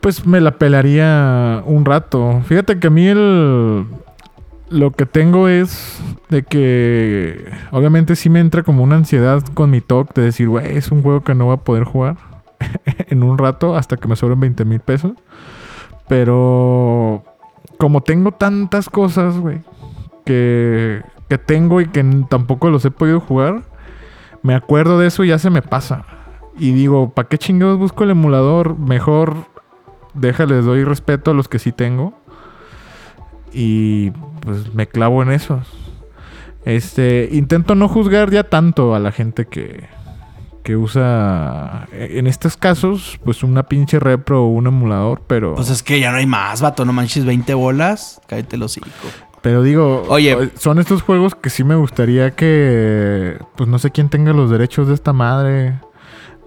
Pues 0.00 0.24
me 0.26 0.40
la 0.40 0.52
pelaría 0.52 1.62
un 1.66 1.84
rato. 1.84 2.42
Fíjate 2.46 2.78
que 2.78 2.86
a 2.86 2.90
mí 2.90 3.06
el... 3.06 3.86
Lo 4.68 4.90
que 4.90 5.06
tengo 5.06 5.46
es 5.46 6.00
de 6.28 6.42
que 6.42 7.52
obviamente 7.70 8.16
sí 8.16 8.28
me 8.28 8.40
entra 8.40 8.64
como 8.64 8.82
una 8.82 8.96
ansiedad 8.96 9.40
con 9.54 9.70
mi 9.70 9.80
talk 9.80 10.12
de 10.12 10.22
decir, 10.22 10.48
güey, 10.48 10.76
es 10.76 10.90
un 10.90 11.02
juego 11.02 11.22
que 11.22 11.36
no 11.36 11.44
voy 11.44 11.54
a 11.54 11.58
poder 11.58 11.84
jugar 11.84 12.16
en 13.08 13.22
un 13.22 13.38
rato 13.38 13.76
hasta 13.76 13.96
que 13.96 14.08
me 14.08 14.16
sobren 14.16 14.40
20 14.40 14.64
mil 14.64 14.80
pesos. 14.80 15.12
Pero 16.08 17.22
como 17.78 18.00
tengo 18.00 18.32
tantas 18.32 18.88
cosas, 18.88 19.38
güey, 19.38 19.60
que, 20.24 21.02
que 21.28 21.38
tengo 21.38 21.80
y 21.80 21.88
que 21.88 22.04
tampoco 22.28 22.70
los 22.70 22.84
he 22.84 22.90
podido 22.90 23.20
jugar, 23.20 23.62
me 24.42 24.54
acuerdo 24.54 24.98
de 24.98 25.08
eso 25.08 25.24
y 25.24 25.28
ya 25.28 25.38
se 25.38 25.50
me 25.50 25.62
pasa. 25.62 26.04
Y 26.58 26.72
digo, 26.72 27.10
¿para 27.10 27.28
qué 27.28 27.38
chingados 27.38 27.78
busco 27.78 28.04
el 28.04 28.10
emulador? 28.10 28.78
Mejor 28.78 29.34
déjales, 30.14 30.64
doy 30.64 30.84
respeto 30.84 31.30
a 31.30 31.34
los 31.34 31.48
que 31.48 31.58
sí 31.58 31.72
tengo. 31.72 32.14
Y 33.52 34.10
pues 34.40 34.74
me 34.74 34.86
clavo 34.86 35.22
en 35.22 35.32
esos. 35.32 35.66
Este, 36.64 37.28
intento 37.32 37.74
no 37.74 37.88
juzgar 37.88 38.30
ya 38.30 38.44
tanto 38.44 38.94
a 38.94 38.98
la 38.98 39.12
gente 39.12 39.46
que, 39.46 39.88
que 40.64 40.76
usa, 40.76 41.86
en 41.92 42.26
estos 42.26 42.56
casos, 42.56 43.20
pues 43.24 43.42
una 43.42 43.64
pinche 43.64 44.00
repro 44.00 44.44
o 44.44 44.48
un 44.48 44.66
emulador, 44.66 45.22
pero... 45.26 45.54
Pues 45.54 45.70
es 45.70 45.82
que 45.82 46.00
ya 46.00 46.10
no 46.10 46.18
hay 46.18 46.26
más, 46.26 46.60
vato. 46.60 46.84
No 46.84 46.92
manches 46.92 47.24
20 47.24 47.54
bolas. 47.54 48.20
Cállate 48.26 48.56
los 48.56 48.72
hocico. 48.72 48.88
Pero 49.46 49.62
digo, 49.62 50.02
Oye. 50.08 50.50
son 50.58 50.80
estos 50.80 51.02
juegos 51.02 51.36
que 51.36 51.50
sí 51.50 51.62
me 51.62 51.76
gustaría 51.76 52.32
que, 52.32 53.38
pues 53.54 53.68
no 53.70 53.78
sé 53.78 53.92
quién 53.92 54.08
tenga 54.08 54.32
los 54.32 54.50
derechos 54.50 54.88
de 54.88 54.94
esta 54.94 55.12
madre. 55.12 55.78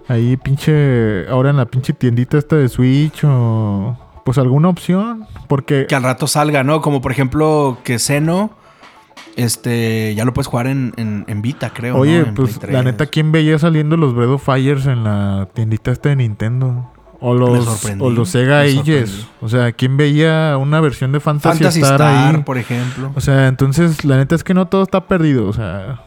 Ahí 0.06 0.36
pinche, 0.36 1.26
ahora 1.30 1.48
en 1.48 1.56
la 1.56 1.64
pinche 1.64 1.94
tiendita 1.94 2.36
esta 2.36 2.56
de 2.56 2.68
Switch 2.68 3.22
o 3.24 3.96
pues 4.22 4.36
alguna 4.36 4.68
opción. 4.68 5.24
Porque, 5.48 5.86
Que 5.88 5.94
al 5.94 6.02
rato 6.02 6.26
salga, 6.26 6.62
¿no? 6.62 6.82
Como 6.82 7.00
por 7.00 7.10
ejemplo 7.10 7.78
que 7.84 7.98
Xeno, 7.98 8.50
este, 9.34 10.14
ya 10.14 10.26
lo 10.26 10.34
puedes 10.34 10.48
jugar 10.48 10.66
en, 10.66 10.92
en, 10.98 11.24
en 11.26 11.40
Vita, 11.40 11.70
creo. 11.70 11.96
oye, 11.96 12.26
pues 12.36 12.56
la 12.56 12.82
3. 12.82 12.84
neta, 12.84 13.06
¿quién 13.06 13.32
veía 13.32 13.58
saliendo 13.58 13.96
los 13.96 14.14
Breath 14.14 14.28
of 14.28 14.44
Fires 14.44 14.84
en 14.84 15.04
la 15.04 15.48
tiendita 15.54 15.90
esta 15.90 16.10
de 16.10 16.16
Nintendo? 16.16 16.92
O 17.20 17.34
los, 17.34 17.84
o 17.98 18.10
los 18.10 18.28
Sega 18.30 18.60
Ages. 18.60 19.26
O 19.42 19.48
sea, 19.48 19.72
¿quién 19.72 19.96
veía 19.96 20.56
una 20.58 20.80
versión 20.80 21.12
de 21.12 21.20
Fantasy, 21.20 21.58
Fantasy 21.58 21.80
Star, 21.82 22.00
Star, 22.00 22.34
ahí? 22.36 22.42
por 22.42 22.56
ejemplo. 22.58 23.12
O 23.14 23.20
sea, 23.20 23.46
entonces 23.48 24.04
la 24.04 24.16
neta 24.16 24.34
es 24.34 24.42
que 24.44 24.54
no 24.54 24.66
todo 24.68 24.82
está 24.82 25.04
perdido. 25.06 25.46
O 25.46 25.52
sea, 25.52 26.00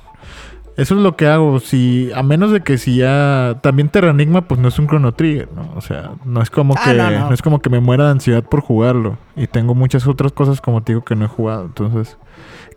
eso 0.76 0.96
es 0.96 1.02
lo 1.02 1.16
que 1.16 1.28
hago. 1.28 1.60
Si, 1.60 2.10
a 2.16 2.24
menos 2.24 2.52
de 2.52 2.62
que 2.62 2.80
si 2.80 2.96
ya. 2.98 3.60
También 3.62 3.90
Terranigma, 3.90 4.42
pues 4.48 4.60
no 4.60 4.68
es 4.70 4.80
un 4.80 4.88
Chrono 4.88 5.12
Trigger, 5.12 5.50
¿no? 5.56 5.72
O 5.76 5.82
sea, 5.82 6.12
no 6.26 6.42
es 6.42 6.50
como 6.50 6.74
Ah, 6.76 6.82
que. 6.84 6.94
no, 6.96 7.12
No, 7.12 7.20
no. 7.28 7.34
es 7.34 7.44
como 7.44 7.60
que 7.62 7.70
me 7.70 7.80
muera 7.80 8.06
de 8.06 8.12
ansiedad 8.12 8.44
por 8.44 8.62
jugarlo. 8.62 9.18
Y 9.36 9.46
tengo 9.46 9.76
muchas 9.76 10.08
otras 10.08 10.32
cosas, 10.32 10.62
como 10.62 10.82
te 10.82 10.94
digo, 10.94 11.06
que 11.06 11.16
no 11.16 11.26
he 11.26 11.28
jugado. 11.28 11.66
Entonces, 11.66 12.18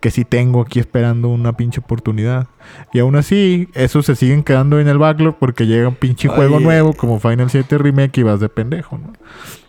que 0.01 0.11
sí 0.11 0.25
tengo 0.25 0.61
aquí 0.61 0.79
esperando 0.79 1.29
una 1.29 1.57
pinche 1.57 1.81
oportunidad. 1.81 2.49
Y 2.93 2.99
aún 2.99 3.17
así, 3.17 3.69
esos 3.75 4.07
se 4.07 4.17
siguen 4.17 4.43
quedando 4.43 4.81
en 4.81 4.89
el 4.89 4.99
backlog 4.99 5.37
porque 5.39 5.67
llega 5.67 5.89
un 5.89 5.95
pinche 5.95 6.29
juego 6.29 6.61
nuevo 6.61 6.93
como 6.93 7.21
Final 7.21 7.51
7 7.51 7.79
Remake 7.79 8.21
y 8.21 8.23
vas 8.23 8.41
de 8.41 8.49
pendejo, 8.49 8.99
¿no? 8.99 9.13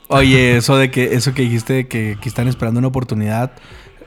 Oye, 0.09 0.57
eso 0.57 0.78
de 0.78 0.89
que, 0.89 1.15
eso 1.15 1.34
que 1.34 1.41
dijiste 1.41 1.73
de 1.73 1.88
que, 1.88 2.17
que 2.21 2.30
están 2.30 2.47
esperando 2.47 2.80
una 2.80 2.88
oportunidad. 2.88 3.51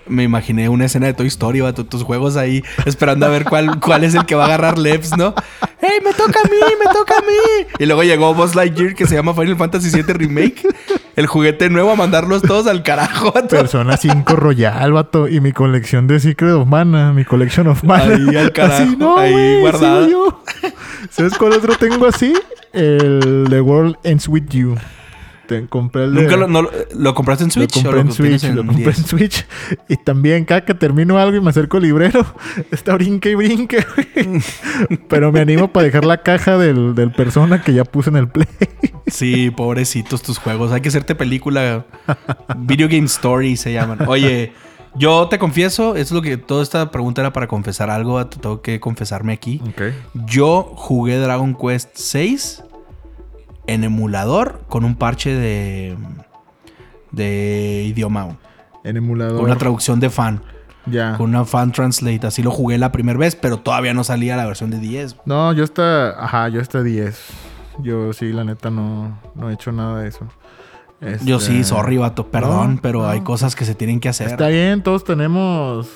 me 0.06 0.22
imaginé 0.22 0.68
una 0.68 0.86
escena 0.86 1.06
de 1.06 1.14
Toy 1.14 1.26
Story, 1.28 1.60
vato, 1.60 1.84
tus 1.86 2.02
juegos 2.02 2.36
ahí, 2.36 2.64
esperando 2.86 3.26
a 3.26 3.28
ver 3.28 3.44
cuál, 3.44 3.80
cuál 3.84 4.04
es 4.04 4.14
el 4.14 4.24
que 4.24 4.34
va 4.34 4.44
a 4.44 4.46
agarrar 4.46 4.78
Leps, 4.78 5.16
¿no? 5.16 5.34
¡Hey, 5.80 5.98
me 6.04 6.12
toca 6.12 6.40
a 6.40 6.48
mí, 6.48 6.56
me 6.78 6.92
toca 6.92 7.14
a 7.18 7.20
mí! 7.20 7.66
Y 7.78 7.86
luego 7.86 8.02
llegó 8.02 8.34
Buzz 8.34 8.54
Lightyear, 8.54 8.94
que 8.94 9.06
se 9.06 9.14
llama 9.14 9.34
Final 9.34 9.56
Fantasy 9.56 9.90
VII 9.90 10.12
Remake, 10.14 10.62
el 11.20 11.26
juguete 11.26 11.70
nuevo 11.70 11.92
a 11.92 11.96
mandarlos 11.96 12.42
todos 12.42 12.66
al 12.66 12.82
carajo, 12.82 13.30
vato. 13.32 13.48
Persona 13.48 13.96
5 13.96 14.34
Royal, 14.36 14.92
vato. 14.92 15.28
Y 15.28 15.40
mi 15.40 15.52
colección 15.52 16.06
de 16.06 16.18
Secret 16.18 16.52
of 16.52 16.66
Mana, 16.66 17.12
mi 17.12 17.24
Collection 17.24 17.68
of 17.68 17.84
Mana. 17.84 18.14
Ahí 18.14 18.36
al 18.36 18.52
carajo, 18.52 18.82
Así, 18.82 18.96
no, 18.96 19.16
ahí 19.18 19.60
guardada. 19.60 20.08
yo. 20.08 20.42
¿Sabes 21.10 21.34
cuál 21.38 21.52
otro 21.52 21.76
tengo 21.76 22.06
así? 22.06 22.32
El 22.72 23.46
The 23.48 23.60
World 23.60 23.96
Ends 24.02 24.26
With 24.28 24.48
You. 24.50 24.76
Te 25.51 25.66
compré 25.66 26.05
el 26.05 26.14
de- 26.14 26.22
¿Nunca 26.22 26.36
lo, 26.36 26.46
no 26.46 26.62
lo- 26.94 27.14
compraste 27.14 27.42
en 27.42 27.48
Lo 27.48 27.55
Switch? 27.55 27.76
o 27.76 27.80
en 27.80 27.84
lo 27.86 28.62
compré 28.64 28.84
10? 28.84 28.98
en 28.98 29.05
Switch. 29.05 29.46
Y 29.88 29.96
también 29.96 30.44
cada 30.44 30.64
que 30.64 30.74
termino 30.74 31.18
algo 31.18 31.36
y 31.36 31.40
me 31.40 31.51
acerco 31.51 31.78
al 31.78 31.82
librero, 31.82 32.24
está 32.70 32.94
brinque 32.94 33.32
y 33.32 33.34
brinque. 33.34 33.84
Pero 35.09 35.32
me 35.32 35.40
animo 35.40 35.72
para 35.72 35.86
dejar 35.86 36.05
la 36.05 36.22
caja 36.22 36.57
del, 36.57 36.94
del 36.94 37.11
persona 37.12 37.62
que 37.62 37.72
ya 37.74 37.84
puse 37.84 38.11
en 38.11 38.16
el 38.16 38.28
play. 38.28 38.46
Sí, 39.09 39.51
pobrecitos 39.51 40.22
tus 40.22 40.38
juegos. 40.38 40.70
Hay 40.72 40.80
que 40.82 40.88
hacerte 40.88 41.14
película. 41.16 41.84
Video 42.59 42.86
Game 42.88 43.07
Story 43.07 43.57
se 43.57 43.72
llaman. 43.72 44.07
Oye, 44.07 44.53
yo 44.94 45.28
te 45.28 45.38
confieso, 45.38 45.96
es 45.96 46.12
lo 46.12 46.22
que 46.22 46.36
toda 46.36 46.62
esta 46.62 46.90
pregunta 46.92 47.20
era 47.22 47.32
para 47.32 47.48
confesar 47.48 47.90
algo. 47.90 48.24
Tengo 48.26 48.62
que 48.62 48.78
confesarme 48.78 49.32
aquí. 49.32 49.61
Yo 50.26 50.62
jugué 50.76 51.16
Dragon 51.18 51.57
Quest 51.57 51.88
6 51.94 52.62
en 53.72 53.84
emulador 53.84 54.62
con 54.68 54.84
un 54.84 54.94
parche 54.96 55.34
de 55.34 55.96
de 57.12 57.84
idioma, 57.86 58.36
En 58.84 58.96
emulador. 58.96 59.36
con 59.36 59.44
una 59.46 59.56
traducción 59.56 59.98
de 60.00 60.10
fan, 60.10 60.42
ya. 60.86 61.16
con 61.16 61.30
una 61.30 61.44
fan 61.44 61.72
translate. 61.72 62.26
Así 62.26 62.42
lo 62.42 62.50
jugué 62.50 62.78
la 62.78 62.92
primera 62.92 63.18
vez, 63.18 63.34
pero 63.36 63.58
todavía 63.58 63.94
no 63.94 64.04
salía 64.04 64.36
la 64.36 64.46
versión 64.46 64.70
de 64.70 64.78
10. 64.78 65.16
No, 65.24 65.52
yo 65.52 65.64
está. 65.64 66.10
Ajá, 66.22 66.48
yo 66.48 66.60
está 66.60 66.82
10. 66.82 67.18
Yo 67.82 68.12
sí, 68.12 68.32
la 68.32 68.44
neta, 68.44 68.70
no, 68.70 69.18
no 69.34 69.50
he 69.50 69.54
hecho 69.54 69.72
nada 69.72 70.00
de 70.02 70.08
eso. 70.08 70.26
Yo 71.24 71.36
Este, 71.38 71.40
sí, 71.40 71.64
sorry, 71.64 71.96
vato, 71.96 72.26
perdón, 72.30 72.74
no, 72.76 72.82
pero 72.82 73.00
no. 73.00 73.08
hay 73.08 73.22
cosas 73.22 73.56
que 73.56 73.64
se 73.64 73.74
tienen 73.74 74.00
que 74.00 74.08
hacer. 74.10 74.28
Está 74.28 74.48
bien, 74.48 74.82
todos 74.82 75.02
tenemos. 75.02 75.88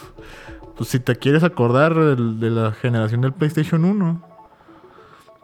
Pues 0.77 0.89
si 0.89 0.99
te 0.99 1.15
quieres 1.17 1.45
acordar 1.45 1.95
de 1.95 2.51
la 2.51 2.73
generación 2.73 3.21
del 3.21 3.33
PlayStation 3.33 3.85
1. 3.85 4.34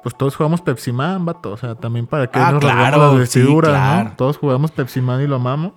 Pues 0.03 0.15
todos 0.17 0.37
jugamos 0.37 0.61
Pepsi 0.63 0.93
Man, 0.93 1.25
vato. 1.25 1.53
O 1.53 1.57
sea, 1.57 1.75
también 1.75 2.07
para 2.07 2.27
que 2.29 2.39
Ah, 2.39 2.53
nos 2.53 2.61
claro, 2.61 2.99
las 2.99 3.13
sí, 3.13 3.19
vestiduras, 3.41 3.71
claro. 3.73 4.09
¿no? 4.11 4.17
Todos 4.17 4.39
jugamos 4.39 4.71
Pepsi 4.71 5.01
Man 5.01 5.21
y 5.23 5.27
lo 5.27 5.37
amamos. 5.37 5.73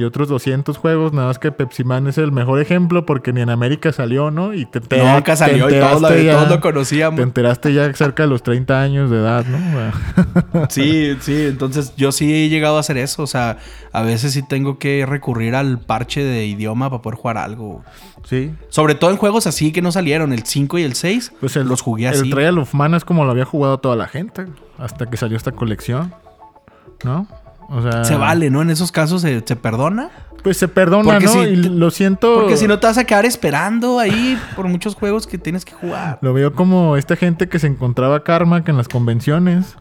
Y 0.00 0.04
otros 0.04 0.28
200 0.28 0.78
juegos, 0.78 1.12
nada 1.12 1.28
más 1.28 1.38
que 1.38 1.52
Pepsi 1.52 1.84
Man 1.84 2.06
es 2.06 2.16
el 2.16 2.32
mejor 2.32 2.58
ejemplo 2.60 3.04
porque 3.04 3.32
ni 3.34 3.42
en 3.42 3.50
América 3.50 3.92
salió, 3.92 4.30
¿no? 4.30 4.54
Y 4.54 4.64
te, 4.64 4.80
te 4.80 4.96
Nunca 4.96 5.32
te 5.32 5.36
salió 5.36 5.68
y 5.68 5.78
todos, 5.78 6.00
lo, 6.00 6.16
ya- 6.16 6.32
todos 6.36 6.48
lo 6.48 6.54
Te 6.54 6.60
conocíamos. 6.60 7.20
enteraste 7.20 7.74
ya 7.74 7.92
cerca 7.92 8.22
de 8.22 8.28
los 8.30 8.42
30 8.42 8.80
años 8.80 9.10
de 9.10 9.18
edad, 9.18 9.44
¿no? 9.44 10.66
Sí, 10.70 11.16
sí, 11.20 11.46
entonces 11.46 11.92
yo 11.96 12.12
sí 12.12 12.32
he 12.32 12.48
llegado 12.48 12.76
a 12.78 12.80
hacer 12.80 12.96
eso. 12.96 13.22
O 13.22 13.26
sea, 13.26 13.58
a 13.92 14.02
veces 14.02 14.32
sí 14.32 14.42
tengo 14.46 14.78
que 14.78 15.04
recurrir 15.06 15.54
al 15.54 15.78
parche 15.80 16.24
de 16.24 16.46
idioma 16.46 16.88
para 16.90 17.02
poder 17.02 17.18
jugar 17.18 17.36
algo. 17.38 17.84
sí. 18.24 18.52
Sobre 18.70 18.94
todo 18.94 19.10
en 19.10 19.16
juegos 19.18 19.46
así 19.46 19.70
que 19.72 19.82
no 19.82 19.92
salieron, 19.92 20.32
el 20.32 20.44
5 20.44 20.78
y 20.78 20.82
el 20.84 20.94
6. 20.94 21.32
Pues 21.40 21.56
el, 21.56 21.68
los 21.68 21.82
jugué 21.82 22.08
así. 22.08 22.20
El 22.28 22.30
Trial 22.30 22.58
of 22.58 22.72
Mana 22.72 22.96
es 22.96 23.04
como 23.04 23.24
lo 23.24 23.32
había 23.32 23.44
jugado 23.44 23.78
toda 23.78 23.96
la 23.96 24.08
gente 24.08 24.46
hasta 24.78 25.06
que 25.10 25.16
salió 25.18 25.36
esta 25.36 25.52
colección, 25.52 26.14
¿no? 27.04 27.26
O 27.70 27.82
sea, 27.82 28.04
Se 28.04 28.16
vale, 28.16 28.50
¿no? 28.50 28.62
En 28.62 28.70
esos 28.70 28.90
casos 28.92 29.22
se, 29.22 29.42
se 29.46 29.56
perdona. 29.56 30.10
Pues 30.42 30.56
se 30.56 30.68
perdona, 30.68 31.04
Porque 31.12 31.24
¿no? 31.26 31.32
si 31.32 31.38
y 31.40 31.62
te- 31.62 31.68
lo 31.68 31.90
siento. 31.90 32.34
Porque 32.34 32.56
si 32.56 32.66
no 32.66 32.78
te 32.78 32.86
vas 32.86 32.98
a 32.98 33.04
quedar 33.04 33.26
esperando 33.26 33.98
ahí 33.98 34.38
por 34.56 34.66
muchos 34.68 34.94
juegos 34.94 35.26
que 35.26 35.38
tienes 35.38 35.64
que 35.64 35.72
jugar. 35.74 36.18
Lo 36.22 36.32
veo 36.32 36.54
como 36.54 36.96
esta 36.96 37.14
gente 37.16 37.48
que 37.48 37.58
se 37.58 37.66
encontraba 37.66 38.24
Karma 38.24 38.62
en 38.66 38.76
las 38.76 38.88
convenciones 38.88 39.76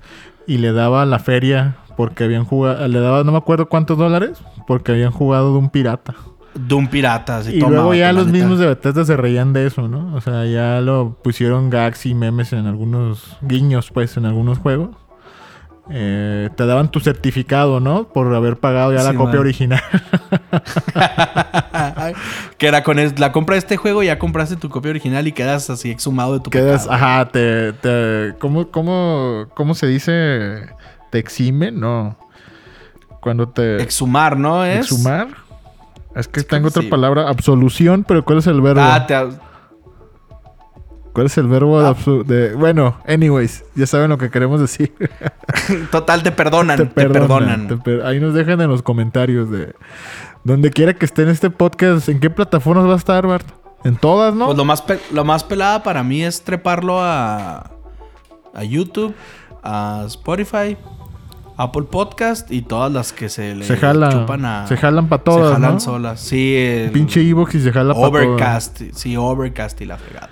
y 0.48 0.58
le 0.58 0.72
daba 0.74 1.06
la 1.06 1.20
feria 1.20 1.78
porque 1.96 2.26
habían 2.26 2.44
jugado, 2.46 2.88
le 2.88 3.00
daba 3.00 3.24
no 3.24 3.32
me 3.32 3.38
acuerdo 3.38 3.70
cuántos 3.70 3.98
dólares 3.98 4.40
porque 4.68 4.92
habían 4.92 5.12
jugado 5.12 5.54
de 5.54 5.60
un 5.60 5.70
pirata. 5.70 6.14
De 6.56 6.76
un 6.76 6.88
pirata. 6.88 7.38
Así, 7.38 7.56
y 7.56 7.60
toma, 7.60 7.74
luego 7.76 7.94
ya 7.94 8.12
los 8.12 8.26
neta. 8.28 8.38
mismos 8.40 8.60
de 8.60 8.68
Bethesda 8.68 9.06
se 9.06 9.16
reían 9.16 9.54
de 9.54 9.66
eso, 9.68 9.88
¿no? 9.88 10.14
O 10.16 10.20
sea, 10.22 10.46
ya 10.46 10.82
lo 10.82 11.18
pusieron 11.24 11.70
gags 11.70 12.06
y 12.06 12.14
memes 12.16 12.52
en 12.54 12.66
algunos 12.68 13.38
guiños, 13.42 13.92
pues, 13.92 14.18
en 14.18 14.26
algunos 14.26 14.58
juegos. 14.58 14.90
Eh, 15.92 16.50
te 16.56 16.66
daban 16.68 16.92
tu 16.92 17.00
certificado, 17.00 17.80
¿no? 17.80 18.10
Por 18.10 18.34
haber 18.36 18.58
pagado 18.58 18.94
ya 18.94 19.02
la 19.04 19.14
copia 19.16 19.34
man. 19.34 19.40
original. 19.40 19.82
que 22.58 22.68
era 22.68 22.84
con 22.84 23.00
el- 23.00 23.14
la 23.18 23.32
compra 23.32 23.56
de 23.56 23.60
este 23.60 23.78
juego, 23.78 24.04
ya 24.04 24.20
compraste 24.20 24.56
tu 24.56 24.70
copia 24.70 24.92
original 24.92 25.28
y 25.28 25.32
quedas 25.32 25.70
así 25.70 25.90
exhumado 25.90 26.34
de 26.34 26.40
tu 26.42 26.50
Quedas, 26.50 26.84
pecado. 26.84 26.96
ajá, 27.04 27.26
te, 27.30 27.74
te 27.74 28.36
¿cómo, 28.40 28.70
cómo, 28.70 29.46
¿cómo 29.56 29.74
se 29.74 29.88
dice? 29.88 30.68
¿Te 31.10 31.20
exime? 31.20 31.72
No. 31.72 32.18
Cuando 33.22 33.50
te... 33.50 33.82
Exhumar, 33.82 34.38
¿no? 34.38 34.64
Es. 34.64 34.92
¿Exhumar? 34.92 35.28
Es 36.16 36.28
que 36.28 36.44
tengo 36.44 36.64
que 36.64 36.70
otra 36.70 36.82
sí. 36.84 36.88
palabra, 36.88 37.30
absolución, 37.30 38.04
pero 38.08 38.24
¿cuál 38.24 38.40
es 38.40 38.48
el 38.48 38.62
verbo? 38.62 38.82
Ah, 38.84 39.06
te, 39.08 39.16
¿Cuál 41.14 41.26
es 41.26 41.38
el 41.38 41.48
verbo 41.48 41.82
de 41.82 41.88
Ah. 41.88 41.96
de, 42.26 42.54
Bueno, 42.56 42.98
anyways, 43.08 43.64
ya 43.76 43.86
saben 43.88 44.10
lo 44.10 44.18
que 44.18 44.30
queremos 44.30 44.62
decir. 44.62 44.94
total, 45.92 46.24
te 46.24 46.32
perdonan. 46.32 46.78
Te, 46.78 46.86
perdonan, 46.86 47.28
perdonan. 47.28 47.68
te 47.68 47.78
per- 47.78 48.06
Ahí 48.06 48.20
nos 48.20 48.34
dejan 48.34 48.62
en 48.62 48.70
los 48.70 48.82
comentarios 48.82 49.50
de... 49.50 49.74
Donde 50.44 50.70
quiera 50.72 50.94
que 50.94 51.06
esté 51.06 51.24
en 51.24 51.30
este 51.30 51.50
podcast, 51.50 52.08
¿en 52.10 52.20
qué 52.20 52.30
plataformas 52.30 52.88
va 52.88 52.94
a 52.94 52.98
estar, 52.98 53.28
Bart? 53.28 53.46
En 53.84 53.96
todas, 53.98 54.34
¿no? 54.34 54.46
Pues 54.46 54.58
lo 54.58 54.66
más, 54.66 54.84
lo 55.12 55.26
más 55.26 55.44
pelada 55.44 55.84
para 55.84 56.04
mí 56.04 56.24
es 56.24 56.42
treparlo 56.44 57.00
a, 57.02 57.72
a 58.54 58.64
YouTube, 58.64 59.14
a 59.64 60.04
Spotify, 60.08 60.78
Apple 61.58 61.84
Podcast 61.84 62.50
y 62.52 62.62
todas 62.62 62.92
las 62.92 63.12
que 63.12 63.28
se 63.30 63.54
le 63.56 63.66
se 63.66 63.76
jalan, 63.76 64.12
chupan 64.12 64.46
a. 64.46 64.68
se 64.68 64.78
jalan 64.78 65.10
para 65.10 65.24
todas, 65.24 65.48
se 65.50 65.54
jalan 65.56 65.74
¿no? 65.74 65.80
solas. 65.82 66.20
Sí, 66.22 66.56
el 66.56 66.92
Pinche 66.92 67.22
Evox 67.22 67.56
y 67.56 67.62
se 67.62 67.72
jala 67.74 67.94
para 67.94 68.08
todas. 68.10 68.26
Overcast. 68.26 68.82
Sí, 68.94 69.18
Overcast 69.18 69.82
y 69.82 69.86
la 69.86 69.98
fregada. 69.98 70.30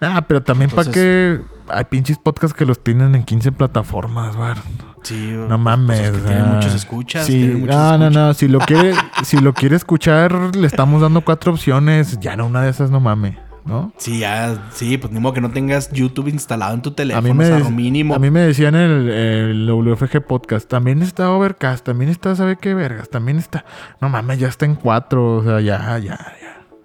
Ah, 0.00 0.24
pero 0.26 0.42
también 0.42 0.70
para 0.70 0.90
que... 0.90 1.40
Hay 1.72 1.84
pinches 1.84 2.18
podcasts 2.18 2.56
que 2.56 2.64
los 2.66 2.82
tienen 2.82 3.14
en 3.14 3.22
15 3.22 3.52
plataformas, 3.52 4.36
Bart. 4.36 4.58
Sí, 5.02 5.32
No 5.48 5.56
mames. 5.56 6.00
pues 6.00 6.10
es 6.10 6.16
que 6.16 6.26
tienen 6.26 6.44
ah. 6.44 6.52
muchos 6.54 6.74
escuchas. 6.74 7.26
Sí, 7.26 7.32
tienen 7.32 7.60
muchos 7.60 7.76
no, 7.76 7.98
no, 7.98 8.04
escuchas. 8.06 8.12
no. 8.26 8.34
Si 8.34 8.48
lo 8.48 8.58
quiere, 8.58 8.94
si 9.24 9.38
lo 9.40 9.52
quiere 9.54 9.76
escuchar, 9.76 10.56
le 10.56 10.66
estamos 10.66 11.00
dando 11.00 11.20
cuatro 11.20 11.52
opciones. 11.52 12.18
Ya 12.18 12.34
no, 12.36 12.46
una 12.46 12.62
de 12.62 12.70
esas 12.70 12.90
no 12.90 12.98
mames, 12.98 13.36
¿no? 13.64 13.92
Sí, 13.98 14.18
ya, 14.18 14.68
sí, 14.72 14.98
pues 14.98 15.12
ni 15.12 15.20
modo 15.20 15.34
que 15.34 15.40
no 15.40 15.50
tengas 15.52 15.92
YouTube 15.92 16.26
instalado 16.28 16.74
en 16.74 16.82
tu 16.82 16.90
teléfono. 16.90 17.24
A 17.24 17.32
mí, 17.32 17.38
me, 17.38 17.44
o 17.44 17.46
sea, 17.46 17.58
dec- 17.58 17.62
lo 17.64 17.70
mínimo. 17.70 18.14
a 18.14 18.18
mí 18.18 18.30
me 18.32 18.40
decían 18.40 18.74
el, 18.74 19.08
el 19.08 19.66
WFG 19.70 20.22
Podcast, 20.26 20.68
también 20.68 21.02
está 21.02 21.30
Overcast, 21.30 21.84
también 21.86 22.10
está, 22.10 22.34
¿sabe 22.34 22.56
qué 22.56 22.74
vergas? 22.74 23.08
También 23.10 23.38
está... 23.38 23.64
No 24.00 24.08
mames, 24.08 24.40
ya 24.40 24.48
está 24.48 24.64
en 24.66 24.74
cuatro, 24.74 25.36
o 25.36 25.44
sea, 25.44 25.60
ya, 25.60 25.96
ya. 25.98 26.18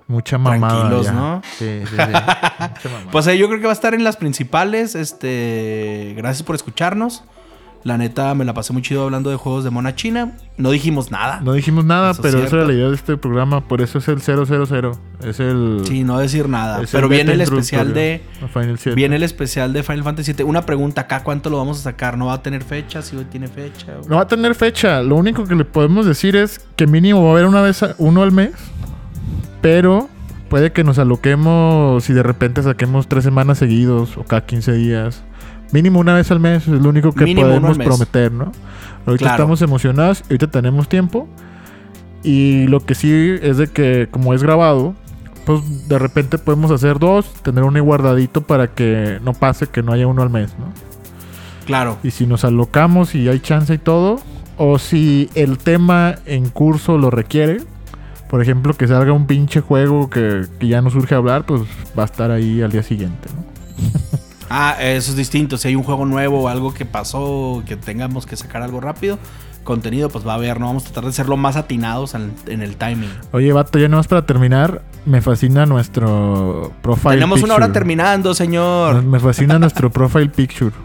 Mucha 0.08 0.38
mamada 0.38 0.74
Tranquilos, 0.82 1.06
ya. 1.08 1.12
¿no? 1.14 1.42
Sí, 1.58 1.82
sí, 1.82 1.88
sí. 1.90 1.96
Mucha 1.98 2.90
mamada. 2.90 3.12
Pues 3.12 3.28
eh, 3.28 3.38
yo 3.38 3.48
creo 3.48 3.60
que 3.60 3.66
va 3.66 3.72
a 3.72 3.74
estar 3.74 3.94
en 3.94 4.04
las 4.04 4.18
principales. 4.18 4.96
Este, 4.96 6.14
gracias 6.18 6.44
por 6.44 6.56
escucharnos. 6.56 7.24
La 7.84 8.00
neta, 8.00 8.34
me 8.34 8.46
la 8.46 8.54
pasé 8.56 8.74
muy 8.74 8.82
chido 8.82 9.04
hablando 9.04 9.30
de 9.30 9.36
juegos 9.36 9.64
de 9.64 9.70
mona 9.70 9.94
china. 9.96 10.32
No 10.58 10.72
dijimos 10.72 11.12
nada. 11.12 11.40
No 11.42 11.54
dijimos 11.54 11.86
nada, 11.86 12.12
Eso 12.12 12.22
es 12.22 12.24
pero 12.24 12.38
esa 12.40 12.48
cierto. 12.50 12.56
era 12.58 12.66
la 12.66 12.74
idea 12.74 12.90
de 12.90 12.96
este 12.96 13.16
programa, 13.16 13.68
por 13.68 13.80
eso 13.80 14.00
es 14.00 14.08
el 14.08 14.20
000. 14.22 14.42
Es 15.24 15.40
el... 15.40 15.82
Sí, 15.86 16.04
no 16.04 16.18
decir 16.18 16.50
nada. 16.50 16.78
es 16.82 16.92
el 16.96 16.98
Pero 16.98 17.10
viene 17.10 17.34
el 17.34 17.42
especial 17.42 17.94
de. 17.94 18.24
Final 18.52 18.80
7. 18.80 18.96
Viene 18.96 19.18
el 19.18 19.24
especial 19.24 19.72
de 19.72 19.84
Final 19.84 20.04
Fantasy 20.04 20.34
VII. 20.34 20.46
Una 20.46 20.66
pregunta 20.66 21.02
acá, 21.02 21.22
¿cuánto 21.24 21.52
lo 21.52 21.58
vamos 21.60 21.78
a 21.80 21.84
sacar? 21.84 22.18
¿No 22.18 22.26
va 22.28 22.34
a 22.34 22.42
tener 22.42 22.64
fecha? 22.64 23.04
Si 23.04 23.16
hoy 23.18 23.26
tiene 23.26 23.48
fecha. 23.48 23.86
No 24.08 24.16
va 24.16 24.24
a 24.24 24.28
tener 24.28 24.56
fecha. 24.56 25.04
Lo 25.04 25.16
único 25.16 25.46
que 25.46 25.54
le 25.54 25.64
podemos 25.66 26.08
decir 26.08 26.36
es 26.36 26.66
que 26.76 26.88
mínimo 26.88 27.22
va 27.24 27.30
a 27.30 27.32
haber 27.34 27.46
una 27.46 27.62
vez 27.62 27.84
a- 27.84 27.94
uno 28.00 28.24
al 28.24 28.32
mes. 28.32 28.50
Pero 29.62 30.10
puede 30.50 30.72
que 30.72 30.84
nos 30.84 31.00
aloquemos 31.00 32.10
y 32.10 32.14
de 32.14 32.24
repente 32.24 32.62
saquemos 32.64 33.08
tres 33.08 33.24
semanas 33.24 33.58
seguidos 33.58 34.18
o 34.18 34.24
cada 34.24 34.46
15 34.46 34.74
días. 34.74 35.24
Mínimo 35.72 36.00
una 36.00 36.14
vez 36.14 36.30
al 36.32 36.40
mes 36.40 36.68
es 36.68 36.82
lo 36.82 36.90
único 36.90 37.12
que 37.12 37.26
Mínimo 37.26 37.48
podemos 37.48 37.78
prometer, 37.78 38.32
¿no? 38.32 38.52
Ahorita 39.06 39.26
Claro. 39.26 39.36
estamos 39.36 39.62
emocionados, 39.62 40.24
ahorita 40.24 40.48
tenemos 40.48 40.88
tiempo. 40.88 41.28
Y 42.24 42.68
lo 42.68 42.80
que 42.86 42.96
sí 42.96 43.36
es 43.42 43.58
de 43.58 43.68
que 43.68 44.08
como 44.10 44.34
es 44.34 44.42
grabado, 44.42 44.96
pues 45.46 45.88
de 45.88 46.00
repente 46.00 46.38
podemos 46.38 46.72
hacer 46.72 46.98
dos, 46.98 47.32
tener 47.44 47.64
uno 47.64 47.84
guardadito 47.84 48.42
para 48.42 48.68
que 48.68 49.20
no 49.24 49.34
pase 49.34 49.68
que 49.68 49.84
no 49.84 49.92
haya 49.92 50.08
uno 50.08 50.24
al 50.24 50.30
mes, 50.30 50.56
¿no? 50.58 50.66
Claro. 51.66 51.98
Y 52.04 52.12
si 52.12 52.26
nos 52.26 52.44
alocamos 52.46 53.16
y 53.16 53.28
hay 53.30 53.40
chance 53.40 53.74
y 53.74 53.78
todo, 53.78 54.20
o 54.58 54.80
si 54.80 55.30
el 55.36 55.58
tema 55.58 56.16
en 56.26 56.50
curso 56.50 56.98
lo 56.98 57.10
requiere, 57.12 57.62
por 58.36 58.42
ejemplo, 58.42 58.74
que 58.74 58.86
salga 58.86 59.14
un 59.14 59.28
pinche 59.28 59.62
juego 59.62 60.10
que, 60.10 60.46
que 60.60 60.68
ya 60.68 60.82
no 60.82 60.90
surge 60.90 61.16
hablar, 61.16 61.46
pues 61.46 61.62
va 61.98 62.04
a 62.04 62.06
estar 62.06 62.32
ahí 62.32 62.62
al 62.62 62.70
día 62.70 62.84
siguiente, 62.84 63.30
¿no? 63.34 63.46
Ah, 64.50 64.76
eso 64.78 65.12
es 65.12 65.16
distinto. 65.16 65.58
Si 65.58 65.70
hay 65.70 65.76
un 65.76 65.84
juego 65.84 66.06
nuevo 66.06 66.42
o 66.42 66.48
algo 66.50 66.74
que 66.74 66.84
pasó, 66.84 67.64
que 67.66 67.78
tengamos 67.78 68.26
que 68.26 68.36
sacar 68.36 68.62
algo 68.62 68.82
rápido, 68.82 69.20
contenido, 69.64 70.10
pues 70.10 70.28
va 70.28 70.34
a 70.34 70.36
haber, 70.36 70.60
¿no? 70.60 70.66
Vamos 70.66 70.84
a 70.84 70.88
tratar 70.88 71.06
de 71.06 71.14
ser 71.14 71.30
lo 71.30 71.38
más 71.38 71.56
atinados 71.56 72.14
en, 72.14 72.34
en 72.48 72.62
el 72.62 72.76
timing. 72.76 73.10
Oye, 73.32 73.54
vato, 73.54 73.80
ya 73.80 73.88
nomás 73.88 74.10
para 74.10 74.26
terminar, 74.26 74.82
me 75.06 75.22
fascina 75.22 75.66
nuestro 75.66 76.74
profile 76.82 77.14
Tenemos 77.16 77.42
una 77.42 77.56
hora 77.56 77.72
terminando, 77.72 78.34
señor. 78.34 79.02
Me 79.02 79.22
fascina 79.22 79.58
nuestro 79.60 79.90
profile 79.90 80.28
picture. 80.28 80.76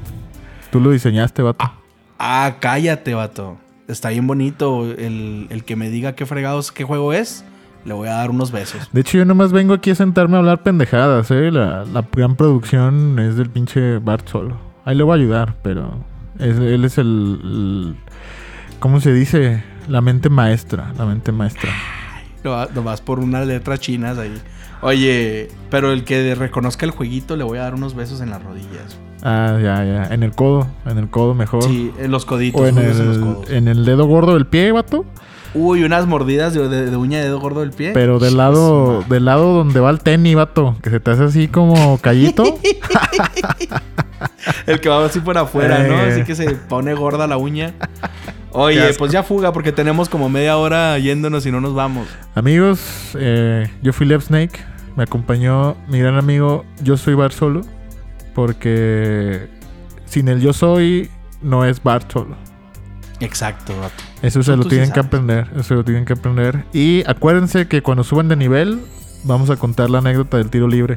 Tú 0.71 0.79
lo 0.79 0.93
diseñaste, 0.93 1.43
vato. 1.43 1.69
Ah, 2.17 2.59
cállate, 2.61 3.13
vato. 3.13 3.59
Está 3.91 4.11
bien 4.11 4.27
bonito. 4.27 4.85
El, 4.91 5.47
el 5.51 5.65
que 5.65 5.77
me 5.77 5.91
diga 5.91 6.15
qué 6.15 6.27
fregados, 6.27 6.73
qué 6.73 6.85
juego 6.85 7.13
es, 7.13 7.45
le 7.85 7.93
voy 7.95 8.09
a 8.09 8.13
dar 8.13 8.31
unos 8.31 8.53
besos. 8.53 8.89
De 8.93 9.01
hecho, 9.01 9.19
yo 9.19 9.25
nomás 9.25 9.53
vengo 9.53 9.75
aquí 9.75 9.91
a 9.91 9.95
sentarme 9.95 10.37
a 10.37 10.39
hablar 10.41 10.63
pendejadas, 10.63 11.31
¿eh? 11.31 11.51
La, 11.51 11.85
la 11.85 12.05
gran 12.13 12.37
producción 12.37 13.19
es 13.19 13.37
del 13.37 13.51
pinche 13.51 13.99
Bart 13.99 14.29
solo. 14.29 14.57
Ahí 14.85 14.95
le 14.97 15.03
voy 15.03 15.13
a 15.19 15.23
ayudar, 15.23 15.57
pero 15.63 16.05
es- 16.39 16.59
él 16.59 16.85
es 16.85 16.99
el, 16.99 17.07
el- 17.43 17.97
¿Cómo 18.79 19.01
se 19.01 19.13
dice? 19.13 19.63
La 19.89 20.01
mente 20.01 20.31
maestra, 20.31 20.93
la 20.97 21.05
mente 21.05 21.33
maestra. 21.33 21.71
No, 22.45 22.65
nomás 22.67 23.01
por 23.03 23.19
unas 23.19 23.47
letras 23.47 23.81
chinas 23.81 24.17
ahí. 24.17 24.33
Oye, 24.83 25.49
pero 25.69 25.93
el 25.93 26.05
que 26.05 26.35
reconozca 26.35 26.87
el 26.87 26.93
jueguito, 26.93 27.37
le 27.37 27.45
voy 27.45 27.59
a 27.59 27.63
dar 27.63 27.75
unos 27.75 27.95
besos 27.95 28.23
en 28.23 28.31
las 28.31 28.43
rodillas. 28.43 28.99
Ah, 29.23 29.59
ya, 29.63 29.85
ya. 29.85 30.15
En 30.15 30.23
el 30.23 30.33
codo, 30.33 30.67
en 30.87 30.99
el 30.99 31.09
codo 31.11 31.35
mejor. 31.35 31.63
Sí, 31.65 31.91
en 31.99 32.11
los 32.11 32.25
coditos. 32.25 32.61
O 32.61 32.67
en 32.67 32.79
unos 32.79 32.99
en 32.99 33.07
los 33.07 33.17
el, 33.17 33.23
codos. 33.23 33.51
en 33.51 33.69
el 33.69 33.85
dedo 33.85 34.07
gordo 34.07 34.35
del 34.35 34.47
pie, 34.47 34.73
vato. 34.73 35.05
Uy, 35.53 35.83
unas 35.83 36.07
mordidas 36.07 36.55
de, 36.55 36.69
de- 36.69 36.91
de 36.91 36.97
uña 36.97 37.19
de 37.19 37.25
dedo 37.25 37.41
gordo 37.41 37.61
del 37.61 37.73
pie. 37.73 37.91
Pero 37.93 38.19
del 38.21 38.37
lado, 38.37 39.03
del 39.09 39.25
lado 39.25 39.53
donde 39.53 39.81
va 39.81 39.91
el 39.91 39.99
tenis, 39.99 40.37
vato. 40.37 40.77
Que 40.83 40.91
se 40.91 41.01
te 41.01 41.11
hace 41.11 41.25
así 41.25 41.49
como 41.49 41.99
callito. 41.99 42.45
El 44.67 44.81
que 44.81 44.89
va 44.89 45.05
así 45.05 45.21
por 45.21 45.37
afuera, 45.39 45.79
¿no? 45.83 45.95
Eh. 45.95 46.13
Así 46.13 46.23
que 46.25 46.35
se 46.35 46.51
pone 46.51 46.95
gorda 46.95 47.27
la 47.27 47.37
uña. 47.37 47.73
Oye, 48.53 48.93
pues 48.99 49.13
ya 49.13 49.23
fuga 49.23 49.53
porque 49.53 49.73
tenemos 49.73 50.09
como 50.09 50.29
media 50.29 50.57
hora 50.57 50.99
yéndonos 50.99 51.47
y 51.47 51.51
no 51.53 51.61
nos 51.61 51.75
vamos. 51.75 52.07
Amigos, 52.35 52.81
eh, 53.15 53.69
yo 53.83 53.93
fui 53.93 54.07
Lev 54.07 54.21
Snake. 54.23 54.61
Me 54.97 55.05
acompañó 55.05 55.77
mi 55.89 55.99
gran 56.01 56.17
amigo 56.17 56.65
Yo 56.83 56.97
Soy 56.97 57.15
Bart 57.15 57.33
Solo. 57.33 57.63
Porque 58.41 59.49
sin 60.07 60.29
el 60.29 60.41
Yo 60.41 60.55
Soy 60.55 61.11
no 61.43 61.67
es 61.67 61.83
Bart 61.83 62.11
Solo. 62.11 62.37
Exacto, 63.21 63.79
vato. 63.79 64.03
Eso 64.23 64.43
se 64.43 64.57
lo 64.57 64.63
sí 64.63 64.71
tienen 64.71 64.93
que 64.93 65.01
aprender. 65.01 65.47
Eso 65.53 65.63
se 65.65 65.75
lo 65.75 65.85
tienen 65.85 66.07
que 66.07 66.15
aprender. 66.15 66.65
Y 66.73 67.03
acuérdense 67.07 67.69
que 67.69 67.83
cuando 67.83 68.03
suban 68.03 68.29
de 68.29 68.37
nivel, 68.37 68.81
vamos 69.25 69.51
a 69.51 69.57
contar 69.57 69.91
la 69.91 69.99
anécdota 69.99 70.39
del 70.39 70.49
tiro 70.49 70.69
libre. 70.69 70.97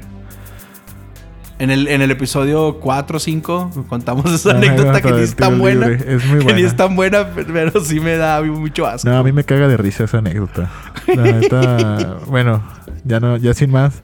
En 1.60 1.70
el, 1.70 1.90
en 1.90 2.02
el 2.02 2.12
episodio 2.12 2.80
4 2.80 3.18
o 3.18 3.20
5 3.20 3.86
contamos 3.90 4.32
esa 4.34 4.52
anécdota 4.52 5.02
que 5.02 5.12
ni 5.12 5.20
es 5.20 5.36
tan 5.36 5.60
buena. 5.60 5.90
libre. 5.90 6.16
Es 6.16 6.26
muy 6.26 6.38
Que 6.40 6.46
ni 6.46 6.52
buena. 6.54 6.68
es 6.70 6.78
tan 6.78 6.96
buena, 6.96 7.28
pero 7.36 7.84
sí 7.84 8.00
me 8.00 8.16
da 8.16 8.42
mucho 8.42 8.88
asco. 8.88 9.10
No, 9.10 9.18
a 9.18 9.24
mí 9.24 9.34
me 9.34 9.44
caga 9.44 9.68
de 9.68 9.76
risa 9.76 10.06
esa 10.06 10.20
anécdota. 10.20 10.72
La 11.14 11.24
neta, 11.24 12.20
bueno, 12.28 12.64
ya 13.04 13.20
no, 13.20 13.36
ya 13.36 13.54
sin 13.54 13.70
más. 13.70 14.02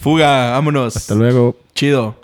Fuga, 0.00 0.50
vámonos. 0.50 0.94
Hasta 0.98 1.14
luego. 1.14 1.56
Chido. 1.74 2.16